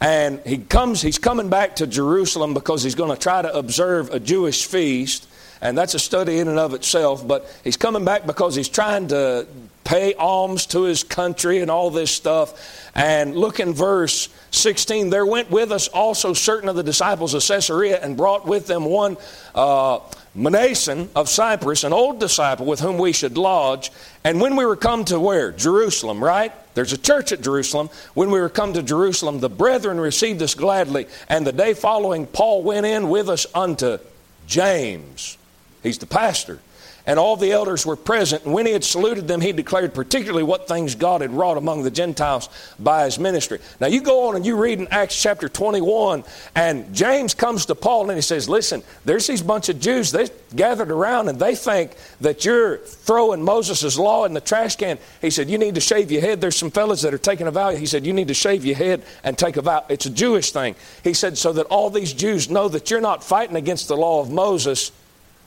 And 0.00 0.40
he 0.46 0.58
comes, 0.58 1.02
he's 1.02 1.18
coming 1.18 1.48
back 1.48 1.76
to 1.76 1.86
Jerusalem 1.86 2.54
because 2.54 2.82
he's 2.82 2.94
going 2.94 3.14
to 3.14 3.20
try 3.20 3.42
to 3.42 3.52
observe 3.52 4.10
a 4.10 4.20
Jewish 4.20 4.66
feast. 4.66 5.27
And 5.60 5.76
that's 5.76 5.94
a 5.94 5.98
study 5.98 6.38
in 6.38 6.48
and 6.48 6.58
of 6.58 6.74
itself. 6.74 7.26
But 7.26 7.46
he's 7.64 7.76
coming 7.76 8.04
back 8.04 8.26
because 8.26 8.54
he's 8.54 8.68
trying 8.68 9.08
to 9.08 9.46
pay 9.88 10.12
alms 10.14 10.66
to 10.66 10.82
his 10.82 11.02
country 11.02 11.60
and 11.60 11.70
all 11.70 11.90
this 11.90 12.10
stuff. 12.10 12.90
And 12.94 13.34
look 13.34 13.58
in 13.58 13.72
verse 13.72 14.28
16. 14.50 15.08
There 15.08 15.24
went 15.24 15.50
with 15.50 15.72
us 15.72 15.88
also 15.88 16.34
certain 16.34 16.68
of 16.68 16.76
the 16.76 16.82
disciples 16.82 17.32
of 17.32 17.42
Caesarea 17.42 17.98
and 18.02 18.16
brought 18.16 18.46
with 18.46 18.66
them 18.66 18.84
one 18.84 19.16
uh, 19.54 20.00
of 20.36 21.28
Cyprus, 21.28 21.84
an 21.84 21.92
old 21.92 22.20
disciple 22.20 22.66
with 22.66 22.80
whom 22.80 22.98
we 22.98 23.12
should 23.12 23.38
lodge. 23.38 23.90
And 24.24 24.40
when 24.40 24.56
we 24.56 24.66
were 24.66 24.76
come 24.76 25.04
to 25.06 25.18
where? 25.18 25.52
Jerusalem, 25.52 26.22
right? 26.22 26.52
There's 26.74 26.92
a 26.92 26.98
church 26.98 27.32
at 27.32 27.40
Jerusalem. 27.40 27.88
When 28.14 28.30
we 28.30 28.40
were 28.40 28.50
come 28.50 28.74
to 28.74 28.82
Jerusalem, 28.82 29.40
the 29.40 29.48
brethren 29.48 29.98
received 29.98 30.42
us 30.42 30.54
gladly. 30.54 31.06
And 31.28 31.46
the 31.46 31.52
day 31.52 31.72
following, 31.72 32.26
Paul 32.26 32.62
went 32.62 32.86
in 32.86 33.08
with 33.08 33.28
us 33.28 33.46
unto 33.54 33.98
James. 34.46 35.38
He's 35.82 35.98
the 35.98 36.06
pastor 36.06 36.60
and 37.08 37.18
all 37.18 37.36
the 37.36 37.52
elders 37.52 37.86
were 37.86 37.96
present. 37.96 38.44
And 38.44 38.52
when 38.52 38.66
he 38.66 38.72
had 38.72 38.84
saluted 38.84 39.26
them, 39.26 39.40
he 39.40 39.52
declared 39.52 39.94
particularly 39.94 40.42
what 40.42 40.68
things 40.68 40.94
God 40.94 41.22
had 41.22 41.30
wrought 41.30 41.56
among 41.56 41.82
the 41.82 41.90
Gentiles 41.90 42.50
by 42.78 43.06
his 43.06 43.18
ministry. 43.18 43.60
Now 43.80 43.86
you 43.86 44.02
go 44.02 44.28
on 44.28 44.36
and 44.36 44.44
you 44.44 44.56
read 44.56 44.78
in 44.78 44.88
Acts 44.88 45.20
chapter 45.20 45.48
21, 45.48 46.22
and 46.54 46.94
James 46.94 47.32
comes 47.32 47.64
to 47.64 47.74
Paul 47.74 48.10
and 48.10 48.18
he 48.18 48.20
says, 48.20 48.46
Listen, 48.46 48.82
there's 49.06 49.26
these 49.26 49.40
bunch 49.40 49.70
of 49.70 49.80
Jews, 49.80 50.12
they 50.12 50.28
gathered 50.54 50.90
around 50.90 51.28
and 51.28 51.40
they 51.40 51.54
think 51.54 51.92
that 52.20 52.44
you're 52.44 52.76
throwing 52.76 53.42
Moses' 53.42 53.96
law 53.96 54.26
in 54.26 54.34
the 54.34 54.42
trash 54.42 54.76
can. 54.76 54.98
He 55.22 55.30
said, 55.30 55.48
You 55.48 55.56
need 55.56 55.76
to 55.76 55.80
shave 55.80 56.12
your 56.12 56.20
head. 56.20 56.42
There's 56.42 56.56
some 56.56 56.70
fellas 56.70 57.00
that 57.02 57.14
are 57.14 57.18
taking 57.18 57.46
a 57.46 57.50
vow. 57.50 57.70
He 57.70 57.86
said, 57.86 58.04
You 58.04 58.12
need 58.12 58.28
to 58.28 58.34
shave 58.34 58.66
your 58.66 58.76
head 58.76 59.02
and 59.24 59.38
take 59.38 59.56
a 59.56 59.62
vow. 59.62 59.86
It's 59.88 60.04
a 60.04 60.10
Jewish 60.10 60.52
thing. 60.52 60.76
He 61.02 61.14
said, 61.14 61.38
So 61.38 61.54
that 61.54 61.64
all 61.68 61.88
these 61.88 62.12
Jews 62.12 62.50
know 62.50 62.68
that 62.68 62.90
you're 62.90 63.00
not 63.00 63.24
fighting 63.24 63.56
against 63.56 63.88
the 63.88 63.96
law 63.96 64.20
of 64.20 64.30
Moses, 64.30 64.92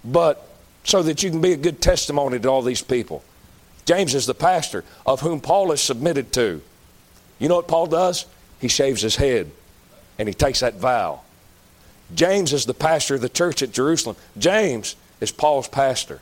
but 0.03 0.47
so 0.83 1.03
that 1.03 1.23
you 1.23 1.29
can 1.29 1.41
be 1.41 1.53
a 1.53 1.57
good 1.57 1.81
testimony 1.81 2.39
to 2.39 2.47
all 2.47 2.61
these 2.61 2.81
people. 2.81 3.23
James 3.85 4.15
is 4.15 4.25
the 4.25 4.33
pastor 4.33 4.83
of 5.05 5.21
whom 5.21 5.39
Paul 5.41 5.71
is 5.71 5.81
submitted 5.81 6.31
to. 6.33 6.61
You 7.39 7.49
know 7.49 7.55
what 7.55 7.67
Paul 7.67 7.87
does? 7.87 8.25
He 8.59 8.67
shaves 8.67 9.01
his 9.01 9.15
head 9.15 9.51
and 10.17 10.27
he 10.27 10.33
takes 10.33 10.59
that 10.59 10.75
vow. 10.75 11.21
James 12.13 12.53
is 12.53 12.65
the 12.65 12.73
pastor 12.73 13.15
of 13.15 13.21
the 13.21 13.29
church 13.29 13.63
at 13.63 13.71
Jerusalem. 13.71 14.15
James 14.37 14.95
is 15.19 15.31
Paul's 15.31 15.67
pastor. 15.67 16.19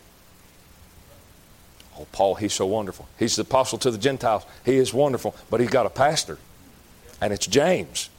Oh, 1.99 2.07
Paul, 2.11 2.35
he's 2.35 2.53
so 2.53 2.65
wonderful. 2.65 3.07
He's 3.17 3.35
the 3.35 3.41
apostle 3.41 3.77
to 3.79 3.91
the 3.91 3.97
Gentiles. 3.97 4.45
He 4.63 4.77
is 4.77 4.93
wonderful, 4.93 5.35
but 5.49 5.59
he's 5.59 5.69
got 5.69 5.85
a 5.85 5.89
pastor, 5.89 6.37
and 7.19 7.33
it's 7.33 7.45
James. 7.45 8.09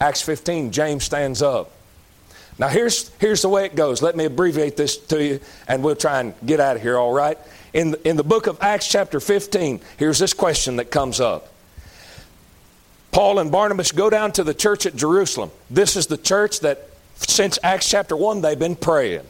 Acts 0.00 0.22
15, 0.22 0.72
James 0.72 1.04
stands 1.04 1.42
up. 1.42 1.72
Now, 2.60 2.68
here's, 2.68 3.08
here's 3.18 3.40
the 3.40 3.48
way 3.48 3.64
it 3.64 3.74
goes. 3.74 4.02
Let 4.02 4.16
me 4.16 4.26
abbreviate 4.26 4.76
this 4.76 4.98
to 4.98 5.24
you, 5.24 5.40
and 5.66 5.82
we'll 5.82 5.96
try 5.96 6.20
and 6.20 6.34
get 6.44 6.60
out 6.60 6.76
of 6.76 6.82
here, 6.82 6.98
all 6.98 7.10
right? 7.10 7.38
In 7.72 7.92
the, 7.92 8.08
in 8.08 8.16
the 8.18 8.22
book 8.22 8.46
of 8.46 8.58
Acts, 8.60 8.86
chapter 8.86 9.18
15, 9.18 9.80
here's 9.96 10.18
this 10.18 10.34
question 10.34 10.76
that 10.76 10.90
comes 10.90 11.20
up. 11.20 11.48
Paul 13.12 13.38
and 13.38 13.50
Barnabas 13.50 13.92
go 13.92 14.10
down 14.10 14.32
to 14.32 14.44
the 14.44 14.52
church 14.52 14.84
at 14.84 14.94
Jerusalem. 14.94 15.50
This 15.70 15.96
is 15.96 16.06
the 16.08 16.18
church 16.18 16.60
that, 16.60 16.90
since 17.14 17.58
Acts 17.62 17.88
chapter 17.88 18.14
1, 18.14 18.42
they've 18.42 18.58
been 18.58 18.76
praying. 18.76 19.24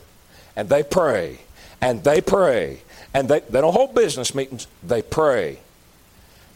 And 0.56 0.68
they 0.68 0.82
pray. 0.82 1.38
And 1.80 2.02
they 2.02 2.20
pray. 2.20 2.80
And 3.14 3.28
they, 3.28 3.40
they 3.48 3.60
don't 3.60 3.72
hold 3.72 3.94
business 3.94 4.34
meetings, 4.34 4.66
they 4.82 5.02
pray. 5.02 5.60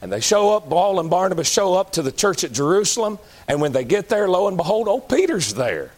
And 0.03 0.13
they 0.13 0.21
show 0.21 0.57
up, 0.57 0.69
Paul 0.69 0.99
and 0.99 1.09
Barnabas 1.09 1.49
show 1.49 1.75
up 1.75 1.93
to 1.93 2.03
the 2.03 2.11
church 2.11 2.43
at 2.43 2.51
Jerusalem. 2.51 3.21
And 3.47 3.61
when 3.61 3.71
they 3.71 3.85
get 3.85 4.09
there, 4.09 4.29
lo 4.29 4.49
and 4.49 4.57
behold, 4.57 4.89
old 4.89 5.09
Peter's 5.09 5.55
there. 5.55 5.93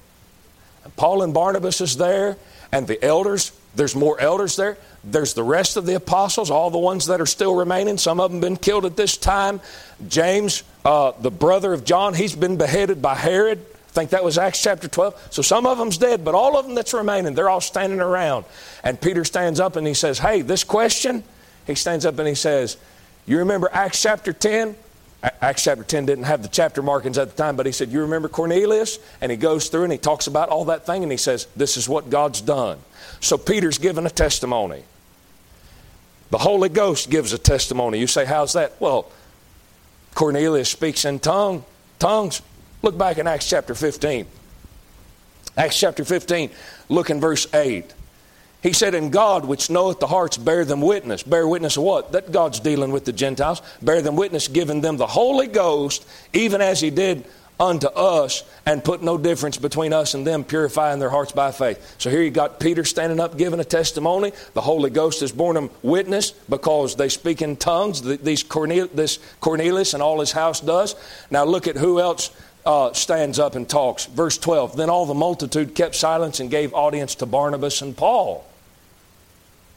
Paul 0.96 1.22
and 1.22 1.34
Barnabas 1.34 1.80
is 1.80 1.96
there, 1.96 2.36
and 2.72 2.86
the 2.86 3.02
elders, 3.04 3.52
there's 3.74 3.94
more 3.94 4.18
elders 4.20 4.56
there. 4.56 4.76
There's 5.04 5.34
the 5.34 5.42
rest 5.42 5.76
of 5.76 5.86
the 5.86 5.94
apostles, 5.94 6.50
all 6.50 6.70
the 6.70 6.78
ones 6.78 7.06
that 7.06 7.20
are 7.20 7.26
still 7.26 7.54
remaining. 7.54 7.98
Some 7.98 8.20
of 8.20 8.30
them 8.30 8.40
been 8.40 8.56
killed 8.56 8.84
at 8.84 8.96
this 8.96 9.16
time. 9.16 9.60
James, 10.08 10.62
uh, 10.84 11.12
the 11.20 11.30
brother 11.30 11.72
of 11.72 11.84
John, 11.84 12.14
he's 12.14 12.34
been 12.34 12.56
beheaded 12.56 13.00
by 13.00 13.14
Herod. 13.14 13.58
I 13.58 13.92
think 13.92 14.10
that 14.10 14.24
was 14.24 14.36
Acts 14.36 14.62
chapter 14.62 14.88
12. 14.88 15.28
So 15.30 15.42
some 15.42 15.64
of 15.64 15.78
them's 15.78 15.96
dead, 15.96 16.24
but 16.24 16.34
all 16.34 16.58
of 16.58 16.66
them 16.66 16.74
that's 16.74 16.92
remaining, 16.92 17.34
they're 17.34 17.48
all 17.48 17.60
standing 17.60 18.00
around. 18.00 18.44
And 18.82 19.00
Peter 19.00 19.24
stands 19.24 19.60
up 19.60 19.76
and 19.76 19.86
he 19.86 19.94
says, 19.94 20.18
Hey, 20.18 20.42
this 20.42 20.64
question, 20.64 21.24
he 21.66 21.74
stands 21.74 22.04
up 22.04 22.18
and 22.18 22.28
he 22.28 22.34
says, 22.34 22.76
You 23.26 23.38
remember 23.38 23.70
Acts 23.72 24.02
chapter 24.02 24.32
10? 24.32 24.76
Acts 25.22 25.64
chapter 25.64 25.82
10 25.82 26.06
didn't 26.06 26.24
have 26.24 26.42
the 26.42 26.48
chapter 26.48 26.82
markings 26.82 27.18
at 27.18 27.30
the 27.30 27.36
time, 27.36 27.56
but 27.56 27.66
he 27.66 27.72
said, 27.72 27.90
You 27.90 28.02
remember 28.02 28.28
Cornelius? 28.28 28.98
And 29.20 29.32
he 29.32 29.36
goes 29.36 29.68
through 29.68 29.84
and 29.84 29.92
he 29.92 29.98
talks 29.98 30.26
about 30.26 30.50
all 30.50 30.66
that 30.66 30.86
thing 30.86 31.02
and 31.02 31.10
he 31.10 31.18
says, 31.18 31.46
This 31.56 31.76
is 31.76 31.88
what 31.88 32.10
God's 32.10 32.40
done. 32.40 32.78
So 33.20 33.38
Peter's 33.38 33.78
given 33.78 34.06
a 34.06 34.10
testimony. 34.10 34.84
The 36.30 36.38
Holy 36.38 36.68
Ghost 36.68 37.10
gives 37.10 37.32
a 37.32 37.38
testimony. 37.38 37.98
You 37.98 38.06
say, 38.06 38.24
How's 38.24 38.52
that? 38.52 38.74
Well, 38.78 39.10
Cornelius 40.14 40.70
speaks 40.70 41.04
in 41.04 41.18
tongue, 41.18 41.64
tongues. 41.98 42.42
Look 42.82 42.96
back 42.96 43.18
in 43.18 43.26
Acts 43.26 43.48
chapter 43.48 43.74
15. 43.74 44.26
Acts 45.56 45.80
chapter 45.80 46.04
15, 46.04 46.50
look 46.90 47.08
in 47.08 47.18
verse 47.18 47.52
8. 47.54 47.92
He 48.66 48.72
said, 48.72 48.96
And 48.96 49.12
God, 49.12 49.44
which 49.44 49.70
knoweth 49.70 50.00
the 50.00 50.08
hearts, 50.08 50.36
bear 50.36 50.64
them 50.64 50.80
witness. 50.80 51.22
Bear 51.22 51.46
witness 51.46 51.76
of 51.76 51.84
what? 51.84 52.10
That 52.10 52.32
God's 52.32 52.58
dealing 52.58 52.90
with 52.90 53.04
the 53.04 53.12
Gentiles. 53.12 53.62
Bear 53.80 54.02
them 54.02 54.16
witness, 54.16 54.48
giving 54.48 54.80
them 54.80 54.96
the 54.96 55.06
Holy 55.06 55.46
Ghost, 55.46 56.04
even 56.32 56.60
as 56.60 56.80
He 56.80 56.90
did 56.90 57.24
unto 57.60 57.86
us, 57.86 58.42
and 58.66 58.82
put 58.82 59.04
no 59.04 59.18
difference 59.18 59.56
between 59.56 59.92
us 59.92 60.14
and 60.14 60.26
them, 60.26 60.42
purifying 60.42 60.98
their 60.98 61.10
hearts 61.10 61.30
by 61.30 61.52
faith. 61.52 61.94
So 61.98 62.10
here 62.10 62.22
you 62.22 62.32
got 62.32 62.58
Peter 62.58 62.82
standing 62.82 63.20
up 63.20 63.38
giving 63.38 63.60
a 63.60 63.64
testimony. 63.64 64.32
The 64.54 64.62
Holy 64.62 64.90
Ghost 64.90 65.20
has 65.20 65.30
borne 65.30 65.54
them 65.54 65.70
witness 65.84 66.32
because 66.32 66.96
they 66.96 67.08
speak 67.08 67.42
in 67.42 67.54
tongues. 67.54 68.02
These 68.02 68.42
Cornel- 68.42 68.88
this 68.92 69.20
Cornelius 69.40 69.94
and 69.94 70.02
all 70.02 70.18
his 70.18 70.32
house 70.32 70.60
does. 70.60 70.96
Now 71.30 71.44
look 71.44 71.68
at 71.68 71.76
who 71.76 72.00
else 72.00 72.32
uh, 72.66 72.92
stands 72.94 73.38
up 73.38 73.54
and 73.54 73.68
talks. 73.68 74.06
Verse 74.06 74.36
12 74.38 74.76
Then 74.76 74.90
all 74.90 75.06
the 75.06 75.14
multitude 75.14 75.76
kept 75.76 75.94
silence 75.94 76.40
and 76.40 76.50
gave 76.50 76.74
audience 76.74 77.14
to 77.16 77.26
Barnabas 77.26 77.80
and 77.80 77.96
Paul. 77.96 78.44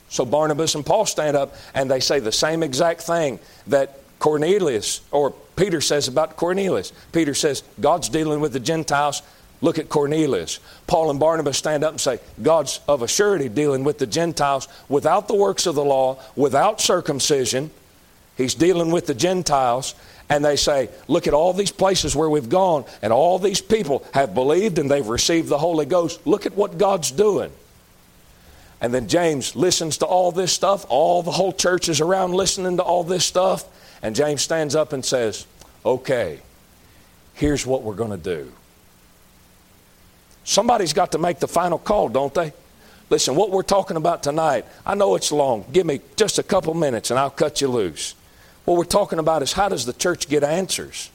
So 0.10 0.26
Barnabas 0.26 0.76
and 0.76 0.86
Paul 0.86 1.06
stand 1.06 1.38
up 1.38 1.56
and 1.74 1.90
they 1.90 2.00
say 2.00 2.20
the 2.20 2.32
same 2.32 2.64
exact 2.64 3.02
thing 3.02 3.40
that 3.68 4.00
Cornelius 4.20 5.02
or 5.12 5.32
Peter 5.56 5.82
says 5.82 6.08
about 6.08 6.36
Cornelius. 6.36 6.92
Peter 7.12 7.34
says, 7.34 7.64
God's 7.80 8.10
dealing 8.10 8.42
with 8.42 8.54
the 8.54 8.60
Gentiles. 8.60 9.22
Look 9.62 9.78
at 9.78 9.90
Cornelius. 9.90 10.60
Paul 10.88 11.10
and 11.10 11.20
Barnabas 11.20 11.58
stand 11.58 11.84
up 11.84 11.92
and 11.92 12.02
say, 12.02 12.20
God's 12.42 12.80
of 12.88 13.02
a 13.02 13.08
surety 13.08 13.50
dealing 13.50 13.84
with 13.84 13.98
the 14.00 14.08
Gentiles 14.08 14.68
without 14.88 15.28
the 15.28 15.36
works 15.36 15.66
of 15.66 15.76
the 15.76 15.84
law, 15.84 16.22
without 16.36 16.82
circumcision. 16.82 17.72
He's 18.38 18.54
dealing 18.56 18.92
with 18.92 19.06
the 19.06 19.14
Gentiles. 19.14 19.96
And 20.30 20.46
they 20.46 20.56
say, 20.56 20.90
Look 21.08 21.28
at 21.28 21.34
all 21.34 21.54
these 21.54 21.72
places 21.72 22.16
where 22.16 22.30
we've 22.30 22.50
gone, 22.50 22.86
and 23.02 23.12
all 23.12 23.40
these 23.40 23.62
people 23.62 24.06
have 24.14 24.34
believed 24.36 24.78
and 24.78 24.90
they've 24.90 25.08
received 25.08 25.50
the 25.50 25.58
Holy 25.58 25.86
Ghost. 25.86 26.26
Look 26.26 26.46
at 26.46 26.56
what 26.56 26.78
God's 26.78 27.12
doing. 27.12 27.52
And 28.82 28.94
then 28.94 29.08
James 29.08 29.56
listens 29.56 29.98
to 29.98 30.06
all 30.06 30.32
this 30.32 30.54
stuff. 30.54 30.86
All 30.90 31.22
the 31.22 31.32
whole 31.32 31.52
church 31.52 31.90
is 31.90 32.00
around 32.00 32.34
listening 32.34 32.78
to 32.78 32.84
all 32.84 33.04
this 33.04 33.26
stuff. 33.26 33.66
And 34.02 34.16
James 34.16 34.42
stands 34.42 34.76
up 34.76 34.94
and 34.94 35.04
says, 35.04 35.46
Okay, 35.86 36.40
here's 37.34 37.66
what 37.66 37.84
we're 37.84 37.96
going 37.96 38.12
to 38.12 38.18
do. 38.18 38.52
Somebody's 40.44 40.94
got 40.94 41.12
to 41.12 41.18
make 41.18 41.40
the 41.40 41.48
final 41.48 41.78
call, 41.78 42.10
don't 42.10 42.34
they? 42.34 42.54
Listen, 43.10 43.36
what 43.36 43.50
we're 43.52 43.64
talking 43.64 43.98
about 43.98 44.24
tonight, 44.24 44.66
I 44.86 44.96
know 44.96 45.16
it's 45.16 45.32
long. 45.32 45.66
Give 45.72 45.86
me 45.86 46.00
just 46.16 46.40
a 46.40 46.44
couple 46.44 46.74
minutes 46.74 47.12
and 47.12 47.20
I'll 47.20 47.30
cut 47.30 47.60
you 47.60 47.68
loose. 47.68 48.16
What 48.66 48.78
we're 48.78 48.84
talking 48.84 49.20
about 49.20 49.42
is 49.42 49.54
how 49.54 49.70
does 49.70 49.86
the 49.86 49.94
church 49.94 50.30
get 50.30 50.44
answers? 50.44 51.10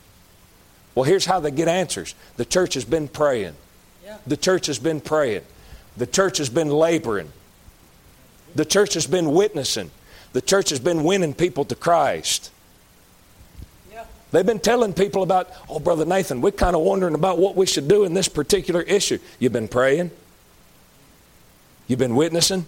Well, 0.94 1.04
here's 1.04 1.24
how 1.24 1.40
they 1.40 1.50
get 1.50 1.68
answers 1.68 2.14
the 2.36 2.44
church 2.44 2.74
has 2.74 2.84
been 2.84 3.08
praying. 3.08 3.54
Yeah. 4.04 4.18
The 4.26 4.36
church 4.36 4.66
has 4.66 4.78
been 4.78 5.00
praying. 5.00 5.42
The 5.96 6.06
church 6.06 6.38
has 6.38 6.48
been 6.48 6.68
laboring. 6.68 7.30
The 8.54 8.64
church 8.64 8.94
has 8.94 9.06
been 9.06 9.32
witnessing. 9.32 9.90
The 10.32 10.40
church 10.40 10.70
has 10.70 10.78
been 10.78 11.04
winning 11.04 11.34
people 11.34 11.64
to 11.66 11.74
Christ. 11.74 12.50
They've 14.34 14.44
been 14.44 14.58
telling 14.58 14.94
people 14.94 15.22
about, 15.22 15.48
oh, 15.68 15.78
Brother 15.78 16.04
Nathan, 16.04 16.40
we're 16.40 16.50
kind 16.50 16.74
of 16.74 16.82
wondering 16.82 17.14
about 17.14 17.38
what 17.38 17.54
we 17.54 17.66
should 17.66 17.86
do 17.86 18.02
in 18.02 18.14
this 18.14 18.26
particular 18.26 18.82
issue. 18.82 19.20
You've 19.38 19.52
been 19.52 19.68
praying? 19.68 20.10
You've 21.86 22.00
been 22.00 22.16
witnessing? 22.16 22.66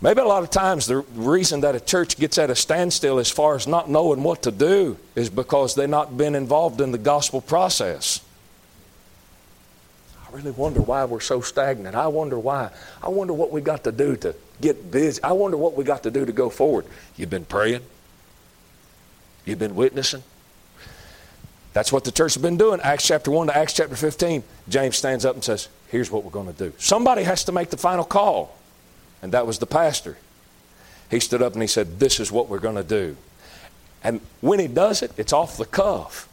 Maybe 0.00 0.20
a 0.20 0.24
lot 0.24 0.44
of 0.44 0.50
times 0.50 0.86
the 0.86 0.98
reason 1.16 1.62
that 1.62 1.74
a 1.74 1.80
church 1.80 2.18
gets 2.18 2.38
at 2.38 2.50
a 2.50 2.54
standstill 2.54 3.18
as 3.18 3.28
far 3.28 3.56
as 3.56 3.66
not 3.66 3.90
knowing 3.90 4.22
what 4.22 4.42
to 4.44 4.52
do 4.52 4.96
is 5.16 5.28
because 5.28 5.74
they've 5.74 5.88
not 5.88 6.16
been 6.16 6.36
involved 6.36 6.80
in 6.80 6.92
the 6.92 6.98
gospel 6.98 7.40
process. 7.40 8.20
I 10.30 10.36
really 10.36 10.52
wonder 10.52 10.80
why 10.80 11.04
we're 11.06 11.20
so 11.20 11.40
stagnant. 11.40 11.96
I 11.96 12.06
wonder 12.06 12.38
why. 12.38 12.70
I 13.02 13.08
wonder 13.08 13.32
what 13.32 13.50
we 13.50 13.60
got 13.60 13.84
to 13.84 13.92
do 13.92 14.16
to 14.16 14.34
get 14.60 14.90
busy. 14.90 15.20
I 15.22 15.32
wonder 15.32 15.56
what 15.56 15.74
we 15.74 15.82
got 15.82 16.04
to 16.04 16.10
do 16.10 16.24
to 16.24 16.32
go 16.32 16.50
forward. 16.50 16.86
You've 17.16 17.30
been 17.30 17.44
praying. 17.44 17.82
You've 19.44 19.58
been 19.58 19.74
witnessing. 19.74 20.22
That's 21.72 21.92
what 21.92 22.04
the 22.04 22.12
church 22.12 22.34
has 22.34 22.42
been 22.42 22.56
doing. 22.56 22.80
Acts 22.80 23.06
chapter 23.06 23.30
1 23.30 23.48
to 23.48 23.56
Acts 23.56 23.72
chapter 23.72 23.96
15. 23.96 24.44
James 24.68 24.96
stands 24.96 25.24
up 25.24 25.34
and 25.34 25.42
says, 25.42 25.68
Here's 25.88 26.10
what 26.10 26.24
we're 26.24 26.30
going 26.30 26.52
to 26.52 26.52
do. 26.52 26.72
Somebody 26.78 27.24
has 27.24 27.44
to 27.44 27.52
make 27.52 27.70
the 27.70 27.76
final 27.76 28.04
call. 28.04 28.56
And 29.22 29.32
that 29.32 29.46
was 29.46 29.58
the 29.58 29.66
pastor. 29.66 30.16
He 31.10 31.18
stood 31.18 31.42
up 31.42 31.54
and 31.54 31.62
he 31.62 31.68
said, 31.68 31.98
This 31.98 32.20
is 32.20 32.30
what 32.30 32.48
we're 32.48 32.60
going 32.60 32.76
to 32.76 32.84
do. 32.84 33.16
And 34.04 34.20
when 34.40 34.60
he 34.60 34.68
does 34.68 35.02
it, 35.02 35.12
it's 35.16 35.32
off 35.32 35.56
the 35.56 35.66
cuff. 35.66 36.28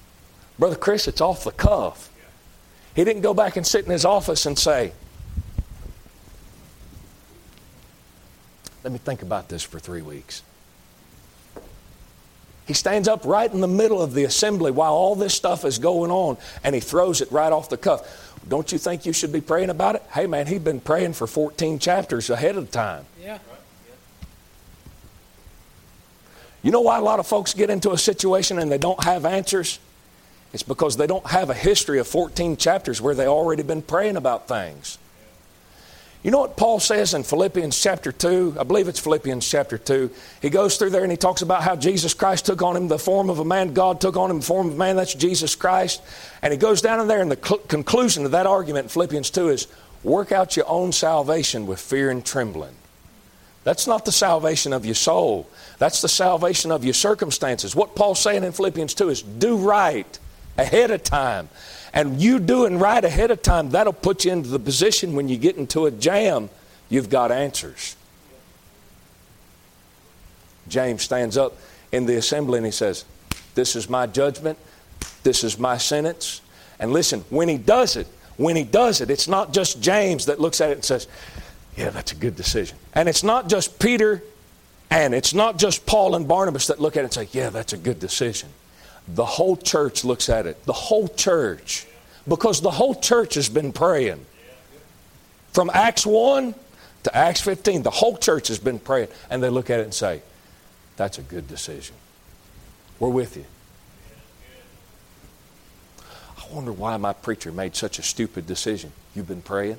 Brother 0.59 0.75
Chris, 0.75 1.07
it's 1.07 1.21
off 1.21 1.43
the 1.43 1.51
cuff. 1.51 2.09
He 2.97 3.03
didn't 3.03 3.21
go 3.21 3.35
back 3.35 3.57
and 3.57 3.65
sit 3.65 3.85
in 3.85 3.91
his 3.91 4.05
office 4.05 4.47
and 4.47 4.57
say, 4.57 4.91
Let 8.83 8.91
me 8.91 8.97
think 8.97 9.21
about 9.21 9.49
this 9.49 9.61
for 9.61 9.79
three 9.79 10.01
weeks. 10.01 10.41
He 12.65 12.73
stands 12.73 13.07
up 13.07 13.23
right 13.23 13.51
in 13.51 13.61
the 13.61 13.67
middle 13.67 14.01
of 14.01 14.15
the 14.15 14.23
assembly 14.23 14.71
while 14.71 14.93
all 14.93 15.13
this 15.13 15.35
stuff 15.35 15.63
is 15.63 15.77
going 15.77 16.09
on 16.09 16.37
and 16.63 16.73
he 16.73 16.81
throws 16.81 17.21
it 17.21 17.31
right 17.31 17.53
off 17.53 17.69
the 17.69 17.77
cuff. 17.77 18.33
Don't 18.47 18.71
you 18.71 18.79
think 18.79 19.05
you 19.05 19.13
should 19.13 19.31
be 19.31 19.41
praying 19.41 19.69
about 19.69 19.95
it? 19.95 20.03
Hey, 20.11 20.25
man, 20.25 20.47
he'd 20.47 20.63
been 20.63 20.79
praying 20.79 21.13
for 21.13 21.27
14 21.27 21.77
chapters 21.77 22.31
ahead 22.31 22.55
of 22.57 22.71
time. 22.71 23.05
Yeah. 23.21 23.37
You 26.63 26.71
know 26.71 26.81
why 26.81 26.97
a 26.97 27.01
lot 27.01 27.19
of 27.19 27.27
folks 27.27 27.53
get 27.53 27.69
into 27.69 27.91
a 27.91 27.97
situation 27.97 28.57
and 28.57 28.71
they 28.71 28.79
don't 28.79 29.03
have 29.03 29.23
answers? 29.25 29.79
It's 30.53 30.63
because 30.63 30.97
they 30.97 31.07
don't 31.07 31.27
have 31.27 31.49
a 31.49 31.53
history 31.53 31.99
of 31.99 32.07
14 32.07 32.57
chapters 32.57 33.01
where 33.01 33.13
they've 33.13 33.27
already 33.27 33.63
been 33.63 33.81
praying 33.81 34.17
about 34.17 34.47
things. 34.47 34.97
You 36.23 36.31
know 36.31 36.39
what 36.39 36.57
Paul 36.57 36.79
says 36.79 37.13
in 37.13 37.23
Philippians 37.23 37.79
chapter 37.79 38.11
2? 38.11 38.57
I 38.59 38.63
believe 38.63 38.87
it's 38.87 38.99
Philippians 38.99 39.47
chapter 39.47 39.77
2. 39.77 40.09
He 40.41 40.49
goes 40.49 40.77
through 40.77 40.89
there 40.89 41.03
and 41.03 41.11
he 41.11 41.17
talks 41.17 41.41
about 41.41 41.63
how 41.63 41.75
Jesus 41.75 42.13
Christ 42.13 42.45
took 42.47 42.61
on 42.61 42.75
him 42.75 42.87
the 42.87 42.97
form 42.97 43.29
of 43.29 43.39
a 43.39 43.45
man. 43.45 43.73
God 43.73 44.01
took 44.01 44.17
on 44.17 44.31
him 44.31 44.39
the 44.39 44.45
form 44.45 44.67
of 44.67 44.77
man. 44.77 44.95
That's 44.95 45.13
Jesus 45.13 45.55
Christ. 45.55 46.01
And 46.41 46.51
he 46.51 46.57
goes 46.57 46.81
down 46.81 46.99
in 46.99 47.07
there, 47.07 47.21
and 47.21 47.31
the 47.31 47.39
cl- 47.41 47.59
conclusion 47.59 48.25
of 48.25 48.31
that 48.31 48.47
argument 48.47 48.85
in 48.85 48.89
Philippians 48.89 49.29
2 49.29 49.49
is 49.49 49.67
work 50.03 50.31
out 50.31 50.57
your 50.57 50.67
own 50.67 50.91
salvation 50.91 51.67
with 51.67 51.79
fear 51.79 52.09
and 52.09 52.25
trembling. 52.25 52.75
That's 53.63 53.85
not 53.85 54.05
the 54.05 54.11
salvation 54.11 54.73
of 54.73 54.85
your 54.85 54.95
soul. 54.95 55.47
That's 55.77 56.01
the 56.01 56.09
salvation 56.09 56.71
of 56.71 56.83
your 56.83 56.93
circumstances. 56.93 57.75
What 57.75 57.95
Paul's 57.95 58.19
saying 58.19 58.43
in 58.43 58.53
Philippians 58.53 58.93
2 58.95 59.09
is 59.09 59.21
do 59.21 59.55
right 59.55 60.19
ahead 60.57 60.91
of 60.91 61.03
time. 61.03 61.49
And 61.93 62.21
you 62.21 62.39
doing 62.39 62.79
right 62.79 63.03
ahead 63.03 63.31
of 63.31 63.41
time, 63.41 63.71
that'll 63.71 63.93
put 63.93 64.25
you 64.25 64.31
into 64.31 64.49
the 64.49 64.59
position 64.59 65.15
when 65.15 65.29
you 65.29 65.37
get 65.37 65.57
into 65.57 65.85
a 65.85 65.91
jam, 65.91 66.49
you've 66.89 67.09
got 67.09 67.31
answers. 67.31 67.95
James 70.67 71.03
stands 71.03 71.37
up 71.37 71.57
in 71.91 72.05
the 72.05 72.17
assembly 72.17 72.57
and 72.57 72.65
he 72.65 72.71
says, 72.71 73.05
This 73.55 73.75
is 73.75 73.89
my 73.89 74.05
judgment, 74.05 74.57
this 75.23 75.43
is 75.43 75.57
my 75.57 75.77
sentence. 75.77 76.41
And 76.79 76.91
listen, 76.91 77.21
when 77.29 77.47
he 77.47 77.57
does 77.57 77.95
it, 77.95 78.07
when 78.37 78.55
he 78.55 78.63
does 78.63 79.01
it, 79.01 79.09
it's 79.09 79.27
not 79.27 79.51
just 79.51 79.81
James 79.81 80.27
that 80.27 80.39
looks 80.39 80.61
at 80.61 80.69
it 80.69 80.73
and 80.73 80.85
says, 80.85 81.07
Yeah, 81.75 81.89
that's 81.89 82.11
a 82.11 82.15
good 82.15 82.35
decision. 82.35 82.77
And 82.93 83.09
it's 83.09 83.23
not 83.23 83.49
just 83.49 83.79
Peter 83.79 84.21
and 84.89 85.13
it's 85.13 85.33
not 85.33 85.57
just 85.57 85.85
Paul 85.85 86.15
and 86.15 86.27
Barnabas 86.27 86.67
that 86.67 86.79
look 86.79 86.95
at 86.95 87.01
it 87.01 87.03
and 87.05 87.13
say, 87.13 87.27
Yeah, 87.31 87.49
that's 87.49 87.73
a 87.73 87.77
good 87.77 87.99
decision. 87.99 88.49
The 89.07 89.25
whole 89.25 89.55
church 89.55 90.03
looks 90.03 90.29
at 90.29 90.45
it. 90.45 90.63
The 90.65 90.73
whole 90.73 91.07
church. 91.07 91.85
Because 92.27 92.61
the 92.61 92.71
whole 92.71 92.95
church 92.95 93.35
has 93.35 93.47
been 93.49 93.71
praying. 93.71 94.25
From 95.53 95.69
Acts 95.73 96.05
1 96.05 96.53
to 97.03 97.17
Acts 97.17 97.41
15, 97.41 97.83
the 97.83 97.89
whole 97.89 98.17
church 98.17 98.49
has 98.49 98.59
been 98.59 98.79
praying. 98.79 99.07
And 99.29 99.41
they 99.41 99.49
look 99.49 99.69
at 99.69 99.79
it 99.79 99.83
and 99.83 99.93
say, 99.93 100.21
That's 100.97 101.17
a 101.17 101.21
good 101.21 101.47
decision. 101.47 101.95
We're 102.99 103.09
with 103.09 103.37
you. 103.37 103.45
I 106.37 106.53
wonder 106.53 106.71
why 106.71 106.97
my 106.97 107.13
preacher 107.13 107.51
made 107.51 107.75
such 107.75 107.99
a 107.99 108.03
stupid 108.03 108.47
decision. 108.47 108.91
You've 109.15 109.27
been 109.27 109.41
praying? 109.41 109.77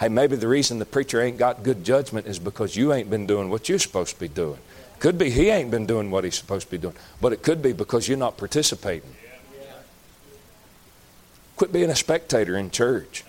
Hey, 0.00 0.08
maybe 0.08 0.36
the 0.36 0.48
reason 0.48 0.78
the 0.78 0.84
preacher 0.84 1.20
ain't 1.22 1.38
got 1.38 1.62
good 1.62 1.84
judgment 1.84 2.26
is 2.26 2.38
because 2.38 2.76
you 2.76 2.92
ain't 2.92 3.08
been 3.08 3.26
doing 3.26 3.48
what 3.48 3.68
you're 3.68 3.78
supposed 3.78 4.14
to 4.14 4.20
be 4.20 4.28
doing. 4.28 4.58
Could 4.98 5.18
be 5.18 5.30
he 5.30 5.50
ain't 5.50 5.70
been 5.70 5.86
doing 5.86 6.10
what 6.10 6.24
he's 6.24 6.36
supposed 6.36 6.66
to 6.66 6.70
be 6.70 6.78
doing, 6.78 6.94
but 7.20 7.32
it 7.32 7.42
could 7.42 7.60
be 7.60 7.72
because 7.72 8.08
you're 8.08 8.16
not 8.18 8.36
participating. 8.36 9.14
Quit 11.56 11.72
being 11.72 11.90
a 11.90 11.96
spectator 11.96 12.56
in 12.56 12.70
church. 12.70 13.24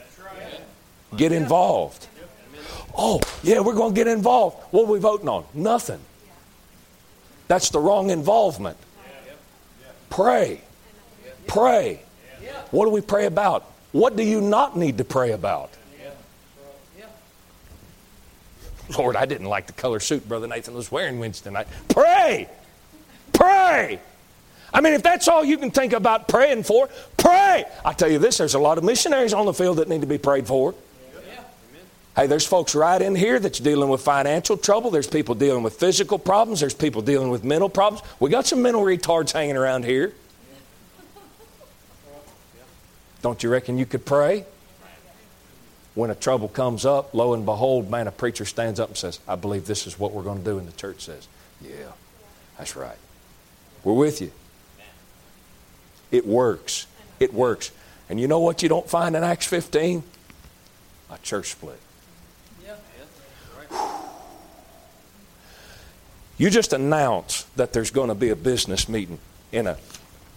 Get 1.16 1.32
involved. 1.32 2.08
Oh, 2.98 3.20
yeah, 3.44 3.60
we're 3.60 3.76
going 3.76 3.94
to 3.94 3.96
get 3.96 4.08
involved. 4.08 4.58
What 4.72 4.84
are 4.84 4.92
we 4.92 5.00
voting 5.00 5.30
on? 5.30 5.46
Nothing. 5.54 6.00
That's 7.48 7.70
the 7.70 7.80
wrong 7.80 8.10
involvement. 8.10 8.78
Pray. 10.10 10.62
Pray. 11.48 12.02
What 12.72 12.86
do 12.86 12.92
we 12.92 13.02
pray 13.02 13.26
about? 13.26 13.64
What 13.92 14.16
do 14.16 14.24
you 14.24 14.42
not 14.42 14.78
need 14.78 14.98
to 14.98 15.04
pray 15.04 15.32
about? 15.32 15.72
Lord, 18.98 19.16
I 19.16 19.26
didn't 19.26 19.48
like 19.48 19.68
the 19.68 19.74
color 19.74 20.00
suit 20.00 20.28
Brother 20.28 20.48
Nathan 20.48 20.74
was 20.74 20.92
wearing 20.92 21.20
Wednesday 21.20 21.52
night. 21.52 21.68
Pray! 21.90 22.48
Pray! 23.34 24.00
I 24.74 24.82
mean, 24.82 24.94
if 24.94 25.04
that's 25.04 25.28
all 25.28 25.44
you 25.44 25.58
can 25.58 25.72
think 25.72 25.94
about 25.94 26.28
praying 26.28 26.64
for, 26.64 26.90
pray! 27.18 27.66
I 27.84 27.94
tell 27.94 28.12
you 28.12 28.20
this, 28.20 28.38
there's 28.38 28.56
a 28.56 28.60
lot 28.60 28.78
of 28.78 28.84
missionaries 28.84 29.34
on 29.34 29.46
the 29.46 29.54
field 29.54 29.78
that 29.78 29.88
need 29.88 30.02
to 30.02 30.08
be 30.08 30.18
prayed 30.18 30.48
for. 30.48 30.76
Hey, 32.16 32.28
there's 32.28 32.46
folks 32.46 32.76
right 32.76 33.02
in 33.02 33.14
here 33.14 33.40
that's 33.42 33.60
dealing 33.60 33.90
with 33.90 34.02
financial 34.02 34.56
trouble. 34.56 34.90
There's 34.90 35.08
people 35.08 35.36
dealing 35.36 35.64
with 35.64 35.74
physical 35.74 36.18
problems. 36.18 36.62
There's 36.62 36.74
people 36.74 37.02
dealing 37.02 37.30
with 37.30 37.44
mental 37.44 37.68
problems. 37.68 38.08
We 38.22 38.30
got 38.30 38.46
some 38.46 38.62
mental 38.62 38.84
retards 38.84 39.34
hanging 39.34 39.58
around 39.58 39.84
here. 39.84 40.14
Don't 43.22 43.44
you 43.44 43.50
reckon 43.50 43.78
you 43.78 43.86
could 43.86 44.06
pray? 44.06 44.46
When 45.96 46.10
a 46.10 46.16
trouble 46.16 46.50
comes 46.50 46.86
up, 46.86 47.14
lo 47.14 47.34
and 47.34 47.46
behold, 47.46 47.90
man, 47.90 48.08
a 48.08 48.12
preacher 48.12 48.46
stands 48.46 48.80
up 48.80 48.90
and 48.90 48.98
says, 48.98 49.20
I 49.28 49.36
believe 49.36 49.66
this 49.66 49.88
is 49.88 49.98
what 49.98 50.12
we're 50.12 50.24
going 50.24 50.40
to 50.40 50.44
do. 50.44 50.60
And 50.60 50.68
the 50.68 50.78
church 50.78 51.02
says, 51.02 51.28
Yeah, 51.62 51.92
that's 52.58 52.76
right. 52.76 52.98
We're 53.84 53.94
with 53.94 54.22
you. 54.22 54.32
It 56.12 56.28
works. 56.28 56.88
It 57.20 57.34
works. 57.34 57.72
And 58.10 58.20
you 58.20 58.28
know 58.28 58.40
what 58.40 58.62
you 58.62 58.70
don't 58.70 58.88
find 58.88 59.16
in 59.16 59.24
Acts 59.24 59.48
15? 59.48 60.04
A 61.12 61.18
church 61.20 61.52
split. 61.52 61.80
You 66.38 66.50
just 66.50 66.74
announce 66.74 67.44
that 67.56 67.72
there's 67.72 67.92
going 67.92 68.10
to 68.10 68.16
be 68.16 68.30
a 68.30 68.36
business 68.36 68.90
meeting 68.90 69.20
in 69.54 69.68
a 69.68 69.78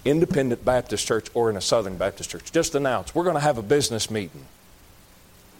independent 0.04 0.64
Baptist 0.64 1.06
church 1.06 1.26
or 1.34 1.50
in 1.50 1.56
a 1.56 1.60
Southern 1.60 1.96
Baptist 1.96 2.30
church. 2.30 2.52
Just 2.52 2.76
announce 2.76 3.14
we're 3.14 3.24
going 3.24 3.34
to 3.34 3.40
have 3.40 3.58
a 3.58 3.62
business 3.62 4.10
meeting. 4.10 4.46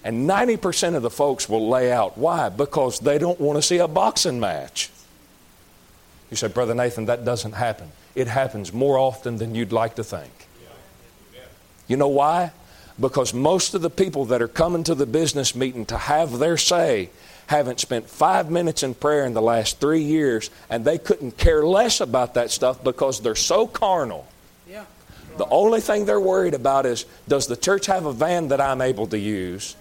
And 0.09 0.27
90% 0.27 0.95
of 0.95 1.03
the 1.03 1.11
folks 1.11 1.51
will 1.51 1.69
lay 1.69 1.93
out. 1.93 2.17
Why? 2.17 2.49
Because 2.49 2.99
they 2.99 3.19
don't 3.19 3.39
want 3.39 3.59
to 3.59 3.63
see 3.63 3.77
a 3.77 3.87
boxing 3.87 4.41
match. 4.41 4.89
You 6.31 6.37
say, 6.39 6.49
Brother 6.49 6.75
Nathan, 6.75 7.05
that 7.05 7.27
doesn't 7.27 7.53
happen. 7.53 7.93
It 8.15 8.27
happens 8.27 8.73
more 8.73 8.97
often 8.97 9.37
than 9.37 9.55
you'd 9.55 9.71
like 9.71 9.97
to 9.97 10.03
think. 10.03 10.33
You 11.89 11.99
know 11.99 12.09
why? 12.09 12.53
Because 12.99 13.35
most 13.35 13.75
of 13.75 13.83
the 13.83 13.91
people 13.91 14.25
that 14.27 14.41
are 14.41 14.49
coming 14.49 14.83
to 14.85 14.95
the 14.95 15.05
business 15.05 15.55
meeting 15.55 15.85
to 15.85 15.99
have 15.99 16.39
their 16.39 16.57
say 16.57 17.11
haven't 17.49 17.79
spent 17.79 18.09
five 18.09 18.51
minutes 18.51 18.83
in 18.83 18.95
prayer 18.95 19.27
in 19.27 19.35
the 19.35 19.43
last 19.43 19.79
three 19.79 20.05
years, 20.05 20.49
and 20.71 20.87
they 20.87 20.97
couldn't 20.97 21.37
care 21.37 21.67
less 21.67 22.01
about 22.01 22.33
that 22.33 22.51
stuff 22.51 22.83
because 22.83 23.21
they're 23.21 23.35
so 23.35 23.67
carnal. 23.67 24.27
Yeah. 24.67 24.87
The 25.37 25.47
only 25.51 25.83
thing 25.83 26.07
they're 26.07 26.19
worried 26.19 26.55
about 26.55 26.87
is 26.87 27.05
does 27.29 27.47
the 27.47 27.57
church 27.59 27.85
have 27.85 28.07
a 28.07 28.13
van 28.15 28.49
that 28.49 28.61
I'm 28.63 28.81
able 28.81 29.07
to 29.09 29.19
use? 29.19 29.77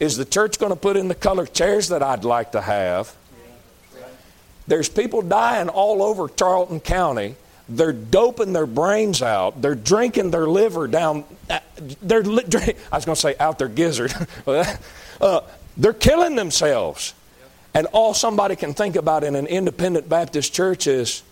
Is 0.00 0.16
the 0.16 0.24
church 0.24 0.58
going 0.58 0.70
to 0.70 0.76
put 0.76 0.96
in 0.96 1.08
the 1.08 1.14
color 1.14 1.46
chairs 1.46 1.88
that 1.88 2.02
I'd 2.02 2.24
like 2.24 2.52
to 2.52 2.60
have? 2.60 3.14
There's 4.66 4.88
people 4.88 5.22
dying 5.22 5.68
all 5.68 6.02
over 6.02 6.28
Charlton 6.28 6.80
County. 6.80 7.36
They're 7.68 7.92
doping 7.92 8.52
their 8.52 8.66
brains 8.66 9.22
out. 9.22 9.60
They're 9.60 9.74
drinking 9.74 10.30
their 10.30 10.46
liver 10.46 10.86
down. 10.86 11.24
They're, 12.02 12.20
I 12.22 12.26
was 12.26 13.04
going 13.04 13.14
to 13.14 13.16
say 13.16 13.34
out 13.40 13.58
their 13.58 13.68
gizzard. 13.68 14.14
uh, 15.20 15.40
they're 15.76 15.92
killing 15.92 16.36
themselves. 16.36 17.14
And 17.74 17.86
all 17.92 18.14
somebody 18.14 18.56
can 18.56 18.74
think 18.74 18.96
about 18.96 19.24
in 19.24 19.34
an 19.34 19.46
independent 19.46 20.08
Baptist 20.08 20.52
church 20.52 20.86
is, 20.86 21.22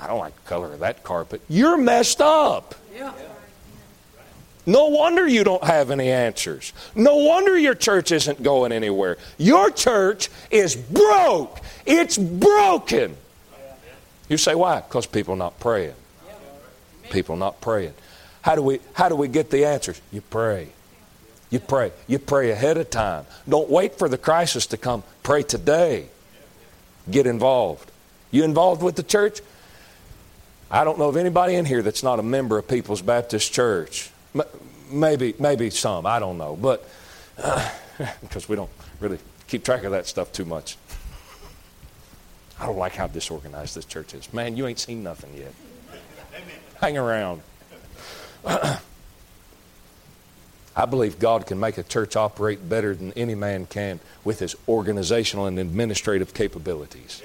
I 0.00 0.06
don't 0.06 0.18
like 0.18 0.34
the 0.34 0.48
color 0.48 0.72
of 0.72 0.80
that 0.80 1.04
carpet. 1.04 1.40
You're 1.48 1.76
messed 1.76 2.20
up. 2.20 2.74
Yeah. 2.94 3.12
No 4.64 4.86
wonder 4.86 5.26
you 5.26 5.42
don't 5.42 5.64
have 5.64 5.90
any 5.90 6.10
answers. 6.10 6.72
No 6.94 7.16
wonder 7.16 7.58
your 7.58 7.74
church 7.74 8.12
isn't 8.12 8.42
going 8.42 8.70
anywhere. 8.70 9.18
Your 9.36 9.70
church 9.70 10.28
is 10.50 10.76
broke. 10.76 11.58
It's 11.84 12.16
broken. 12.16 13.16
You 14.28 14.36
say 14.36 14.54
why? 14.54 14.80
Because 14.80 15.06
people 15.06 15.34
not 15.34 15.58
praying. 15.58 15.94
People 17.10 17.36
not 17.36 17.60
praying. 17.60 17.94
How 18.42 18.54
do 18.54 18.62
we 18.62 18.80
how 18.92 19.08
do 19.08 19.16
we 19.16 19.28
get 19.28 19.50
the 19.50 19.66
answers? 19.66 20.00
You 20.12 20.20
pray. 20.20 20.68
You 21.50 21.58
pray. 21.58 21.92
You 22.06 22.18
pray 22.18 22.50
ahead 22.50 22.78
of 22.78 22.88
time. 22.88 23.26
Don't 23.48 23.68
wait 23.68 23.98
for 23.98 24.08
the 24.08 24.16
crisis 24.16 24.66
to 24.68 24.76
come. 24.76 25.02
Pray 25.22 25.42
today. 25.42 26.06
Get 27.10 27.26
involved. 27.26 27.90
You 28.30 28.44
involved 28.44 28.82
with 28.82 28.94
the 28.94 29.02
church? 29.02 29.40
I 30.70 30.84
don't 30.84 30.98
know 30.98 31.08
of 31.08 31.16
anybody 31.16 31.56
in 31.56 31.64
here 31.64 31.82
that's 31.82 32.02
not 32.02 32.18
a 32.18 32.22
member 32.22 32.58
of 32.58 32.66
People's 32.68 33.02
Baptist 33.02 33.52
Church. 33.52 34.11
Maybe, 34.90 35.34
maybe 35.38 35.70
some. 35.70 36.06
I 36.06 36.18
don't 36.18 36.38
know, 36.38 36.56
but 36.56 36.88
uh, 37.38 37.70
because 38.20 38.48
we 38.48 38.56
don't 38.56 38.70
really 39.00 39.18
keep 39.46 39.64
track 39.64 39.84
of 39.84 39.92
that 39.92 40.06
stuff 40.06 40.32
too 40.32 40.44
much. 40.44 40.76
I 42.58 42.66
don't 42.66 42.78
like 42.78 42.94
how 42.94 43.06
disorganized 43.08 43.74
this 43.74 43.84
church 43.84 44.14
is. 44.14 44.32
Man, 44.32 44.56
you 44.56 44.66
ain't 44.66 44.78
seen 44.78 45.02
nothing 45.02 45.34
yet. 45.36 45.52
Hang 46.80 46.96
around. 46.96 47.42
I 50.74 50.86
believe 50.88 51.18
God 51.18 51.46
can 51.46 51.60
make 51.60 51.76
a 51.76 51.82
church 51.82 52.16
operate 52.16 52.68
better 52.68 52.94
than 52.94 53.12
any 53.12 53.34
man 53.34 53.66
can 53.66 54.00
with 54.24 54.38
his 54.38 54.56
organizational 54.68 55.46
and 55.46 55.58
administrative 55.58 56.32
capabilities. 56.34 57.22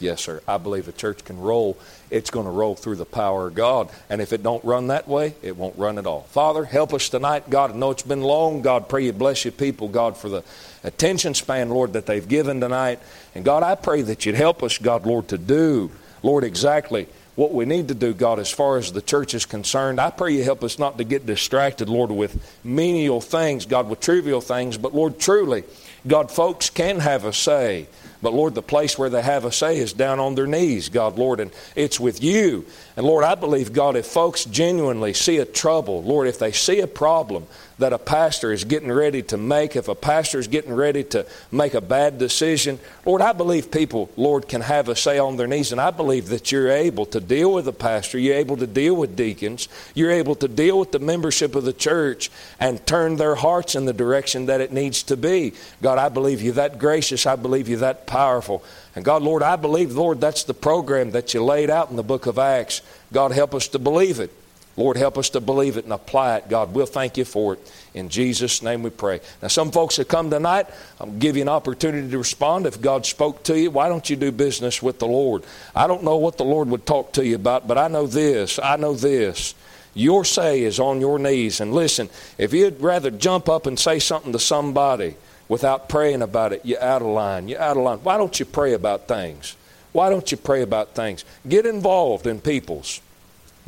Yes, 0.00 0.22
sir. 0.22 0.42
I 0.46 0.58
believe 0.58 0.88
a 0.88 0.92
church 0.92 1.24
can 1.24 1.38
roll. 1.38 1.76
It's 2.10 2.30
going 2.30 2.46
to 2.46 2.50
roll 2.50 2.74
through 2.74 2.96
the 2.96 3.04
power 3.04 3.48
of 3.48 3.54
God. 3.54 3.88
And 4.08 4.20
if 4.20 4.32
it 4.32 4.42
don't 4.42 4.64
run 4.64 4.88
that 4.88 5.08
way, 5.08 5.34
it 5.42 5.56
won't 5.56 5.76
run 5.78 5.98
at 5.98 6.06
all. 6.06 6.22
Father, 6.22 6.64
help 6.64 6.92
us 6.94 7.08
tonight. 7.08 7.50
God, 7.50 7.72
I 7.72 7.76
know 7.76 7.90
it's 7.90 8.02
been 8.02 8.22
long. 8.22 8.62
God, 8.62 8.88
pray 8.88 9.04
you 9.04 9.12
bless 9.12 9.44
your 9.44 9.52
people, 9.52 9.88
God, 9.88 10.16
for 10.16 10.28
the 10.28 10.44
attention 10.84 11.34
span, 11.34 11.70
Lord, 11.70 11.94
that 11.94 12.06
they've 12.06 12.26
given 12.26 12.60
tonight. 12.60 12.98
And 13.34 13.44
God, 13.44 13.62
I 13.62 13.74
pray 13.74 14.02
that 14.02 14.26
you'd 14.26 14.34
help 14.34 14.62
us, 14.62 14.78
God, 14.78 15.06
Lord, 15.06 15.28
to 15.28 15.38
do, 15.38 15.90
Lord, 16.22 16.44
exactly 16.44 17.08
what 17.36 17.52
we 17.52 17.66
need 17.66 17.88
to 17.88 17.94
do, 17.94 18.14
God, 18.14 18.38
as 18.38 18.50
far 18.50 18.78
as 18.78 18.92
the 18.92 19.02
church 19.02 19.34
is 19.34 19.44
concerned. 19.44 20.00
I 20.00 20.10
pray 20.10 20.32
you 20.32 20.42
help 20.42 20.64
us 20.64 20.78
not 20.78 20.96
to 20.98 21.04
get 21.04 21.26
distracted, 21.26 21.88
Lord, 21.88 22.10
with 22.10 22.42
menial 22.64 23.20
things, 23.20 23.66
God, 23.66 23.88
with 23.88 24.00
trivial 24.00 24.40
things, 24.40 24.78
but 24.78 24.94
Lord, 24.94 25.18
truly, 25.18 25.64
God, 26.06 26.30
folks 26.30 26.70
can 26.70 26.98
have 26.98 27.24
a 27.24 27.32
say. 27.32 27.88
But 28.22 28.32
Lord, 28.32 28.54
the 28.54 28.62
place 28.62 28.98
where 28.98 29.10
they 29.10 29.22
have 29.22 29.44
a 29.44 29.52
say 29.52 29.78
is 29.78 29.92
down 29.92 30.18
on 30.20 30.34
their 30.34 30.46
knees, 30.46 30.88
God, 30.88 31.18
Lord, 31.18 31.40
and 31.40 31.50
it's 31.74 32.00
with 32.00 32.22
you. 32.22 32.66
And 32.96 33.04
Lord, 33.04 33.24
I 33.24 33.34
believe, 33.34 33.74
God, 33.74 33.94
if 33.94 34.06
folks 34.06 34.46
genuinely 34.46 35.12
see 35.12 35.36
a 35.36 35.44
trouble, 35.44 36.02
Lord, 36.02 36.28
if 36.28 36.38
they 36.38 36.52
see 36.52 36.80
a 36.80 36.86
problem, 36.86 37.46
that 37.78 37.92
a 37.92 37.98
pastor 37.98 38.52
is 38.52 38.64
getting 38.64 38.90
ready 38.90 39.22
to 39.24 39.36
make, 39.36 39.76
if 39.76 39.88
a 39.88 39.94
pastor 39.94 40.38
is 40.38 40.48
getting 40.48 40.72
ready 40.72 41.04
to 41.04 41.26
make 41.52 41.74
a 41.74 41.80
bad 41.82 42.18
decision, 42.18 42.78
Lord, 43.04 43.20
I 43.20 43.34
believe 43.34 43.70
people, 43.70 44.10
Lord, 44.16 44.48
can 44.48 44.62
have 44.62 44.88
a 44.88 44.96
say 44.96 45.18
on 45.18 45.36
their 45.36 45.46
knees, 45.46 45.72
and 45.72 45.80
I 45.80 45.90
believe 45.90 46.28
that 46.28 46.50
you're 46.50 46.70
able 46.70 47.04
to 47.06 47.20
deal 47.20 47.52
with 47.52 47.68
a 47.68 47.72
pastor, 47.72 48.18
you're 48.18 48.36
able 48.36 48.56
to 48.56 48.66
deal 48.66 48.94
with 48.94 49.14
deacons, 49.14 49.68
you're 49.94 50.10
able 50.10 50.34
to 50.36 50.48
deal 50.48 50.78
with 50.78 50.92
the 50.92 50.98
membership 50.98 51.54
of 51.54 51.64
the 51.64 51.74
church 51.74 52.30
and 52.58 52.84
turn 52.86 53.16
their 53.16 53.34
hearts 53.34 53.74
in 53.74 53.84
the 53.84 53.92
direction 53.92 54.46
that 54.46 54.62
it 54.62 54.72
needs 54.72 55.02
to 55.02 55.16
be. 55.18 55.52
God, 55.82 55.98
I 55.98 56.08
believe 56.08 56.40
you 56.40 56.52
that 56.52 56.78
gracious, 56.78 57.26
I 57.26 57.36
believe 57.36 57.68
you 57.68 57.76
that 57.78 58.06
powerful. 58.06 58.64
And 58.96 59.04
God, 59.04 59.22
Lord, 59.22 59.42
I 59.42 59.56
believe, 59.56 59.92
Lord, 59.92 60.22
that's 60.22 60.44
the 60.44 60.54
program 60.54 61.10
that 61.10 61.34
you 61.34 61.44
laid 61.44 61.68
out 61.68 61.90
in 61.90 61.96
the 61.96 62.02
book 62.02 62.26
of 62.26 62.38
Acts. 62.38 62.80
God, 63.12 63.30
help 63.30 63.54
us 63.54 63.68
to 63.68 63.78
believe 63.78 64.18
it. 64.20 64.32
Lord, 64.78 64.96
help 64.96 65.16
us 65.16 65.30
to 65.30 65.40
believe 65.40 65.76
it 65.76 65.84
and 65.84 65.92
apply 65.92 66.36
it. 66.36 66.48
God, 66.48 66.74
we'll 66.74 66.86
thank 66.86 67.16
you 67.16 67.24
for 67.24 67.54
it. 67.54 67.72
In 67.94 68.08
Jesus' 68.08 68.62
name 68.62 68.82
we 68.82 68.90
pray. 68.90 69.20
Now, 69.40 69.48
some 69.48 69.70
folks 69.70 69.96
have 69.96 70.08
come 70.08 70.30
tonight. 70.30 70.66
I'll 71.00 71.06
give 71.06 71.36
you 71.36 71.42
an 71.42 71.48
opportunity 71.48 72.10
to 72.10 72.18
respond. 72.18 72.66
If 72.66 72.80
God 72.80 73.06
spoke 73.06 73.42
to 73.44 73.58
you, 73.58 73.70
why 73.70 73.88
don't 73.88 74.08
you 74.08 74.16
do 74.16 74.32
business 74.32 74.82
with 74.82 74.98
the 74.98 75.06
Lord? 75.06 75.44
I 75.74 75.86
don't 75.86 76.02
know 76.02 76.16
what 76.16 76.36
the 76.36 76.44
Lord 76.44 76.68
would 76.68 76.84
talk 76.86 77.12
to 77.12 77.24
you 77.24 77.36
about, 77.36 77.68
but 77.68 77.78
I 77.78 77.88
know 77.88 78.06
this. 78.06 78.58
I 78.58 78.76
know 78.76 78.94
this. 78.94 79.54
Your 79.94 80.26
say 80.26 80.62
is 80.62 80.78
on 80.78 81.00
your 81.00 81.18
knees. 81.18 81.60
And 81.60 81.72
listen, 81.72 82.10
if 82.36 82.52
you'd 82.52 82.80
rather 82.80 83.10
jump 83.10 83.48
up 83.48 83.66
and 83.66 83.78
say 83.78 83.98
something 83.98 84.32
to 84.32 84.38
somebody 84.38 85.16
without 85.48 85.88
praying 85.88 86.22
about 86.22 86.52
it, 86.52 86.60
you're 86.64 86.82
out 86.82 87.02
of 87.02 87.08
line. 87.08 87.48
You're 87.48 87.60
out 87.60 87.76
of 87.76 87.82
line. 87.82 87.98
Why 87.98 88.16
don't 88.16 88.38
you 88.38 88.46
pray 88.46 88.72
about 88.72 89.08
things? 89.08 89.56
Why 89.92 90.10
don't 90.10 90.30
you 90.30 90.36
pray 90.36 90.62
about 90.62 90.94
things? 90.94 91.24
Get 91.48 91.64
involved 91.64 92.26
in 92.26 92.40
people's. 92.40 93.00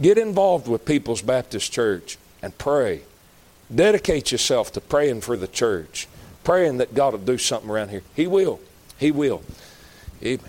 Get 0.01 0.19
involved 0.19 0.69
with 0.69 0.85
People's 0.85 1.23
Baptist 1.23 1.73
Church 1.73 2.19
and 2.41 2.57
pray. 2.57 3.03
Dedicate 3.75 4.31
yourself 4.31 4.73
to 4.73 4.81
praying 4.81 5.23
for 5.23 5.37
the 5.37 5.49
church, 5.49 6.07
praying 6.45 6.79
that 6.79 6.95
God 6.95 7.13
will 7.13 7.21
do 7.21 7.37
something 7.39 7.69
around 7.69 7.89
here. 7.91 8.03
He 8.15 8.27
will. 8.27 8.61
He 8.97 9.11
will. 9.11 9.43
Amen. 10.23 10.39